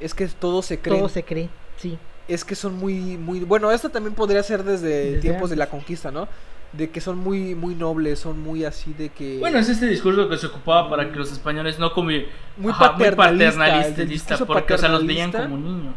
Es 0.00 0.14
que 0.14 0.26
todo 0.28 0.62
se 0.62 0.78
cree. 0.78 0.98
todo 0.98 1.08
se 1.08 1.24
cree, 1.24 1.48
sí. 1.76 1.98
Es 2.28 2.44
que 2.44 2.54
son 2.54 2.76
muy, 2.76 3.16
muy, 3.16 3.40
bueno, 3.40 3.70
esto 3.70 3.88
también 3.88 4.14
podría 4.14 4.42
ser 4.42 4.64
desde, 4.64 4.88
Desde 4.88 5.20
tiempos 5.20 5.50
de 5.50 5.56
la 5.56 5.68
conquista, 5.68 6.10
¿no? 6.10 6.28
De 6.72 6.90
que 6.90 7.00
son 7.00 7.18
muy, 7.18 7.54
muy 7.54 7.74
nobles, 7.74 8.18
son 8.18 8.40
muy 8.40 8.64
así 8.64 8.92
de 8.92 9.10
que... 9.10 9.38
Bueno, 9.38 9.58
es 9.58 9.68
este 9.68 9.86
discurso 9.86 10.28
que 10.28 10.36
se 10.36 10.46
ocupaba 10.46 10.90
para 10.90 11.10
que 11.10 11.16
los 11.16 11.30
españoles 11.30 11.78
no 11.78 11.92
comi 11.92 12.26
Muy 12.56 12.72
Ajá, 12.72 12.96
paternalista, 12.96 13.44
del 13.44 13.56
paternalista, 13.56 14.46
porque 14.46 14.74
o 14.74 14.78
sea, 14.78 14.88
los 14.88 15.06
veían 15.06 15.30
como 15.30 15.56
niños. 15.56 15.94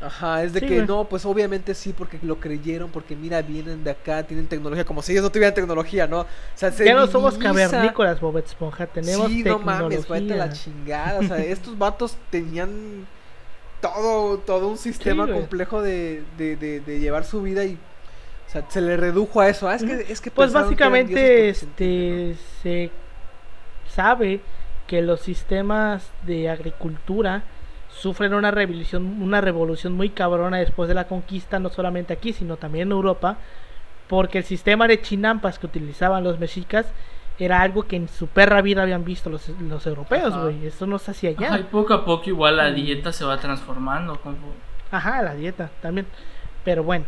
Ajá, 0.00 0.44
es 0.44 0.52
de 0.52 0.60
Sí, 0.60 0.66
que 0.66 0.82
güey. 0.82 0.86
no, 0.86 1.08
pues 1.08 1.24
obviamente 1.26 1.74
sí, 1.74 1.92
porque 1.92 2.20
lo 2.22 2.38
creyeron, 2.38 2.90
porque 2.92 3.16
mira, 3.16 3.42
vienen 3.42 3.82
de 3.82 3.90
acá, 3.90 4.22
tienen 4.24 4.46
tecnología, 4.48 4.84
como 4.84 5.02
si 5.02 5.10
ellos 5.12 5.24
no 5.24 5.32
tuvieran 5.32 5.54
tecnología, 5.54 6.06
¿no? 6.06 6.20
O 6.20 6.26
sea, 6.54 6.70
se 6.70 6.84
Ya 6.84 6.94
no 6.94 7.06
somos 7.08 7.36
cavernícolas, 7.36 8.20
Bob 8.20 8.38
Esponja, 8.38 8.86
tenemos 8.86 9.26
sí, 9.26 9.42
no 9.44 9.58
tecnología. 9.58 9.98
mames, 9.98 10.08
vete 10.08 10.36
la 10.36 10.52
chingada. 10.52 11.18
O 11.20 11.24
sea, 11.24 11.38
estos 11.44 11.76
vatos 11.76 12.16
tenían 12.30 13.08
todo, 13.80 14.38
todo 14.38 14.68
un 14.68 14.78
sistema 14.78 15.26
complejo 15.30 15.82
de, 15.82 16.24
de, 16.36 16.56
de, 16.56 16.80
de 16.80 17.00
llevar 17.00 17.24
su 17.24 17.42
vida 17.42 17.64
y. 17.64 17.74
O 18.46 18.50
sea, 18.50 18.64
se 18.68 18.80
le 18.80 18.96
redujo 18.96 19.40
a 19.40 19.48
eso. 19.48 19.68
Ah, 19.68 19.74
es 19.74 19.84
que, 19.84 20.06
es 20.08 20.20
que 20.20 20.30
Pues 20.30 20.52
básicamente 20.52 21.48
este 21.50 22.36
se 22.62 22.90
sabe 23.86 24.40
que 24.86 25.02
los 25.02 25.20
sistemas 25.20 26.12
de 26.22 26.48
agricultura 26.48 27.42
sufren 27.98 28.34
una 28.34 28.50
revolución, 28.50 29.20
una 29.22 29.40
revolución 29.40 29.92
muy 29.94 30.10
cabrona 30.10 30.58
después 30.58 30.88
de 30.88 30.94
la 30.94 31.06
conquista, 31.08 31.58
no 31.58 31.68
solamente 31.68 32.12
aquí, 32.12 32.32
sino 32.32 32.56
también 32.56 32.88
en 32.88 32.92
Europa, 32.92 33.36
porque 34.08 34.38
el 34.38 34.44
sistema 34.44 34.86
de 34.88 35.00
chinampas 35.02 35.58
que 35.58 35.66
utilizaban 35.66 36.24
los 36.24 36.38
mexicas 36.38 36.86
era 37.38 37.60
algo 37.62 37.84
que 37.86 37.96
en 37.96 38.08
su 38.08 38.26
perra 38.26 38.62
vida 38.62 38.82
habían 38.82 39.04
visto 39.04 39.30
los, 39.30 39.48
los 39.60 39.86
europeos, 39.86 40.36
güey. 40.36 40.66
Eso 40.66 40.86
no 40.86 40.98
se 40.98 41.12
hacía 41.12 41.30
allá. 41.30 41.48
Ajá, 41.48 41.58
y 41.60 41.64
poco 41.64 41.94
a 41.94 42.04
poco 42.04 42.28
igual 42.30 42.56
la 42.56 42.70
Mm. 42.70 42.74
dieta 42.74 43.12
se 43.12 43.24
va 43.24 43.36
transformando. 43.38 44.18
Como... 44.20 44.38
Ajá, 44.90 45.22
la 45.22 45.34
dieta 45.34 45.70
también. 45.80 46.06
Pero 46.64 46.82
bueno, 46.82 47.04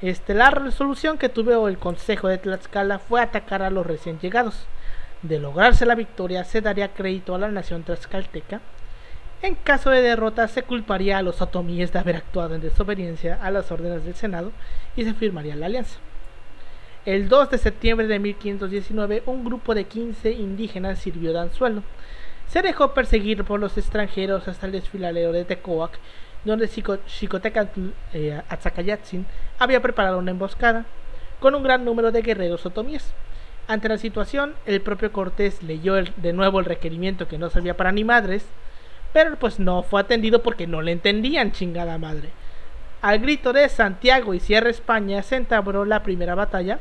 este, 0.00 0.34
la 0.34 0.50
resolución 0.50 1.16
que 1.16 1.28
tuvo 1.28 1.68
el 1.68 1.78
Consejo 1.78 2.26
de 2.26 2.38
Tlaxcala 2.38 2.98
fue 2.98 3.20
atacar 3.20 3.62
a 3.62 3.70
los 3.70 3.86
recién 3.86 4.18
llegados. 4.18 4.66
De 5.22 5.38
lograrse 5.38 5.86
la 5.86 5.94
victoria, 5.94 6.42
se 6.42 6.60
daría 6.60 6.88
crédito 6.88 7.32
a 7.34 7.38
la 7.38 7.48
nación 7.48 7.84
tlaxcalteca. 7.84 8.60
En 9.42 9.56
caso 9.56 9.90
de 9.90 10.00
derrota, 10.02 10.46
se 10.46 10.62
culparía 10.62 11.18
a 11.18 11.22
los 11.22 11.42
otomíes 11.42 11.92
de 11.92 11.98
haber 11.98 12.14
actuado 12.14 12.54
en 12.54 12.60
desobediencia 12.60 13.40
a 13.42 13.50
las 13.50 13.72
órdenes 13.72 14.04
del 14.04 14.14
Senado 14.14 14.52
y 14.94 15.02
se 15.02 15.14
firmaría 15.14 15.56
la 15.56 15.66
alianza. 15.66 15.98
El 17.04 17.28
2 17.28 17.50
de 17.50 17.58
septiembre 17.58 18.06
de 18.06 18.20
1519, 18.20 19.24
un 19.26 19.44
grupo 19.44 19.74
de 19.74 19.84
15 19.84 20.30
indígenas 20.30 21.00
sirvió 21.00 21.32
de 21.32 21.40
anzuelo. 21.40 21.82
Se 22.46 22.62
dejó 22.62 22.94
perseguir 22.94 23.42
por 23.42 23.58
los 23.58 23.76
extranjeros 23.76 24.46
hasta 24.46 24.66
el 24.66 24.72
desfiladero 24.72 25.32
de 25.32 25.44
Tecoac 25.44 25.98
donde 26.44 26.68
Xicotecatl 26.68 27.88
eh, 28.12 28.40
Atzacayatzin 28.48 29.26
había 29.58 29.80
preparado 29.80 30.18
una 30.18 30.32
emboscada 30.32 30.86
con 31.40 31.54
un 31.54 31.62
gran 31.62 31.84
número 31.84 32.12
de 32.12 32.22
guerreros 32.22 32.66
otomíes. 32.66 33.12
Ante 33.68 33.88
la 33.88 33.98
situación, 33.98 34.54
el 34.66 34.80
propio 34.80 35.12
Cortés 35.12 35.62
leyó 35.62 35.94
de 35.94 36.32
nuevo 36.32 36.58
el 36.58 36.66
requerimiento 36.66 37.28
que 37.28 37.38
no 37.38 37.48
servía 37.48 37.76
para 37.76 37.92
ni 37.92 38.04
madres, 38.04 38.44
pero 39.12 39.36
pues 39.36 39.58
no 39.58 39.82
fue 39.82 40.00
atendido 40.00 40.42
porque 40.42 40.66
no 40.66 40.82
le 40.82 40.92
entendían 40.92 41.52
chingada 41.52 41.98
madre. 41.98 42.30
Al 43.00 43.18
grito 43.18 43.52
de 43.52 43.68
Santiago 43.68 44.32
y 44.32 44.40
Sierra 44.40 44.70
España 44.70 45.22
se 45.22 45.36
entabló 45.36 45.84
la 45.84 46.02
primera 46.02 46.34
batalla, 46.34 46.78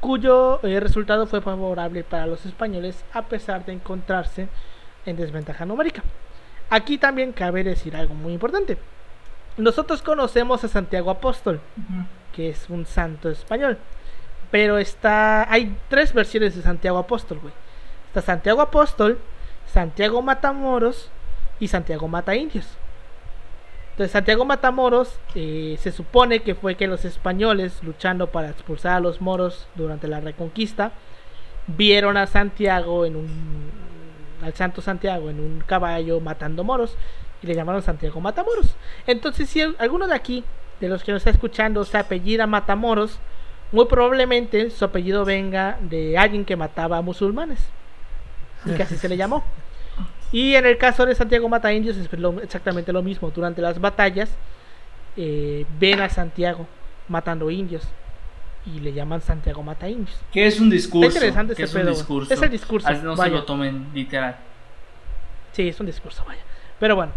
cuyo 0.00 0.60
eh, 0.64 0.80
resultado 0.80 1.26
fue 1.26 1.40
favorable 1.40 2.02
para 2.02 2.26
los 2.26 2.44
españoles 2.44 3.04
a 3.12 3.22
pesar 3.22 3.64
de 3.64 3.72
encontrarse 3.72 4.48
en 5.06 5.16
desventaja 5.16 5.64
numérica. 5.64 6.02
Aquí 6.70 6.98
también 6.98 7.32
cabe 7.32 7.62
decir 7.62 7.94
algo 7.94 8.14
muy 8.14 8.32
importante. 8.32 8.78
Nosotros 9.56 10.02
conocemos 10.02 10.64
a 10.64 10.68
Santiago 10.68 11.10
Apóstol, 11.10 11.60
que 12.32 12.48
es 12.48 12.68
un 12.68 12.86
santo 12.86 13.30
español. 13.30 13.78
Pero 14.50 14.78
está. 14.78 15.50
Hay 15.52 15.76
tres 15.88 16.12
versiones 16.12 16.56
de 16.56 16.62
Santiago 16.62 16.98
Apóstol, 16.98 17.38
güey. 17.38 17.52
Está 18.08 18.20
Santiago 18.20 18.60
Apóstol, 18.60 19.18
Santiago 19.74 20.22
Matamoros 20.22 21.10
y 21.58 21.66
Santiago 21.66 22.06
Mata 22.06 22.36
Indios. 22.36 22.64
Entonces, 23.90 24.12
Santiago 24.12 24.44
Matamoros 24.44 25.18
eh, 25.34 25.76
se 25.80 25.90
supone 25.90 26.42
que 26.42 26.54
fue 26.54 26.76
que 26.76 26.86
los 26.86 27.04
españoles, 27.04 27.82
luchando 27.82 28.28
para 28.28 28.50
expulsar 28.50 28.92
a 28.92 29.00
los 29.00 29.20
moros 29.20 29.66
durante 29.74 30.06
la 30.06 30.20
reconquista, 30.20 30.92
vieron 31.66 32.16
a 32.16 32.28
Santiago 32.28 33.04
en 33.04 33.16
un. 33.16 33.72
al 34.44 34.54
Santo 34.54 34.80
Santiago 34.80 35.28
en 35.28 35.40
un 35.40 35.64
caballo 35.66 36.20
matando 36.20 36.62
moros 36.62 36.96
y 37.42 37.48
le 37.48 37.56
llamaron 37.56 37.82
Santiago 37.82 38.20
Matamoros. 38.20 38.76
Entonces, 39.08 39.48
si 39.48 39.60
alguno 39.60 40.06
de 40.06 40.14
aquí, 40.14 40.44
de 40.78 40.88
los 40.88 41.02
que 41.02 41.10
nos 41.10 41.22
está 41.22 41.30
escuchando, 41.30 41.84
se 41.84 41.98
apellida 41.98 42.46
Matamoros, 42.46 43.18
muy 43.72 43.86
probablemente 43.86 44.70
su 44.70 44.84
apellido 44.84 45.24
venga 45.24 45.78
de 45.80 46.16
alguien 46.16 46.44
que 46.44 46.54
mataba 46.54 46.98
a 46.98 47.02
musulmanes. 47.02 47.58
Y 48.66 48.70
que 48.74 48.84
así 48.84 48.96
se 48.96 49.08
le 49.08 49.16
llamó. 49.16 49.42
Y 50.34 50.56
en 50.56 50.66
el 50.66 50.76
caso 50.78 51.06
de 51.06 51.14
Santiago 51.14 51.48
Mata 51.48 51.72
Indios 51.72 51.96
es 51.96 52.08
exactamente 52.42 52.92
lo 52.92 53.04
mismo. 53.04 53.30
Durante 53.30 53.62
las 53.62 53.80
batallas 53.80 54.28
eh, 55.16 55.64
ven 55.78 56.00
a 56.00 56.08
Santiago 56.08 56.66
matando 57.06 57.48
indios 57.52 57.86
y 58.66 58.80
le 58.80 58.92
llaman 58.92 59.20
Santiago 59.20 59.62
Mata 59.62 59.88
Indios. 59.88 60.18
Que 60.32 60.44
es 60.48 60.58
un 60.58 60.70
discurso. 60.70 61.06
Está 61.06 61.18
interesante 61.18 61.52
ese 61.52 61.62
es 61.62 61.74
un 61.74 61.80
pedo. 61.82 61.90
discurso. 61.90 62.34
Es 62.34 62.42
el 62.42 62.50
discurso. 62.50 62.90
no 62.94 63.16
se 63.16 63.30
lo 63.30 63.44
tomen 63.44 63.86
literal. 63.94 64.34
Sí, 65.52 65.68
es 65.68 65.78
un 65.78 65.86
discurso, 65.86 66.24
vaya. 66.26 66.42
Pero 66.80 66.96
bueno, 66.96 67.12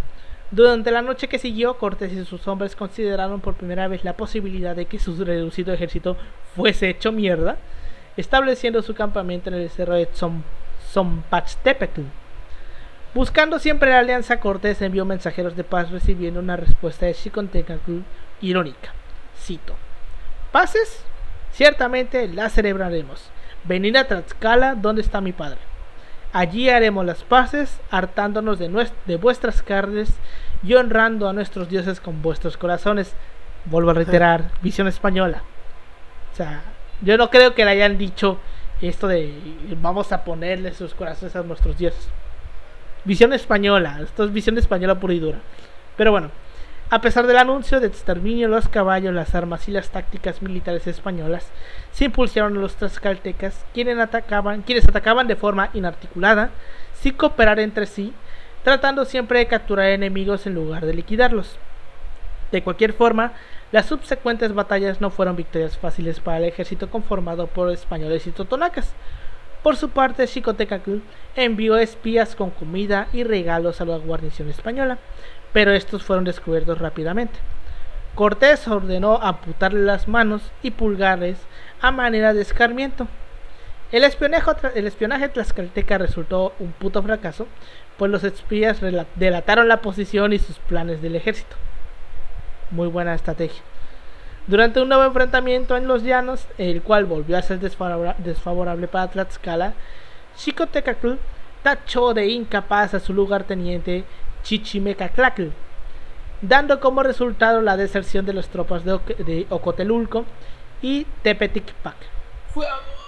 durante 0.51 0.91
la 0.91 1.01
noche 1.01 1.27
que 1.27 1.39
siguió, 1.39 1.79
Cortés 1.79 2.13
y 2.13 2.23
sus 2.23 2.47
hombres 2.47 2.75
consideraron 2.75 3.41
por 3.41 3.55
primera 3.55 3.87
vez 3.87 4.03
la 4.03 4.13
posibilidad 4.13 4.75
de 4.75 4.85
que 4.85 4.99
su 4.99 5.25
reducido 5.25 5.73
ejército 5.73 6.17
fuese 6.55 6.87
hecho 6.87 7.11
mierda, 7.11 7.57
estableciendo 8.15 8.83
su 8.83 8.93
campamento 8.93 9.49
en 9.49 9.55
el 9.55 9.71
cerro 9.71 9.95
de 9.95 10.07
Zompachtepetl. 10.91 12.01
Buscando 13.17 13.57
siempre 13.57 13.89
la 13.89 13.97
alianza, 13.97 14.39
Cortés 14.39 14.79
envió 14.79 15.03
mensajeros 15.03 15.55
de 15.55 15.63
paz 15.63 15.89
recibiendo 15.89 16.39
una 16.39 16.55
respuesta 16.55 17.07
de 17.07 17.15
Xicontecatl 17.15 18.01
irónica. 18.41 18.93
Cito: 19.35 19.73
Paces, 20.51 21.03
ciertamente 21.51 22.27
las 22.27 22.53
celebraremos. 22.53 23.31
Venid 23.63 23.95
a 23.95 24.07
Tlaxcala, 24.07 24.75
donde 24.75 25.01
está 25.01 25.19
mi 25.19 25.31
padre. 25.31 25.57
Allí 26.31 26.69
haremos 26.69 27.07
las 27.07 27.23
paces, 27.23 27.79
hartándonos 27.89 28.59
de, 28.59 28.87
de 29.07 29.15
vuestras 29.15 29.63
carnes 29.63 30.13
y 30.61 30.75
honrando 30.75 31.27
a 31.27 31.33
nuestros 31.33 31.69
dioses 31.69 31.99
con 31.99 32.21
vuestros 32.21 32.55
corazones. 32.55 33.15
Vuelvo 33.65 33.89
a 33.89 33.95
reiterar, 33.95 34.51
visión 34.61 34.87
española. 34.87 35.41
O 36.33 36.35
sea, 36.35 36.61
yo 37.01 37.17
no 37.17 37.31
creo 37.31 37.55
que 37.55 37.65
le 37.65 37.71
hayan 37.71 37.97
dicho 37.97 38.37
esto 38.79 39.07
de 39.07 39.33
vamos 39.81 40.11
a 40.11 40.23
ponerle 40.23 40.71
sus 40.75 40.93
corazones 40.93 41.35
a 41.35 41.41
nuestros 41.41 41.79
dioses. 41.79 42.11
Visión 43.05 43.33
española, 43.33 43.99
esto 44.01 44.23
es 44.23 44.33
visión 44.33 44.57
española 44.57 44.99
pura 44.99 45.13
y 45.13 45.19
dura. 45.19 45.39
Pero 45.95 46.11
bueno, 46.11 46.29
a 46.89 47.01
pesar 47.01 47.27
del 47.27 47.37
anuncio 47.37 47.81
de 47.81 47.87
exterminio, 47.87 48.47
los 48.47 48.69
caballos, 48.69 49.13
las 49.13 49.35
armas 49.35 49.67
y 49.67 49.71
las 49.71 49.89
tácticas 49.89 50.41
militares 50.41 50.87
españolas 50.87 51.45
se 51.91 52.05
impulsaron 52.05 52.55
a 52.57 52.61
los 52.61 52.75
tlaxcaltecas, 52.75 53.65
quienes 53.73 53.97
atacaban, 53.99 54.61
quienes 54.61 54.87
atacaban 54.87 55.27
de 55.27 55.35
forma 55.35 55.69
inarticulada, 55.73 56.51
sin 56.93 57.13
cooperar 57.13 57.59
entre 57.59 57.87
sí, 57.87 58.13
tratando 58.63 59.03
siempre 59.03 59.39
de 59.39 59.47
capturar 59.47 59.87
enemigos 59.87 60.47
en 60.47 60.55
lugar 60.55 60.85
de 60.85 60.93
liquidarlos. 60.93 61.57
De 62.53 62.63
cualquier 62.63 62.93
forma, 62.93 63.33
las 63.73 63.87
subsecuentes 63.87 64.53
batallas 64.53 65.01
no 65.01 65.09
fueron 65.09 65.35
victorias 65.35 65.77
fáciles 65.77 66.21
para 66.21 66.37
el 66.37 66.45
ejército 66.45 66.89
conformado 66.89 67.47
por 67.47 67.69
españoles 67.69 68.27
y 68.27 68.31
totonacas. 68.31 68.93
Por 69.63 69.75
su 69.75 69.89
parte, 69.89 70.27
Xicotecacl 70.27 70.99
envió 71.35 71.77
espías 71.77 72.35
con 72.35 72.51
comida 72.51 73.07
y 73.13 73.23
regalos 73.23 73.81
a 73.81 73.85
la 73.85 73.97
guarnición 73.97 74.49
española, 74.49 74.97
pero 75.53 75.73
estos 75.73 76.03
fueron 76.03 76.25
descubiertos 76.25 76.79
rápidamente. 76.79 77.39
Cortés 78.15 78.67
ordenó 78.67 79.17
amputarle 79.21 79.81
las 79.81 80.07
manos 80.07 80.51
y 80.63 80.71
pulgares 80.71 81.37
a 81.81 81.91
manera 81.91 82.33
de 82.33 82.41
escarmiento. 82.41 83.07
El 83.91 84.03
espionaje, 84.03 84.51
el 84.75 84.87
espionaje 84.87 85.29
tlaxcalteca 85.29 85.97
resultó 85.97 86.53
un 86.59 86.71
puto 86.71 87.01
fracaso, 87.03 87.47
pues 87.97 88.11
los 88.11 88.23
espías 88.23 88.81
delataron 89.15 89.67
la 89.67 89.81
posición 89.81 90.33
y 90.33 90.39
sus 90.39 90.59
planes 90.59 91.01
del 91.01 91.15
ejército. 91.15 91.55
Muy 92.71 92.87
buena 92.87 93.13
estrategia. 93.13 93.61
Durante 94.47 94.81
un 94.81 94.87
nuevo 94.87 95.03
enfrentamiento 95.03 95.75
en 95.75 95.87
los 95.87 96.03
llanos, 96.03 96.47
el 96.57 96.81
cual 96.81 97.05
volvió 97.05 97.37
a 97.37 97.41
ser 97.41 97.59
desfavora- 97.59 98.15
desfavorable 98.19 98.87
para 98.87 99.09
Tlaxcala, 99.09 99.73
Xicotecacl 100.37 101.15
tachó 101.63 102.13
de 102.13 102.27
incapaz 102.27 102.93
a 102.93 102.99
su 103.01 103.13
lugarteniente 103.13 104.05
Chichimecaclacl, 104.43 105.47
dando 106.41 106.79
como 106.79 107.03
resultado 107.03 107.61
la 107.61 107.75
deserción 107.75 108.25
de 108.25 108.33
las 108.33 108.47
tropas 108.47 108.85
de, 108.85 108.93
Oc- 108.93 109.17
de 109.17 109.47
Ocotelulco 109.49 110.23
y 110.81 111.05
Tepeticpac. 111.23 111.95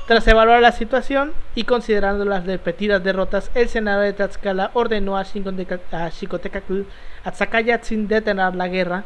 Tras 0.08 0.28
evaluar 0.28 0.60
la 0.62 0.72
situación 0.72 1.34
y 1.56 1.64
considerando 1.64 2.26
las 2.26 2.46
repetidas 2.46 3.02
derrotas, 3.04 3.52
el 3.54 3.70
Senado 3.70 4.02
de 4.02 4.12
Tlaxcala 4.12 4.72
ordenó 4.74 5.16
a 5.18 5.24
Xicotecacl 5.24 6.82
a 7.24 7.32
Tzacayatzin 7.32 8.08
detener 8.08 8.56
la 8.56 8.68
guerra 8.68 9.04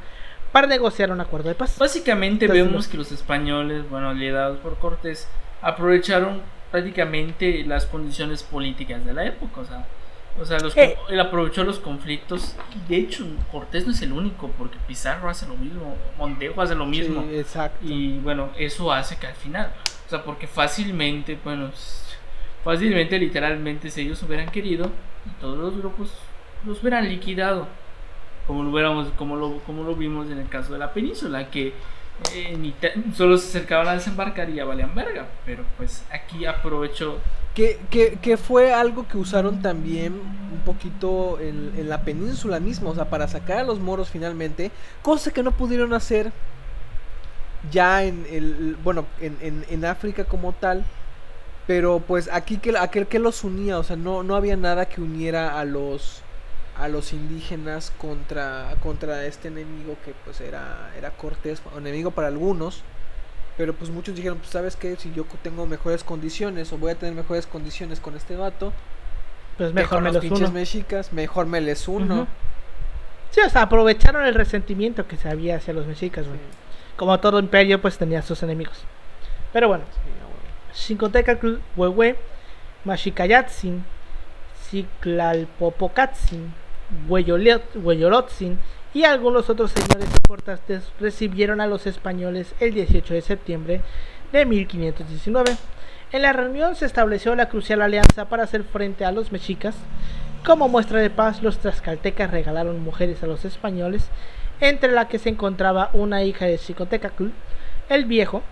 para 0.54 0.68
negociar 0.68 1.12
un 1.12 1.20
acuerdo 1.20 1.50
de 1.50 1.56
paz. 1.56 1.78
Básicamente 1.78 2.46
Entonces, 2.46 2.66
vemos 2.66 2.88
que 2.88 2.96
los 2.96 3.12
españoles, 3.12 3.90
bueno, 3.90 4.14
liderados 4.14 4.60
por 4.60 4.78
Cortés, 4.78 5.28
aprovecharon 5.62 6.42
prácticamente 6.72 7.66
las 7.66 7.86
condiciones 7.88 8.44
políticas 8.44 9.04
de 9.04 9.14
la 9.14 9.26
época, 9.26 9.62
o 9.62 9.66
sea, 9.66 9.86
o 10.40 10.46
sea, 10.46 10.60
los, 10.60 10.76
Eh. 10.78 10.98
él 11.10 11.20
aprovechó 11.20 11.64
los 11.64 11.80
conflictos. 11.80 12.56
De 12.88 12.96
hecho, 12.98 13.26
Cortés 13.52 13.86
no 13.86 13.92
es 13.94 14.02
el 14.02 14.12
único, 14.14 14.48
porque 14.58 14.78
Pizarro 14.88 15.30
hace 15.30 15.48
lo 15.48 15.56
mismo, 15.56 15.96
Montejo 16.18 16.62
hace 16.62 16.76
lo 16.76 16.86
mismo. 16.86 17.24
Sí, 17.30 17.38
exacto. 17.38 17.86
Y 17.86 18.20
bueno, 18.20 18.50
eso 18.58 18.92
hace 18.92 19.18
que 19.18 19.28
al 19.28 19.36
final, 19.36 19.72
o 20.08 20.10
sea, 20.10 20.24
porque 20.24 20.48
fácilmente, 20.48 21.38
bueno, 21.44 21.72
fácilmente, 22.64 23.20
literalmente, 23.20 23.90
si 23.90 24.02
ellos 24.02 24.22
hubieran 24.24 24.50
querido, 24.50 24.92
todos 25.40 25.58
los 25.58 25.78
grupos 25.78 26.12
los 26.66 26.80
hubieran 26.82 27.08
liquidado, 27.10 27.68
como 28.48 28.64
lo, 28.64 28.72
hubiéramos, 28.72 29.10
como 29.18 29.36
lo, 29.36 29.60
como 29.60 29.84
lo 29.84 29.96
vimos 29.96 30.30
en 30.30 30.40
el 30.40 30.50
caso 30.50 30.74
de 30.74 30.80
la 30.80 30.94
península, 30.94 31.50
que 31.50 31.74
eh, 32.34 32.74
solo 33.16 33.38
se 33.38 33.48
acercaban 33.48 33.88
a 33.88 33.94
desembarcar 33.94 34.50
y 34.50 34.56
ya 34.56 34.66
valían 34.66 34.94
verga, 34.96 35.28
pero 35.46 35.64
pues 35.78 36.04
aquí 36.12 36.46
aprovechó. 36.46 37.20
Que, 37.56 37.80
que, 37.90 38.18
que 38.22 38.36
fue 38.38 38.74
algo 38.74 39.08
que 39.08 39.18
usaron 39.18 39.62
también 39.62 40.14
un 40.14 40.60
poquito 40.66 41.40
en, 41.40 41.72
en 41.78 41.88
la 41.88 42.02
península 42.02 42.60
misma, 42.60 42.90
o 42.90 42.96
sea, 42.96 43.06
para 43.06 43.28
sacar 43.28 43.60
a 43.60 43.64
los 43.64 43.80
moros 43.80 44.10
finalmente, 44.10 44.72
cosa 45.04 45.32
que 45.32 45.44
no 45.44 45.52
pudieron 45.52 45.94
hacer 45.94 46.32
ya 47.72 48.04
en 48.04 48.26
el, 48.30 48.76
bueno, 48.84 49.06
en, 49.22 49.38
en, 49.40 49.66
en 49.70 49.86
África 49.86 50.26
como 50.26 50.52
tal, 50.54 50.84
pero 51.68 52.02
pues 52.06 52.30
aquí 52.32 52.58
que 52.58 52.76
aquel 52.78 53.08
que 53.08 53.20
los 53.20 53.44
unía, 53.44 53.78
o 53.78 53.84
sea, 53.84 53.96
no, 53.96 54.24
no 54.24 54.36
había 54.36 54.58
nada 54.58 54.88
que 54.88 55.02
uniera 55.02 55.60
a 55.60 55.64
los 55.64 56.23
a 56.78 56.88
los 56.88 57.14
indígenas 57.14 57.92
contra 57.98 58.76
contra 58.82 59.26
este 59.26 59.48
enemigo 59.50 59.96
que 60.04 60.14
pues 60.26 60.42
era 60.42 60.92
era 60.98 61.12
Cortés, 61.12 61.62
o 61.74 61.78
enemigo 61.78 62.12
para 62.12 62.28
algunos. 62.28 62.84
Pero 63.56 63.74
pues 63.74 63.92
muchos 63.92 64.16
dijeron, 64.16 64.40
pues 64.40 64.50
sabes 64.50 64.76
qué, 64.76 64.96
si 64.96 65.14
yo 65.14 65.26
tengo 65.44 65.68
mejores 65.68 66.04
condiciones 66.04 66.74
o 66.74 66.78
voy 66.80 66.92
a 66.92 66.96
tener 66.96 67.14
mejores 67.14 67.46
condiciones 67.46 68.00
con 68.00 68.16
este 68.16 68.36
vato, 68.36 68.74
Pues 69.58 69.70
que 69.70 69.76
mejor 69.76 70.02
me 70.02 70.12
los 70.12 70.22
pinches 70.22 70.50
uno. 70.50 70.52
mexicas, 70.52 71.14
mejor 71.14 71.46
me 71.46 71.62
les 71.62 71.88
uno. 71.88 72.28
Sí, 73.30 73.42
o 73.42 73.50
sea, 73.50 73.64
aprovecharon 73.64 74.26
el 74.26 74.34
resentimiento 74.34 75.08
que 75.08 75.18
se 75.18 75.30
había 75.30 75.58
hacia 75.58 75.74
los 75.74 75.86
mexicas, 75.86 76.28
güey. 76.28 76.40
Como 76.96 77.20
todo 77.20 77.38
imperio, 77.40 77.80
pues 77.82 77.98
tenía 77.98 78.22
sus 78.24 78.42
enemigos. 78.42 78.84
Pero 79.52 79.68
bueno. 79.68 79.84
Xincotecatl, 80.74 81.58
Huehue, 81.76 82.16
Maxicayatzin, 82.86 83.86
Ciclalpopocatzin, 84.70 86.54
Hueyolotzin 87.08 88.60
y 88.94 89.04
algunos 89.04 89.50
otros 89.50 89.72
señores 89.72 90.08
importantes 90.14 90.92
recibieron 91.00 91.62
a 91.62 91.68
los 91.68 91.88
españoles 91.88 92.54
el 92.60 92.74
18 92.74 93.14
de 93.14 93.22
septiembre 93.22 93.82
de 94.32 94.46
1519. 94.46 95.56
En 96.12 96.22
la 96.22 96.34
reunión 96.34 96.76
se 96.76 96.86
estableció 96.86 97.36
la 97.36 97.50
crucial 97.50 97.82
alianza 97.82 98.26
para 98.26 98.44
hacer 98.44 98.64
frente 98.64 99.04
a 99.04 99.12
los 99.12 99.32
mexicas. 99.32 99.76
Como 100.46 100.70
muestra 100.70 101.00
de 101.00 101.10
paz, 101.10 101.42
los 101.42 101.58
tlaxcaltecas 101.58 102.30
regalaron 102.30 102.84
mujeres 102.84 103.24
a 103.24 103.28
los 103.28 103.46
españoles, 103.46 104.10
entre 104.60 104.92
la 104.92 105.08
que 105.08 105.20
se 105.20 105.30
encontraba 105.30 105.90
una 105.94 106.24
hija 106.24 106.46
de 106.46 106.58
Xicotecacl, 106.58 107.32
el 107.90 108.06
viejo, 108.06 108.44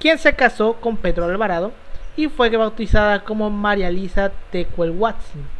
quien 0.00 0.18
se 0.18 0.34
casó 0.34 0.74
con 0.74 0.96
Pedro 0.96 1.24
Alvarado 1.24 1.72
y 2.16 2.28
fue 2.28 2.50
bautizada 2.50 3.22
como 3.22 3.50
María 3.50 3.90
Lisa 3.90 4.32
Tecuelhuatzin. 4.50 5.57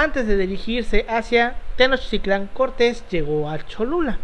Antes 0.00 0.28
de 0.28 0.36
dirigirse 0.36 1.04
hacia 1.08 1.56
Tenochtitlan, 1.74 2.46
Cortés 2.54 3.02
llegó 3.10 3.50
a 3.50 3.66
Cholula, 3.66 4.18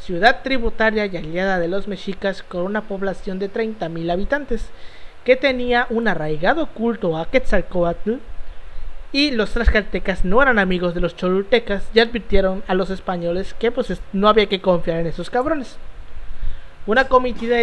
ciudad 0.00 0.42
tributaria 0.42 1.06
y 1.06 1.16
aliada 1.16 1.60
de 1.60 1.68
los 1.68 1.86
mexicas 1.86 2.42
con 2.42 2.62
una 2.62 2.80
población 2.80 3.38
de 3.38 3.48
30.000 3.48 4.10
habitantes, 4.10 4.70
que 5.24 5.36
tenía 5.36 5.86
un 5.90 6.08
arraigado 6.08 6.66
culto 6.66 7.16
a 7.16 7.30
Quetzalcoatl, 7.30 8.14
y 9.12 9.30
los 9.30 9.50
tlaxcaltecas 9.50 10.24
no 10.24 10.42
eran 10.42 10.58
amigos 10.58 10.96
de 10.96 11.00
los 11.00 11.14
cholultecas 11.14 11.84
y 11.94 12.00
advirtieron 12.00 12.64
a 12.66 12.74
los 12.74 12.90
españoles 12.90 13.54
que 13.54 13.70
pues 13.70 14.00
no 14.12 14.28
había 14.28 14.46
que 14.46 14.60
confiar 14.60 14.98
en 14.98 15.06
esos 15.06 15.30
cabrones. 15.30 15.76
Una 16.88 17.04
comitiva 17.04 17.54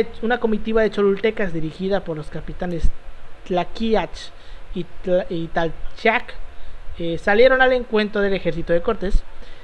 de, 0.84 0.90
cholultecas 0.90 1.52
dirigida 1.52 2.00
por 2.00 2.16
los 2.16 2.30
capitanes 2.30 2.90
Tlaquiach 3.44 4.32
y, 4.74 4.86
Talchac 5.48 6.45
eh, 6.98 7.18
salieron 7.18 7.62
al 7.62 7.74
encuentro 7.74 8.22
del 8.22 8.34
ejército 8.34 8.74
de 8.74 8.82
Cortés, 8.82 9.24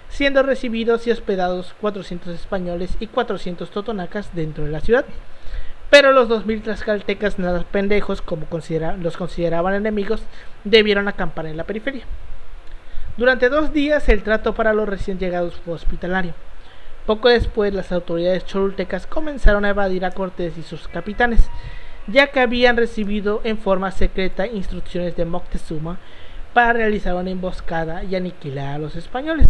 siendo 0.09 0.43
recibidos 0.43 1.07
y 1.07 1.11
hospedados 1.11 1.73
400 1.79 2.35
españoles 2.35 2.97
y 2.99 3.07
400 3.07 3.71
totonacas 3.71 4.35
dentro 4.35 4.65
de 4.65 4.71
la 4.71 4.81
ciudad. 4.81 5.05
Pero 5.89 6.11
los 6.11 6.29
2.000 6.29 6.63
tlaxcaltecas 6.63 7.39
nada 7.39 7.65
pendejos, 7.69 8.21
como 8.21 8.47
los 8.99 9.17
consideraban 9.17 9.73
enemigos, 9.73 10.21
debieron 10.63 11.07
acampar 11.07 11.45
en 11.47 11.57
la 11.57 11.65
periferia. 11.65 12.05
Durante 13.17 13.49
dos 13.49 13.73
días 13.73 14.07
el 14.07 14.23
trato 14.23 14.53
para 14.53 14.73
los 14.73 14.87
recién 14.87 15.19
llegados 15.19 15.55
fue 15.65 15.73
hospitalario. 15.73 16.33
Poco 17.05 17.29
después 17.29 17.73
las 17.73 17.91
autoridades 17.91 18.45
cholultecas 18.45 19.05
comenzaron 19.05 19.65
a 19.65 19.69
evadir 19.69 20.05
a 20.05 20.11
Cortés 20.11 20.57
y 20.57 20.63
sus 20.63 20.87
capitanes, 20.87 21.49
ya 22.07 22.27
que 22.27 22.39
habían 22.39 22.77
recibido 22.77 23.41
en 23.43 23.57
forma 23.57 23.91
secreta 23.91 24.47
instrucciones 24.47 25.15
de 25.17 25.25
Moctezuma 25.25 25.99
para 26.53 26.73
realizar 26.73 27.15
una 27.15 27.29
emboscada 27.29 28.03
y 28.03 28.15
aniquilar 28.15 28.75
a 28.75 28.77
los 28.77 28.95
españoles. 28.95 29.47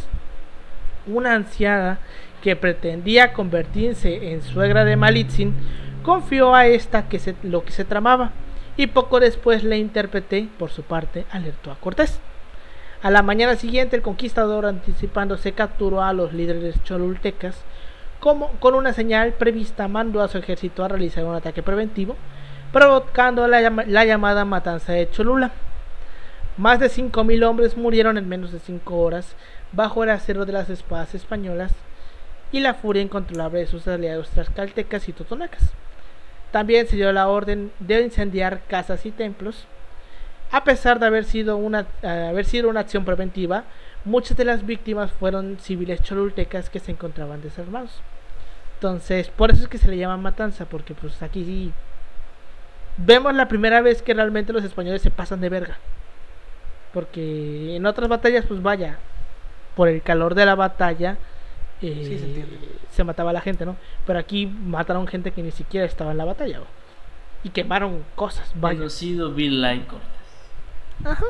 Una 1.08 1.34
anciana 1.34 2.00
que 2.42 2.56
pretendía 2.56 3.34
convertirse 3.34 4.32
en 4.32 4.42
suegra 4.42 4.86
de 4.86 4.96
Malitzin 4.96 5.54
confió 6.04 6.56
a 6.56 6.66
esta 6.68 7.08
que 7.08 7.20
lo 7.44 7.64
que 7.64 7.72
se 7.72 7.86
tramaba 7.86 8.32
y 8.78 8.88
poco 8.88 9.20
después 9.20 9.64
le 9.64 9.78
interpreté, 9.78 10.48
por 10.58 10.70
su 10.70 10.84
parte, 10.84 11.26
alertó 11.32 11.72
a 11.72 11.76
Cortés. 11.76 12.20
A 13.04 13.10
la 13.10 13.22
mañana 13.22 13.56
siguiente 13.56 13.96
el 13.96 14.02
conquistador 14.02 14.66
anticipándose 14.66 15.54
capturó 15.54 16.04
a 16.04 16.14
los 16.14 16.34
líderes 16.34 16.82
cholultecas 16.84 17.64
como 18.20 18.50
con 18.60 18.76
una 18.76 18.94
señal 18.94 19.34
prevista 19.34 19.88
mandó 19.88 20.22
a 20.22 20.28
su 20.28 20.38
ejército 20.38 20.84
a 20.84 20.88
realizar 20.88 21.26
un 21.26 21.34
ataque 21.34 21.64
preventivo 21.64 22.16
provocando 22.72 23.48
la, 23.48 23.70
la 23.70 24.06
llamada 24.06 24.46
matanza 24.46 24.94
de 24.94 25.10
Cholula. 25.10 25.52
Más 26.58 26.80
de 26.80 26.88
5.000 26.88 27.46
hombres 27.46 27.78
murieron 27.78 28.18
en 28.18 28.28
menos 28.28 28.52
de 28.52 28.60
5 28.60 28.98
horas 28.98 29.36
bajo 29.72 30.04
el 30.04 30.10
acero 30.10 30.46
de 30.46 30.52
las 30.52 30.70
espadas 30.70 31.16
españolas 31.16 31.72
y 32.52 32.60
la 32.60 32.74
furia 32.74 33.02
incontrolable 33.02 33.60
de 33.60 33.68
sus 33.68 33.88
aliados 33.88 34.30
tlaxcaltecas 34.30 35.08
y 35.08 35.14
totonacas. 35.14 35.74
También 36.52 36.88
se 36.88 36.98
dio 36.98 37.12
la 37.14 37.30
orden 37.30 37.72
de 37.80 38.02
incendiar 38.02 38.62
casas 38.68 39.06
y 39.06 39.12
templos. 39.12 39.66
A 40.52 40.66
pesar 40.66 41.00
de 41.00 41.06
haber 41.06 41.24
sido 41.24 41.56
una, 41.56 41.88
eh, 42.02 42.28
haber 42.30 42.44
sido 42.44 42.70
una 42.70 42.82
acción 42.82 43.06
preventiva, 43.06 43.64
muchas 44.04 44.36
de 44.36 44.44
las 44.44 44.66
víctimas 44.66 45.12
fueron 45.14 45.58
civiles 45.62 46.02
cholultecas 46.02 46.70
que 46.70 46.80
se 46.80 46.92
encontraban 46.92 47.42
desarmados. 47.42 48.02
Entonces, 48.74 49.30
por 49.30 49.52
eso 49.52 49.64
es 49.64 49.70
que 49.70 49.78
se 49.78 49.88
le 49.88 49.98
llama 49.98 50.18
matanza, 50.18 50.66
porque 50.66 50.94
pues 50.94 51.22
aquí 51.24 51.46
sí 51.46 51.72
vemos 52.98 53.34
la 53.34 53.48
primera 53.48 53.80
vez 53.80 54.02
que 54.02 54.14
realmente 54.14 54.52
los 54.52 54.66
españoles 54.66 55.02
se 55.02 55.12
pasan 55.12 55.40
de 55.40 55.48
verga. 55.48 55.78
Porque 56.94 57.76
en 57.76 57.86
otras 57.86 58.10
batallas, 58.10 58.46
pues 58.46 58.62
vaya, 58.62 58.98
por 59.76 59.88
el 59.88 60.02
calor 60.02 60.36
de 60.36 60.46
la 60.46 60.56
batalla, 60.56 61.18
eh, 61.82 62.46
se, 62.92 63.04
mataba 63.04 63.32
a 63.32 63.34
la 63.34 63.42
gente, 63.42 63.66
¿no? 63.66 63.76
Pero 64.06 64.20
aquí 64.20 64.46
mataron 64.46 65.08
gente 65.08 65.32
que 65.32 65.42
ni 65.42 65.52
siquiera 65.52 65.86
estaba 65.86 66.12
en 66.12 66.18
la 66.18 66.26
batalla, 66.26 66.60
Y 67.44 67.50
quemaron 67.50 68.04
cosas, 68.16 68.52
vaya. 68.56 68.80
Conocido 68.80 69.34
Bill 69.34 69.64
Ajá. 71.04 71.26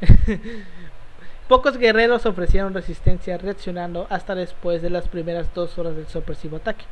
Pocos 1.48 1.76
guerreros 1.78 2.26
ofrecieron 2.26 2.72
resistencia 2.72 3.36
reaccionando 3.36 4.06
hasta 4.08 4.34
después 4.34 4.82
de 4.82 4.90
las 4.90 5.08
primeras 5.08 5.52
dos 5.52 5.76
horas 5.78 5.96
del 5.96 6.06
sorpresivo 6.06 6.58
ataque. 6.58 6.84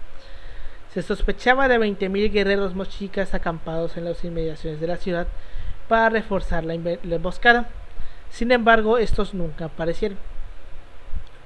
Se 0.92 1.02
sospechaba 1.02 1.68
de 1.68 1.78
20.000 1.78 2.32
guerreros 2.32 2.74
mochicas 2.74 3.34
acampados 3.34 3.96
en 3.96 4.04
las 4.04 4.24
inmediaciones 4.24 4.80
de 4.80 4.86
la 4.88 4.96
ciudad 4.96 5.28
para 5.86 6.08
reforzar 6.08 6.64
la, 6.64 6.74
la 6.74 7.14
emboscada. 7.14 7.68
Sin 8.30 8.52
embargo, 8.52 8.98
estos 8.98 9.34
nunca 9.34 9.66
aparecieron. 9.66 10.18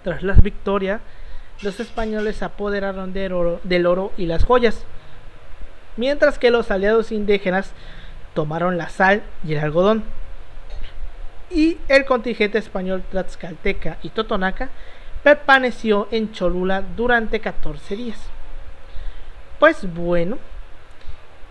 Tras 0.03 0.23
la 0.23 0.35
victoria, 0.35 1.01
los 1.63 1.79
españoles 1.79 2.37
se 2.37 2.45
apoderaron 2.45 3.13
del 3.13 3.33
oro, 3.33 4.13
y 4.17 4.27
las 4.27 4.45
joyas, 4.45 4.85
mientras 5.97 6.39
que 6.39 6.51
los 6.51 6.71
aliados 6.71 7.13
indígenas 7.13 7.73
tomaron 8.35 8.79
la 8.79 8.89
sal 8.89 9.23
y 9.47 9.55
el 9.55 9.61
algodón. 9.61 10.05
Y 11.51 11.79
el 11.89 12.05
contingente 12.05 12.59
español 12.59 13.03
Tlaxcalteca 13.11 13.99
y 14.03 14.09
Totonaca 14.09 14.71
permaneció 15.23 16.09
en 16.11 16.33
Cholula 16.33 16.83
durante 16.97 17.41
14 17.41 17.97
días. 17.97 18.19
Pues 19.61 19.87
bueno, 19.95 20.39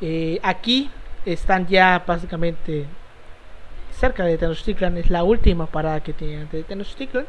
eh, 0.02 0.40
aquí 0.44 0.90
están 1.26 1.68
ya 1.68 2.04
básicamente 2.06 2.88
cerca 4.02 4.26
de 4.26 4.36
Tenochtitlan, 4.40 4.98
es 4.98 5.12
la 5.12 5.24
última 5.24 5.68
parada 5.68 6.02
que 6.02 6.12
tiene 6.12 6.42
antes 6.42 6.54
de 6.54 6.64
Tenochtitlan. 6.64 7.28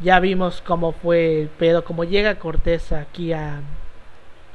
Ya 0.00 0.18
vimos 0.18 0.62
cómo 0.62 0.92
fue 0.92 1.42
el 1.42 1.48
pedo, 1.48 1.84
cómo 1.84 2.04
llega 2.04 2.38
Cortés 2.38 2.90
aquí 2.90 3.34
a, 3.34 3.60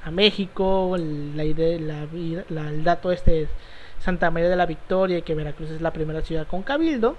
a 0.04 0.12
México, 0.12 0.98
la 0.98 1.44
la, 1.44 2.70
el 2.70 2.84
dato 2.84 3.12
este 3.12 3.44
es 3.44 3.50
Santa 4.00 4.32
María 4.32 4.50
de 4.50 4.56
la 4.56 4.66
Victoria 4.66 5.22
que 5.22 5.36
Veracruz 5.36 5.70
es 5.70 5.82
la 5.82 5.92
primera 5.92 6.22
ciudad 6.22 6.48
con 6.48 6.64
cabildo. 6.64 7.16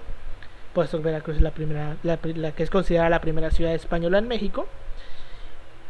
Por 0.73 0.85
eso 0.85 1.01
Veracruz 1.01 1.37
es 1.37 1.41
la 1.41 1.51
primera, 1.51 1.95
la, 2.03 2.17
que 2.17 2.63
es 2.63 2.69
considerada 2.69 3.09
la 3.09 3.21
primera 3.21 3.49
ciudad 3.49 3.73
española 3.73 4.17
en 4.17 4.27
México. 4.27 4.67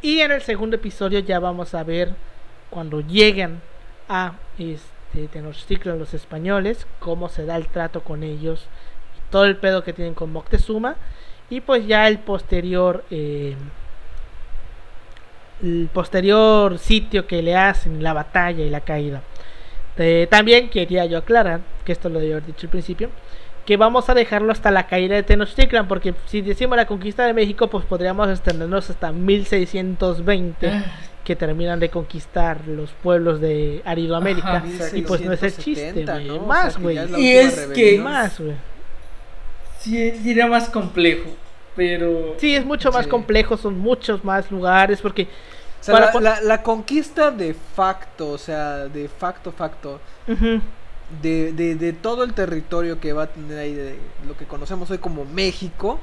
Y 0.03 0.19
en 0.19 0.31
el 0.31 0.41
segundo 0.41 0.75
episodio 0.75 1.19
ya 1.19 1.39
vamos 1.39 1.73
a 1.73 1.83
ver 1.83 2.13
cuando 2.69 3.01
llegan 3.01 3.61
a 4.07 4.35
este 5.13 5.27
Tenochtitlan 5.27 5.99
los 5.99 6.13
españoles, 6.13 6.87
cómo 6.99 7.27
se 7.27 7.45
da 7.45 7.57
el 7.57 7.67
trato 7.67 8.01
con 8.01 8.23
ellos, 8.23 8.67
todo 9.29 9.45
el 9.45 9.57
pedo 9.57 9.83
que 9.83 9.93
tienen 9.93 10.13
con 10.13 10.31
Moctezuma 10.31 10.95
y 11.49 11.61
pues 11.61 11.85
ya 11.85 12.07
el 12.07 12.19
posterior 12.19 13.03
eh, 13.11 13.55
el 15.61 15.89
posterior 15.93 16.79
sitio 16.79 17.27
que 17.27 17.41
le 17.41 17.55
hacen 17.55 18.01
la 18.01 18.13
batalla 18.13 18.63
y 18.63 18.69
la 18.69 18.81
caída 18.81 19.21
eh, 19.97 20.27
también 20.29 20.69
quería 20.69 21.05
yo 21.05 21.17
aclarar 21.17 21.61
que 21.85 21.91
esto 21.91 22.09
lo 22.09 22.19
debía 22.19 22.35
haber 22.35 22.47
dicho 22.47 22.67
al 22.67 22.71
principio 22.71 23.09
que 23.65 23.77
vamos 23.77 24.09
a 24.09 24.13
dejarlo 24.13 24.51
hasta 24.51 24.71
la 24.71 24.87
caída 24.87 25.15
de 25.15 25.23
Tenochtitlan 25.23 25.87
porque 25.87 26.15
si 26.25 26.41
decimos 26.41 26.77
la 26.77 26.87
conquista 26.87 27.25
de 27.25 27.33
México 27.33 27.67
pues 27.67 27.85
podríamos 27.85 28.29
extendernos 28.29 28.89
hasta 28.89 29.11
1620 29.11 30.69
ah. 30.69 30.83
Que 31.23 31.35
terminan 31.35 31.79
de 31.79 31.89
conquistar 31.89 32.67
los 32.67 32.91
pueblos 32.91 33.39
de 33.39 33.81
Aridoamérica 33.85 34.63
y 34.93 35.01
pues 35.01 35.21
no 35.21 35.33
es 35.33 35.43
el 35.43 35.55
chiste 35.55 36.05
más 36.45 36.77
güey. 36.77 36.97
y 37.17 37.29
es 37.29 37.67
que 37.73 37.99
más 37.99 38.39
güey. 38.39 38.55
Sí 39.79 40.11
sería 40.23 40.47
más 40.47 40.69
complejo 40.69 41.29
pero... 41.75 42.35
Sí, 42.37 42.55
es 42.55 42.65
mucho 42.65 42.91
más 42.91 43.07
complejo, 43.07 43.57
son 43.57 43.79
muchos 43.79 44.23
más 44.23 44.51
lugares, 44.51 45.01
porque... 45.01 45.27
la, 45.87 46.63
conquista 46.63 47.31
de 47.31 47.53
facto, 47.53 48.31
o 48.31 48.37
sea, 48.37 48.87
de 48.87 49.07
facto, 49.07 49.51
facto, 49.51 49.99
de, 51.21 51.53
de, 51.53 51.93
todo 51.93 52.23
el 52.23 52.33
territorio 52.33 52.99
que 52.99 53.13
va 53.13 53.23
a 53.23 53.27
tener 53.27 53.57
ahí, 53.57 53.73
de 53.73 53.97
lo 54.27 54.37
que 54.37 54.45
conocemos 54.45 54.89
hoy 54.91 54.97
como 54.97 55.25
México, 55.25 55.99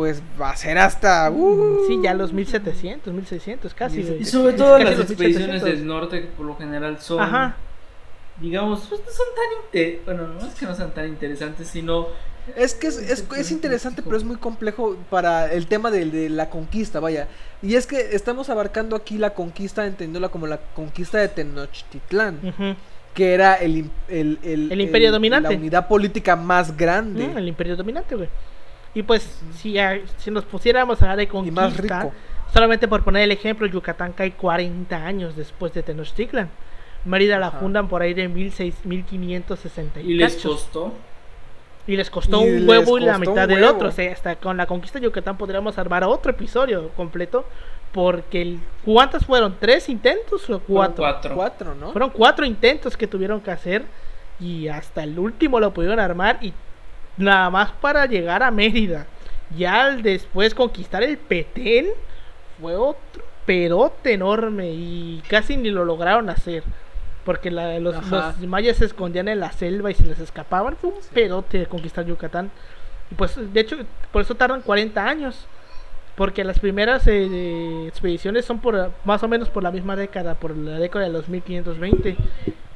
pues 0.00 0.22
va 0.40 0.48
a 0.48 0.56
ser 0.56 0.78
hasta... 0.78 1.30
Uh, 1.30 1.84
sí, 1.86 2.00
ya 2.02 2.14
los 2.14 2.32
1700, 2.32 3.12
1600 3.12 3.74
casi. 3.74 4.00
Y 4.18 4.24
sobre 4.24 4.54
todo 4.54 4.78
las 4.78 4.98
expediciones 4.98 5.62
del 5.62 5.86
norte, 5.86 6.22
que 6.22 6.28
por 6.28 6.46
lo 6.46 6.56
general 6.56 6.98
son... 7.02 7.52
Digamos, 8.40 8.86
pues 8.88 9.02
no 9.02 9.10
son 9.12 9.26
tan... 9.36 10.06
Bueno, 10.06 10.28
no 10.28 10.46
es 10.46 10.54
que 10.54 10.64
no 10.64 10.74
sean 10.74 10.94
tan 10.94 11.06
interesantes, 11.06 11.68
sino 11.68 12.06
Es 12.56 12.72
que 12.74 12.86
es, 12.86 12.96
es, 12.96 13.26
es 13.36 13.50
interesante, 13.50 14.00
pero 14.00 14.16
es 14.16 14.24
muy 14.24 14.36
complejo 14.36 14.96
para 15.10 15.52
el 15.52 15.66
tema 15.66 15.90
de, 15.90 16.06
de 16.06 16.30
la 16.30 16.48
conquista, 16.48 16.98
vaya. 16.98 17.28
Y 17.60 17.74
es 17.74 17.86
que 17.86 18.16
estamos 18.16 18.48
abarcando 18.48 18.96
aquí 18.96 19.18
la 19.18 19.34
conquista, 19.34 19.84
entendiéndola 19.84 20.30
como 20.30 20.46
la 20.46 20.60
conquista 20.74 21.18
de 21.18 21.28
Tenochtitlán, 21.28 22.38
que 23.12 23.34
era 23.34 23.56
el, 23.56 23.90
el, 24.08 24.38
el, 24.44 24.72
El 24.72 24.80
imperio 24.80 25.12
dominante. 25.12 25.50
La 25.50 25.58
unidad 25.58 25.88
política 25.88 26.36
más 26.36 26.74
grande. 26.74 27.28
Mm, 27.28 27.36
el 27.36 27.48
imperio 27.48 27.76
dominante, 27.76 28.14
güey. 28.14 28.30
Y 28.94 29.02
pues, 29.02 29.40
si, 29.54 29.78
a- 29.78 30.00
si 30.18 30.30
nos 30.30 30.44
pusiéramos 30.44 31.00
a 31.00 31.04
hablar 31.04 31.18
de 31.18 31.22
y 31.24 31.26
conquista, 31.26 31.60
más 31.60 31.76
rico. 31.76 32.12
solamente 32.52 32.88
por 32.88 33.02
poner 33.04 33.22
el 33.22 33.32
ejemplo, 33.32 33.66
Yucatán 33.66 34.12
cae 34.12 34.32
40 34.32 34.96
años 34.96 35.36
después 35.36 35.72
de 35.72 35.82
Tenochtitlan. 35.82 36.50
Mérida 37.04 37.38
la 37.38 37.46
Ajá. 37.48 37.58
fundan 37.60 37.88
por 37.88 38.02
ahí 38.02 38.12
de 38.14 38.28
1600, 38.28 38.84
1560 38.84 40.00
y, 40.00 40.10
Y 40.10 40.14
les 40.14 40.36
costó. 40.36 40.92
Y 41.86 41.96
les 41.96 42.10
costó 42.10 42.44
Y 42.44 42.48
un 42.50 42.56
les 42.56 42.68
huevo 42.68 42.98
y 42.98 43.02
la 43.04 43.18
mitad 43.18 43.48
del 43.48 43.64
otro. 43.64 43.88
O 43.88 43.92
sea, 43.92 44.12
hasta 44.12 44.36
con 44.36 44.56
la 44.56 44.66
conquista 44.66 44.98
de 44.98 45.04
Yucatán 45.06 45.38
podríamos 45.38 45.78
armar 45.78 46.04
otro 46.04 46.30
episodio 46.32 46.88
completo. 46.90 47.44
Porque, 47.92 48.42
el, 48.42 48.60
¿cuántos 48.84 49.24
fueron? 49.26 49.56
¿Tres 49.58 49.88
intentos 49.88 50.48
o 50.50 50.60
cuatro? 50.60 50.96
cuatro. 51.02 51.34
Cuatro, 51.34 51.74
¿no? 51.74 51.90
Fueron 51.90 52.10
cuatro 52.10 52.44
intentos 52.44 52.96
que 52.96 53.06
tuvieron 53.06 53.40
que 53.40 53.50
hacer. 53.50 53.84
Y 54.38 54.68
hasta 54.68 55.02
el 55.02 55.18
último 55.18 55.58
lo 55.58 55.72
pudieron 55.72 55.98
armar. 55.98 56.38
Y 56.42 56.52
nada 57.20 57.50
más 57.50 57.70
para 57.72 58.06
llegar 58.06 58.42
a 58.42 58.50
Mérida. 58.50 59.06
Ya 59.56 59.84
al 59.84 60.02
después 60.02 60.54
conquistar 60.54 61.02
el 61.02 61.18
Petén. 61.18 61.86
Fue 62.60 62.76
otro 62.76 63.24
perote 63.46 64.12
enorme. 64.14 64.70
Y 64.70 65.22
casi 65.28 65.56
ni 65.56 65.70
lo 65.70 65.84
lograron 65.84 66.30
hacer. 66.30 66.62
Porque 67.24 67.50
la- 67.50 67.78
los, 67.78 67.94
mayas 68.46 68.78
se 68.78 68.84
escondían 68.86 69.28
en 69.28 69.40
la 69.40 69.52
selva 69.52 69.90
y 69.90 69.94
se 69.94 70.06
les 70.06 70.18
escapaban. 70.20 70.76
Fue 70.76 70.90
un 70.90 70.96
perote 71.12 71.58
de 71.58 71.66
conquistar 71.66 72.04
Yucatán. 72.06 72.50
Y 73.10 73.14
pues, 73.14 73.36
de 73.52 73.60
hecho, 73.60 73.76
por 74.12 74.22
eso 74.22 74.34
tardan 74.34 74.62
40 74.62 75.04
años. 75.04 75.46
Porque 76.16 76.44
las 76.44 76.58
primeras 76.58 77.06
eh, 77.06 77.86
expediciones 77.88 78.44
son 78.44 78.60
por 78.60 78.92
más 79.04 79.22
o 79.22 79.28
menos 79.28 79.48
por 79.48 79.62
la 79.62 79.70
misma 79.70 79.96
década, 79.96 80.34
por 80.34 80.54
la 80.56 80.78
década 80.78 81.06
de 81.06 81.12
los 81.12 81.28
1520. 81.28 82.16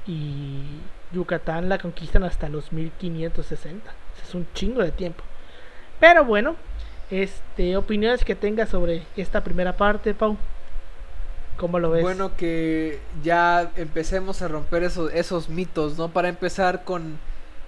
Y 0.07 0.61
Yucatán 1.13 1.69
la 1.69 1.79
conquistan 1.79 2.25
hasta 2.25 2.49
los 2.49 2.73
1560. 2.73 3.93
Un 4.35 4.47
chingo 4.53 4.83
de 4.83 4.91
tiempo. 4.91 5.23
Pero 6.01 6.25
bueno, 6.25 6.57
este 7.11 7.77
opiniones 7.77 8.25
que 8.25 8.35
tengas 8.35 8.69
sobre 8.69 9.03
esta 9.17 9.43
primera 9.43 9.77
parte, 9.77 10.15
Pau. 10.15 10.37
¿Cómo 11.57 11.79
lo 11.79 11.91
ves? 11.91 12.03
Bueno, 12.03 12.37
que 12.37 12.99
ya 13.23 13.71
empecemos 13.77 14.43
a 14.43 14.49
romper 14.49 14.83
esos, 14.83 15.13
esos 15.15 15.49
mitos, 15.49 15.97
¿no? 15.97 16.09
Para 16.09 16.29
empezar 16.29 16.85
con 16.85 17.19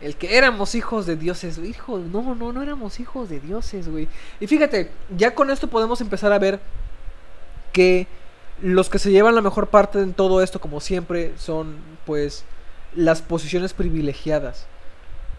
el 0.01 0.17
que 0.17 0.37
éramos 0.37 0.75
hijos 0.75 1.07
de 1.07 1.17
dioses. 1.17 1.59
Hijo, 1.59 1.99
no, 1.99 2.35
no, 2.35 2.53
no 2.53 2.63
éramos 2.63 2.99
hijos 2.99 3.29
de 3.29 3.41
dioses, 3.41 3.89
güey. 3.89 4.09
Y 4.41 4.47
fíjate, 4.47 4.91
ya 5.17 5.35
con 5.35 5.51
esto 5.51 5.69
podemos 5.69 6.01
empezar 6.01 6.33
a 6.33 6.39
ver 6.39 6.59
que 7.73 8.09
los 8.61 8.89
que 8.89 8.99
se 8.99 9.11
llevan 9.11 9.35
la 9.35 9.43
mejor 9.43 9.69
parte 9.69 10.01
en 10.01 10.15
todo 10.15 10.43
esto, 10.43 10.61
como 10.61 10.81
siempre, 10.81 11.35
son 11.37 11.77
pues 12.05 12.45
las 12.95 13.23
posiciones 13.23 13.73
privilegiadas. 13.73 14.67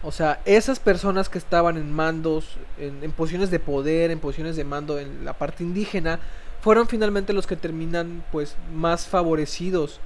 O 0.02 0.12
sea, 0.12 0.40
esas 0.44 0.78
personas 0.78 1.28
que 1.28 1.38
estaban 1.38 1.76
en 1.76 1.92
mandos, 1.92 2.56
en, 2.78 3.10
posiciones 3.12 3.50
de 3.50 3.58
poder, 3.58 4.10
en 4.10 4.20
posiciones 4.20 4.54
de 4.54 4.64
mando 4.64 4.98
en 4.98 5.24
la 5.24 5.32
parte 5.32 5.64
indígena, 5.64 6.20
fueron 6.60 6.86
finalmente 6.86 7.32
los 7.32 7.46
que 7.46 7.56
terminan 7.56 8.24
pues 8.30 8.56
más 8.72 9.06
favorecidos. 9.06 10.00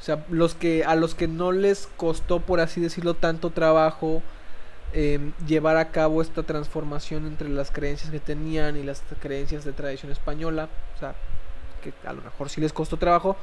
O 0.00 0.02
sea, 0.02 0.24
los 0.28 0.54
que 0.54 0.84
a 0.84 0.96
los 0.96 1.14
que 1.14 1.28
no 1.28 1.52
les 1.52 1.88
costó, 1.96 2.40
por 2.40 2.60
así 2.60 2.80
decirlo, 2.80 3.14
tanto 3.14 3.50
trabajo 3.50 4.22
em, 4.92 5.32
llevar 5.46 5.76
a 5.76 5.90
cabo 5.90 6.20
esta 6.20 6.42
transformación 6.42 7.26
entre 7.26 7.48
las 7.48 7.70
creencias 7.70 8.10
que 8.10 8.20
tenían 8.20 8.76
y 8.76 8.82
las 8.82 9.02
creencias 9.20 9.64
de 9.64 9.72
tradición 9.72 10.10
española. 10.10 10.68
O 10.96 10.98
sea, 10.98 11.14
que 11.82 11.92
a 12.06 12.12
lo 12.12 12.22
mejor 12.22 12.50
sí 12.50 12.60
les 12.60 12.72
costó 12.72 12.96
trabajo, 12.96 13.36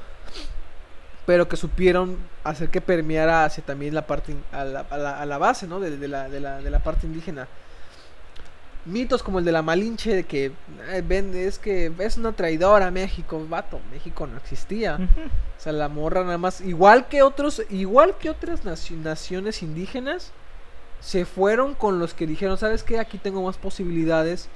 pero 1.25 1.47
que 1.47 1.55
supieron 1.57 2.17
hacer 2.43 2.69
que 2.69 2.81
permeara 2.81 3.45
hacia 3.45 3.63
también 3.63 3.93
la 3.95 4.05
parte 4.07 4.35
a 4.51 4.63
la, 4.65 4.79
a 4.89 4.97
la- 4.97 5.21
a 5.21 5.25
la 5.25 5.37
base, 5.37 5.67
¿no? 5.67 5.79
De, 5.79 5.95
de 5.97 6.07
la, 6.07 6.27
de, 6.29 6.39
la, 6.39 6.59
de 6.61 6.69
la 6.69 6.79
parte 6.79 7.07
indígena. 7.07 7.47
Mitos 8.85 9.23
como 9.23 9.39
el 9.39 9.45
de 9.45 9.53
la 9.53 9.61
Malinche, 9.61 10.13
de 10.13 10.23
que 10.25 10.51
eh, 10.89 11.01
ven, 11.07 11.33
es 11.33 11.57
que 11.57 11.89
es 11.99 12.17
una 12.17 12.33
traidora 12.33 12.91
México, 12.91 13.45
vato, 13.47 13.79
México 13.89 14.27
no 14.27 14.35
existía. 14.37 14.97
O 15.57 15.61
sea, 15.61 15.71
la 15.71 15.87
morra 15.87 16.23
nada 16.25 16.37
más, 16.37 16.59
igual 16.59 17.07
que 17.07 17.21
otros, 17.23 17.61
igual 17.69 18.17
que 18.17 18.29
otras 18.29 18.65
naci- 18.65 18.97
naciones 18.97 19.63
indígenas, 19.63 20.31
se 20.99 21.23
fueron 21.23 21.75
con 21.75 21.97
los 21.99 22.13
que 22.13 22.27
dijeron, 22.27 22.57
¿sabes 22.57 22.83
qué? 22.83 22.99
Aquí 22.99 23.17
tengo 23.17 23.41
más 23.43 23.55
posibilidades 23.55 24.49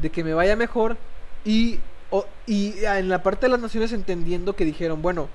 de 0.00 0.10
que 0.10 0.24
me 0.24 0.34
vaya 0.34 0.56
mejor. 0.56 0.96
Y, 1.44 1.78
o- 2.10 2.26
y 2.48 2.74
en 2.84 3.08
la 3.08 3.22
parte 3.22 3.46
de 3.46 3.50
las 3.52 3.60
naciones 3.60 3.92
entendiendo 3.92 4.56
que 4.56 4.64
dijeron, 4.64 5.02
bueno, 5.02 5.28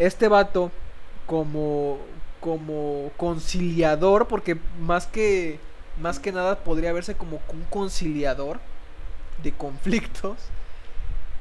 este 0.00 0.28
vato 0.28 0.72
como, 1.26 1.98
como 2.40 3.12
conciliador, 3.16 4.28
porque 4.28 4.58
más 4.80 5.06
que, 5.06 5.60
más 6.00 6.18
que 6.20 6.32
nada 6.32 6.64
podría 6.64 6.92
verse 6.92 7.16
como 7.16 7.40
un 7.52 7.64
conciliador 7.70 8.60
de 9.42 9.52
conflictos 9.52 10.38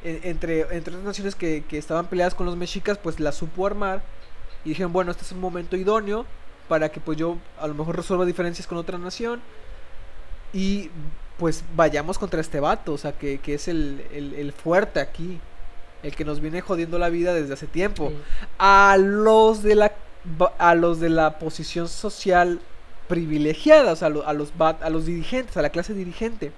en- 0.04 0.22
entre, 0.24 0.62
entre 0.76 0.94
otras 0.96 1.04
naciones 1.04 1.36
que, 1.36 1.64
que 1.68 1.78
estaban 1.78 2.08
peleadas 2.08 2.36
con 2.36 2.46
los 2.46 2.56
mexicas, 2.58 2.98
pues 2.98 3.20
la 3.20 3.32
supo 3.32 3.66
armar 3.68 4.04
y 4.66 4.70
dijeron, 4.70 4.94
bueno, 4.94 5.12
este 5.12 5.24
es 5.24 5.32
un 5.32 5.40
momento 5.42 5.76
idóneo 5.78 6.26
para 6.68 6.90
que 6.90 7.00
pues 7.02 7.18
yo 7.18 7.38
a 7.60 7.68
lo 7.68 7.74
mejor 7.74 7.98
resuelva 7.98 8.26
diferencias 8.26 8.68
con 8.68 8.78
otra 8.78 8.98
nación 8.98 9.42
y 10.54 10.90
pues 11.38 11.64
vayamos 11.76 12.18
contra 12.20 12.42
este 12.42 12.60
vato, 12.60 12.94
o 12.94 12.98
sea, 12.98 13.14
que, 13.14 13.40
que 13.40 13.54
es 13.54 13.68
el, 13.68 14.06
el 14.12 14.52
fuerte 14.52 15.00
aquí, 15.00 15.40
el 16.04 16.16
que 16.16 16.26
nos 16.26 16.40
viene 16.40 16.62
jodiendo 16.62 16.98
la 17.00 17.10
vida 17.10 17.34
desde 17.34 17.54
hace 17.54 17.68
tiempo. 17.68 18.10
Sí. 18.10 18.16
A 18.58 18.98
los 19.00 19.64
de 19.64 19.76
la 19.76 19.92
a 20.58 20.76
los 20.76 21.00
de 21.00 21.10
la 21.10 21.40
posición 21.40 21.88
social 21.88 22.60
privilegiada, 23.08 23.94
o 23.94 23.96
sea, 23.96 24.08
a, 24.08 24.12
lo- 24.12 24.28
a 24.28 24.34
los 24.34 24.52
a 24.60 24.90
los 24.90 25.06
dirigentes, 25.06 25.56
a 25.58 25.62
la 25.62 25.70
clase 25.70 25.94
dirigente. 25.94 26.52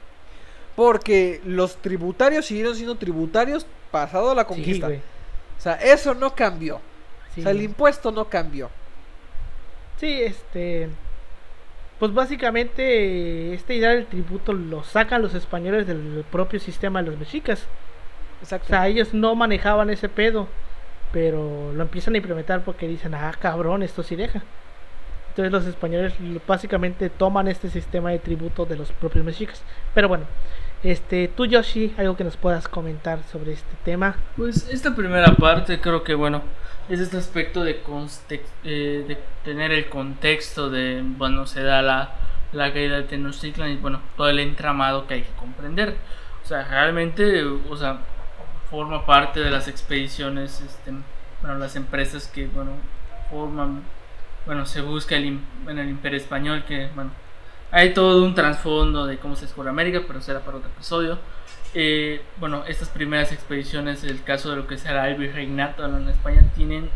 Porque 0.75 1.41
los 1.45 1.77
tributarios 1.77 2.45
siguieron 2.45 2.75
siendo 2.75 2.95
tributarios 2.95 3.65
pasado 3.91 4.33
la 4.33 4.45
conquista. 4.45 4.87
o 4.87 5.61
sea, 5.61 5.73
eso 5.75 6.13
no 6.15 6.33
cambió. 6.35 6.79
Sí. 7.35 7.41
O 7.41 7.43
sea, 7.43 7.51
el 7.51 7.61
impuesto 7.61 8.11
no 8.11 8.25
cambió. 8.29 8.69
Sí, 9.99 10.21
este. 10.21 10.89
Pues 11.99 12.13
básicamente, 12.13 13.53
esta 13.53 13.73
idea 13.73 13.89
del 13.91 14.07
tributo 14.07 14.53
lo 14.53 14.83
sacan 14.83 15.21
los 15.21 15.35
españoles 15.35 15.85
del 15.85 16.25
propio 16.31 16.59
sistema 16.59 17.03
de 17.03 17.09
los 17.11 17.19
mexicas. 17.19 17.65
Exacto. 18.41 18.65
O 18.65 18.69
sea, 18.69 18.87
ellos 18.87 19.13
no 19.13 19.35
manejaban 19.35 19.89
ese 19.89 20.09
pedo, 20.09 20.47
pero 21.11 21.71
lo 21.73 21.81
empiezan 21.81 22.15
a 22.15 22.17
implementar 22.17 22.63
porque 22.63 22.87
dicen, 22.87 23.13
ah, 23.13 23.33
cabrón, 23.39 23.83
esto 23.83 24.03
sí 24.03 24.15
deja. 24.15 24.41
Entonces 25.29 25.51
los 25.51 25.65
españoles 25.65 26.13
básicamente 26.45 27.09
toman 27.09 27.47
este 27.47 27.69
sistema 27.69 28.11
de 28.11 28.19
tributo 28.19 28.65
de 28.65 28.75
los 28.75 28.91
propios 28.91 29.23
mexicas. 29.23 29.63
Pero 29.93 30.09
bueno, 30.09 30.25
este, 30.83 31.29
tú 31.29 31.45
Yoshi, 31.45 31.93
algo 31.97 32.17
que 32.17 32.23
nos 32.23 32.35
puedas 32.35 32.67
comentar 32.67 33.23
sobre 33.31 33.53
este 33.53 33.73
tema. 33.85 34.15
Pues 34.35 34.67
esta 34.69 34.93
primera 34.93 35.33
parte 35.35 35.79
creo 35.79 36.03
que 36.03 36.15
bueno 36.15 36.41
es 36.89 36.99
este 36.99 37.17
aspecto 37.17 37.63
de, 37.63 37.79
eh, 38.63 39.05
de 39.07 39.17
tener 39.43 39.71
el 39.71 39.87
contexto 39.87 40.69
de 40.69 41.01
bueno 41.03 41.45
se 41.45 41.63
da 41.63 41.81
la, 41.81 42.15
la 42.51 42.73
caída 42.73 42.97
de 42.97 43.03
Tenochtitlan 43.03 43.71
y 43.71 43.75
bueno 43.77 44.01
todo 44.17 44.29
el 44.29 44.39
entramado 44.39 45.07
que 45.07 45.13
hay 45.13 45.21
que 45.21 45.31
comprender 45.33 45.95
o 46.43 46.47
sea 46.47 46.63
realmente 46.67 47.43
o 47.43 47.77
sea 47.77 47.99
forma 48.71 49.05
parte 49.05 49.39
de 49.41 49.51
las 49.51 49.67
expediciones 49.67 50.61
este 50.61 50.91
bueno 51.41 51.57
las 51.59 51.75
empresas 51.75 52.27
que 52.27 52.47
bueno 52.47 52.71
forman 53.29 53.83
bueno 54.45 54.65
se 54.65 54.81
busca 54.81 55.15
el, 55.15 55.39
en 55.67 55.77
el 55.77 55.89
imperio 55.89 56.17
español 56.17 56.63
que 56.67 56.89
bueno 56.95 57.11
hay 57.69 57.93
todo 57.93 58.25
un 58.25 58.33
trasfondo 58.33 59.05
de 59.05 59.17
cómo 59.17 59.35
se 59.35 59.45
descubre 59.45 59.69
América 59.69 60.01
pero 60.07 60.21
será 60.21 60.39
para 60.39 60.57
otro 60.57 60.69
episodio 60.69 61.19
eh, 61.73 62.21
bueno, 62.37 62.65
estas 62.67 62.89
primeras 62.89 63.31
expediciones, 63.31 64.03
el 64.03 64.23
caso 64.23 64.49
de 64.49 64.57
lo 64.57 64.67
que 64.67 64.77
será 64.77 65.07
el 65.07 65.15
virreinato 65.15 65.85
en 65.85 66.09
España, 66.09 66.43
tienen 66.55 66.89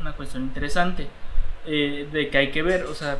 una 0.00 0.12
cuestión 0.12 0.44
interesante 0.44 1.08
eh, 1.66 2.08
de 2.12 2.28
que 2.28 2.38
hay 2.38 2.50
que 2.50 2.62
ver. 2.62 2.84
O 2.84 2.94
sea, 2.94 3.18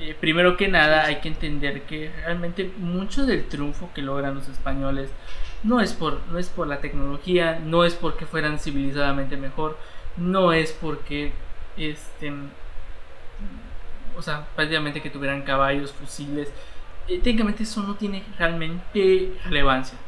eh, 0.00 0.16
primero 0.18 0.56
que 0.56 0.68
nada, 0.68 1.04
hay 1.04 1.16
que 1.16 1.28
entender 1.28 1.82
que 1.82 2.10
realmente 2.24 2.70
mucho 2.78 3.24
del 3.24 3.46
triunfo 3.46 3.90
que 3.94 4.02
logran 4.02 4.34
los 4.34 4.48
españoles 4.48 5.10
no 5.66 5.80
es 5.80 5.92
por, 5.92 6.20
no 6.30 6.38
es 6.38 6.48
por 6.48 6.66
la 6.66 6.80
tecnología, 6.80 7.60
no 7.64 7.84
es 7.84 7.94
porque 7.94 8.26
fueran 8.26 8.58
civilizadamente 8.58 9.36
mejor, 9.36 9.76
no 10.16 10.52
es 10.52 10.72
porque 10.72 11.32
este 11.76 12.32
o 14.18 14.22
sea, 14.22 14.46
prácticamente 14.56 15.02
que 15.02 15.10
tuvieran 15.10 15.42
caballos, 15.42 15.92
fusiles. 15.92 16.48
Eh, 17.08 17.20
técnicamente 17.22 17.64
eso 17.64 17.82
no 17.82 17.94
tiene 17.96 18.22
realmente 18.38 19.32
relevancia. 19.44 19.98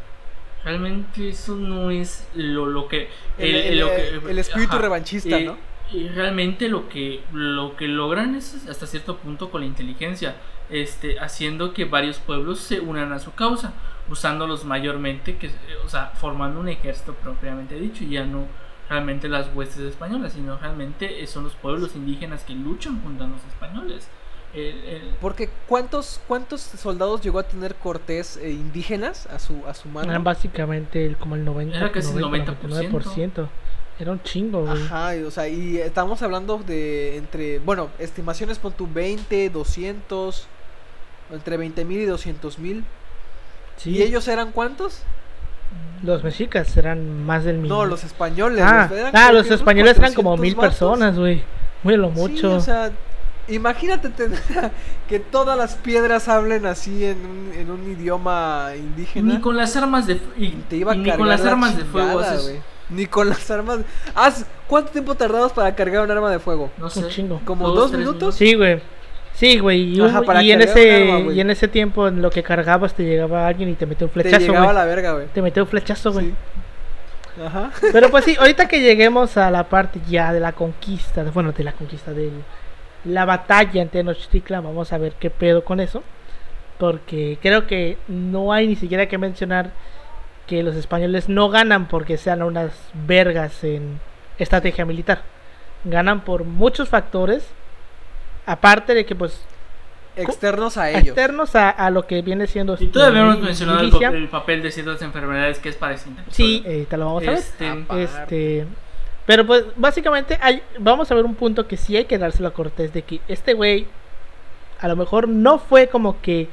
Realmente 0.65 1.29
eso 1.29 1.55
no 1.57 1.91
es 1.91 2.27
lo, 2.35 2.67
lo 2.67 2.89
que... 2.89 3.09
El, 3.39 3.55
el- 3.55 3.81
lo 3.81 3.89
que- 3.89 4.31
el 4.31 4.39
espíritu 4.39 4.73
ajá. 4.73 4.83
revanchista, 4.83 5.37
Eh, 5.39 5.45
¿no? 5.45 5.57
y 5.91 6.07
realmente 6.09 6.69
lo 6.69 6.87
que 6.91 7.23
lo 7.33 7.75
que 7.77 7.89
logran 7.89 8.35
es 8.35 8.67
hasta 8.69 8.87
cierto 8.87 9.17
punto 9.17 9.51
con 9.51 9.63
la 9.63 9.67
inteligencia 9.67 10.37
este 10.69 11.19
haciendo 11.19 11.73
que 11.73 11.87
varios 11.87 12.19
pueblos 12.19 12.61
se 12.61 12.81
unan 12.81 13.11
a 13.15 13.19
su 13.19 13.33
causa 13.33 13.73
usándolos 14.11 14.65
mayormente 14.65 15.37
que 15.37 15.51
o 15.85 15.89
sea 15.89 16.13
formando 16.15 16.61
un 16.61 16.69
ejército 16.69 17.15
propiamente 17.15 17.75
dicho 17.79 18.05
y 18.05 18.11
ya 18.11 18.25
no 18.25 18.47
realmente 18.89 19.29
las 19.29 19.51
huestes 19.55 19.81
españolas 19.81 20.33
sino 20.33 20.57
realmente 20.59 21.27
son 21.27 21.45
los 21.45 21.55
pueblos 21.55 21.95
indígenas 21.95 22.43
que 22.45 22.55
luchan 22.55 23.03
junto 23.03 23.25
a 23.25 23.27
los 23.27 23.45
españoles 23.45 24.09
El- 24.55 24.83
el- 24.85 25.15
Porque 25.21 25.51
¿cuántos, 25.67 26.23
cuántos 26.27 26.63
soldados 26.63 27.21
llegó 27.21 27.39
a 27.39 27.43
tener 27.43 27.75
Cortés 27.75 28.39
eh, 28.39 28.51
indígenas 28.51 29.27
a 29.27 29.39
su, 29.39 29.63
a 29.67 29.75
su 29.75 29.91
mano? 29.91 30.09
Eran 30.11 30.25
básicamente 30.25 31.05
el, 31.05 31.19
como 31.19 31.35
el 31.37 31.45
90, 31.45 31.77
Era 31.77 31.93
casi 31.93 32.13
el 32.15 32.21
90, 32.23 32.59
90%. 32.63 32.91
99%. 32.91 33.49
Era 34.01 34.13
un 34.13 34.23
chingo, 34.23 34.65
güey. 34.65 34.81
Ajá, 34.85 35.17
y, 35.17 35.23
o 35.25 35.31
sea, 35.31 35.49
y 35.49 35.77
estamos 35.77 36.23
hablando 36.23 36.57
de 36.67 37.19
entre, 37.19 37.59
bueno, 37.59 37.91
estimaciones 37.99 38.59
pon 38.59 38.73
tu 38.73 38.87
20, 38.91 39.51
200, 39.51 40.47
entre 41.33 41.57
20 41.59 41.85
mil 41.85 41.99
y 42.01 42.07
200 42.07 42.59
mil. 42.59 42.85
Sí, 43.79 43.91
¿Y 43.97 44.03
ellos 44.03 44.29
eran 44.29 44.53
cuántos? 44.53 45.03
los 46.03 46.23
mexicas 46.23 46.77
eran 46.77 47.25
más 47.27 47.43
del 47.45 47.59
millón. 47.59 47.79
No, 47.79 47.85
los 47.87 48.05
españoles. 48.05 48.63
Ah, 48.65 48.89
eran 48.93 49.17
ah, 49.17 49.33
los 49.33 49.51
españoles 49.51 49.99
eran 49.99 50.15
como 50.15 50.31
400 50.37 50.41
mil 50.41 50.55
vatos. 50.55 50.71
personas, 50.71 51.19
güey. 51.19 51.43
Muy 51.83 51.95
a 51.95 51.97
lo 51.97 52.09
Sí, 52.15 52.21
mucho. 52.21 52.55
o 52.55 52.61
sea, 52.61 52.93
imagínate 53.49 54.09
tener 54.11 54.39
que 55.09 55.19
todas 55.19 55.57
las 55.59 55.75
piedras 55.75 56.29
hablen 56.29 56.67
así 56.67 57.05
en 57.05 57.19
un, 57.27 57.53
en 57.53 57.71
un 57.71 57.91
idioma 57.91 58.71
indígena. 58.77 59.35
ni 59.35 59.41
con 59.41 59.57
las 59.57 59.75
armas 59.77 60.07
de 60.07 60.17
fu- 60.17 60.31
y, 60.37 60.51
Te 60.69 60.77
iba 60.77 60.93
a 60.93 60.95
y 60.95 60.99
ni 60.99 61.11
con 61.11 61.29
las 61.29 61.41
la 61.43 61.51
armas 61.51 61.77
de 61.77 61.85
fuego 61.85 62.21
haces- 62.21 62.43
güey. 62.43 62.61
Ni 62.91 63.07
con 63.07 63.29
las 63.29 63.51
armas. 63.51 63.81
Haz- 64.15 64.47
¿Cuánto 64.67 64.91
tiempo 64.93 65.15
tardabas 65.15 65.53
para 65.53 65.75
cargar 65.75 66.05
un 66.05 66.11
arma 66.11 66.31
de 66.31 66.39
fuego? 66.39 66.71
no 66.79 66.89
sé 66.91 67.07
chingo. 67.09 67.41
¿Como 67.45 67.69
dos 67.71 67.91
tres 67.91 67.99
minutos? 68.01 68.35
Sí, 68.37 68.55
güey. 68.55 68.81
Sí, 69.39 69.59
güey. 69.61 69.97
Y, 69.97 70.01
Ajá, 70.01 70.21
un- 70.21 70.27
para 70.27 70.43
y 70.43 70.51
en 70.53 70.63
ese 70.63 71.03
arma, 71.15 71.33
y 71.33 71.41
en 71.41 71.51
ese 71.51 71.69
tiempo 71.69 72.09
en 72.09 72.21
lo 72.21 72.29
que 72.31 72.43
cargabas 72.43 72.95
te 72.95 73.05
llegaba 73.05 73.47
alguien 73.47 73.69
y 73.71 73.75
te 73.75 73.87
metió 73.87 74.07
un 74.09 74.13
Te 74.13 74.23
flechazo, 74.23 74.47
llegaba 74.47 74.65
güey. 74.65 74.75
la 74.75 74.85
verga, 74.85 75.13
güey. 75.13 75.27
Te 75.29 75.41
metió 75.43 75.63
un 75.63 75.69
flechazo, 75.69 76.13
güey. 76.13 76.27
Sí. 76.27 76.35
Ajá. 77.47 77.71
Pero 77.93 78.11
pues 78.11 78.25
sí, 78.25 78.37
ahorita 78.41 78.67
que 78.67 78.81
lleguemos 78.81 79.37
a 79.37 79.51
la 79.51 79.65
parte 79.69 80.01
ya 80.09 80.33
de 80.33 80.41
la 80.41 80.53
conquista, 80.53 81.23
bueno, 81.33 81.53
de 81.53 81.63
la 81.63 81.73
conquista 81.73 82.13
de 82.13 82.31
la 83.05 83.25
batalla 83.25 83.81
en 83.81 83.89
Tenochtitlan, 83.91 84.65
vamos 84.65 84.93
a 84.93 84.99
ver 84.99 85.13
qué 85.21 85.31
pedo 85.31 85.65
con 85.65 85.79
eso. 85.79 86.03
Porque 86.79 87.39
creo 87.41 87.67
que 87.67 87.97
no 88.09 88.53
hay 88.53 88.67
ni 88.67 88.77
siquiera 88.77 89.07
que 89.07 89.19
mencionar 89.19 89.71
que 90.47 90.63
los 90.63 90.75
españoles 90.77 91.29
no 91.29 91.49
ganan 91.49 91.87
porque 91.89 92.17
sean 92.17 92.43
unas 92.43 92.73
vergas 93.07 93.63
en 93.65 94.01
estrategia 94.39 94.85
militar. 94.85 95.23
Ganan 95.85 96.21
por 96.23 96.45
muchos 96.45 96.89
factores. 96.89 97.49
Aparte 98.49 98.95
de 98.95 99.05
que 99.05 99.15
pues 99.15 99.43
Externos 100.17 100.77
a 100.77 100.91
ellos. 100.91 101.09
externos 101.09 101.55
a, 101.55 101.71
a 101.71 101.91
lo 101.91 102.07
que 102.07 102.23
viene 102.23 102.47
siendo 102.47 102.77
y 102.81 102.87
todavía 102.89 103.21
hemos 103.21 103.41
mencionado 103.41 103.81
el, 103.81 103.91
papel, 103.91 104.15
el 104.15 104.29
papel 104.29 104.63
de 104.63 104.73
ciertas 104.73 105.01
enfermedades 105.03 105.59
que 105.59 105.69
es 105.69 105.77
para 105.77 105.95
ese 105.95 106.11
Sí, 106.31 106.63
eh, 106.67 106.87
te 106.89 106.97
lo 106.97 107.05
vamos 107.07 107.23
a 107.23 107.31
ver. 107.31 107.39
este, 107.39 107.69
Aparte. 107.69 108.03
Este, 108.03 108.67
pero 109.27 109.47
pues 109.47 109.65
básicamente 109.77 110.39
hay, 110.41 110.63
vamos 110.79 111.11
a 111.11 111.15
ver 111.15 111.25
un 111.25 111.35
punto 111.35 111.69
que 111.69 111.77
sí 111.77 111.97
hay 111.97 112.07
que 112.07 112.19
dárselo 112.19 112.49
a 112.49 112.53
Cortés 112.53 112.93
de 112.93 113.03
que 113.03 113.21
este 113.29 113.53
güey 113.55 113.87
a 114.81 114.89
lo 114.89 114.97
mejor 114.97 115.29
no 115.29 115.59
fue 115.59 115.89
como 115.89 116.21
que 116.21 116.49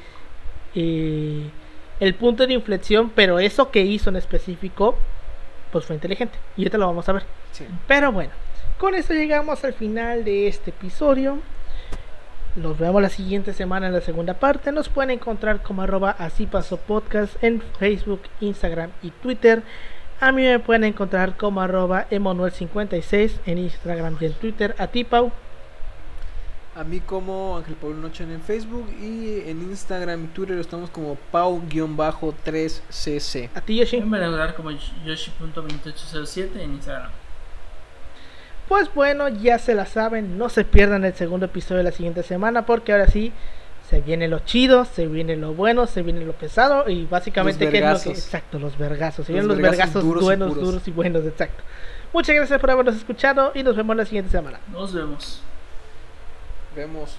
eh, 0.75 1.49
el 1.99 2.13
punto 2.15 2.45
de 2.45 2.53
inflexión, 2.53 3.09
pero 3.15 3.39
eso 3.39 3.71
que 3.71 3.81
hizo 3.81 4.09
en 4.09 4.17
específico 4.17 4.97
pues 5.71 5.85
fue 5.85 5.95
inteligente 5.95 6.37
y 6.57 6.61
ahorita 6.61 6.77
lo 6.77 6.87
vamos 6.87 7.07
a 7.09 7.13
ver. 7.13 7.23
Sí. 7.51 7.65
Pero 7.87 8.11
bueno, 8.11 8.31
con 8.77 8.93
esto 8.93 9.13
llegamos 9.13 9.63
al 9.63 9.73
final 9.73 10.23
de 10.23 10.47
este 10.47 10.69
episodio. 10.69 11.39
Nos 12.55 12.77
vemos 12.77 13.01
la 13.01 13.09
siguiente 13.09 13.51
semana 13.51 13.87
en 13.87 13.93
la 13.93 13.99
segunda 13.99 14.35
parte. 14.35 14.71
Nos 14.71 14.87
pueden 14.87 15.11
encontrar 15.11 15.61
como 15.61 15.81
arroba 15.81 16.11
así 16.11 16.45
pasó 16.45 16.77
podcast 16.77 17.35
en 17.43 17.61
Facebook, 17.79 18.21
Instagram 18.39 18.91
y 19.03 19.09
Twitter. 19.09 19.61
A 20.21 20.31
mí 20.31 20.43
me 20.43 20.59
pueden 20.59 20.85
encontrar 20.85 21.35
como 21.35 21.59
arroba 21.59 22.07
Emanuel56 22.09 23.39
en 23.45 23.57
Instagram 23.57 24.15
y 24.21 24.25
en 24.25 24.33
Twitter. 24.33 24.73
A 24.77 24.87
ti, 24.87 25.03
Pau. 25.03 25.33
A 26.77 26.85
mí 26.85 27.01
como 27.01 27.57
Ángel 27.57 27.75
Pablo 27.75 27.97
Noche 27.97 28.23
en 28.23 28.41
Facebook 28.41 28.87
y 29.01 29.41
en 29.49 29.61
Instagram 29.61 30.23
y 30.23 30.27
Twitter 30.27 30.57
estamos 30.57 30.89
como 30.89 31.17
pau-3cc. 31.33 33.49
A 33.53 33.59
ti, 33.59 33.75
Yoshi. 33.77 33.99
me 33.99 34.17
van 34.17 34.21
a 34.21 34.25
encontrar 34.27 34.55
como 34.55 34.71
yoshi.2807 34.71 36.61
en 36.61 36.75
Instagram 36.75 37.11
Pues 38.67 38.93
bueno, 38.93 39.27
ya 39.29 39.59
se 39.59 39.75
la 39.75 39.85
saben. 39.85 40.37
No 40.37 40.49
se 40.49 40.63
pierdan 40.65 41.05
el 41.05 41.13
segundo 41.13 41.45
episodio 41.45 41.77
de 41.77 41.83
la 41.83 41.91
siguiente 41.91 42.23
semana 42.23 42.65
porque 42.65 42.91
ahora 42.91 43.07
sí 43.07 43.31
se 43.89 44.01
viene 44.01 44.27
lo 44.27 44.39
chido, 44.39 44.85
se 44.85 45.05
viene 45.07 45.35
lo 45.35 45.53
bueno, 45.53 45.85
se 45.85 46.01
viene 46.01 46.25
lo 46.25 46.33
pesado 46.33 46.89
y 46.89 47.05
básicamente 47.05 47.69
¿qué 47.69 47.77
es 47.77 47.83
lo 47.83 48.01
que- 48.01 48.09
exacto, 48.17 48.57
los 48.57 48.75
vergazos, 48.79 49.27
se 49.27 49.33
Los 49.33 49.41
vienen 49.45 49.47
los 49.49 49.57
vergazos 49.71 50.03
duros 50.03 50.23
buenos, 50.23 50.55
duros 50.55 50.87
y 50.87 50.91
buenos, 50.91 51.23
exacto. 51.25 51.61
Muchas 52.11 52.35
gracias 52.35 52.59
por 52.59 52.71
habernos 52.71 52.95
escuchado 52.95 53.51
y 53.53 53.61
nos 53.61 53.75
vemos 53.75 53.95
la 53.95 54.05
siguiente 54.05 54.31
semana. 54.31 54.59
nos 54.71 54.93
vemos 54.93 55.41
Vemos. 56.75 57.17